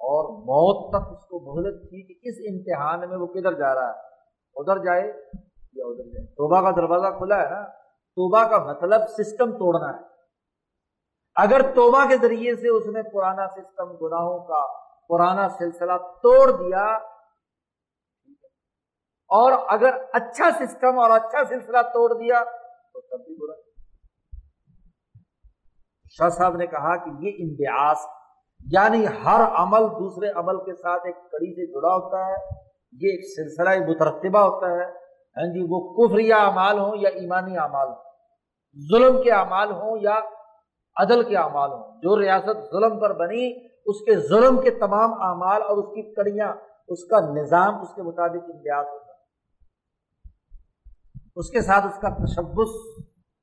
اور 0.00 0.28
موت 0.50 0.78
تک 0.90 1.08
اس 1.12 1.24
کو 1.28 1.38
مہلت 1.40 1.80
تھی 1.88 2.02
کہ 2.02 2.28
اس 2.28 2.36
امتحان 2.50 3.08
میں 3.08 3.18
وہ 3.18 3.26
کدھر 3.26 3.52
جا 3.52 3.74
رہا 3.74 3.88
ہے؟ 3.88 4.06
ادھر 4.56 4.78
جائے 4.84 5.02
یا 5.02 5.86
ادھر 5.86 6.04
جائے؟ 6.04 6.26
توبہ 6.26 6.60
کا 6.60 6.70
دروازہ 6.70 7.10
کھلا 7.18 7.40
ہے 7.42 7.50
نا؟ 7.50 7.64
توبہ 8.16 8.42
کا 8.48 8.58
مطلب 8.64 9.08
سسٹم 9.08 9.52
توڑنا 9.58 9.88
ہے۔ 9.88 10.17
اگر 11.38 11.62
توبہ 11.74 12.04
کے 12.08 12.16
ذریعے 12.22 12.54
سے 12.56 12.68
اس 12.68 12.86
نے 12.94 13.02
پرانا 13.10 13.46
سسٹم 13.48 13.88
گناہوں 13.96 14.38
کا 14.46 14.60
پرانا 15.10 15.48
سلسلہ 15.58 15.96
توڑ 16.22 16.50
دیا، 16.52 16.84
اور 19.30 19.52
اگر 19.68 19.96
اچھا 20.18 20.50
سسٹم 20.58 20.98
اور 20.98 21.10
اچھا 21.10 21.44
سلسلہ 21.48 21.82
توڑ 21.94 22.08
دیا، 22.14 22.42
تو 22.44 23.00
تب 23.00 23.24
بھی 23.24 23.34
برا۔ 23.40 23.56
شاہ 26.16 26.28
صاحب 26.36 26.56
نے 26.56 26.66
کہا 26.66 26.94
کہ 26.96 27.10
یہ 27.24 27.42
امتیاز 27.44 28.06
یعنی 28.60 29.04
ہر 29.24 29.40
عمل 29.62 29.84
دوسرے 29.98 30.30
عمل 30.40 30.56
کے 30.64 30.74
ساتھ 30.76 31.06
ایک 31.06 31.16
کڑی 31.32 31.50
سے 31.56 31.66
جڑا 31.72 31.94
ہوتا 31.94 32.24
ہے، 32.26 32.38
یہ 33.00 33.08
ایک 33.10 33.26
سلسلہ 33.34 33.76
مترتبہ 33.88 34.40
ہوتا 34.40 34.70
ہے۔ 34.72 34.86
ہاں 35.36 35.46
جی 35.54 35.66
وہ 35.70 35.80
کفری 35.96 36.32
اعمال 36.32 36.78
ہوں 36.78 36.96
یا 37.00 37.10
ایمانی 37.20 37.58
اعمال 37.58 37.88
ہوں؟ 37.88 38.00
ظلم 38.76 39.22
کے 39.22 39.30
اعمال 39.32 39.70
ہوں 39.72 39.98
یا 40.02 40.18
عدل 40.98 41.22
کے 41.28 41.36
اعمال 41.36 41.70
ہوں۔ 41.70 42.00
جو 42.02 42.20
ریاست 42.20 42.70
ظلم 42.70 43.00
پر 43.00 43.14
بنی، 43.14 43.66
اس 43.66 44.00
کے 44.00 44.28
ظلم 44.28 44.60
کے 44.60 44.70
تمام 44.70 45.12
اعمال 45.22 45.62
اور 45.62 45.76
اس 45.76 45.84
کی 45.84 46.14
کڑیاں، 46.14 46.54
اس 46.88 47.04
کا 47.04 47.20
نظام 47.20 47.80
اس 47.80 47.94
کے 47.94 48.02
مطابق 48.02 48.42
امتیاز 48.44 48.86
ہوتا 48.86 49.12
ہے۔ 49.12 49.18
اس 51.36 51.50
کے 51.50 51.60
ساتھ 51.60 51.86
اس 51.86 52.00
کا 52.00 52.08
تشبس 52.24 52.68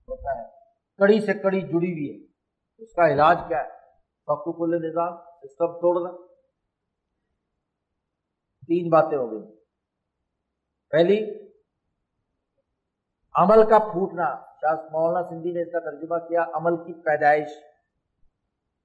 ہوتا 0.08 0.40
ہے۔ 0.40 0.48
کڑی 0.98 1.20
سے 1.20 1.34
کڑی 1.34 1.62
جڑی 1.62 1.76
ہوئی 1.76 2.20
ہے۔ 2.20 2.28
اس 2.78 2.94
کا 2.94 3.08
علاج 3.08 3.38
کیا 3.48 3.58
ہے؟ 3.58 3.70
پکو 4.26 4.52
کل 4.52 4.90
نظام 4.90 5.18
سسٹم 5.18 5.72
توڑنا۔ 5.72 6.12
تین 8.68 8.90
باتیں 8.90 9.18
ہو 9.18 9.32
گئی۔ 9.32 9.56
پہلی 10.90 11.45
عمل 13.36 13.64
کا 13.64 13.80
پھوٹنا۔ 13.80 14.36
شاہ 14.62 14.76
مولانا 14.92 15.28
سندھی 15.28 15.52
نے 15.52 15.62
اس 15.62 15.72
کا 15.72 15.80
ترجمہ 15.80 16.18
کیا، 16.18 16.46
عمل 16.54 16.78
کی 16.78 16.94
پیدائش۔ 16.94 17.48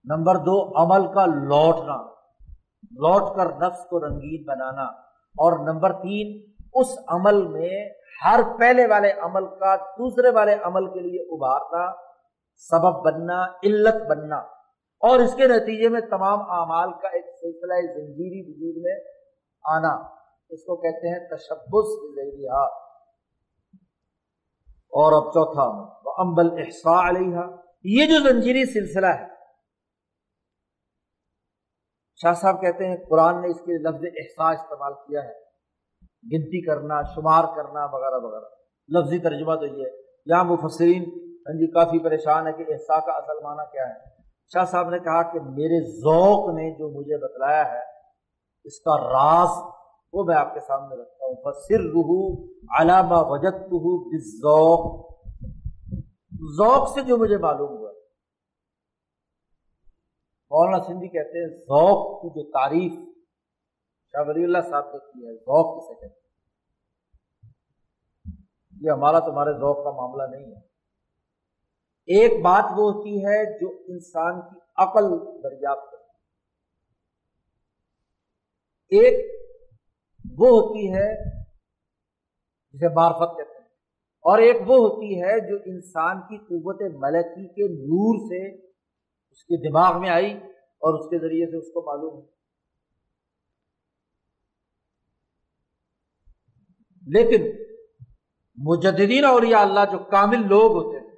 نمبر 0.05 0.35
دو، 0.37 0.83
عمل 0.83 1.15
کا 1.15 1.27
لوٹنا۔ 1.27 1.97
لوٹ 2.83 3.37
کر 3.37 3.67
نفس 3.67 3.87
کو 3.87 4.07
رنگین 4.07 4.45
بنانا۔ 4.45 4.83
اور 5.31 5.53
نمبر 5.53 5.93
تین، 5.93 6.53
اس 6.75 6.87
عمل 7.09 7.47
میں 7.47 7.89
ہر 8.25 8.41
پہلے 8.59 8.87
والے 8.87 9.13
عمل 9.13 9.47
کا 9.47 9.77
دوسرے 9.77 10.31
والے 10.31 10.57
عمل 10.63 10.87
کے 10.87 11.01
لیے 11.01 11.23
ابھارنا، 11.23 11.93
سبب 12.57 13.05
بننا، 13.05 13.43
علت 13.43 14.03
بننا۔ 14.11 14.37
اور 15.01 15.19
اس 15.19 15.35
کے 15.35 15.47
نتیجے 15.47 15.89
میں 15.89 16.01
تمام 16.01 16.41
اعمال 16.41 16.93
کا 16.93 17.09
ایک 17.09 17.25
سلسلہ 17.41 17.75
زنجیری 17.75 18.51
وجود 18.51 18.83
میں 18.83 19.01
آنا۔ 19.65 19.95
اس 20.51 20.65
کو 20.65 20.77
کہتے 20.77 21.09
ہیں 21.09 21.29
تشبس 21.29 22.17
اور 24.93 25.13
اب 25.13 25.33
چوتھا 25.33 25.91
امبل 26.23 26.59
احسا 26.59 27.09
علیہ 27.09 27.37
یہ 27.85 28.07
جو 28.07 28.29
زنجیری 28.29 28.65
سلسلہ 28.65 29.07
ہے۔ 29.07 29.27
شاہ 32.23 32.33
صاحب 32.33 32.61
کہتے 32.61 32.89
ہیں، 32.89 32.97
قرآن 33.11 33.43
نے 33.43 33.49
اس 33.49 33.61
کے 33.61 33.83
لفظ 33.83 34.05
احسا 34.05 34.51
استعمال 34.51 34.93
کیا 34.93 35.21
ہے۔ 35.21 35.41
گنتی 36.33 36.67
کرنا، 36.67 37.03
شمار 37.03 37.45
کرنا، 37.57 37.85
وغیرہ 37.85 38.25
وغیرہ۔ 38.25 38.45
لفظی 38.89 39.19
ترجمہ 39.19 39.55
تو 39.55 39.67
یہ 39.67 39.85
ہے۔ 39.85 40.01
یہاں 40.27 40.45
مفسرین 40.45 41.03
ہاں 41.31 41.59
جی 41.59 41.71
کافی 41.71 42.05
پریشان 42.05 42.47
ہے 42.47 42.53
کہ 42.53 42.65
احسا 42.69 43.01
کا 43.01 43.13
اصل 43.13 43.45
معنی 43.45 43.71
کیا 43.73 43.89
ہے۔ 43.89 44.23
شاہ 44.53 44.65
صاحب 44.65 44.91
نے 44.91 44.99
کہا 44.99 45.33
کہ 45.33 45.41
میرے 45.41 46.01
ذوق 46.01 46.55
نے 46.55 46.79
جو 46.79 46.99
مجھے 46.99 47.17
بتلایا 47.17 47.73
ہے، 47.73 47.81
اس 48.65 48.81
کا 48.81 48.97
راز 48.97 49.80
وہ 50.13 50.25
میں 50.25 50.37
آپ 50.37 50.55
کے 50.55 50.61
سامنے 50.61 51.03
رکھتا 51.03 51.27
ہوں۔ 51.27 51.35
فصر 51.35 51.81
رحو 51.81 52.45
علامہ 52.81 53.15
وجد 53.15 53.55
ذوق 54.25 55.11
ذوق 56.57 56.95
سے 56.95 57.03
جو 57.03 57.17
مجھے 57.17 57.37
معلوم 57.37 57.69
ہوا 57.69 57.91
مولانا 60.51 60.85
سندھی 60.85 61.09
کہتے 61.09 61.39
ہیں 61.41 61.59
ذوق 61.59 62.23
کی 62.23 62.29
جو 62.29 62.51
تعریف 62.51 62.93
شاہ 64.13 64.23
ولی 64.27 64.45
اللہ 64.45 64.59
صاحب 64.71 64.85
نے 64.87 64.99
کی 64.99 65.27
ہے 65.27 65.35
ذوق 65.35 65.85
کسے 65.85 65.95
کہتے 65.95 66.07
ہیں؟ 66.07 66.31
یہ 68.81 68.91
ہمارا 68.91 69.19
تمہارے 69.19 69.53
ذوق 69.53 69.85
کا 69.85 69.91
معاملہ 69.91 70.37
نہیں 70.37 70.57
ہے۔ 70.57 70.61
ایک 72.07 72.45
بات 72.45 72.65
وہ 72.65 72.93
ہوتی 72.93 73.25
ہے 73.25 73.59
جو 73.61 73.69
انسان 73.89 74.41
کی 74.41 74.59
عقل 74.77 75.05
دریافت 75.43 75.91
کرتی 75.91 76.01
ایک 78.99 79.41
وہ 80.41 80.49
ہوتی 80.49 80.95
ہے 80.95 81.09
جسے 82.75 82.89
معرفت 82.95 83.37
کہتے 83.37 83.59
ہیں۔ 83.59 83.69
اور 84.25 84.39
ایک 84.39 84.57
وہ 84.67 84.77
ہوتی 84.77 85.23
ہے 85.23 85.41
جو 85.49 85.57
انسان 85.67 86.21
کی 86.21 86.39
قوت 86.39 86.83
ملکی 86.83 87.49
کے 87.49 87.69
نور 87.73 88.19
سے 88.29 88.57
اس 89.31 89.45
کے 89.45 89.69
دماغ 89.69 90.01
میں 90.01 90.11
آئی 90.11 90.35
اور 90.83 90.99
اس 90.99 91.07
کے 91.07 91.19
ذریعے 91.19 91.47
سے 91.47 91.57
اس 91.57 91.73
کو 91.73 91.83
معلوم 91.87 92.19
ہے 92.19 92.41
لیکن 97.07 97.49
مجددین 98.59 99.25
اور 99.25 99.43
یا 99.43 99.61
اللہ 99.61 99.81
جو 99.93 99.99
کامل 99.99 100.49
لوگ 100.49 100.73
ہوتے 100.73 100.99
ہیں، 100.99 101.15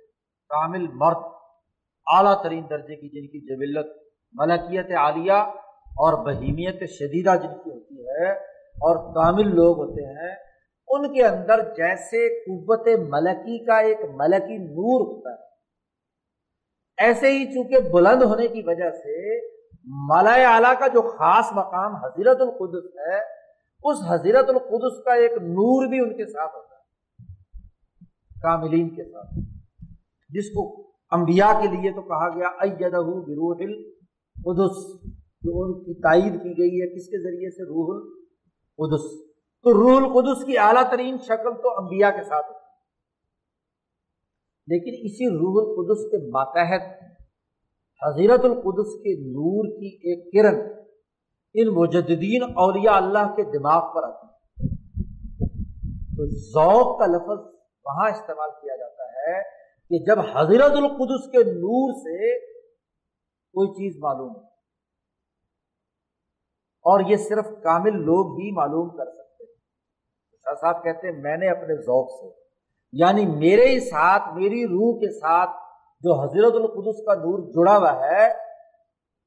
کامل 0.49 0.87
مرد، 0.93 1.25
اعلیٰ 2.07 2.43
ترین 2.43 2.65
درجے 2.71 2.97
کی 2.97 3.09
جن 3.09 3.27
کی 3.27 3.41
جبلت، 3.47 3.87
ملکیت 4.33 4.91
عالیہ 4.97 5.41
اور 5.97 6.25
بہیمیت 6.25 6.91
شدیدہ 6.91 7.37
جن 7.37 7.55
کی 7.65 7.71
ہوتی 7.71 8.07
ہے 8.07 8.52
اور 8.77 8.97
کامل 9.15 9.55
لوگ 9.55 9.79
ہوتے 9.79 10.05
ہیں، 10.05 10.35
ان 10.89 11.13
کے 11.15 11.25
اندر 11.27 11.63
جیسے 11.75 12.29
قوت 12.41 12.89
ملکی 13.11 13.65
کا 13.65 13.79
ایک 13.79 14.01
ملکی 14.15 14.57
نور 14.59 15.07
ہوتا 15.07 15.31
ہے۔ 15.31 15.51
ایسے 16.99 17.33
ہی 17.33 17.45
چونکہ 17.45 17.89
بلند 17.93 18.23
ہونے 18.23 18.49
کی 18.49 18.63
وجہ 18.67 18.91
سے 18.91 19.39
مالا 20.09 20.35
اعلیٰ 20.55 20.79
کا 20.79 20.87
جو 20.87 21.03
خاص 21.03 21.53
مقام 21.53 21.95
حضرت 21.95 22.41
القدس 22.41 22.85
ہے، 22.97 23.17
اس 23.85 23.97
حضرت 24.09 24.49
القدس 24.49 25.03
کا 25.05 25.13
ایک 25.13 25.33
نور 25.33 25.87
بھی 25.89 26.01
ان 26.01 26.17
کے 26.17 26.27
ساتھ 26.27 26.55
ہوتا 26.55 26.75
ہے، 26.75 26.81
کاملین 28.43 28.89
کے 28.89 29.05
ساتھ۔ 29.05 29.35
جس 30.31 30.51
کو 30.51 30.93
انبیاء 31.13 31.53
کے 31.61 31.69
لیے 31.69 31.93
تو 31.93 32.03
کہا 32.03 32.29
گیا 32.29 32.49
ایدہ 32.61 33.01
بروح 33.01 33.55
القدس، 33.61 34.77
جو 35.43 35.63
ان 35.63 35.73
کی 35.85 35.95
تائید 36.01 36.43
کی 36.43 36.53
گئی 36.59 36.81
ہے، 36.81 36.89
کس 36.95 37.07
کے 37.07 37.23
ذریعے 37.23 37.51
سے؟ 37.51 37.65
روح 37.65 38.22
القدس۔ 38.83 39.33
تو 39.63 39.73
روح 39.73 39.97
القدس 39.97 40.45
کی 40.45 40.59
اعلیٰ 40.59 40.91
ترین 40.91 41.19
شکل 41.19 41.63
تو 41.63 41.79
انبیاء 41.79 42.11
کے 42.11 42.23
ساتھ 42.23 42.47
ہوتی 42.47 42.59
لیکن 44.67 45.07
اسی 45.07 45.29
روح 45.29 45.63
القدس 45.63 46.11
کے 46.11 46.31
ماتحت 46.31 47.03
حضرت 48.03 48.45
القدس 48.45 48.95
کے 48.95 49.21
نور 49.21 49.81
کی 49.81 49.87
ایک 49.87 50.33
کرن 50.33 50.73
ان 51.55 51.69
مجددین 51.69 52.43
اولیاء 52.43 52.93
اللہ 52.93 53.35
کے 53.37 53.59
دماغ 53.59 53.95
پر 53.95 54.05
آتی 54.05 54.27
ہے۔ 54.27 54.33
تو 56.17 56.27
ذوق 56.27 56.99
کا 56.99 57.07
لفظ 57.07 57.55
وہاں 57.85 58.11
استعمال 58.11 58.51
کیا 58.51 58.77
جاتا 58.77 59.05
ہے 59.05 59.43
کہ 59.89 60.05
جب 60.05 60.19
حضرت 60.19 60.77
القدس 60.77 61.31
کے 61.31 61.39
نور 61.39 61.93
سے 61.93 62.39
کوئی 63.55 63.69
چیز 63.69 63.97
معلوم 63.99 64.37
ہو۔ 64.37 64.52
اور 66.85 67.01
یہ 67.01 67.17
صرف 67.17 67.47
کامل 67.63 67.97
لوگ 67.97 68.33
ہی 68.33 68.57
معلوم 68.57 68.89
کر 68.97 69.05
سکتے 69.05 69.45
شاہ 70.45 70.55
صاحب 70.61 70.85
کہتے 70.85 71.09
ہیں، 71.09 71.23
میں 71.23 71.37
نے 71.37 71.49
اپنے 71.49 71.77
ذوق 71.77 72.09
سے 72.11 72.43
یعنی 72.93 73.27
میرے 73.27 73.81
ساتھ، 73.81 74.23
میری 74.35 74.65
روح 74.65 74.99
کے 75.01 75.19
ساتھ 75.19 75.51
جو 76.03 76.15
حضرت 76.21 76.55
القدس 76.55 77.05
کا 77.07 77.15
نور 77.15 77.39
جڑا 77.53 77.77
ہوا 77.79 77.93
ہے، 77.93 78.27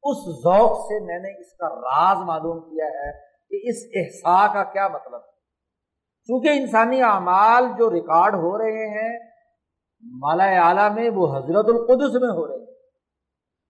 اس 0.03 0.17
ذوق 0.43 0.77
سے 0.77 0.99
میں 1.05 1.19
نے 1.19 1.41
اس 1.41 1.53
کا 1.53 1.69
راز 1.69 2.17
معلوم 2.17 2.59
کیا 2.59 2.85
ہے 2.85 3.11
کہ 3.49 3.69
اس 3.69 3.75
احسا 3.95 4.53
کا 4.53 4.63
کیا 4.63 4.87
مطلب 4.87 5.15
ہے۔ 5.15 5.31
چونکہ 6.29 6.49
انسانی 6.49 7.01
اعمال 7.01 7.63
جو 7.77 7.89
ریکارڈ 7.91 8.35
ہو 8.35 8.57
رہے 8.57 8.85
ہیں، 8.97 9.19
مالا 10.03 10.67
اعلیٰ 10.67 10.91
میں 10.91 11.09
وہ 11.09 11.27
حضرت 11.37 11.65
القدس 11.67 12.21
میں 12.21 12.29
ہو 12.29 12.47
رہے 12.47 12.65
ہیں۔ 12.65 12.74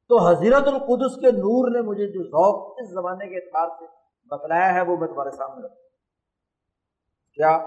تو 0.09 0.27
حضرت 0.29 0.67
القدس 0.67 1.15
کے 1.15 1.31
نور 1.31 1.71
نے 1.71 1.81
مجھے 1.81 2.07
جو 2.07 2.23
ذوق 2.23 2.77
اس 2.79 2.89
زمانے 2.89 3.29
کے 3.29 3.35
اعتبار 3.35 3.69
سے 3.79 3.85
بتلایا 4.25 4.73
ہے 4.73 4.81
وہ 4.81 4.97
میں 4.97 5.07
تمہارے 5.07 5.31
سامنے 5.31 5.65
رکھوں 5.65 5.85
کیا؟ 7.33 7.65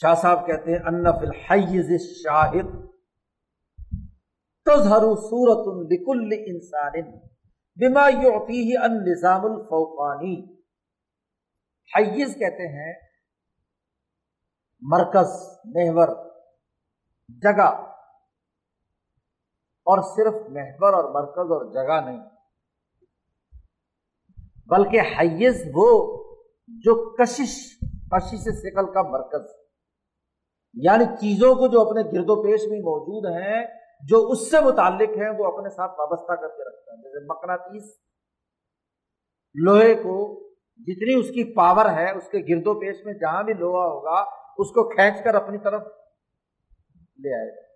شاہ 0.00 0.14
صاحب 0.14 0.46
کہتے 0.46 0.72
ہیں، 0.72 0.78
ان 0.78 1.04
فی 1.04 1.26
الحیز 1.26 2.22
شاہد 2.22 2.86
تظہر 4.64 5.00
صورت 5.00 5.92
لکل 5.92 6.44
انسان 6.46 7.18
بما 7.76 8.08
یعطیہ 8.08 8.78
النظام 8.78 9.44
الفوقانی۔ 9.44 10.54
حیز 11.96 12.34
کہتے 12.34 12.68
ہیں، 12.68 12.94
مرکز، 14.80 15.58
محور، 15.64 16.30
جگہ۔ 17.28 17.97
اور 19.88 20.02
صرف 20.16 20.34
محور 20.48 20.92
اور 20.92 21.10
مرکز 21.14 21.52
اور 21.52 21.64
جگہ 21.72 22.00
نہیں، 22.00 22.20
بلکہ 24.68 25.00
حیز 25.18 25.62
وہ 25.74 25.86
جو 26.84 26.94
کشش 27.16 27.54
کشش 28.10 28.48
سکل 28.58 28.92
کا 28.92 29.02
مرکز 29.02 29.46
یعنی 30.74 31.04
چیزوں 31.20 31.54
کو 31.54 31.66
جو 31.66 31.80
اپنے 31.80 32.02
گرد 32.12 32.30
و 32.30 32.42
پیش 32.42 32.60
میں 32.70 32.78
موجود 32.78 33.26
ہیں، 33.36 33.64
جو 34.08 34.18
اس 34.28 34.50
سے 34.50 34.60
متعلق 34.60 35.16
ہیں، 35.16 35.30
وہ 35.38 35.46
اپنے 35.46 35.70
ساتھ 35.70 35.92
وابستہ 35.98 36.32
کر 36.32 36.48
کے 36.48 36.68
رکھتا 36.68 36.92
ہے 36.92 36.96
جیسے 36.96 37.24
مقناطیس 37.24 37.84
لوہے 39.54 39.94
کو 39.94 40.18
جتنی 40.80 41.14
اس 41.14 41.30
کی 41.30 41.54
پاور 41.54 41.86
ہے، 41.86 42.10
اس 42.10 42.28
کے 42.28 42.38
گرد 42.38 42.66
و 42.66 42.80
پیش 42.80 42.96
میں 43.04 43.14
جہاں 43.14 43.42
بھی 43.42 43.54
لوہا 43.54 43.86
ہوگا، 43.86 44.20
اس 44.58 44.70
کو 44.70 44.88
کھینچ 44.88 45.24
کر 45.24 45.34
اپنی 45.34 45.58
طرف 45.58 45.82
لے 47.18 47.34
آئے۔ 47.38 47.50
گا 47.50 47.67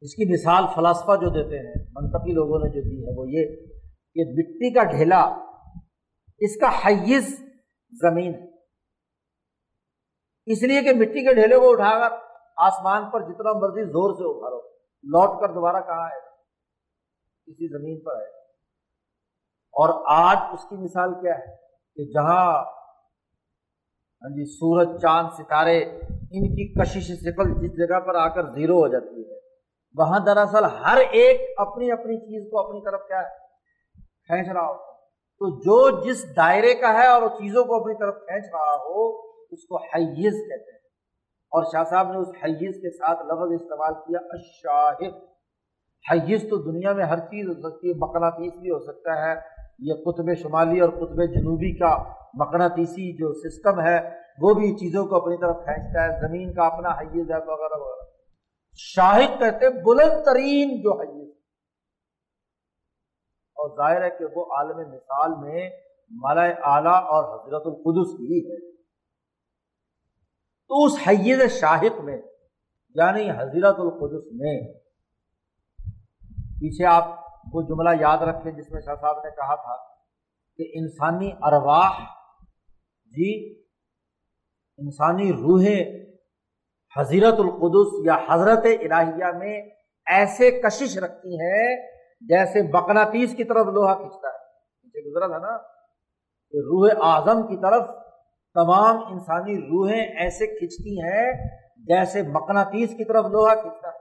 اس 0.00 0.14
کی 0.14 0.32
مثال 0.32 0.64
فلاسفہ 0.74 1.16
جو 1.16 1.28
دیتے 1.28 1.58
ہیں، 1.58 1.84
منطقی 1.92 2.32
لوگوں 2.32 2.58
نے 2.58 2.68
جو 2.70 2.80
دی 2.80 3.04
ہے، 3.04 3.18
وہ 3.18 3.28
یہ 3.28 3.56
کہ 4.14 4.32
مٹی 4.32 4.74
کا 4.74 4.84
ڈھیلا، 4.84 5.20
اس 6.38 6.56
کا 6.60 6.70
حیز 6.78 7.28
زمین 7.92 8.34
ہے۔ 8.34 8.48
اس 10.46 10.62
لیے 10.62 10.82
کہ 10.82 10.94
مٹی 10.94 11.26
کے 11.26 11.34
ڈھیلے 11.34 11.56
کو 11.56 11.70
اٹھا 11.70 11.90
کر 11.98 12.16
آسمان 12.56 13.10
پر 13.10 13.20
جتنا 13.20 13.52
مرضی 13.52 13.84
زور 13.84 14.14
سے 14.14 14.24
ابھارو، 14.30 14.58
لوٹ 15.04 15.40
کر 15.40 15.54
دوبارہ 15.54 15.80
کہاں 15.80 16.04
آئے 16.04 16.20
کسی 17.46 17.68
زمین 17.68 18.00
پر 18.00 18.16
آئے 18.16 18.26
اور 19.74 20.04
آج 20.06 20.36
اس 20.52 20.68
کی 20.68 20.76
مثال 20.76 21.14
کیا 21.14 21.34
ہے؟ 21.34 21.56
کہ 21.94 22.04
جہاں 22.04 22.64
ہاں 24.22 24.30
جی 24.30 24.44
سورج، 24.44 25.00
چاند، 25.02 25.28
ستارے، 25.38 25.78
ان 26.08 26.48
کی 26.54 26.72
کشش 26.74 27.12
سفل 27.12 27.54
جس 27.60 27.76
جگہ 27.76 28.00
پر 28.00 28.14
آ 28.14 28.28
کر 28.28 28.46
زیرو 28.46 28.74
ہو 28.74 28.88
جاتی 28.88 29.30
ہے 29.30 29.39
وہاں 29.98 30.18
دراصل 30.26 30.64
ہر 30.64 30.96
ایک 30.96 31.40
اپنی 31.56 31.92
اپنی 31.92 32.18
چیز 32.18 32.50
کو 32.50 32.66
اپنی 32.66 32.80
طرف 32.84 33.00
کیا 33.08 33.18
ہے؟ 33.18 33.28
کھینچ 34.26 34.48
رہا 34.48 34.66
ہوتا 34.68 34.90
تو 35.38 35.58
جو 35.58 36.04
جس 36.04 36.36
دائرے 36.36 36.74
کا 36.74 36.92
ہے 36.92 37.06
اور 37.06 37.22
وہ 37.22 37.28
چیزوں 37.28 37.64
کو 37.64 37.80
اپنی 37.80 37.94
طرف 37.94 38.14
کھینچ 38.14 38.44
رہا 38.52 38.74
ہو، 38.74 39.18
اس 39.50 39.66
کو 39.68 39.76
حیز 39.76 40.32
کہتے 40.32 40.70
ہیں۔ 40.70 40.80
اور 41.52 41.64
شاہ 41.72 41.84
صاحب 41.84 42.12
نے 42.12 42.18
اس 42.18 42.28
حیز 42.28 42.82
کے 42.82 42.90
ساتھ 42.90 43.22
لفظ 43.22 43.62
استعمال 43.62 43.94
کیا 43.94 44.18
اشاہد 44.30 45.14
حیز 46.12 46.42
تو 46.50 46.56
دنیا 46.56 46.92
میں 46.92 47.04
ہر 47.04 47.18
چیز 47.18 47.48
ہو 47.48 47.70
سکتی 47.70 47.88
ہے، 47.88 47.94
مقناطیس 47.94 48.52
بھی 48.60 48.70
ہو 48.70 48.78
سکتا 48.78 49.26
ہے۔ 49.26 49.34
یہ 49.78 49.94
قطب 49.94 50.34
شمالی 50.42 50.80
اور 50.80 50.90
قطب 50.90 51.22
جنوبی 51.22 51.78
کا 51.78 52.04
مقناطیسی 52.34 53.16
جو 53.16 53.32
سسٹم 53.32 53.80
ہے، 53.80 54.10
وہ 54.42 54.54
بھی 54.54 54.74
چیزوں 54.74 55.06
کو 55.06 55.16
اپنی 55.16 55.36
طرف 55.36 55.56
کھینچتا 55.56 56.04
ہے۔ 56.04 56.28
زمین 56.28 56.52
کا 56.52 56.62
اپنا 56.62 56.88
حیز 56.88 57.30
ہے، 57.30 57.36
وغیرہ 57.36 57.80
وغیرہ۔ 57.80 58.09
شاہد 58.82 59.38
کہتے 59.38 59.68
بلند 59.82 60.24
ترین 60.24 60.80
جو 60.82 61.00
حیز 61.00 61.28
اور 63.56 63.76
ظاہر 63.76 64.04
ہے 64.04 64.10
کہ 64.10 64.24
وہ 64.34 64.44
عالم 64.56 64.90
مثال 64.90 65.30
میں 65.40 65.70
مالا 66.10 66.42
اعلیٰ 66.42 67.02
اور 67.04 67.24
حضرت 67.34 67.62
القدس 67.66 68.12
کی 68.18 68.40
ہے۔ 68.50 68.70
تو 70.70 70.84
اس 70.84 70.92
حیز 71.08 71.60
شاہد 71.60 72.04
میں 72.04 72.16
یعنی 72.96 73.30
حضرت 73.30 73.78
القدس 73.78 74.26
میں، 74.32 74.72
پیچھے 76.60 76.86
آپ 76.86 77.04
وہ 77.52 77.62
جملہ 77.62 77.90
یاد 78.00 78.18
رکھیں 78.18 78.52
جس 78.52 78.70
میں 78.70 78.80
شاہ 78.80 78.94
صاحب 78.94 79.18
نے 79.24 79.30
کہا 79.30 79.54
تھا 79.54 79.76
کہ 80.58 80.70
انسانی 80.74 81.30
ارواح 81.42 82.00
جی 83.12 83.56
انسانی 84.78 85.32
روحیں 85.32 85.99
حضرت 86.98 87.34
القدس 87.38 88.06
یا 88.06 88.16
حضرت 88.28 88.64
الہیہ 88.64 89.38
میں 89.38 89.62
ایسے 90.06 90.50
کشش 90.50 90.98
رکھتی 90.98 91.34
ہیں 91.34 91.76
جیسے 92.20 92.62
مقناطیس 92.62 93.34
کی 93.36 93.44
طرف 93.44 93.66
لوہا 93.66 93.94
کھینچتا 93.94 94.28
ہے۔ 94.28 94.38
پیچھے 94.82 95.10
گزرا 95.10 95.26
تھا 95.26 95.38
نا؟ 95.38 95.56
کہ 96.50 96.56
روح 96.56 96.90
اعظم 97.02 97.42
کی 97.42 97.56
طرف 97.56 97.82
تمام 98.54 99.12
انسانی 99.12 99.58
روحیں 99.58 100.06
ایسے 100.06 100.46
کھینچتی 100.46 101.00
ہیں 101.02 101.32
جیسے 101.76 102.22
مقناطیس 102.22 102.90
کی 102.90 103.04
طرف 103.04 103.24
لوہا 103.24 103.54
کھینچتا 103.54 103.88
ہے۔ 103.88 103.98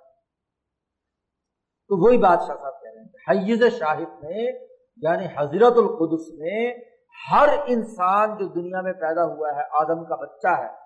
تو 1.88 2.06
وہی 2.06 2.18
بادشاہ 2.18 2.56
صاحب 2.56 2.82
کہہ 2.82 2.90
رہے 2.96 3.02
ہیں 3.02 3.10
حیز 3.30 3.80
شاہد 3.80 4.24
میں 4.24 4.52
یعنی 4.98 5.26
حضرت 5.26 5.78
القدس 5.78 6.34
میں 6.38 6.74
ہر 7.32 7.50
انسان 7.68 8.38
جو 8.38 8.48
دنیا 8.48 8.82
میں 8.82 8.94
پیدا 8.94 9.24
ہوا 9.24 9.50
ہے، 9.56 9.62
آدم 9.72 10.06
کا 10.06 10.16
بچہ 10.16 10.48
ہے 10.48 10.79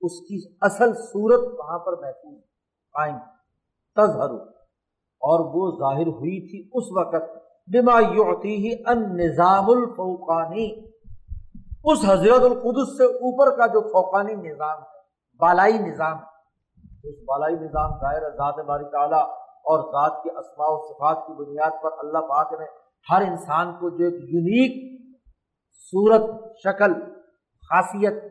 اس 0.00 0.20
کی 0.20 0.56
اصل 0.60 0.94
صورت 0.94 1.60
وہاں 1.60 1.78
پر 1.78 1.92
محفوظ 1.92 2.40
قائم۔ 2.92 3.18
تظہر 3.96 4.30
اور 5.20 5.40
وہ 5.40 5.78
ظاہر 5.78 6.06
ہوئی 6.06 6.40
تھی 6.40 6.70
اس 6.74 6.84
وقت۔ 6.96 7.38
بما 7.66 8.00
یعطی 8.00 8.56
ہی 8.56 8.82
ان 8.86 9.16
نظام 9.16 9.70
الفوقانی۔ 9.70 10.86
اس 11.84 11.98
حضرت 12.08 12.42
القدس 12.42 12.98
سے 12.98 13.04
اوپر 13.04 13.56
کا 13.56 13.66
جو 13.66 13.80
فوقانی 13.80 14.34
نظام 14.34 14.78
ہے، 14.78 14.98
بالائی 15.40 15.78
نظام۔ 15.78 16.16
اس 17.04 17.14
بالائی 17.26 17.54
نظام 17.54 17.90
ظاہر 17.90 18.30
ذات 18.30 18.64
باری 18.66 18.84
تعالیٰ 18.84 19.30
اور 19.38 19.78
ذات 19.84 20.22
کے 20.22 20.30
اسماع 20.30 20.68
و 20.68 20.88
صفات 20.88 21.26
کی 21.26 21.32
بنیاد 21.32 21.70
پر 21.82 21.90
اللہ 21.98 22.18
پاک 22.18 22.60
نے 22.60 22.66
ہر 23.12 23.22
انسان 23.22 23.72
کو 23.72 23.90
جو 23.90 24.04
ایک 24.04 24.14
یونیک 24.14 25.00
صورت، 25.90 26.22
شکل، 26.56 26.94
خاصیت، 27.70 28.22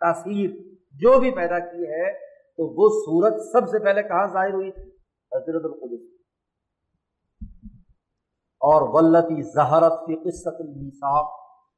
تاثیر 0.00 0.73
جو 0.94 1.20
بھی 1.20 1.30
پیدا 1.30 1.58
کی 1.58 1.82
ہے، 1.82 2.12
تو 2.56 2.66
وہ 2.66 2.88
سورت 2.88 3.42
سب 3.52 3.68
سے 3.68 3.84
پہلے 3.84 4.02
کہاں 4.02 4.26
ظاہر 4.32 4.54
ہوئی 4.54 4.72
تھی؟ 4.72 4.82
حضرت 5.32 5.62
القدس 5.64 6.14
اور 8.60 8.82
ولتی 8.88 9.42
زہرت 9.42 10.00
کی 10.00 10.16
قصت 10.16 10.60
المیساق 10.60 11.26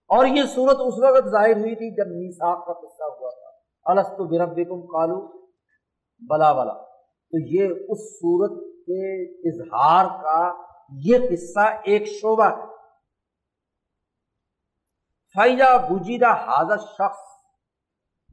اور 0.08 0.26
یہ 0.26 0.42
سورت 0.42 0.76
اس 0.80 0.94
وقت 1.02 1.28
ظاہر 1.28 1.56
ہوئی 1.56 1.74
تھی 1.74 1.96
جب 1.96 2.06
میساق 2.06 2.66
کا 2.66 2.72
قصہ 2.72 3.02
ہوا 3.02 3.30
تھا۔ 3.30 3.90
السط 3.90 4.20
بربکم؟ 4.20 4.86
کالو 4.86 5.46
بلا 6.28 6.52
بلا۔ 6.52 6.72
تو 7.30 7.38
یہ 7.38 7.68
اس 7.88 8.16
سورت 8.16 8.64
کے 8.86 9.24
اظہار 9.48 10.22
کا 10.22 10.62
یہ 11.04 11.18
قصہ 11.18 11.80
ایک 11.84 12.06
شعبہ 12.06 12.44
ہے۔ 12.44 12.66
فیضا 15.34 15.76
بجیدہ 15.76 16.28
حاضر 16.28 16.76
شخص 16.76 17.35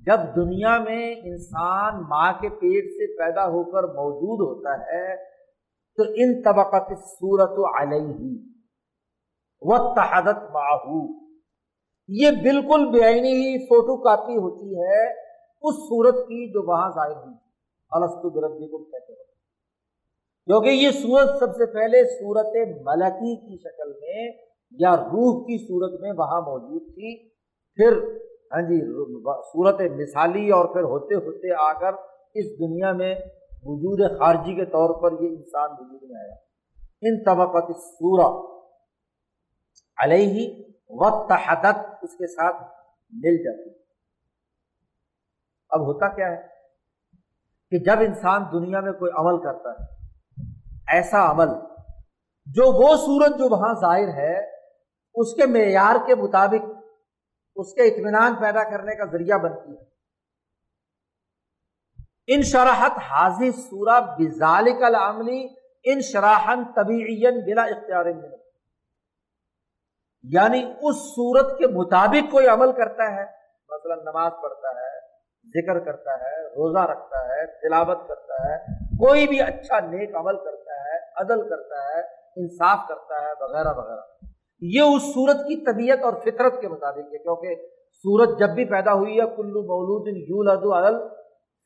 جب 0.06 0.36
دنیا 0.36 0.80
میں 0.80 1.16
انسان 1.16 2.02
ماں 2.02 2.34
کے 2.42 2.50
پیٹ 2.50 2.86
سے 2.86 3.18
پیدا 3.18 3.46
ہو 3.46 3.64
کر 3.64 3.84
موجود 3.84 4.40
ہوتا 4.48 4.86
ہے، 4.86 5.16
تو 5.98 6.04
ان 6.08 6.42
طبقت 6.42 7.00
صورت 7.00 7.82
علیہ 7.82 8.38
و 9.62 9.96
تحدت 9.96 10.52
باہو 10.52 11.24
یہ 12.08 12.32
بالکل 12.32 12.92
بے 12.92 13.06
آئینی 13.06 13.32
ہی 13.32 13.66
فوٹو 13.66 14.04
کاپی 14.04 14.38
ہوتی 14.38 14.80
ہے 14.80 15.12
اس 15.62 15.76
صورت 15.76 16.16
کی 16.16 16.50
جو 16.50 16.72
وہاں 16.72 16.90
ظاہر 16.90 17.24
ہوئی۔ 17.24 17.36
السط 17.92 18.26
بربی 18.26 18.68
کو 18.68 18.84
کہتے 18.84 19.14
ہیں۔ 19.14 19.24
کیونکہ 20.46 20.70
یہ 20.70 20.92
صورت 20.92 21.40
سب 21.40 21.56
سے 21.56 21.66
پہلے 21.66 22.04
صورت 22.04 22.70
ملکی 22.86 23.36
کی 23.36 23.58
شکل 23.58 23.90
میں 23.90 24.32
یا 24.72 24.96
روح 24.96 25.44
کی 25.44 25.68
صورت 25.68 26.02
میں 26.02 26.12
وہاں 26.12 26.42
موجود 26.42 26.82
تھی، 26.82 27.30
پھر 27.76 28.23
ہاں 28.52 28.62
جی 28.62 28.80
صورت 29.52 29.82
مثالی 29.98 30.50
اور 30.50 30.66
پھر 30.66 30.84
ہوتے 30.84 31.16
ہوتے 31.16 31.54
آ 31.54 31.74
کر 31.74 31.94
اس 32.34 32.46
دنیا 32.60 32.92
میں 32.94 33.16
وجود 33.64 34.20
خارجی 34.20 34.56
کے 34.56 34.66
طور 34.66 34.94
پر 35.02 35.22
یہ 35.22 35.28
انسان 35.28 35.72
وجود 35.72 36.10
میں 36.10 36.22
آیا۔ 36.22 36.36
ان 37.02 37.24
طبقت 37.24 37.72
سورہ 37.80 38.28
علیہ 39.98 40.64
وقت 40.90 41.32
حدت 41.46 42.04
اس 42.04 42.16
کے 42.16 42.28
ساتھ 42.28 42.56
مل 43.14 43.38
جاتی 43.44 43.70
اب 45.70 45.82
ہوتا 45.82 46.08
کیا 46.08 46.32
ہے 46.32 46.42
کہ 47.72 47.80
جب 47.80 48.00
انسان 48.00 48.44
دنیا 48.54 48.80
میں 48.80 48.92
کوئی 48.92 49.12
عمل 49.18 49.38
کرتا 49.44 49.70
ہے، 49.70 49.86
ایسا 50.96 51.32
عمل 51.32 51.48
جو 52.48 52.72
وہ 52.72 52.96
صورت 52.96 53.40
جو 53.40 53.50
وہاں 53.50 53.74
ظاہر 53.82 54.08
ہے، 54.08 54.36
اس 55.16 55.34
کے 55.34 55.46
معیار 55.46 55.96
کے 56.06 56.16
مطابق 56.16 56.83
اس 57.56 57.74
کے 57.74 57.82
اطمینان 57.82 58.36
پیدا 58.36 58.64
کرنے 58.64 58.96
کا 58.96 59.06
ذریعہ 59.06 59.38
بنتی 59.38 59.72
ہے۔ 59.72 59.94
ان 62.28 62.42
شراحت 62.42 62.92
حاضی 62.92 63.52
سورہ 63.52 64.00
بزال 64.00 64.66
العملی 64.82 65.48
ان 65.84 66.02
شراہن 66.02 66.64
طبی 66.64 67.54
بلا 67.54 67.64
اختیار 67.64 68.06
یعنی 70.30 70.74
اس 70.82 70.96
صورت 70.96 71.58
کے 71.58 71.68
مطابق 71.68 72.32
کوئی 72.32 72.48
عمل 72.48 72.72
کرتا 72.72 73.16
ہے، 73.16 73.26
مثلا 73.70 73.96
نماز 73.96 74.32
پڑھتا 74.42 74.70
ہے، 74.70 75.00
ذکر 75.48 75.80
کرتا 75.80 76.12
ہے، 76.12 76.48
روزہ 76.48 76.80
رکھتا 76.80 77.26
ہے، 77.26 77.46
تلاوت 77.46 78.08
کرتا 78.08 78.50
ہے، 78.50 78.58
کوئی 78.76 79.28
بھی 79.28 79.42
اچھا 79.42 79.80
نیک 79.80 80.16
عمل 80.16 80.38
کرتا 80.38 80.74
ہے، 80.74 80.98
عدل 81.16 81.50
کرتا 81.50 81.84
ہے، 81.88 82.02
انصاف 82.36 82.80
کرتا 82.90 83.22
ہے، 83.22 83.32
وغیرہ 83.42 83.74
وغیرہ۔ 83.78 84.13
یہ 84.64 84.82
اس 84.82 85.02
سورت 85.02 85.36
کی 85.36 85.66
طبیعت 85.66 86.00
اور 86.04 86.14
فطرت 86.14 86.62
کے 86.62 86.68
مطابق 86.68 86.98
ہے، 86.98 87.18
کیونکہ 87.18 87.68
سورت 87.94 88.40
جب 88.40 88.50
بھی 88.50 88.66
پیدا 88.66 88.94
ہوئی 88.94 89.20
ہے 89.20 89.26
کلو 89.36 89.62
مولود 89.62 90.08
یو 90.08 90.44
لدو 90.44 90.74
عدل 90.74 91.08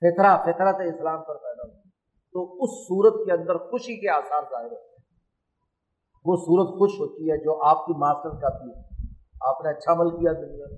فطرہ 0.01 0.37
فطرت 0.43 0.75
اسلام 0.75 1.23
پر 1.23 1.35
پیدا 1.35 1.63
ہوئی۔ 1.63 1.89
تو 2.33 2.63
اس 2.63 2.69
سورت 2.69 3.25
کے 3.25 3.31
اندر 3.31 3.57
خوشی 3.57 3.99
کے 3.99 4.09
آثار 4.09 4.41
ظاہر 4.41 4.63
ہوتے 4.63 4.89
ہیں۔ 4.89 5.03
وہ 6.25 6.35
سورت 6.35 6.69
خوش 6.69 6.91
ہوتی 6.99 7.31
ہے 7.31 7.37
جو 7.37 7.63
آپ 7.63 7.85
کی 7.85 7.93
ماسٹر 7.97 8.29
کاپی 8.29 8.79
ہے۔ 8.79 8.83
آپ 9.41 9.65
نے 9.65 9.69
اچھا 9.69 9.91
عمل 9.93 10.09
کیا 10.09 10.31
دنیا 10.31 10.65
میں۔ 10.71 10.77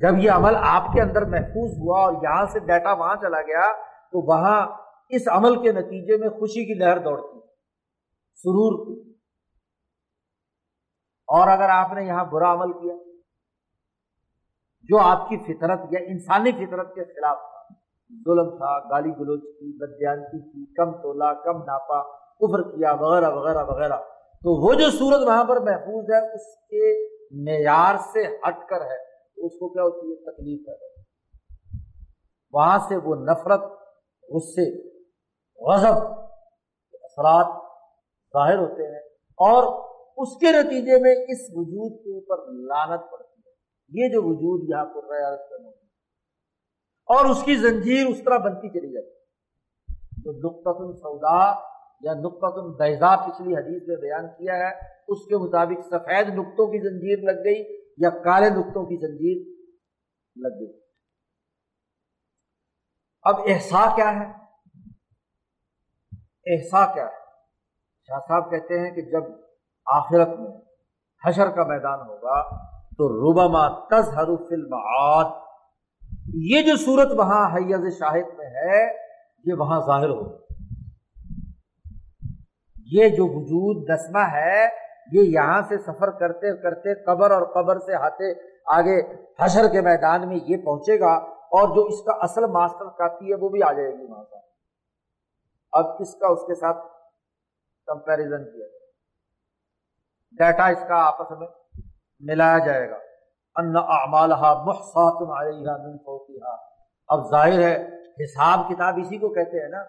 جب 0.00 0.24
یہ 0.24 0.30
عمل 0.30 0.56
آپ 0.56 0.92
کے 0.94 1.02
اندر 1.02 1.24
محفوظ 1.24 1.70
ہوا 1.78 2.04
اور 2.04 2.12
یہاں 2.12 2.46
سے 2.46 2.58
ڈیٹا 2.58 2.92
وہاں 2.92 3.16
چلا 3.16 3.40
گیا، 3.40 3.72
تو 3.82 4.26
وہاں 4.26 4.66
اس 5.08 5.22
عمل 5.32 5.62
کے 5.62 5.72
نتیجے 5.72 6.16
میں 6.16 6.28
خوشی 6.28 6.64
کی 6.64 6.74
لہر 6.74 6.98
دوڑتی۔ 6.98 7.38
سرور 8.34 8.86
کی۔ 8.86 9.11
اور 11.32 11.48
اگر 11.48 11.68
آپ 11.68 11.92
نے 11.92 12.04
یہاں 12.04 12.24
برا 12.24 12.52
عمل 12.52 12.72
کیا، 12.72 12.94
جو 14.88 14.98
آپ 14.98 15.28
کی 15.28 15.36
فطرت 15.36 15.80
یا 15.90 16.00
انسانی 16.06 16.52
فطرت 16.52 16.94
کے 16.94 17.04
خلاف 17.04 17.36
تھا، 17.36 17.74
ظلم 18.24 18.56
تھا، 18.56 18.78
گالی 18.90 19.10
گلوچ 19.10 19.42
کی 19.42 19.76
بدیانتی 19.78 20.40
کی، 20.40 20.74
کم 20.74 20.92
تولا، 21.02 21.32
کم 21.34 21.62
ناپا، 21.62 22.02
کفر 22.12 22.62
کیا، 22.62 22.92
وغیرہ 22.92 23.30
وغیرہ 23.30 23.64
وغیرہ، 23.64 23.96
تو 24.42 24.66
وہ 24.66 24.74
جو 24.74 24.90
صورت 24.90 25.26
وہاں 25.26 25.44
پر 25.44 25.60
محفوظ 25.60 26.10
ہے، 26.10 26.34
اس 26.34 26.46
کے 26.70 27.12
معیار 27.44 27.96
سے 27.96 28.26
ہٹ 28.36 28.68
کر 28.68 28.80
ہے 28.80 29.12
اس 29.46 29.52
کو 29.52 29.68
کیا 29.68 29.82
ہوتی 29.82 30.10
ہے؟ 30.10 30.32
تکلیف 30.32 30.68
ہے۔ 30.68 30.74
وہاں 32.52 32.78
سے 32.78 32.96
وہ 32.96 33.14
نفرت، 33.14 33.60
غصے، 34.28 34.66
غضب، 35.60 36.02
اثرات 37.02 37.46
ظاہر 38.34 38.58
ہوتے 38.58 38.86
ہیں 38.86 39.00
اور 39.38 39.91
اس 40.16 40.36
کے 40.40 40.52
نتیجے 40.52 40.98
میں 41.00 41.14
اس 41.28 41.40
وجود 41.54 41.92
کے 42.04 42.10
اوپر 42.14 42.52
لانت 42.52 43.10
پڑتی 43.12 43.40
ہے۔ 43.40 43.52
یہ 43.88 44.12
جو 44.12 44.22
وجود 44.22 44.68
یہاں 44.68 44.84
پر 44.84 45.08
رہا 45.08 45.34
اور 47.08 47.30
اس 47.30 47.44
کی 47.44 47.56
زنجیر 47.56 48.06
اس 48.06 48.20
طرح 48.24 48.38
بنتی 48.38 48.68
چلی 48.68 48.92
جاتی 48.92 49.10
تو 50.24 50.32
نقطۃ 50.32 50.82
السودا 50.84 51.38
یا 52.00 52.14
نقطۃ 52.14 52.60
البیضا 52.60 53.14
پچھلی 53.16 53.54
حدیث 53.54 53.88
میں 53.88 53.96
بیان 53.96 54.28
کیا 54.28 54.54
ہے، 54.54 54.70
اس 55.08 55.26
کے 55.26 55.36
مطابق 55.36 55.86
سفید 55.90 56.28
نقطوں 56.28 56.66
کی 56.66 56.78
زنجیر 56.78 57.18
لگ 57.18 57.44
گئی 57.44 57.64
یا 57.96 58.10
کالے 58.10 58.50
نقطوں 58.50 58.84
کی 58.86 58.96
زنجیر 58.96 59.42
لگ 60.36 60.58
گئی۔ 60.60 60.80
اب 63.22 63.40
احسا 63.46 63.84
کیا 63.96 64.10
ہے؟ 64.10 64.26
احسا 66.46 66.94
کیا 66.94 67.04
ہے؟ 67.04 67.20
شاہ 68.08 68.18
صاحب 68.28 68.50
کہتے 68.50 68.78
ہیں 68.80 68.90
کہ 68.94 69.02
جب 69.02 69.41
آخرت 69.86 70.38
میں 70.38 70.52
حشر 71.22 71.48
کا 71.56 71.64
میدان 71.66 72.00
ہوگا، 72.00 72.40
تو 72.96 73.08
روبما 73.10 73.68
تز 73.90 74.08
حروف 74.18 74.52
یہ 76.48 76.62
جو 76.62 76.76
صورت 76.76 77.12
وہاں 77.18 77.44
حیض 77.54 77.84
شاہد 77.98 78.34
میں 78.38 78.46
ہے، 78.56 78.80
یہ 79.44 79.54
وہاں 79.58 79.80
ظاہر 79.86 80.10
ہوگا 80.10 80.40
یہ 82.88 83.08
جو 83.16 83.26
وجود 83.28 83.76
دسمہ 83.88 84.24
ہے، 84.32 84.56
یہ 85.12 85.22
یہاں 85.30 85.60
سے 85.68 85.78
سفر 85.86 86.10
کرتے 86.18 86.56
کرتے 86.62 86.94
قبر 87.04 87.30
اور 87.30 87.42
قبر 87.54 87.78
سے 87.86 87.94
ہاتھے 88.02 88.32
آگے 88.74 88.98
حشر 89.40 89.68
کے 89.72 89.80
میدان 89.82 90.28
میں 90.28 90.38
یہ 90.42 90.56
پہنچے 90.64 90.98
گا، 91.00 91.14
اور 91.58 91.74
جو 91.74 91.82
اس 91.86 92.02
کا 92.04 92.12
اصل 92.24 92.46
ماسٹر 92.52 92.88
کاپی 92.98 93.30
ہے، 93.30 93.36
وہ 93.40 93.48
بھی 93.48 93.62
آ 93.62 93.72
جائے 93.72 93.90
گی 93.90 94.04
وہاں 94.04 94.24
کا 94.24 94.38
اب 95.72 95.98
کس 95.98 96.14
کا 96.20 96.28
اس 96.28 96.46
کے 96.46 96.54
ساتھ 96.54 96.86
کمپیرزن 97.88 98.44
کیا؟ 98.44 98.66
ڈیٹا 100.38 100.66
اس 100.66 100.84
کا 100.88 100.94
آپس 100.94 101.30
میں 101.30 101.48
ملایا 102.20 102.58
جائے 102.58 102.90
گا۔ 102.90 102.96
ان 103.56 103.76
اعمالہ 103.76 104.62
محسات 104.64 105.22
علیہ 105.38 105.70
من 105.70 105.98
فوقیہ 105.98 106.56
اب 107.08 107.30
ظاہر 107.30 107.62
ہے، 107.62 107.74
حساب 108.24 108.68
کتاب 108.68 108.94
اسی 108.96 109.18
کو 109.18 109.28
کہتے 109.28 109.62
ہیں 109.62 109.68
نا 109.68 109.82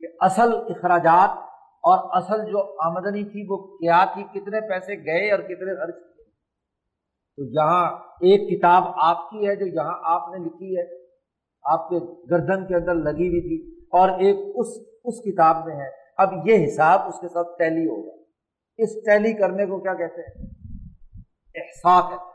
کہ 0.00 0.06
اصل 0.20 0.54
اخراجات 0.56 1.38
اور 1.84 1.98
اصل 2.16 2.44
جو 2.44 2.76
آمدنی 2.84 3.24
تھی، 3.24 3.46
وہ 3.48 3.56
کیا 3.56 4.04
تھی؟ 4.14 4.22
کتنے 4.24 4.60
پیسے 4.60 4.96
گئے 4.96 5.30
اور 5.30 5.38
کتنے 5.38 5.76
خرچ 5.76 5.94
تو 7.38 7.42
یہاں 7.42 7.90
ایک 8.28 8.42
کتاب 8.50 8.82
آپ 8.96 9.30
کی 9.30 9.48
ہے 9.48 9.56
جو 9.56 9.66
یہاں 9.66 9.98
آپ 10.04 10.28
نے 10.28 10.44
لکھی 10.44 10.76
ہے، 10.78 10.84
آپ 11.62 11.88
کے 11.88 11.96
گردن 12.30 12.66
کے 12.66 12.76
اندر 12.76 12.94
لگی 12.94 13.28
ہوئی 13.28 13.40
تھی 13.40 13.86
اور 13.92 14.08
ایک 14.08 14.36
اس 14.54 14.66
اس 15.04 15.20
کتاب 15.20 15.66
میں 15.66 15.76
ہے۔ 15.76 15.90
اب 16.16 16.32
یہ 16.48 16.64
حساب 16.64 17.00
اس 17.08 17.20
کے 17.20 17.28
ساتھ 17.28 17.48
ٹیلی 17.58 17.86
ہوگا۔ 17.86 18.21
اس 18.78 19.04
ٹیلی 19.04 19.32
کرنے 19.32 19.66
کو 19.66 19.80
کیا 19.80 19.94
کہتے 19.94 20.20
ہیں؟ 20.20 20.46
احساس 21.54 22.12
ہے۔ 22.12 22.32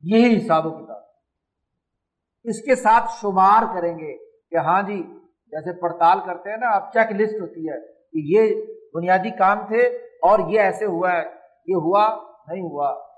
یہی 0.00 0.36
حساب 0.36 0.66
و 0.66 0.70
کتاب۔ 0.70 1.02
اس 2.44 2.62
کے 2.62 2.74
ساتھ 2.74 3.04
شمار 3.20 3.62
کریں 3.74 3.98
گے 3.98 4.18
کہ 4.28 4.56
ہاں 4.56 4.82
جی 4.82 5.02
جیسے 5.46 5.80
پڑتال 5.80 6.18
کرتے 6.26 6.50
ہیں 6.50 6.56
نا 6.56 6.68
اب 6.68 6.92
چیک 6.92 7.12
لسٹ 7.12 7.34
ہوتی 7.34 7.68
ہے 7.68 7.80
کہ 7.92 8.08
یہ 8.12 8.66
بنیادی 8.94 9.30
کام 9.30 9.66
تھے 9.66 9.86
اور 9.96 10.38
یہ 10.50 10.60
ایسے 10.60 10.84
ہوا 10.84 11.12
ہے۔ 11.12 11.22
یہ 11.66 11.74
ہوا، 11.74 12.32
نہیں 12.48 12.62
ہوا۔ 12.62 13.08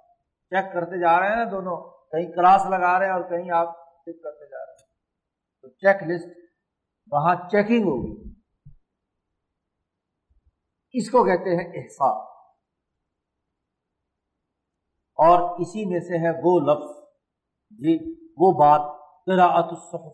چیک 0.50 0.72
کرتے 0.72 1.00
جا 1.00 1.20
رہے 1.20 1.28
ہیں 1.28 1.36
نا 1.36 1.50
دونوں۔ 1.50 1.76
کہیں 1.90 2.32
کلاس 2.32 2.66
لگا 2.66 2.98
رہے 2.98 3.06
ہیں 3.06 3.12
اور 3.12 3.22
کہیں 3.22 3.50
آپ 3.50 3.74
چیک 3.76 4.22
کرتے 4.22 4.50
جا 4.50 4.58
رہے 4.58 4.72
ہیں۔ 4.72 4.88
تو 5.62 5.68
چیک 5.68 6.02
لسٹ 6.02 6.38
وہاں 7.12 7.34
چیکنگ 7.34 7.82
ہوگی۔ 7.82 8.33
اس 10.96 11.10
کو 11.10 11.24
کہتے 11.24 11.56
ہیں 11.56 11.82
احساس 11.82 12.28
اور 15.16 15.60
اسی 15.60 15.90
میں 15.90 16.00
سے 16.00 16.18
ہے 16.18 16.40
وہ 16.44 16.60
لفظ 16.60 16.96
جی 17.70 18.14
وہ 18.36 18.52
بات 18.52 18.80
الصحف۔ 19.70 20.12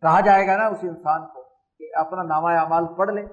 کہا 0.00 0.20
جائے 0.20 0.46
گا 0.46 0.56
نا 0.56 0.66
اس 0.66 0.78
انسان 0.82 1.26
کو 1.26 1.42
کہ 1.78 1.96
اپنا 1.96 2.22
نامہ 2.22 2.48
اعمال 2.48 2.94
پڑھ 2.94 3.10
لے، 3.10 3.26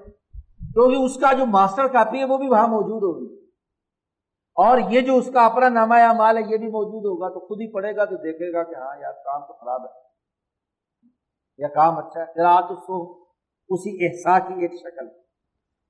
کیونکہ 0.72 1.04
اس 1.04 1.20
کا 1.20 1.32
جو 1.32 1.46
ماسٹر 1.46 1.88
کاپی 1.88 2.18
ہے 2.18 2.24
وہ 2.24 2.38
بھی 2.38 2.48
وہاں 2.48 2.68
موجود 2.68 3.02
ہوگی۔ 3.02 3.50
اور 4.54 4.78
یہ 4.90 5.00
جو 5.00 5.16
اس 5.16 5.28
کا 5.32 5.46
اپنا 5.46 5.68
نامہ 5.68 5.94
یا 5.98 6.12
مال 6.12 6.36
ہے 6.36 6.42
یہ 6.42 6.56
بھی 6.56 6.66
موجود 6.66 7.04
ہوگا، 7.04 7.28
تو 7.28 7.48
خود 7.48 7.60
ہی 7.60 7.72
پڑھے 7.72 7.96
گا 7.96 8.04
تو 8.04 8.16
دیکھے 8.16 8.52
گا 8.52 8.62
کہ 8.62 8.74
ہاں 8.74 9.00
یار 9.00 9.12
کام 9.12 9.46
تو 9.46 9.52
خراب 9.52 9.84
ہے۔ 9.84 10.02
یا 11.58 11.68
کام 11.68 11.98
اچھا 11.98 12.20
ہے 12.20 12.32
پھر 12.32 12.44
آج 12.44 12.64
اس 12.70 12.86
کو 12.86 13.21
اسی 13.68 14.06
احسا 14.06 14.38
کی 14.38 14.62
ایک 14.62 14.72
شکل۔ 14.74 15.06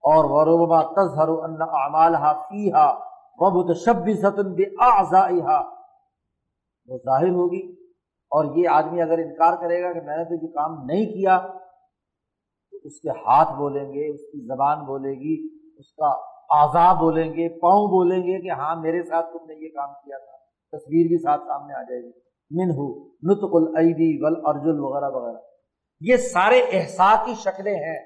اور 0.04 0.24
وروبا 0.24 0.82
تظہر 0.82 1.28
ان 1.28 1.62
اعمال 1.62 2.14
ہا 2.14 2.32
فی 2.32 2.72
ہا 2.72 2.98
وبت 3.38 3.76
شبی 3.76 4.12
وہ 6.86 6.98
ظاہر 6.98 7.28
ہوگی۔ 7.28 7.82
اور 8.30 8.56
یہ 8.56 8.68
آدمی 8.68 9.02
اگر 9.02 9.18
انکار 9.18 9.56
کرے 9.56 9.82
گا 9.82 9.92
کہ 9.92 10.00
میں 10.00 10.16
نے 10.16 10.24
تو 10.24 10.34
یہ 10.34 10.52
کام 10.52 10.84
نہیں 10.84 11.04
کیا، 11.04 11.38
تو 12.70 12.76
اس 12.84 13.00
کے 13.00 13.10
ہاتھ 13.10 13.48
بولیں 13.48 13.84
گے، 13.84 14.14
اس 14.14 14.20
کی 14.20 14.46
زبان 14.46 14.78
بولے 14.78 15.10
گی، 15.10 15.48
اس 15.78 15.92
کا 15.92 16.14
آزاد 16.50 16.94
بولیں 16.94 17.30
گے، 17.30 17.60
پاؤں 17.60 17.86
بولیں 17.86 18.18
گے 18.18 18.42
کہ 18.42 18.50
ہاں 18.50 18.76
میرے 18.76 19.02
ساتھ 19.02 19.26
تم 19.26 19.44
نے 19.46 19.54
یہ 19.54 19.68
کام 19.68 19.90
کیا 20.04 20.18
تھا، 20.18 20.36
تصویر 20.76 21.08
بھی 21.08 21.22
ساتھ 21.22 21.40
سامنے 21.40 21.74
آ 21.74 21.82
جائے 21.82 22.02
گی۔ 22.02 22.10
من 22.50 22.70
ہو 22.70 23.08
نتق 23.08 23.50
العیدی 23.52 24.24
ول 24.24 24.40
ارجل 24.46 24.80
وغیرہ 24.80 25.10
وغیرہ۔ 25.10 25.38
یہ 26.04 26.16
سارے 26.16 26.60
احساس 26.72 27.26
کی 27.26 27.34
شکلیں 27.34 27.74
ہیں۔ 27.74 27.98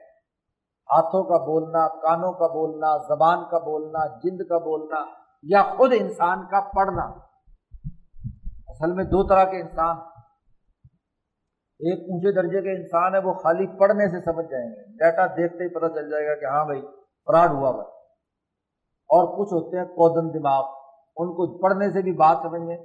ہاتھوں 0.92 1.24
کا 1.24 1.44
بولنا، 1.44 1.88
کانوں 1.88 2.32
کا 2.32 2.46
بولنا، 2.46 2.96
زبان 2.96 3.38
کا 3.50 3.58
بولنا، 3.58 4.18
جلد 4.18 4.48
کا 4.48 4.58
بولنا 4.58 5.04
یا 5.42 5.62
خود 5.62 5.92
انسان 5.96 6.46
کا 6.46 6.60
پڑھنا۔ 6.60 7.02
اصل 8.68 8.92
میں 8.92 9.04
دو 9.04 9.26
طرح 9.26 9.44
کے 9.44 9.60
انسان، 9.60 9.96
ایک 11.78 11.98
اونچے 11.98 12.32
درجے 12.32 12.62
کے 12.62 12.82
انسان 12.82 13.14
ہے، 13.14 13.18
وہ 13.18 13.32
خالی 13.32 13.66
پڑھنے 13.66 14.10
سے 14.10 14.24
سمجھ 14.24 14.46
جائیں 14.50 14.66
گے۔ 14.66 14.96
ڈیٹا 14.96 15.26
دیکھتے 15.26 15.64
ہی 15.64 15.68
پتہ 15.68 15.86
چل 15.86 16.10
جائے 16.10 16.26
گا 16.26 16.34
کہ 16.34 16.44
ہاں 16.44 16.64
بھائی، 16.64 16.80
فراڈ 17.26 17.50
ہوا 17.50 17.70
بھائی 17.70 17.90
اور 19.10 19.24
کچھ 19.24 19.52
ہوتے 19.52 19.78
ہیں 19.78 19.84
کودن 19.84 20.38
دماغ، 20.38 20.64
ان 21.16 21.28
کو 21.28 21.58
پڑھنے 21.58 21.90
سے 21.90 22.02
بھی 22.02 22.12
بات 22.12 22.36
سمجھ 22.42 22.62
میں 22.62 22.76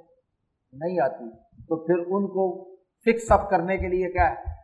نہیں 0.74 1.00
آتی۔ 1.00 1.30
تو 1.40 1.86
پھر 1.86 1.96
ان 1.96 2.28
کو 2.28 2.64
فکس 3.06 3.32
اپ 3.32 3.50
کرنے 3.50 3.78
کے 3.78 3.88
لیے 3.88 4.12
کیا 4.12 4.30
ہے؟ 4.32 4.61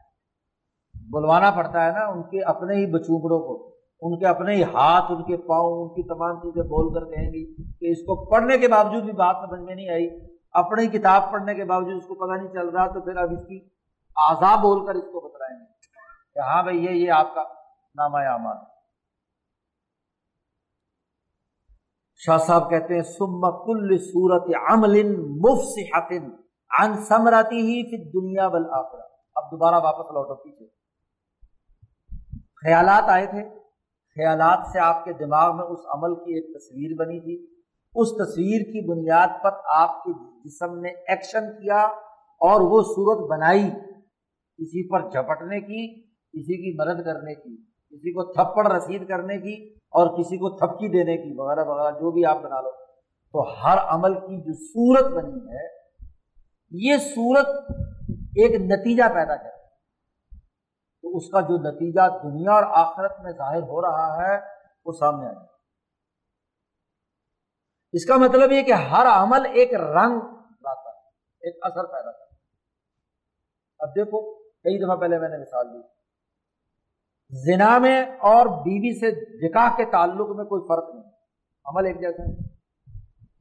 بلوانا 1.11 1.51
پڑتا 1.51 1.85
ہے 1.85 1.91
نا 1.91 2.05
ان 2.05 2.23
کے 2.23 2.43
اپنے 2.43 2.75
ہی 2.75 2.85
بچوکڑوں 2.85 3.39
کو۔ 3.39 3.77
ان 4.01 4.19
کے 4.19 4.27
اپنے 4.27 4.55
ہی 4.55 4.63
ہاتھ، 4.63 5.11
ان 5.11 5.23
کے 5.23 5.38
پاؤں، 5.38 5.81
ان 5.81 5.89
کی 5.89 6.03
تمام 6.07 6.39
چیزیں 6.39 6.63
بول 6.63 6.93
کر 6.93 7.15
کہیں 7.15 7.29
گی 7.29 7.63
کہ 7.63 7.91
اس 7.91 7.97
کو 7.97 8.25
پڑھنے 8.25 8.57
کے 8.57 8.67
باوجود 8.67 9.03
بھی 9.03 9.13
بات 9.13 9.35
سمجھ 9.35 9.61
میں 9.61 9.75
نہیں 9.75 9.89
آئی۔ 9.89 10.09
اپنی 10.51 10.88
کتاب 10.88 11.31
پڑھنے 11.31 11.55
کے 11.55 11.65
باوجود 11.65 11.95
اس 11.97 12.07
کو 12.07 12.15
پتہ 12.15 12.41
نہیں 12.41 12.53
چل 12.53 12.69
رہا، 12.69 12.88
تو 12.88 13.01
پھر 13.01 13.15
اب 13.15 13.31
اس 13.31 13.47
کی 13.47 13.69
آزا 14.29 14.55
بول 14.55 14.85
کر 14.85 14.95
اس 14.95 15.03
کو 15.03 15.27
بتلائیں 15.27 15.59
گے 15.59 15.65
کہ 16.34 16.39
ہاں 16.39 16.63
بھائی، 16.63 16.85
یہ 16.85 16.89
یہ 16.89 17.11
آپ 17.11 17.35
کا 17.35 17.43
نامہ 17.95 18.17
اعمال 18.17 18.57
شاہ 22.15 22.38
صاحب 22.38 22.69
کہتے 22.69 22.93
ہیں 22.93 23.01
سم 23.01 23.41
کل 23.41 23.97
صورت 23.97 24.55
عمل 24.71 25.15
مفصحت 25.17 26.11
عن 26.79 26.93
ثمرتی 26.93 27.55
ہی 27.55 27.84
فی 27.84 28.11
دنیا 28.11 28.47
والآخرہ۔ 28.47 29.01
اب 29.35 29.43
دوبارہ 29.51 29.75
واپس 29.75 30.11
لوٹو، 30.11 30.35
پیچھے۔ 30.35 30.77
خیالات 32.65 33.03
آئے 33.07 33.25
تھے۔ 33.25 33.43
خیالات 34.15 34.67
سے 34.71 34.79
آپ 34.79 35.05
کے 35.05 35.13
دماغ 35.13 35.55
میں 35.55 35.63
اس 35.63 35.79
عمل 35.85 36.15
کی 36.15 36.35
ایک 36.35 36.57
تصویر 36.57 36.95
بنی 36.95 37.19
تھی۔ 37.19 37.61
اس 37.95 38.09
تصویر 38.09 38.61
کی 38.61 38.88
بنیاد 38.88 39.27
پر 39.43 39.49
آپ 39.73 40.03
کے 40.03 40.11
جسم 40.45 40.79
نے 40.79 40.89
ایکشن 40.89 41.51
کیا 41.51 41.81
اور 42.39 42.61
وہ 42.61 42.81
صورت 42.81 43.29
بنائی۔ 43.29 43.69
کسی 44.57 44.89
پر 44.89 45.09
جھپٹنے 45.09 45.59
کی، 45.59 46.01
کسی 46.05 46.57
کی 46.57 46.77
مدد 46.79 47.05
کرنے 47.05 47.35
کی، 47.35 47.57
کسی 47.63 48.13
کو 48.13 48.34
تھپڑ 48.34 48.71
رسید 48.71 49.07
کرنے 49.07 49.38
کی 49.38 49.73
اور 49.73 50.19
کسی 50.19 50.38
کو 50.38 50.57
تھپکی 50.57 50.88
دینے 50.88 51.17
کی، 51.17 51.34
وغیرہ 51.38 51.63
وغیرہ، 51.63 51.91
جو 51.91 52.11
بھی 52.11 52.25
آپ 52.25 52.38
بنا 52.43 52.61
لو۔ 52.61 52.71
تو 53.34 53.41
ہر 53.41 53.77
عمل 53.88 54.13
کی 54.13 54.41
جو 54.41 54.53
صورت 54.53 55.11
بنی 55.13 55.39
ہے، 55.39 55.67
یہ 56.71 56.97
صورت 56.97 57.47
ایک 58.11 58.61
نتیجہ 58.61 59.03
پیدا 59.13 59.35
کرے۔ 59.35 59.56
تو 59.56 59.56
اس 61.18 61.30
کا 61.30 61.41
جو 61.41 61.72
نتیجہ 61.72 62.02
دنیا 62.23 62.52
اور 62.52 62.64
آخرت 62.64 63.19
میں 63.19 63.31
ظاہر 63.31 63.61
ہو 63.61 63.81
رہا 63.81 64.18
ہے، 64.18 64.39
وہ 64.85 64.91
سامنے 64.91 65.27
آئے۔ 65.27 65.45
اس 67.94 68.06
کا 68.06 68.18
مطلب 68.18 68.52
یہ 68.52 68.61
کہ 68.61 68.72
ہر 68.72 69.06
عمل 69.06 69.45
ایک 69.45 69.73
رنگ 69.73 70.19
لاتا 70.61 70.89
ہے، 70.89 71.07
ایک 71.39 71.57
اثر 71.61 71.84
پیدا 71.84 72.11
کرتا 72.11 72.23
ہے۔ 72.23 72.39
اب 73.80 73.89
دیکھو، 73.89 74.34
کئی 74.39 74.85
دفعہ 74.85 74.95
پہلے 74.95 75.19
میں 75.19 75.30
نے 75.30 75.38
مثال 75.38 75.73
دی۔ 75.73 75.81
زنا 77.56 77.77
میں 77.77 78.06
اور 78.19 78.45
بیوی 78.45 78.99
سے 78.99 79.11
نکاح 79.48 79.77
کے 79.77 79.85
تعلق 79.85 80.35
میں 80.35 80.45
کوئی 80.45 80.68
فرق 80.68 80.95
نہیں۔ 80.95 81.14
عمل 81.65 81.85
ایک 81.85 81.99
جیسا 81.99 82.23
ہے۔ 82.23 82.53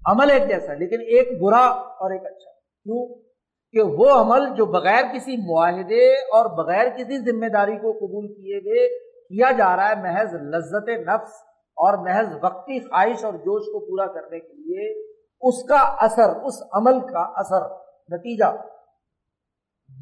عمل 0.07 0.31
ایک 0.31 0.49
جیسا 0.49 0.73
ہے، 0.73 0.79
لیکن 0.79 1.01
ایک 1.01 1.43
برا 1.43 1.67
اور 1.67 2.11
ایک 2.11 2.27
اچھا۔ 2.27 2.51
کیوں؟ 2.61 3.26
کہ 3.73 3.83
وہ 3.83 4.11
عمل 4.11 4.55
جو 4.57 4.67
بغیر 4.67 5.03
کسی 5.15 5.37
معاہدے 5.37 6.05
اور 6.13 6.65
بغیر 6.65 6.89
کسی 6.89 7.19
ذمہ 7.19 7.47
داری 7.47 7.77
کو 7.77 7.93
قبول 7.93 8.29
کیے 8.29 8.57
ہوئے 8.57 8.89
کیا 9.29 9.51
جا 9.51 9.77
رہا 9.77 9.89
ہے 9.89 9.95
محض 9.95 10.35
لذت 10.35 10.89
نفس 10.89 11.33
اور 11.79 11.99
محض 11.99 12.33
وقتی 12.43 12.79
خواہش 12.81 13.25
اور 13.25 13.35
جوش 13.35 13.63
کو 13.63 13.81
پورا 13.81 14.07
کرنے 14.13 14.41
کے 14.41 14.53
لیے، 14.53 15.03
اس 15.43 15.69
کا 15.69 15.77
اثر، 15.77 16.37
اس 16.45 16.55
عمل 16.73 17.01
کا 17.01 17.23
اثر، 17.37 17.69
نتیجہ۔ 18.09 18.57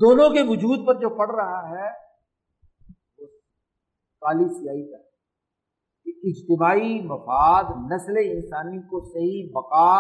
دونوں 0.00 0.28
کے 0.30 0.42
وجود 0.42 0.86
پر 0.86 0.94
جو 0.94 1.08
پڑ 1.08 1.34
رہا 1.34 1.70
ہے 1.70 1.90
کالی 4.22 4.44
سیاہی 4.44 4.92
کا 4.92 4.98
اجتماعی 6.06 7.00
مفاد 7.00 7.64
نسل 7.92 8.16
انسانی 8.16 8.78
کو 8.82 9.00
صحیح 9.12 9.50
بقا 9.54 9.90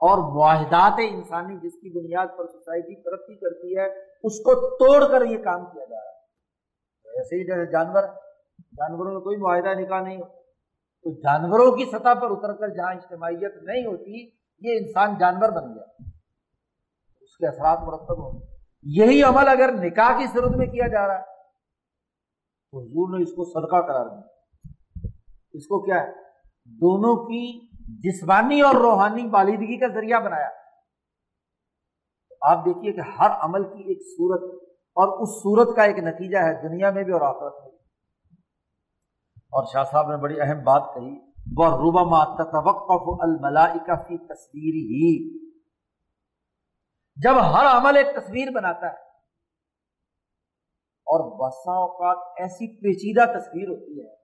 اور 0.00 0.18
معاہدات 0.18 1.00
انسانی 1.10 1.56
جس 1.56 1.74
کی 1.74 1.98
بنیاد 1.98 2.26
پر 2.38 2.46
سوسائٹی 2.46 3.02
ترقی 3.02 3.34
کرتی 3.34 3.76
ہے، 3.78 3.86
اس 4.22 4.38
کو 4.38 4.76
توڑ 4.76 5.10
کر 5.10 5.24
یہ 5.24 5.42
کام 5.42 5.66
کیا 5.66 5.84
جا 5.84 5.96
رہا 5.96 6.10
ہے۔ 6.10 6.18
ایسے 7.16 7.36
ہی 7.36 7.44
جیسے 7.44 7.72
جانور، 7.72 8.02
جانوروں 8.58 9.12
میں 9.12 9.20
کوئی 9.20 9.36
معاہدہ 9.36 9.80
نکاح 9.80 10.00
نہیں 10.00 10.16
ہوتا۔ 10.16 10.38
تو 11.02 11.20
جانوروں 11.20 11.76
کی 11.76 11.84
سطح 11.84 12.14
پر 12.14 12.30
اتر 12.30 12.52
کر 12.52 12.68
جہاں 12.68 12.94
اجتماعیت 12.94 13.62
نہیں 13.62 13.86
ہوتی، 13.86 14.26
یہ 14.60 14.78
انسان 14.78 15.18
جانور 15.18 15.48
بن 15.48 15.74
گیا۔ 15.74 15.84
اس 17.20 17.36
کے 17.36 17.46
اثرات 17.46 17.78
مرتب 17.78 18.18
ہوں۔ 18.18 18.40
یہی 18.82 19.22
عمل 19.22 19.48
اگر 19.48 19.72
نکاح 19.72 20.18
کی 20.18 20.26
صورت 20.26 20.56
میں 20.56 20.66
کیا 20.66 20.88
جا 20.88 21.06
رہا 21.06 21.18
ہے، 21.18 21.24
تو 22.70 22.80
حضور 22.80 23.18
نے 23.18 23.22
اس 23.22 23.30
کو 23.30 23.44
صدقہ 23.44 23.80
قرار 23.80 24.06
دیا۔ 24.06 24.22
اس 25.52 25.66
کو 25.66 25.84
کیا 25.84 26.02
ہے؟ 26.02 26.12
دونوں 26.64 27.16
کی 27.16 27.67
جسمانی 27.88 28.60
اور 28.60 28.74
روحانی 28.74 29.22
بالدگی 29.22 29.78
کا 29.78 29.86
ذریعہ 29.94 30.20
بنایا۔ 30.20 30.48
آپ 32.40 32.64
دیکھیے 32.64 32.92
کہ 32.92 33.00
ہر 33.00 33.30
عمل 33.30 33.64
کی 33.64 33.82
ایک 33.82 34.02
صورت 34.02 34.62
اور 34.72 35.22
اس 35.22 35.28
صورت 35.28 35.76
کا 35.76 35.82
ایک 35.82 35.98
نتیجہ 35.98 36.38
ہے 36.38 36.68
دنیا 36.68 36.90
میں 36.90 37.04
بھی 37.04 37.12
اور 37.12 37.20
آخرت 37.20 37.62
میں 37.62 37.70
بھی۔ 37.70 37.78
اور 39.38 39.64
شاہ 39.72 39.84
صاحب 39.84 40.10
نے 40.10 40.16
بڑی 40.16 40.40
اہم 40.40 40.62
بات 40.64 40.82
کہی 40.94 41.28
وہ 41.56 41.66
روبا 41.66 42.24
توقف 42.24 43.20
الملائکہ 43.20 43.94
فی 43.94 44.16
تصویر 44.16 44.74
ہی 44.74 45.38
جب 47.16 47.34
ہر 47.34 47.66
عمل 47.78 47.96
ایک 47.96 48.06
تصویر 48.06 48.48
بناتا 48.54 48.86
ہے 48.86 49.08
اور 51.06 51.20
بسا 51.36 51.72
اوقات 51.72 52.40
ایسی 52.40 52.76
پیچیدہ 52.76 53.38
تصویر 53.38 53.68
ہوتی 53.68 54.00
ہے 54.00 54.17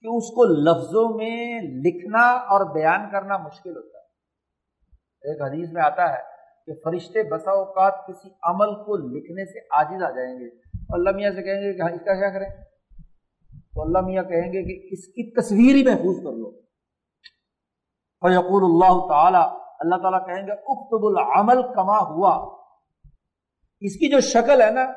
کہ 0.00 0.06
اس 0.06 0.30
کو 0.30 0.44
لفظوں 0.44 1.16
میں 1.16 1.60
لکھنا 1.62 2.30
اور 2.32 2.74
بیان 2.74 3.10
کرنا 3.12 3.36
مشکل 3.36 3.76
ہوتا 3.76 3.98
ہے۔ 3.98 4.04
ایک 5.22 5.42
حدیث 5.42 5.72
میں 5.72 5.82
آتا 5.82 6.12
ہے 6.12 6.22
کہ 6.66 6.72
فرشتے 6.84 7.22
بسا 7.22 7.50
اوقات 7.50 8.06
کسی 8.06 8.28
عمل 8.42 8.74
کو 8.74 8.96
لکھنے 8.96 9.44
سے 9.52 9.58
عاجز 9.58 10.02
آ 10.02 10.10
جائیں 10.10 10.38
گے۔ 10.40 10.46
اور 10.46 10.98
اللہ 10.98 11.10
میاں 11.10 11.30
سے 11.30 11.42
کہیں 11.42 11.62
گے 11.62 11.76
کہ 11.76 11.82
ہاں، 11.82 11.90
اس 11.90 12.00
کا 12.00 12.14
کیا 12.14 12.30
کریں؟ 12.30 12.48
تو 13.74 13.82
اللہ 13.82 13.98
میاں 14.00 14.22
کہیں 14.22 14.52
گے 14.52 14.62
کہ 14.62 14.88
اس 14.92 15.06
کی 15.06 15.40
تصویر 15.40 15.74
ہی 15.74 15.84
محفوظ 15.84 16.16
کر 16.16 16.32
لو۔ 16.32 16.50
فیقول 18.20 18.64
اللہ 18.64 19.08
تعالی، 19.08 19.56
اللہ 19.80 19.96
تعالیٰ 20.02 20.26
کہیں 20.26 20.46
گے، 20.46 20.52
اکتب 20.52 21.06
العمل 21.06 21.74
کما 21.74 21.98
ہوا۔ 21.98 22.58
اس 23.80 23.94
کی 23.94 24.10
جو 24.10 24.20
شکل 24.20 24.62
ہے 24.62 24.70
نا، 24.70 24.92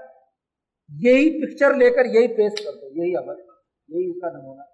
یہی 0.89 1.41
پکچر 1.41 1.73
لے 1.73 1.89
کر 1.89 2.05
یہی 2.05 2.27
پیش 2.27 2.65
کر 2.65 2.71
دو، 2.71 2.87
یہی 2.87 3.15
عمل۔ 3.15 3.39
یہی 3.87 4.09
اس 4.09 4.21
کا 4.21 4.29
نمونہ۔ 4.29 4.70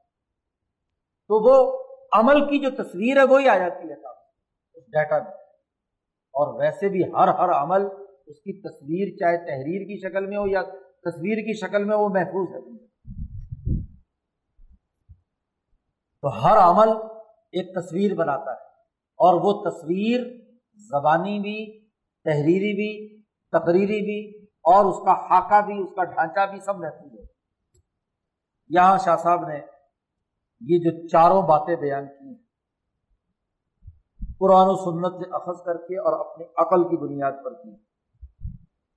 تو 1.28 1.44
وہ 1.44 1.84
عمل 2.14 2.45
کی 2.45 2.60
جو 2.60 2.70
تصویر 2.70 3.18
ہے 3.18 3.24
وہی 3.24 3.49
آ 3.49 3.58
جاتی 3.58 3.90
ہے 3.90 3.94
اس 4.74 4.84
ڈیٹا 4.84 5.18
میں۔ 5.18 5.32
اور 6.34 6.60
ویسے 6.60 6.90
بھی 6.90 7.04
ہر 7.04 7.28
ہر 7.28 7.49
عمل 7.49 7.86
اس 8.28 8.38
کی 8.38 8.62
تصویر 8.62 9.18
چاہے 9.18 9.38
تحریر 9.38 9.86
کی 9.88 10.10
شکل 10.10 10.26
میں 10.26 10.38
ہو 10.38 10.48
یا 10.48 10.62
تصویر 11.02 11.38
کی 11.38 11.54
شکل 11.54 11.84
میں 11.84 11.98
وہ 11.98 12.10
محفوظ 12.10 12.56
ہے۔ 12.56 12.88
تو 16.22 16.45
ہر 16.45 16.58
عمل 16.58 16.90
ایک 17.52 17.76
تصویر 17.76 18.14
بناتا 18.14 18.52
ہے۔ 18.52 18.66
اور 19.16 19.34
وہ 19.34 19.70
تصویر 19.70 20.22
زبانی 20.76 21.40
بھی، 21.40 21.88
تحریری 22.24 22.74
بھی، 22.76 23.22
تقریری 23.52 24.02
بھی، 24.02 24.44
اور 24.44 24.86
اس 24.86 24.95
کا 24.95 25.14
خاکہ 25.14 25.66
بھی، 25.66 25.84
اس 25.84 25.90
کا 25.95 26.04
ڈھانچہ 26.04 26.52
بھی 26.52 26.60
سب 26.60 26.76
محفوظ 26.76 27.20
ہے۔ 27.20 27.24
یہاں 28.70 28.98
شاہ 28.98 29.18
صاحب 29.18 29.48
نے 29.48 29.77
یہ 30.61 30.79
جو 30.79 30.91
چاروں 31.07 31.41
باتیں 31.47 31.75
بیان 31.75 32.05
کی 32.07 32.27
ہیں، 32.27 32.35
قرآن 34.39 34.67
و 34.67 34.75
سنت 34.77 35.13
سے 35.17 35.29
اخذ 35.35 35.61
کر 35.65 35.77
کے 35.77 35.97
اور 35.99 36.19
اپنی 36.19 36.45
عقل 36.57 36.84
کی 36.89 36.97
بنیاد 36.97 37.43
پر 37.45 37.53
کی۔ 37.53 37.75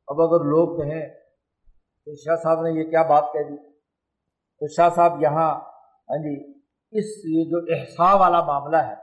اب 0.09 0.21
اگر 0.23 0.45
لوگ 0.47 0.77
کہیں 0.79 1.03
کہ 2.07 2.15
شاہ 2.25 2.37
صاحب 2.43 2.63
نے 2.63 2.71
یہ 2.71 2.91
کیا 2.91 3.03
بات 3.09 3.33
کہہ 3.33 3.49
دی، 3.49 3.57
تو 3.57 4.67
شاہ 4.77 4.89
صاحب 4.97 5.23
یہاں 5.23 5.51
ہاں 6.09 6.19
جی 6.19 6.35
اس 6.93 7.11
یہ 7.27 7.45
جو 7.51 7.59
احسا 7.75 8.15
والا 8.15 8.41
معاملہ 8.45 8.77
ہے 8.77 8.95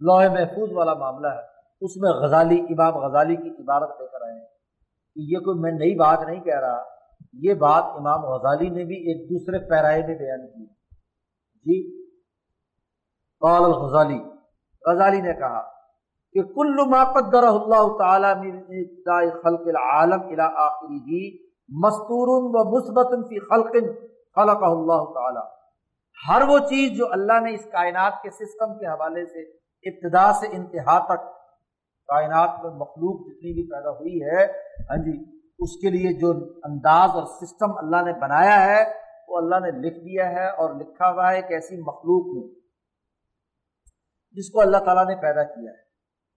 لوہ 0.00 0.28
محفوظ 0.32 0.72
والا 0.72 0.94
معاملہ 0.94 1.28
ہے، 1.28 1.42
اس 1.82 1.96
میں 1.96 2.10
غزالی، 2.12 2.58
امام 2.70 2.96
غزالی 2.98 3.36
کی 3.36 3.48
عبارت 3.62 4.00
لے 4.00 4.06
کر 4.06 4.26
آئے 4.26 4.34
ہیں 4.34 4.44
کہ 4.44 5.20
یہ 5.32 5.44
کوئی 5.44 5.60
میں 5.60 5.72
نئی 5.72 5.94
بات 5.98 6.26
نہیں 6.26 6.40
کہہ 6.40 6.60
رہا، 6.60 6.82
یہ 7.42 7.54
بات 7.62 7.84
امام 7.96 8.24
غزالی 8.24 8.68
نے 8.68 8.84
بھی 8.84 8.96
ایک 9.08 9.28
دوسرے 9.30 9.58
پیرائے 9.68 10.02
میں 10.06 10.14
بیان 10.14 10.46
کی۔ 10.46 10.64
جی 11.66 11.78
قال 13.42 13.64
الغزالی۔ 13.64 14.18
غزالی 14.84 15.20
نے 15.20 15.34
کہا 15.34 15.62
کہ 16.34 16.42
کل 16.54 16.76
ما 16.90 17.02
قدر 17.12 17.46
اللہ 17.48 17.86
تعالی 17.98 18.32
من 18.40 18.56
خلق 19.42 19.68
العالم 19.74 20.24
الى 20.24 20.48
آخره 20.64 21.20
مستور 21.70 22.32
و 22.32 22.64
مثبت 22.72 23.14
فی 23.28 23.44
خلق 23.46 23.78
خلقه 24.36 24.72
اللہ 24.72 25.06
تعالی۔ 25.14 25.44
ہر 26.18 26.42
وہ 26.48 26.58
چیز 26.68 26.98
جو 26.98 27.06
اللہ 27.12 27.40
نے 27.40 27.54
اس 27.54 27.64
کائنات 27.72 28.20
کے 28.22 28.30
سسٹم 28.30 28.76
کے 28.78 28.86
حوالے 28.86 29.24
سے 29.24 29.46
ابتدا 29.84 30.26
سے 30.32 30.46
انتہا 30.52 30.98
تک 31.08 31.24
کائنات 32.08 32.60
میں 32.64 32.70
مخلوق 32.76 33.24
جتنی 33.26 33.52
بھی 33.52 33.64
پیدا 33.70 33.90
ہوئی 33.90 34.22
ہے 34.22 34.44
ہاں 34.90 34.96
جی 35.04 35.16
اس 35.58 35.76
کے 35.82 35.90
لیے 35.90 36.12
جو 36.20 36.30
انداز 36.64 37.18
اور 37.20 37.26
سسٹم 37.34 37.76
اللہ 37.78 38.02
نے 38.04 38.12
بنایا 38.20 38.56
ہے 38.64 38.80
وہ 39.28 39.36
اللہ 39.36 39.60
نے 39.60 39.70
لکھ 39.70 39.98
دیا 39.98 40.30
ہے 40.30 40.48
اور 40.48 40.74
لکھا 40.74 41.10
ہوا 41.10 41.30
ہے 41.30 41.36
ایک 41.36 41.44
ایسی 41.48 41.80
مخلوق 41.80 42.36
میں، 42.36 42.60
جس 44.30 44.50
کو 44.50 44.60
اللہ 44.60 44.76
تعالیٰ 44.76 45.06
نے 45.06 45.16
پیدا 45.16 45.44
کیا 45.44 45.70
ہے۔ 45.72 45.86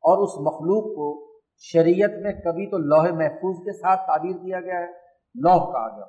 اور 0.01 0.17
اس 0.17 0.29
مخلوق 0.29 0.83
کو 0.83 1.39
شریعت 1.57 2.09
میں 2.09 2.31
کبھی 2.31 2.69
تو 2.71 2.77
لوہ 2.77 3.15
محفوظ 3.17 3.65
کے 3.65 3.73
ساتھ 3.73 3.99
تعبیر 4.07 4.35
کیا 4.35 4.61
گیا 4.61 4.79
ہے 4.79 4.87
لوہ 5.35 5.71
کہا 5.71 5.95
گیا۔ 5.95 6.05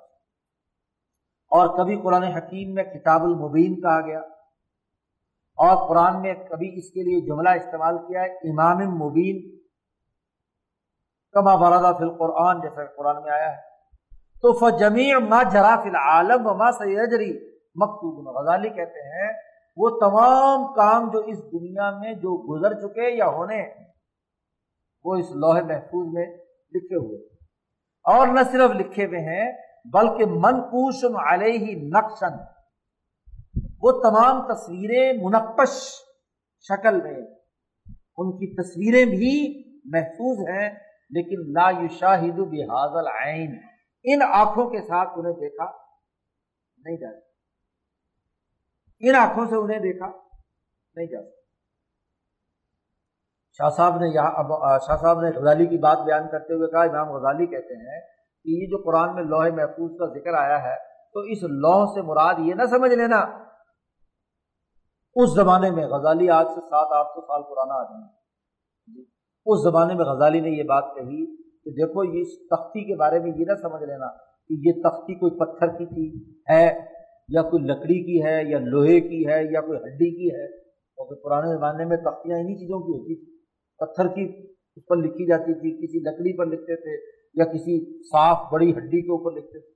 اور 1.50 1.78
کبھی 1.78 2.00
قرآن 2.02 2.22
حکیم 2.22 2.74
میں 2.74 2.84
کتاب 2.84 3.22
المبین 3.22 3.80
کہا 3.80 4.00
گیا۔ 4.00 4.18
اور 5.50 5.88
قرآن 5.88 6.22
میں 6.22 6.34
کبھی 6.34 6.78
اس 6.78 6.90
کے 6.90 7.02
لیے 7.02 7.26
جملہ 7.26 7.48
استعمال 7.48 7.98
کیا 7.98 8.22
ہے، 8.22 8.26
امام 8.26 8.76
مبین، 8.76 9.60
کما 11.32 11.54
برادہ 11.54 11.96
فی 11.96 12.04
القرآن 12.04 12.60
جیسا 12.60 12.84
قرآن 12.84 13.22
میں 13.22 13.32
آیا 13.32 13.56
ہے۔ 13.56 13.69
تو 14.42 14.52
فجمی 14.52 15.14
ما 15.14 15.42
جرا 15.42 15.82
فی 15.82 15.88
العالم 15.88 16.46
و 16.46 16.54
ما 16.54 16.72
سیجری۔ 16.72 17.50
مکتوب 17.74 18.28
غزالی 18.28 18.68
کہتے 18.68 19.00
ہیں، 19.08 19.32
وہ 19.76 19.90
تمام 19.90 20.74
کام 20.74 21.10
جو 21.10 21.18
اس 21.18 21.38
دنیا 21.38 21.90
میں 21.98 22.14
جو 22.14 22.30
گزر 22.48 22.74
چکے 22.74 23.16
یا 23.16 23.26
ہونے، 23.26 23.62
وہ 25.04 25.14
اس 25.14 25.30
لوہے 25.30 25.62
محفوظ 25.62 26.12
میں 26.12 26.26
لکھے 26.74 26.96
ہوئے۔ 26.96 27.18
اور 28.04 28.26
نہ 28.26 28.40
صرف 28.52 28.70
لکھے 28.70 29.06
ہوئے 29.06 29.20
ہیں، 29.20 29.52
بلکہ 29.92 30.26
منقوش 30.26 31.04
علیہ 31.32 31.88
نقشن 31.88 32.36
وہ 33.82 33.92
تمام 33.92 34.54
تصویریں 34.54 35.12
منقش 35.22 35.92
شکل 36.60 37.00
میں، 37.00 37.26
ان 38.16 38.32
کی 38.32 38.62
تصویریں 38.62 39.04
بھی 39.04 39.62
محفوظ 39.84 40.48
ہیں، 40.48 40.70
لیکن 41.10 41.52
لا 41.52 41.70
یشاہد 41.70 42.38
بحاظ 42.38 43.06
العین۔ 43.06 43.69
ان 44.04 44.22
آنکھوں 44.22 44.70
کے 44.70 44.80
ساتھ 44.82 45.08
انہیں 45.16 45.32
دیکھا 45.32 45.64
نہیں 46.78 46.96
جا 46.96 47.10
سکتا۔ 47.10 47.28
ان 49.00 49.14
آنکھوں 49.14 49.46
سے 49.46 49.56
انہیں 49.56 49.78
دیکھا 49.78 50.06
نہیں 50.06 51.06
جا 51.06 51.22
سکتا۔ 51.22 51.38
شاہ 53.58 53.68
صاحب 53.68 53.96
نے 53.96 54.08
یہاں 54.14 54.78
شاہ 54.78 54.96
صاحب 54.96 55.20
نے 55.20 55.30
غزالی 55.30 55.66
کی 55.66 55.78
بات 55.78 55.98
بیان 55.98 56.28
کرتے 56.28 56.54
ہوئے 56.54 56.68
کہا، 56.70 56.82
امام 56.82 57.12
غزالی 57.12 57.46
کہتے 57.46 57.74
ہیں 57.74 58.00
کہ 58.44 58.48
یہ 58.50 58.66
جو 58.66 58.82
قرآن 58.82 59.14
میں 59.14 59.24
لوہے 59.24 59.50
محفوظ 59.50 59.90
کا 59.98 60.06
ذکر 60.18 60.34
آیا 60.34 60.62
ہے، 60.62 60.76
تو 61.14 61.20
اس 61.20 61.42
لوہ 61.42 61.86
سے 61.94 62.02
مراد 62.02 62.34
یہ 62.38 62.54
نہ 62.54 62.66
سمجھ 62.70 62.92
لینا، 62.92 63.20
اس 65.16 65.34
زمانے 65.34 65.70
میں 65.70 65.86
غزالی 65.86 66.30
آج 66.30 66.46
سے 66.46 66.60
سات، 66.60 66.92
آٹھ 66.92 67.08
سو 67.08 67.20
سال 67.20 67.42
پرانا 67.42 67.74
آدمی 67.74 68.06
جی، 68.94 69.04
اس 69.46 69.62
زمانے 69.62 69.94
میں 69.94 70.04
غزالی 70.04 70.40
نے 70.40 70.50
یہ 70.50 70.62
بات 70.62 70.94
کہی 70.94 71.24
کہ 71.70 71.86
دیکھو 71.86 72.04
یہ 72.04 72.20
اس 72.20 72.46
تختی 72.46 72.84
کے 72.84 72.96
بارے 72.96 73.18
میں 73.18 73.32
یہ 73.36 73.44
نہ 73.48 73.54
سمجھ 73.62 73.82
لینا 73.82 74.06
کہ 74.48 74.54
یہ 74.66 74.72
تختی 74.72 75.14
کوئی 75.14 75.38
پتھر 75.38 75.68
کی 75.68 75.86
تھی، 75.86 76.32
ہے، 76.50 76.78
یا 77.28 77.42
کوئی 77.42 77.62
لکڑی 77.62 78.04
کی 78.04 78.24
ہے، 78.24 78.50
یا 78.50 78.58
لوہے 78.58 79.00
کی 79.00 79.28
ہے، 79.28 79.44
یا 79.52 79.60
کوئی 79.60 79.78
ہڈی 79.78 80.10
کی 80.10 80.36
ہے۔ 80.36 80.60
کیونکہ 80.60 81.14
پرانے 81.14 81.56
زمانے 81.56 81.84
میں 81.84 81.96
تختیاں 81.96 82.38
انہیں 82.38 82.56
چیزوں 82.56 82.78
کی 82.78 82.92
ہوتی 82.92 83.14
تھی 83.14 83.36
پتھر 83.78 84.08
کی 84.08 84.52
اس 84.76 84.86
پر 84.86 84.96
لکھی 84.96 85.26
جاتی 85.26 85.54
تھی، 85.54 85.86
کسی 85.86 85.98
لکڑی 85.98 86.36
پر 86.36 86.46
لکھتے 86.46 86.76
تھے 86.76 87.20
یا 87.34 87.44
کسی 87.44 88.02
صاف 88.02 88.52
بڑی 88.52 88.70
ہڈی 88.70 89.02
کے 89.02 89.10
اوپر 89.10 89.32
لکھتے 89.32 89.60
تھے۔ 89.60 89.70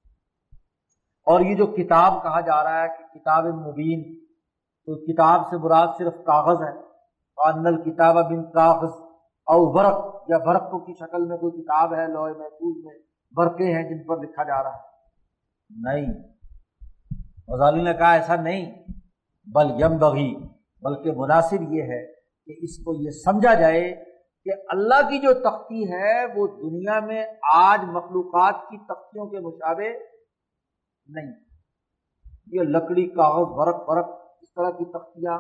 اور 1.27 1.41
یہ 1.41 1.55
جو 1.55 1.67
کتاب 1.67 2.23
کہا 2.23 2.41
جا 2.41 2.65
رہا 2.65 2.83
ہے 2.83 2.89
کہ 2.89 3.19
کتاب 3.19 3.45
مبین، 3.45 4.25
تو 4.87 5.13
کتاب 5.13 5.41
سے 5.51 5.57
مراد 5.57 5.87
صرف 5.99 6.15
کاغذ 6.15 6.63
ہے۔ 6.63 6.85
انل 7.37 7.83
کتاب 7.83 8.15
بن 8.15 8.45
کاغذ۔ 8.45 9.04
او 9.47 9.73
برق 9.73 10.25
یا 10.29 10.39
برقوں 10.39 10.79
کی 10.79 10.95
شکل 10.95 11.29
میں 11.29 11.37
کوئی 11.37 11.63
کتاب 11.63 11.95
ہے، 11.95 12.07
لوہے 12.07 12.33
محفوظ 12.33 12.85
میں 12.85 12.99
برقے 13.33 13.65
ہیں 13.65 13.91
جن 13.91 14.07
پر 14.07 14.17
لکھا 14.17 14.43
جا 14.43 14.63
رہا 14.63 14.75
ہے۔ 14.75 14.95
نہیں۔ 15.71 16.07
غزالی 17.49 17.83
نے 17.83 17.95
کہا 17.95 18.13
ایسا 18.13 18.37
نہیں، 18.37 18.85
بل 19.47 19.83
یم 19.83 19.99
بغی 19.99 20.47
بلکہ 20.83 21.13
مناسب 21.17 21.63
یہ 21.73 21.83
ہے 21.83 22.07
کہ 22.47 22.55
اس 22.63 22.79
کو 22.79 23.05
یہ 23.05 23.11
سمجھا 23.11 23.55
جائے 23.55 24.05
کہ 24.45 24.51
اللہ 24.69 25.09
کی 25.09 25.19
جو 25.19 25.33
تختی 25.35 25.93
ہے، 25.93 26.25
وہ 26.37 26.47
دنیا 26.47 27.01
میں 27.01 27.27
آج 27.55 27.81
مخلوقات 27.85 28.55
کی 28.71 28.79
تختیوں 28.79 29.27
کے 29.27 29.41
مشابے 29.41 29.89
نہیں۔ 31.07 31.33
یہ 32.47 32.61
لکڑی، 32.61 33.07
کاغذ 33.07 33.53
برق 33.53 33.89
برق 33.89 34.09
اس 34.43 34.55
طرح 34.55 34.71
کی 34.71 34.85
تختیاں 34.85 35.39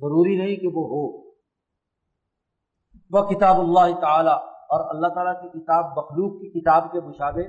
ضروری 0.00 0.38
نہیں 0.38 0.56
کہ 0.56 0.66
وہ 0.66 0.86
ہو۔ 0.86 1.33
وہ 3.10 3.22
کتاب 3.22 3.60
اللہ 3.60 4.00
تعالی 4.00 4.30
اور 4.68 4.94
اللہ 4.94 5.14
تعالیٰ 5.14 5.42
کی 5.42 5.48
کتاب 5.48 5.84
مخلوق 5.84 6.32
کی 6.32 6.60
کتاب 6.60 6.92
کے 6.92 7.00
مشابے 7.00 7.42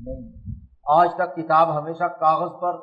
نہیں۔ 0.00 0.32
آج 0.84 1.08
تک 1.14 1.36
کتاب 1.36 1.78
ہمیشہ 1.78 2.04
کاغذ 2.04 2.60
پر 2.60 2.80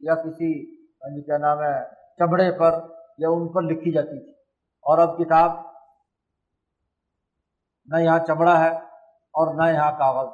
یا 0.00 0.14
کسی 0.14 0.76
یعنی 0.80 1.22
کیا 1.22 1.38
نام 1.38 1.58
ہے، 1.60 1.84
چمڑے 2.18 2.58
پر 2.58 2.86
یا 3.18 3.28
ان 3.28 3.48
پر 3.48 3.62
لکھی 3.62 3.92
جاتی 3.92 4.24
تھی۔ 4.24 4.30
اور 4.80 4.98
اب 4.98 5.18
کتاب 5.18 5.50
نہ 7.86 7.96
یہاں 7.96 8.18
چمڑا 8.26 8.64
ہے 8.64 8.76
اور 9.32 9.54
نہ 9.54 9.70
یہاں 9.70 9.92
کاغذ۔ 9.92 10.28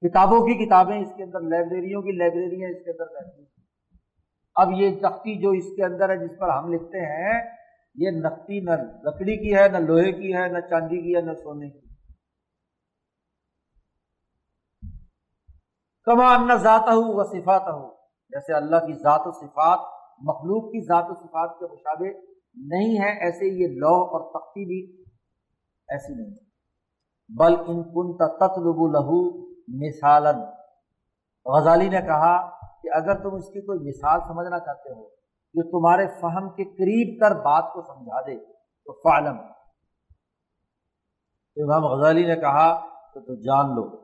کتابوں 0.00 0.40
کی 0.40 0.66
کتابیں 0.66 1.00
اس 1.00 1.12
کے 1.16 1.22
اندر، 1.24 1.40
لائبریریوں 1.40 2.02
کی 2.02 2.12
لائبریریاں 2.12 2.70
اس 2.70 2.84
کے 2.84 2.90
اندر 2.90 3.04
رہتی 3.12 3.44
اب 4.54 4.70
یہ 4.72 5.00
تختی 5.00 5.42
جو 5.42 5.50
اس 5.50 5.64
کے 5.76 5.84
اندر 5.84 6.08
ہے، 6.08 6.16
جس 6.16 6.38
پر 6.38 6.48
ہم 6.48 6.72
لکھتے 6.72 6.98
ہیں 6.98 7.59
یہ 7.96 8.10
نقطی 8.20 8.60
نہ 8.60 8.70
لکڑی 9.02 9.36
کی 9.36 9.54
ہے، 9.56 9.68
نہ 9.68 9.78
لوہے 9.78 10.12
کی 10.12 10.34
ہے، 10.34 10.48
نہ 10.48 10.60
چاندی 10.60 11.00
کی 11.02 11.16
ہے، 11.16 11.20
نہ 11.20 11.32
سونے 11.32 11.70
کی۔ 11.70 11.88
کما 16.06 16.36
نہ 16.36 16.54
ذات 16.54 16.88
ہو 16.88 17.02
و 17.14 17.24
صفات 17.24 17.62
ہو 17.62 17.86
جیسے 18.32 18.52
اللہ 18.52 18.86
کی 18.86 18.92
ذات 18.92 19.26
و 19.26 19.32
صفات، 19.32 19.80
مخلوق 20.20 20.72
کی 20.72 20.86
ذات 20.86 21.10
و 21.10 21.14
صفات 21.14 21.58
کے 21.58 21.72
مشابے 21.72 22.12
نہیں 22.56 22.98
ہے 22.98 23.10
ایسے 23.20 23.46
یہ 23.46 23.76
لو 23.78 23.94
اور 24.04 24.30
تختی 24.30 24.64
بھی 24.64 24.80
ایسی 25.88 26.14
نہیں 26.14 26.34
بل 27.30 27.54
ان 27.66 27.82
کن 27.82 28.16
تطلب 28.16 28.80
لہو 28.86 29.20
مثالن 29.80 30.40
غزالی 31.46 31.88
نے 31.88 32.00
کہا 32.00 32.34
کہ 32.82 32.88
اگر 32.94 33.22
تم 33.22 33.34
اس 33.34 33.48
کی 33.48 33.60
کوئی 33.60 33.78
مثال 33.78 34.20
سمجھنا 34.20 34.58
چاہتے 34.58 34.92
ہو 34.92 35.08
جو 35.54 35.62
تمہارے 35.70 36.06
فہم 36.06 36.48
کے 36.48 36.64
قریب 36.64 37.20
تر 37.20 37.34
بات 37.34 37.72
کو 37.72 37.82
سمجھا 37.82 38.20
دے، 38.20 38.36
تو 38.86 38.92
فعلم۔ 38.92 39.36
امام 41.56 41.84
غزالی 41.84 42.26
نے 42.26 42.36
کہا، 42.36 42.90
تو 43.14 43.20
تو 43.20 43.34
جان 43.34 43.74
لو 43.74 43.96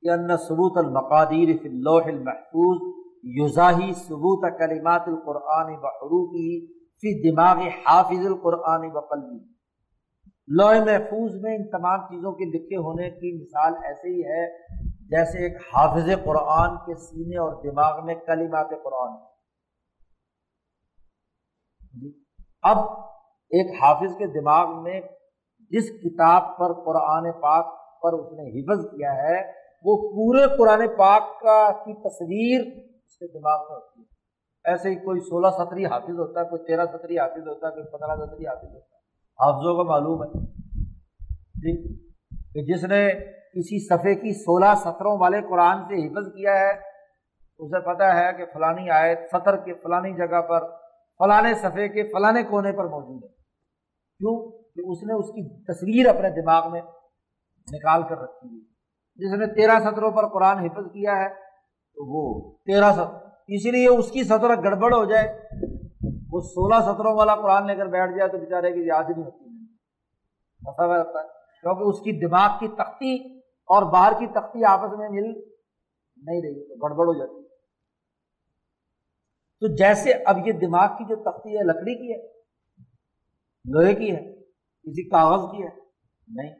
کہ 0.00 0.10
ان 0.10 0.36
ثبوت 0.36 0.78
المقادیر 0.78 1.62
فی 1.62 1.68
اللوح 1.68 2.02
المحفوظ 2.04 2.94
یوزاہی 3.22 3.92
ثبوت 3.92 4.58
کلمات 4.58 5.02
القرآن 5.06 5.66
بحروفی 5.66 6.66
فی 6.76 7.30
دماغ 7.30 7.56
حافظ 7.56 8.26
القرآن 8.26 8.88
بقلبی 8.88 9.54
لوح 10.48 10.84
محفوظ 10.84 11.40
میں 11.42 11.56
ان 11.56 11.70
تمام 11.70 12.00
چیزوں 12.00 12.32
کے 12.32 12.44
لکھے 12.44 12.76
ہونے 12.76 13.10
کی 13.10 13.42
مثال 13.42 13.72
ایسے 13.84 14.08
ہی 14.08 14.20
ہے 14.20 14.66
جیسے 15.06 15.38
ایک 15.38 15.56
حافظ 15.56 16.08
قرآن 16.24 16.76
کے 16.76 16.94
سینے 16.94 17.36
اور 17.36 17.62
دماغ 17.62 18.06
میں 18.06 18.14
کلمات 18.14 18.68
قرآن۔ 18.84 19.33
جی۔ 22.02 22.12
اب 22.62 22.78
ایک 23.44 23.82
حافظ 23.82 24.16
کے 24.16 24.40
دماغ 24.40 24.82
میں 24.82 25.00
جس 25.70 25.90
کتاب 25.90 26.42
پر 26.58 26.72
قرآن 26.72 27.32
پاک 27.32 27.66
پر 28.02 28.12
اس 28.12 28.32
نے 28.32 28.60
حفظ 28.60 28.90
کیا 28.90 29.12
ہے، 29.12 29.46
وہ 29.84 29.96
پورے 29.96 30.56
قرآن 30.58 30.88
پاک 30.98 31.40
کا 31.40 31.72
کی 31.72 31.94
تصویر 31.94 32.60
اس 33.04 33.18
کے 33.18 33.26
دماغ 33.38 33.58
میں 33.58 33.76
ہوتی 33.76 34.00
ہے۔ 34.00 34.04
ایسے 34.70 34.90
ہی 34.90 34.94
کوئی 34.94 35.20
سولہ 35.20 35.46
ستری 35.50 35.84
حافظ 35.84 36.18
ہوتا 36.18 36.40
ہے، 36.40 36.44
کوئی 36.44 36.64
تیرہ 36.66 36.86
ستری 36.86 37.18
حافظ 37.18 37.48
ہوتا 37.48 37.66
ہے، 37.66 37.72
کوئی 37.72 37.84
پندرہ 37.84 38.26
ستری 38.26 38.46
حافظ 38.46 38.64
ہوتا 38.64 38.96
ہے۔ 38.96 39.00
حافظوں 39.44 39.76
کا 39.76 39.90
معلوم 39.90 40.22
ہے۔ 40.22 40.46
جی 41.54 41.98
کہ 42.54 42.74
جس 42.74 42.84
نے 42.84 43.12
کسی 43.54 43.86
صفحے 43.86 44.14
کی 44.14 44.32
سولہ 44.32 44.74
سطروں 44.76 45.18
والے 45.18 45.40
قرآن 45.50 45.76
سے 45.76 46.06
حفظ 46.06 46.34
کیا 46.34 46.52
ہے، 46.52 46.70
اسے 47.58 47.94
پتہ 47.94 48.02
ہے 48.02 48.32
کہ 48.32 48.44
فلانی 48.52 48.90
آئے 48.90 49.16
سطر 49.32 49.56
کے 49.56 49.74
فلانی 49.74 50.12
جگہ 50.12 50.40
پر 50.40 50.83
فلاں 51.18 51.54
صفحے 51.54 51.88
کے 51.88 52.02
فلاں 52.02 52.50
کونے 52.50 52.72
پر 52.72 52.84
موجود 52.84 53.24
ہے۔ 53.24 53.28
کیوں؟ 54.18 54.50
کہ 54.50 54.80
اس 54.90 55.02
نے 55.02 55.12
اس 55.12 55.26
کی 55.26 55.64
تصویر 55.64 56.16
اپنے 56.16 56.42
دماغ 56.42 56.72
میں 56.72 56.82
نکال 57.72 58.02
کر 58.02 58.18
رکھی 58.18 58.48
ہوئی۔ 58.48 58.60
جس 59.16 59.38
نے 59.38 59.54
تیرہ 59.54 59.80
سطروں 59.80 60.10
پر 60.10 60.28
قرآن 60.28 60.58
حفظ 60.58 60.86
کیا 60.86 61.16
ہے، 61.16 61.28
تو 61.94 62.06
وہ 62.06 62.56
تیرہ 62.66 62.92
سطر 62.92 63.24
اسی 63.48 63.70
لیے 63.70 63.88
اس 63.88 64.10
کی 64.10 64.24
سطر 64.24 64.48
گڑبڑ 64.62 64.94
ہو 64.94 65.04
جائے۔ 65.04 65.48
وہ 66.32 66.40
سولہ 66.40 66.74
سطروں 66.82 67.16
والا 67.16 67.36
قرآن 67.36 67.66
لے 67.66 67.74
کر 67.74 67.86
بیٹھ 67.86 68.18
جائے 68.18 68.30
تو 68.30 68.38
بیچارے 68.38 68.72
کی 68.72 68.86
یاد 68.86 69.04
نہیں 69.08 69.24
ہوتی۔ 69.24 69.44
مسئلہ 70.60 70.92
رہتا 70.92 71.22
ہے۔ 71.22 71.28
کیونکہ 71.60 71.82
اس 71.82 71.98
کی 71.98 72.26
دماغ 72.26 72.50
کی 72.60 72.68
تختی 72.68 73.38
اور 73.42 73.82
باہر 73.82 74.12
کی 74.18 74.26
تختی 74.26 74.64
آپس 74.64 74.98
میں 74.98 75.08
مل 75.08 75.24
نہیں 76.16 76.42
رہی، 76.42 76.68
تو 76.68 76.88
گڑبڑ 76.88 77.06
ہو 77.06 77.18
جاتی۔ 77.18 77.43
تو 79.64 79.74
جیسے 79.74 80.12
اب 80.12 80.46
یہ 80.46 80.52
دماغ 80.52 80.88
کی 80.88 81.04
جو 81.04 81.16
تختی 81.16 81.56
ہے، 81.56 81.62
لکڑی 81.62 81.94
کی 81.94 82.12
ہے، 82.12 82.26
لوہے 83.64 83.94
کی 83.94 84.14
ہے، 84.14 84.34
کسی 84.84 85.08
کاغذ 85.08 85.50
کی 85.50 85.62
ہے، 85.62 85.68
نہیں۔ 86.28 86.54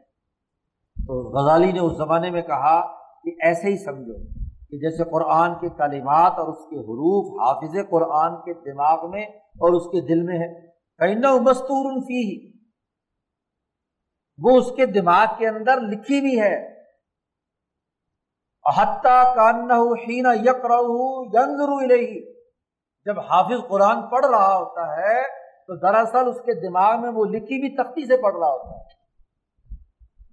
تو 0.97 1.17
غزالی 1.23 1.71
نے 1.71 1.79
اس 1.79 1.97
زمانے 1.97 2.31
میں 2.31 2.41
کہا 2.41 2.81
کہ 3.23 3.29
ایسے 3.45 3.67
ہی 3.67 3.77
سمجھو 3.77 4.17
کہ 4.69 4.77
جیسے 4.77 5.03
قرآن 5.03 5.53
کے 5.53 5.69
تعلیمات 5.69 6.31
اور 6.31 6.47
اس 6.47 6.65
کے 6.69 6.75
حروف 6.75 7.41
حافظ 7.41 7.89
قرآن 7.89 8.35
کے 8.35 8.53
دماغ 8.71 9.09
میں 9.09 9.25
اور 9.37 9.73
اس 9.73 9.83
کے 9.83 10.07
دل 10.07 10.21
میں 10.21 10.39
ہے 10.39 10.67
کہیں 10.99 11.15
نہ 11.15 11.31
مستور 11.31 12.01
فی 12.01 12.51
وہ 14.37 14.57
اس 14.57 14.71
کے 14.75 14.85
دماغ 14.85 15.27
کے 15.37 15.47
اندر 15.47 15.81
لکھی 15.81 16.21
بھی 16.21 16.41
ہے۔ 16.41 16.75
حتیٰ 18.77 19.35
کانہ 19.35 19.73
ہینا 19.73 20.33
یک 20.33 20.65
رہو 20.65 21.29
جب 23.05 23.19
حافظ 23.19 23.69
قرآن 23.69 24.07
پڑھ 24.09 24.25
رہا 24.25 24.57
ہوتا 24.57 24.97
ہے، 24.97 25.23
تو 25.67 25.75
دراصل 25.75 26.27
اس 26.29 26.41
کے 26.41 26.69
دماغ 26.69 27.01
میں 27.01 27.11
وہ 27.13 27.25
لکھی 27.25 27.61
بھی 27.61 27.75
تختی 27.75 28.07
سے 28.07 28.21
پڑھ 28.21 28.35
رہا 28.35 28.47
ہوتا 28.47 28.69
ہے۔ 28.69 28.81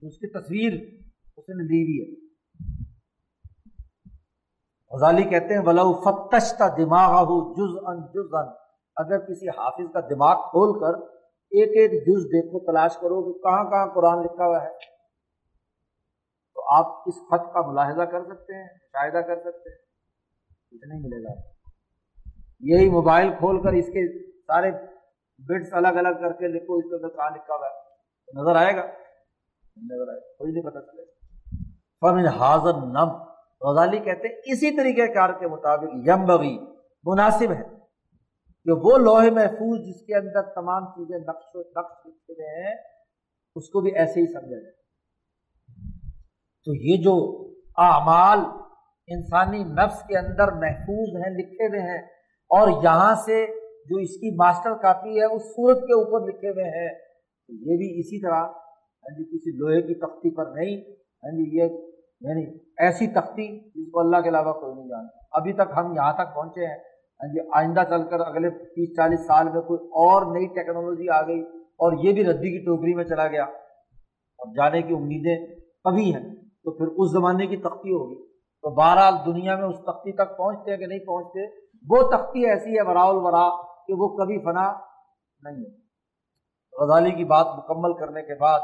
اس 0.06 0.16
کی 0.16 0.40
تصویر 0.40 0.72
اس 1.36 1.44
نے 1.48 1.62
لی 1.62 1.82
ہوئی 1.82 1.98
ہے۔ 2.00 2.32
غزالی 4.90 5.22
کہتے 5.22 5.54
ہیں، 5.54 5.66
ولو 5.66 5.92
فتش 5.92 6.52
کا 6.58 6.68
دماغ 6.68 7.10
ہو 7.10 7.54
جز 7.54 7.86
ان 7.86 8.06
جز 8.06 8.34
ان 8.34 8.48
اگر 8.96 9.18
کسی 9.18 9.48
حافظ 9.48 9.92
کا 9.92 10.00
دماغ 10.00 10.36
کھول 10.36 10.80
کر 10.80 10.98
ایک 11.50 11.68
ایک 11.68 11.90
جز 11.90 12.24
دیکھو، 12.24 12.72
تلاش 12.72 12.96
کرو 12.96 13.32
کہ 13.32 13.38
کہاں 13.38 13.64
کہاں 13.64 13.94
قرآن 13.94 14.22
لکھا 14.22 14.44
ہوا 14.44 14.62
ہے۔ 14.62 14.70
تو 16.54 16.74
آپ 16.74 16.86
اس 17.06 17.14
خط 17.14 17.52
کا 17.52 17.70
ملاحظہ 17.70 18.02
کر 18.02 18.24
سکتے 18.24 18.54
ہیں، 18.54 18.64
مشاہدہ 18.64 19.26
کر 19.26 19.36
سکتے 19.36 19.70
ہیں، 19.70 19.78
کچھ 20.70 20.88
نہیں 20.88 21.00
ملے 21.00 21.24
گا۔ 21.24 21.51
یہی 22.62 22.90
موبائل 22.90 23.30
کھول 23.38 23.62
کر 23.62 23.72
اس 23.72 23.86
کے 23.86 24.30
سارے 24.40 24.70
بٹس 25.38 25.74
الگ 25.74 25.88
الگ 25.88 26.08
کر 26.08 26.32
کے 26.32 26.48
لکھو، 26.48 26.74
اس 26.74 26.84
کے 26.84 26.96
اندر 26.96 27.16
کہاں 27.16 27.30
لکھا 27.30 27.54
ہوا 27.54 27.66
ہے؟ 27.66 27.82
نظر 28.40 28.56
آئے 28.56 28.76
گا؟ 28.76 28.82
نظر 29.76 30.08
آئے۔ 30.08 30.20
گا 30.20 30.36
کوئی 30.38 30.52
نہیں 30.52 30.62
پتا 30.62 30.80
چلے 30.80 31.02
گا۔ 31.02 31.26
فمن 32.00 32.26
حاضر 32.26 32.72
نم 32.72 33.32
غزالی 33.60 33.98
کہتے 33.98 34.28
ہیں، 34.28 34.36
اسی 34.44 34.76
طریقہ 34.76 35.12
کار 35.12 35.30
کے 35.40 35.46
مطابق 35.46 35.88
یم 36.06 36.26
بغی 36.26 36.58
مناسب 37.04 37.52
ہے۔ 37.52 37.82
کہ 38.64 38.72
وہ 38.72 38.98
لوہے 38.98 39.30
محفوظ 39.30 39.86
جس 39.86 40.06
کے 40.06 40.16
اندر 40.16 40.42
تمام 40.42 40.84
چیزیں 40.84 41.18
نقش 41.18 41.50
و 41.54 41.60
نقش 41.60 42.06
لکھے 42.06 42.32
ہوئے 42.32 42.68
ہیں، 42.68 42.76
اس 43.56 43.68
کو 43.68 43.80
بھی 43.80 43.96
ایسے 43.98 44.20
ہی 44.20 44.32
سمجھا 44.32 44.60
جائے۔ 44.60 44.72
تو 46.64 46.74
یہ 46.74 47.02
جو 47.02 47.46
اعمال 47.76 48.38
انسانی 49.06 49.64
نفس 49.64 50.02
کے 50.02 50.18
اندر 50.18 50.52
محفوظ 50.52 51.24
ہیں، 51.24 51.34
لکھے 51.34 51.68
ہوئے 51.68 51.80
ہیں 51.80 52.21
اور 52.52 52.68
یہاں 52.82 53.14
سے 53.14 53.46
جو 53.90 53.96
اس 53.96 54.10
کی 54.10 54.36
ماسٹر 54.36 54.74
کاپی 54.74 55.20
ہے، 55.20 55.24
اس 55.24 55.42
صورت 55.42 55.78
کے 55.78 55.92
اوپر 55.92 56.26
لکھے 56.26 56.48
ہوئے 56.48 56.64
ہیں۔ 56.64 56.94
تو 57.48 57.54
یہ 57.54 57.76
بھی 57.76 58.00
اسی 58.00 58.20
طرح 58.22 58.42
ہاں 59.04 59.18
جی 59.18 59.24
کسی 59.24 59.58
لوہے 59.58 59.82
کی 59.82 59.94
تختی 59.94 60.34
پر 60.34 60.46
نہیں 60.46 60.76
ہاں 61.24 61.30
جی 61.30 61.58
یہ 61.58 61.64
یعنی 62.20 62.58
ایسی 62.78 63.06
تختی 63.06 63.60
جس 63.60 63.92
کو 63.92 64.00
اللہ 64.00 64.16
کے 64.16 64.28
علاوہ 64.28 64.52
کوئی 64.52 64.74
نہیں 64.74 64.88
جانتا 64.88 65.24
ابھی 65.32 65.52
تک 65.52 65.72
ہم 65.76 65.92
یہاں 65.92 66.12
تک 66.12 66.34
پہنچے 66.34 66.66
ہیں 66.66 66.78
ہاں 67.20 67.28
جی 67.28 67.40
آئندہ 67.54 67.82
چل 67.88 68.08
کر 68.08 68.20
اگلے 68.20 68.50
تیس 68.50 68.96
چالیس 68.96 69.20
سال 69.20 69.46
میں 69.46 69.60
کوئی 69.60 69.86
اور 69.86 70.36
نئی 70.36 70.46
ٹیکنالوجی 70.46 71.08
آ 71.08 71.22
گئی 71.22 71.40
اور 71.60 72.04
یہ 72.04 72.12
بھی 72.12 72.24
ردی 72.24 72.58
کی 72.58 72.64
ٹوکری 72.64 72.94
میں 72.94 73.04
چلا 73.04 73.26
گیا۔ 73.26 73.44
اور 74.40 74.54
جانے 74.54 74.82
کی 74.82 74.94
امیدیں 74.94 75.46
کبھی 75.84 76.14
ہیں۔ 76.14 76.34
تو 76.34 76.70
پھر 76.70 76.86
اس 76.86 77.12
زمانے 77.12 77.46
کی 77.46 77.56
تختی 77.56 77.92
ہوگی۔ 77.92 78.26
تو 78.32 78.70
بہرحال 78.70 79.14
دنیا 79.26 79.56
میں 79.56 79.64
اس 79.64 79.78
تختی 79.78 80.12
تک 80.12 80.36
پہنچتے 80.36 80.70
ہیں 80.70 80.78
کہ 80.78 80.86
نہیں 80.86 80.98
پہنچتے؟ 80.98 81.61
وہ 81.90 82.02
تختی 82.10 82.44
ایسی 82.48 82.78
ہے 82.78 82.84
برا 82.86 83.04
الورا 83.12 83.44
کہ 83.86 83.94
وہ 84.00 84.08
کبھی 84.16 84.38
فنا 84.44 84.66
نہیں 85.42 85.62
ہے۔ 85.64 85.70
غزالی 86.74 87.10
کی 87.12 87.24
بات 87.30 87.46
مکمل 87.56 87.92
کرنے 87.98 88.22
کے 88.22 88.34
بعد 88.40 88.60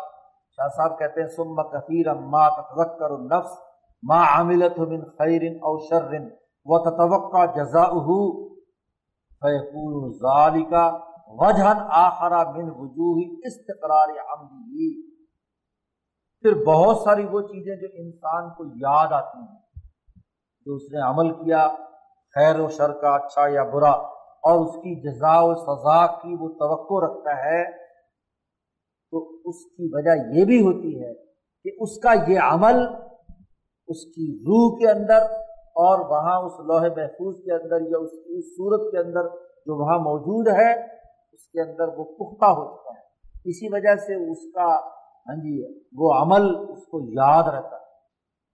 شاہ 0.58 0.68
صاحب 0.76 0.98
کہتے 0.98 1.20
ہیں 1.20 1.28
سم 1.28 1.56
کثیر 1.72 2.12
ما 2.34 2.44
تذکر 2.58 3.10
النفس 3.10 3.56
ما 4.02 4.20
عاملت 4.26 4.78
من 4.92 5.02
خیر 5.18 5.42
او 5.62 5.72
شر 5.88 6.14
و 6.66 6.78
تتوقع 6.84 7.44
جزاؤه 7.56 8.16
فیقول 9.42 10.08
ذالک 10.22 10.72
وجہ 11.40 11.74
آخرا 11.98 12.42
من 12.50 12.70
وجوہ 12.76 13.26
استقرار 13.44 14.14
عمدی 14.26 14.88
پھر 16.44 16.54
بہت 16.64 16.96
ساری 17.04 17.26
وہ 17.26 17.40
چیزیں 17.42 17.76
جو 17.76 17.88
انسان 17.94 18.48
کو 18.54 18.64
یاد 18.80 19.12
آتی 19.12 19.38
ہیں، 19.38 19.60
جو 20.66 20.74
اس 20.74 20.82
نے 20.92 21.00
عمل 21.08 21.32
کیا 21.34 21.62
خیر 22.34 22.60
و 22.60 22.68
شر 22.68 22.92
کا 22.92 23.14
اچھا 23.14 23.46
یا 23.48 23.64
برا، 23.64 23.90
اور 24.44 24.66
اس 24.66 24.74
کی 24.74 24.94
جزا 25.02 25.40
و 25.40 25.54
سزا 25.54 26.06
کی 26.06 26.34
وہ 26.40 26.48
توقع 26.48 27.04
رکھتا 27.06 27.36
ہے، 27.44 27.88
تو 29.12 29.18
اس 29.44 29.64
کی 29.64 29.90
وجہ 29.92 30.38
یہ 30.38 30.44
بھی 30.44 30.60
ہوتی 30.62 31.02
ہے 31.02 31.14
کہ 31.64 31.70
اس 31.80 31.98
کا 31.98 32.12
یہ 32.28 32.38
عمل 32.42 32.82
اس 33.88 34.04
کی 34.04 34.26
روح 34.38 34.78
کے 34.78 34.90
اندر 34.90 35.22
اور 35.76 36.00
وہاں 36.10 36.40
اس 36.42 36.52
لوہے 36.60 36.88
محفوظ 36.88 37.34
کے 37.36 37.52
اندر 37.54 37.80
یا 37.80 37.98
اس 37.98 38.10
کی 38.10 38.38
اس 38.38 38.44
صورت 38.44 38.90
کے 38.92 38.98
اندر 38.98 39.28
جو 39.66 39.76
وہاں 39.76 39.98
موجود 39.98 40.48
ہے، 40.48 40.72
اس 41.32 41.48
کے 41.48 41.60
اندر 41.60 41.88
وہ 41.88 42.04
پختہ 42.04 42.44
ہو 42.44 42.64
چکا 42.76 42.90
ہے۔ 42.90 43.02
اسی 43.44 43.68
وجہ 43.72 43.96
سے 43.96 44.30
اس 44.30 44.52
کا 44.54 44.68
ہاں 45.28 45.36
جی 45.36 45.54
وہ 45.92 46.12
عمل 46.12 46.72
اس 46.72 46.86
کو 46.86 47.00
یاد 47.00 47.42
رہتا 47.42 47.76
ہے۔ 47.76 47.86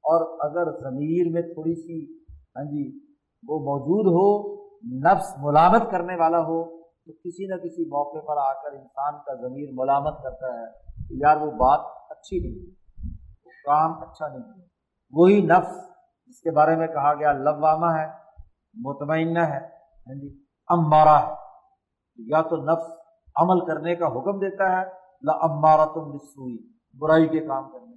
اور 0.04 0.50
اگر 0.50 0.70
ضمیر 0.78 1.32
میں 1.32 1.42
تھوڑی 1.42 1.74
سی 1.74 2.20
ہاں 2.56 2.64
جی 2.64 3.03
وہ 3.48 3.58
موجود 3.58 4.06
ہو، 4.06 4.54
نفس 5.00 5.34
ملامت 5.38 5.90
کرنے 5.90 6.16
والا 6.16 6.38
ہو، 6.38 6.78
تو 6.78 7.12
کسی 7.12 7.46
نہ 7.46 7.54
کسی 7.54 7.88
موقع 7.88 8.18
پر 8.18 8.36
آ 8.36 8.52
کر 8.52 8.72
انسان 8.72 9.14
کا 9.26 9.34
ضمیر 9.34 9.68
ملامت 9.72 10.22
کرتا 10.22 10.46
ہے 10.46 10.66
کہ 11.08 11.14
یار 11.14 11.36
وہ 11.36 11.50
بات 11.50 11.80
اچھی 12.10 12.38
نہیں 12.38 12.74
وہ 13.46 13.50
کام 13.64 13.92
اچھا 13.92 14.28
نہیں 14.28 14.62
وہی 15.12 15.40
نفس 15.40 15.76
جس 16.28 16.40
کے 16.40 16.50
بارے 16.50 16.76
میں 16.76 16.86
کہا 16.86 17.14
گیا، 17.14 17.32
لوامہ 17.32 17.98
ہے، 17.98 18.06
مطمئنہ 18.74 19.38
ہے 19.38 19.58
ہاں 19.58 20.14
جی 20.14 20.44
امارا 20.68 21.26
ہے۔ 21.26 21.34
یا 22.18 22.42
تو 22.42 22.56
نفس 22.56 22.92
عمل 23.36 23.66
کرنے 23.66 23.94
کا 23.94 24.06
حکم 24.06 24.38
دیتا 24.38 24.64
ہے 24.64 24.84
لا 25.22 25.32
امارا 25.32 25.84
تم 25.84 26.10
بسوئی 26.10 26.56
برائی 26.98 27.28
کے 27.28 27.40
کام 27.40 27.72
کرنے 27.72 27.92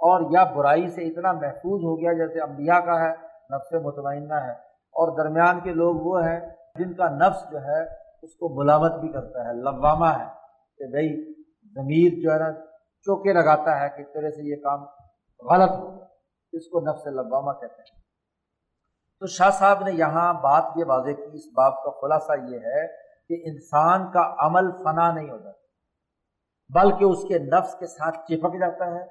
اور 0.00 0.20
یا 0.30 0.44
برائی 0.44 0.88
سے 0.88 1.02
اتنا 1.02 1.32
محفوظ 1.32 1.84
ہو 1.84 2.00
گیا، 2.00 2.12
جیسے 2.12 2.40
انبیاء 2.40 2.80
کا 2.80 3.00
ہے، 3.00 3.10
نفس 3.50 3.72
مطمئنہ 3.72 4.34
ہے 4.34 4.67
اور 4.98 5.16
درمیان 5.16 5.60
کے 5.60 5.72
لوگ 5.72 6.00
وہ 6.00 6.24
ہیں 6.24 6.40
جن 6.74 6.94
کا 6.94 7.08
نفس 7.08 7.50
جو 7.50 7.58
ہے 7.58 7.82
اس 8.22 8.34
کو 8.34 8.48
ملامت 8.48 8.92
بھی 8.92 9.08
کرتا 9.08 9.44
ہے، 9.44 9.52
لوامہ 9.52 10.06
ہے 10.06 10.24
کہ 10.78 10.90
بھائی 10.90 11.08
ضمیر 11.76 12.22
جو 12.22 12.32
ہے 12.32 12.38
نا 12.38 12.52
چوکے 13.06 13.32
لگاتا 13.32 13.80
ہے 13.80 13.88
کہ 13.88 14.04
طرح 14.14 14.30
سے 14.30 14.48
یہ 14.50 14.56
کام 14.56 14.84
غلط 15.40 15.70
ہو 15.70 15.98
اس 16.52 16.68
کو 16.68 16.80
نفس 16.80 17.06
لوامہ 17.06 17.52
کہتے 17.52 17.82
ہیں۔ 17.82 18.00
تو 19.20 19.26
شاہ 19.26 19.50
صاحب 19.50 19.84
نے 19.84 19.92
یہاں 19.92 20.32
بات 20.32 20.64
یہ 20.76 20.84
واضح 20.84 21.10
کی، 21.10 21.30
اس 21.32 21.46
بات 21.56 21.72
کا 21.84 21.90
خلاصہ 21.90 22.32
یہ 22.48 22.58
ہے 22.58 22.86
کہ 23.28 23.50
انسان 23.50 24.10
کا 24.12 24.34
عمل 24.38 24.70
فنا 24.72 25.12
نہیں 25.12 25.30
ہو 25.30 25.36
جاتا 25.36 25.58
بلکہ 26.70 27.04
اس 27.04 27.22
کے 27.28 27.38
نفس 27.38 27.74
کے 27.74 27.86
ساتھ 27.86 28.18
چپک 28.18 28.60
جاتا 28.60 28.86
ہے۔ 28.86 29.04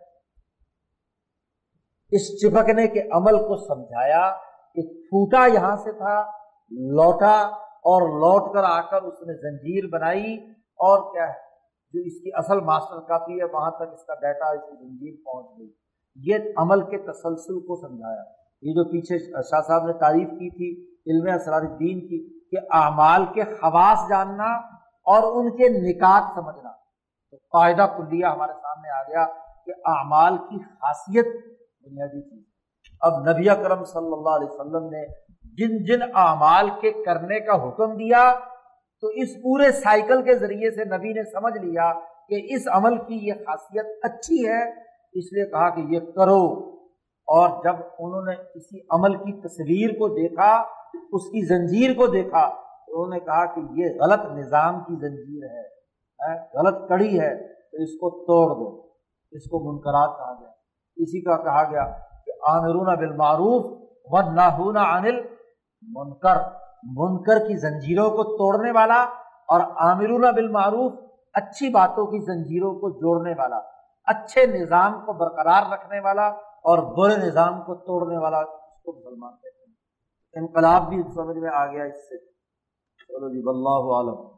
اس 2.11 2.27
چپکنے 2.41 2.87
کے 2.87 3.01
عمل 3.11 3.37
کو 3.37 3.55
سمجھایا 3.67 4.46
پھوٹا 4.81 5.45
یہاں 5.45 5.75
سے 5.75 5.91
تھا، 5.91 6.21
لوٹا 6.71 7.41
اور 7.59 8.01
لوٹ 8.01 8.53
کر 8.53 8.63
آ 8.63 8.81
کر 8.81 9.01
اس 9.01 9.13
نے 9.13 9.33
زنجیر 9.33 9.89
بنائی 9.93 10.35
اور 10.57 11.13
کیا 11.13 11.27
ہے، 11.27 11.33
جو 11.93 11.99
اس 12.05 12.21
کی 12.21 12.29
اصل 12.33 12.59
ماسٹر 12.59 12.99
کاپی 12.99 13.39
ہے، 13.39 13.45
وہاں 13.45 13.71
تک 13.71 13.93
اس 13.93 14.05
کا 14.05 14.13
ڈیٹا، 14.13 14.49
اس 14.49 14.61
کی 14.61 14.87
زنجیر 14.87 15.15
پہنچ 15.25 15.59
گئی۔ 15.59 15.71
یہ 16.15 16.37
عمل 16.57 16.81
کے 16.81 16.97
تسلسل 16.97 17.59
کو 17.59 17.87
سمجھایا۔ 17.87 18.23
یہ 18.61 18.71
جو 18.71 18.83
پیچھے 18.91 19.19
شاہ 19.19 19.61
صاحب 19.61 19.85
نے 19.85 19.93
تعریف 19.93 20.29
کی 20.29 20.49
تھی، 20.49 20.97
علم 21.07 21.35
اسرار 21.35 21.61
الدین 21.61 21.99
کی، 21.99 22.39
کہ 22.49 22.57
اعمال 22.71 23.25
کے 23.25 23.43
خواص 23.43 24.09
جاننا 24.09 24.55
اور 25.05 25.23
ان 25.35 25.57
کے 25.57 25.69
نکات 25.69 26.23
سمجھنا۔ 26.35 26.71
تو 27.31 27.37
قاعدہ 27.37 27.85
کلیہ 27.97 28.25
ہمارے 28.25 28.53
سامنے 28.53 28.89
آ 28.89 29.03
گیا 29.03 29.25
کہ 29.65 29.71
اعمال 29.85 30.37
کی 30.37 30.63
خاصیت 30.63 31.25
بنیادی 31.85 32.21
چیز 32.21 32.46
اب 33.01 33.13
نبی 33.29 33.45
کرم 33.45 33.83
صلی 33.83 34.13
اللہ 34.13 34.29
علیہ 34.29 34.47
وسلم 34.51 34.89
نے 34.89 35.05
جن 35.57 35.83
جن 35.85 36.01
اعمال 36.13 36.69
کے 36.81 36.91
کرنے 36.91 37.39
کا 37.39 37.69
حکم 37.69 37.93
دیا، 37.93 38.33
تو 39.01 39.07
اس 39.07 39.29
پورے 39.43 39.71
سائیکل 39.71 40.21
کے 40.21 40.35
ذریعے 40.35 40.71
سے 40.71 40.85
نبی 40.85 41.13
نے 41.13 41.23
سمجھ 41.23 41.65
لیا 41.65 41.93
کہ 42.27 42.55
اس 42.55 42.67
عمل 42.67 42.97
کی 42.97 43.27
یہ 43.27 43.33
خاصیت 43.33 43.85
اچھی 44.03 44.47
ہے، 44.47 44.69
اس 45.13 45.33
لیے 45.33 45.45
کہا 45.45 45.69
کہ 45.69 45.81
یہ 45.89 45.99
کرو۔ 45.99 46.77
اور 47.27 47.63
جب 47.63 47.75
انہوں 47.99 48.21
نے 48.21 48.35
کسی 48.35 48.79
عمل 48.91 49.15
کی 49.15 49.41
تصویر 49.41 49.89
کو 49.89 50.07
دیکھا، 50.07 50.63
اس 51.11 51.25
کی 51.25 51.45
زنجیر 51.45 51.93
کو 51.93 52.07
دیکھا، 52.07 52.49
تو 52.87 53.03
انہوں 53.03 53.13
نے 53.13 53.19
کہا 53.19 53.45
کہ 53.45 53.59
یہ 53.59 53.85
غلط 54.01 54.25
نظام 54.31 54.79
کی 54.79 54.95
زنجیر 54.95 55.43
ہے 55.43 55.77
ہاں، 56.19 56.35
غلط 56.53 56.89
کڑی 56.89 57.19
ہے، 57.19 57.47
تو 57.53 57.77
اس 57.77 57.89
کو 57.89 58.09
توڑ 58.09 58.55
دو، 58.55 58.91
اس 59.31 59.43
کو 59.43 59.73
منقرات 59.73 60.17
کہا 60.17 60.33
گیا۔ 60.39 60.49
اسی 60.95 61.21
کا 61.21 61.37
کہا 61.37 61.71
گیا 61.71 62.06
عامرون 62.47 62.95
بالمعروف 62.95 63.81
و 64.05 64.31
ناہون 64.31 64.77
عانل 64.77 65.21
منکر 65.81 66.37
منکر 66.83 67.39
کی 67.39 67.57
زنجیروں 67.57 68.09
کو 68.09 68.23
توڑنے 68.23 68.71
والا 68.71 69.03
اور 69.47 69.59
عامرون 69.59 70.21
بالمعروف 70.21 70.91
اچھی 71.33 71.69
باتوں 71.69 72.05
کی 72.05 72.25
زنجیروں 72.25 72.73
کو 72.73 72.89
جوڑنے 72.89 73.33
والا، 73.37 73.59
اچھے 74.05 74.45
نظام 74.45 74.93
کو 75.05 75.13
برقرار 75.13 75.73
رکھنے 75.73 75.99
والا 75.99 76.27
اور 76.37 76.77
برے 76.97 77.17
نظام 77.17 77.61
کو 77.61 77.75
توڑنے 77.75 78.17
والا، 78.17 78.37
اس 78.37 78.83
کو 78.83 78.91
مسلمان 78.97 79.33
کہتے 79.33 79.69
ہیں۔ 79.69 79.73
انقلاب 80.45 80.89
بھی 80.89 81.03
سمجھ 81.03 81.37
میں 81.37 81.49
آ 81.53 81.65
گیا 81.65 81.83
اس 81.83 82.09
سے۔ 82.09 82.17
چلو 83.07 83.29
جی 83.29 83.43
اللہ 83.47 83.95
عالم۔ 83.95 84.37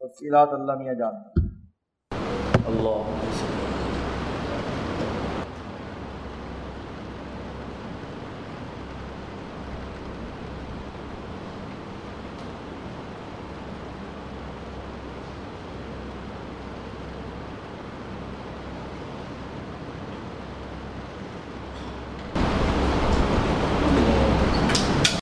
تفصیلات 0.00 0.48
اللہ 0.52 0.72
میاں 0.72 0.94
جانتا 0.94 1.28
اللہ۔ 2.66 3.29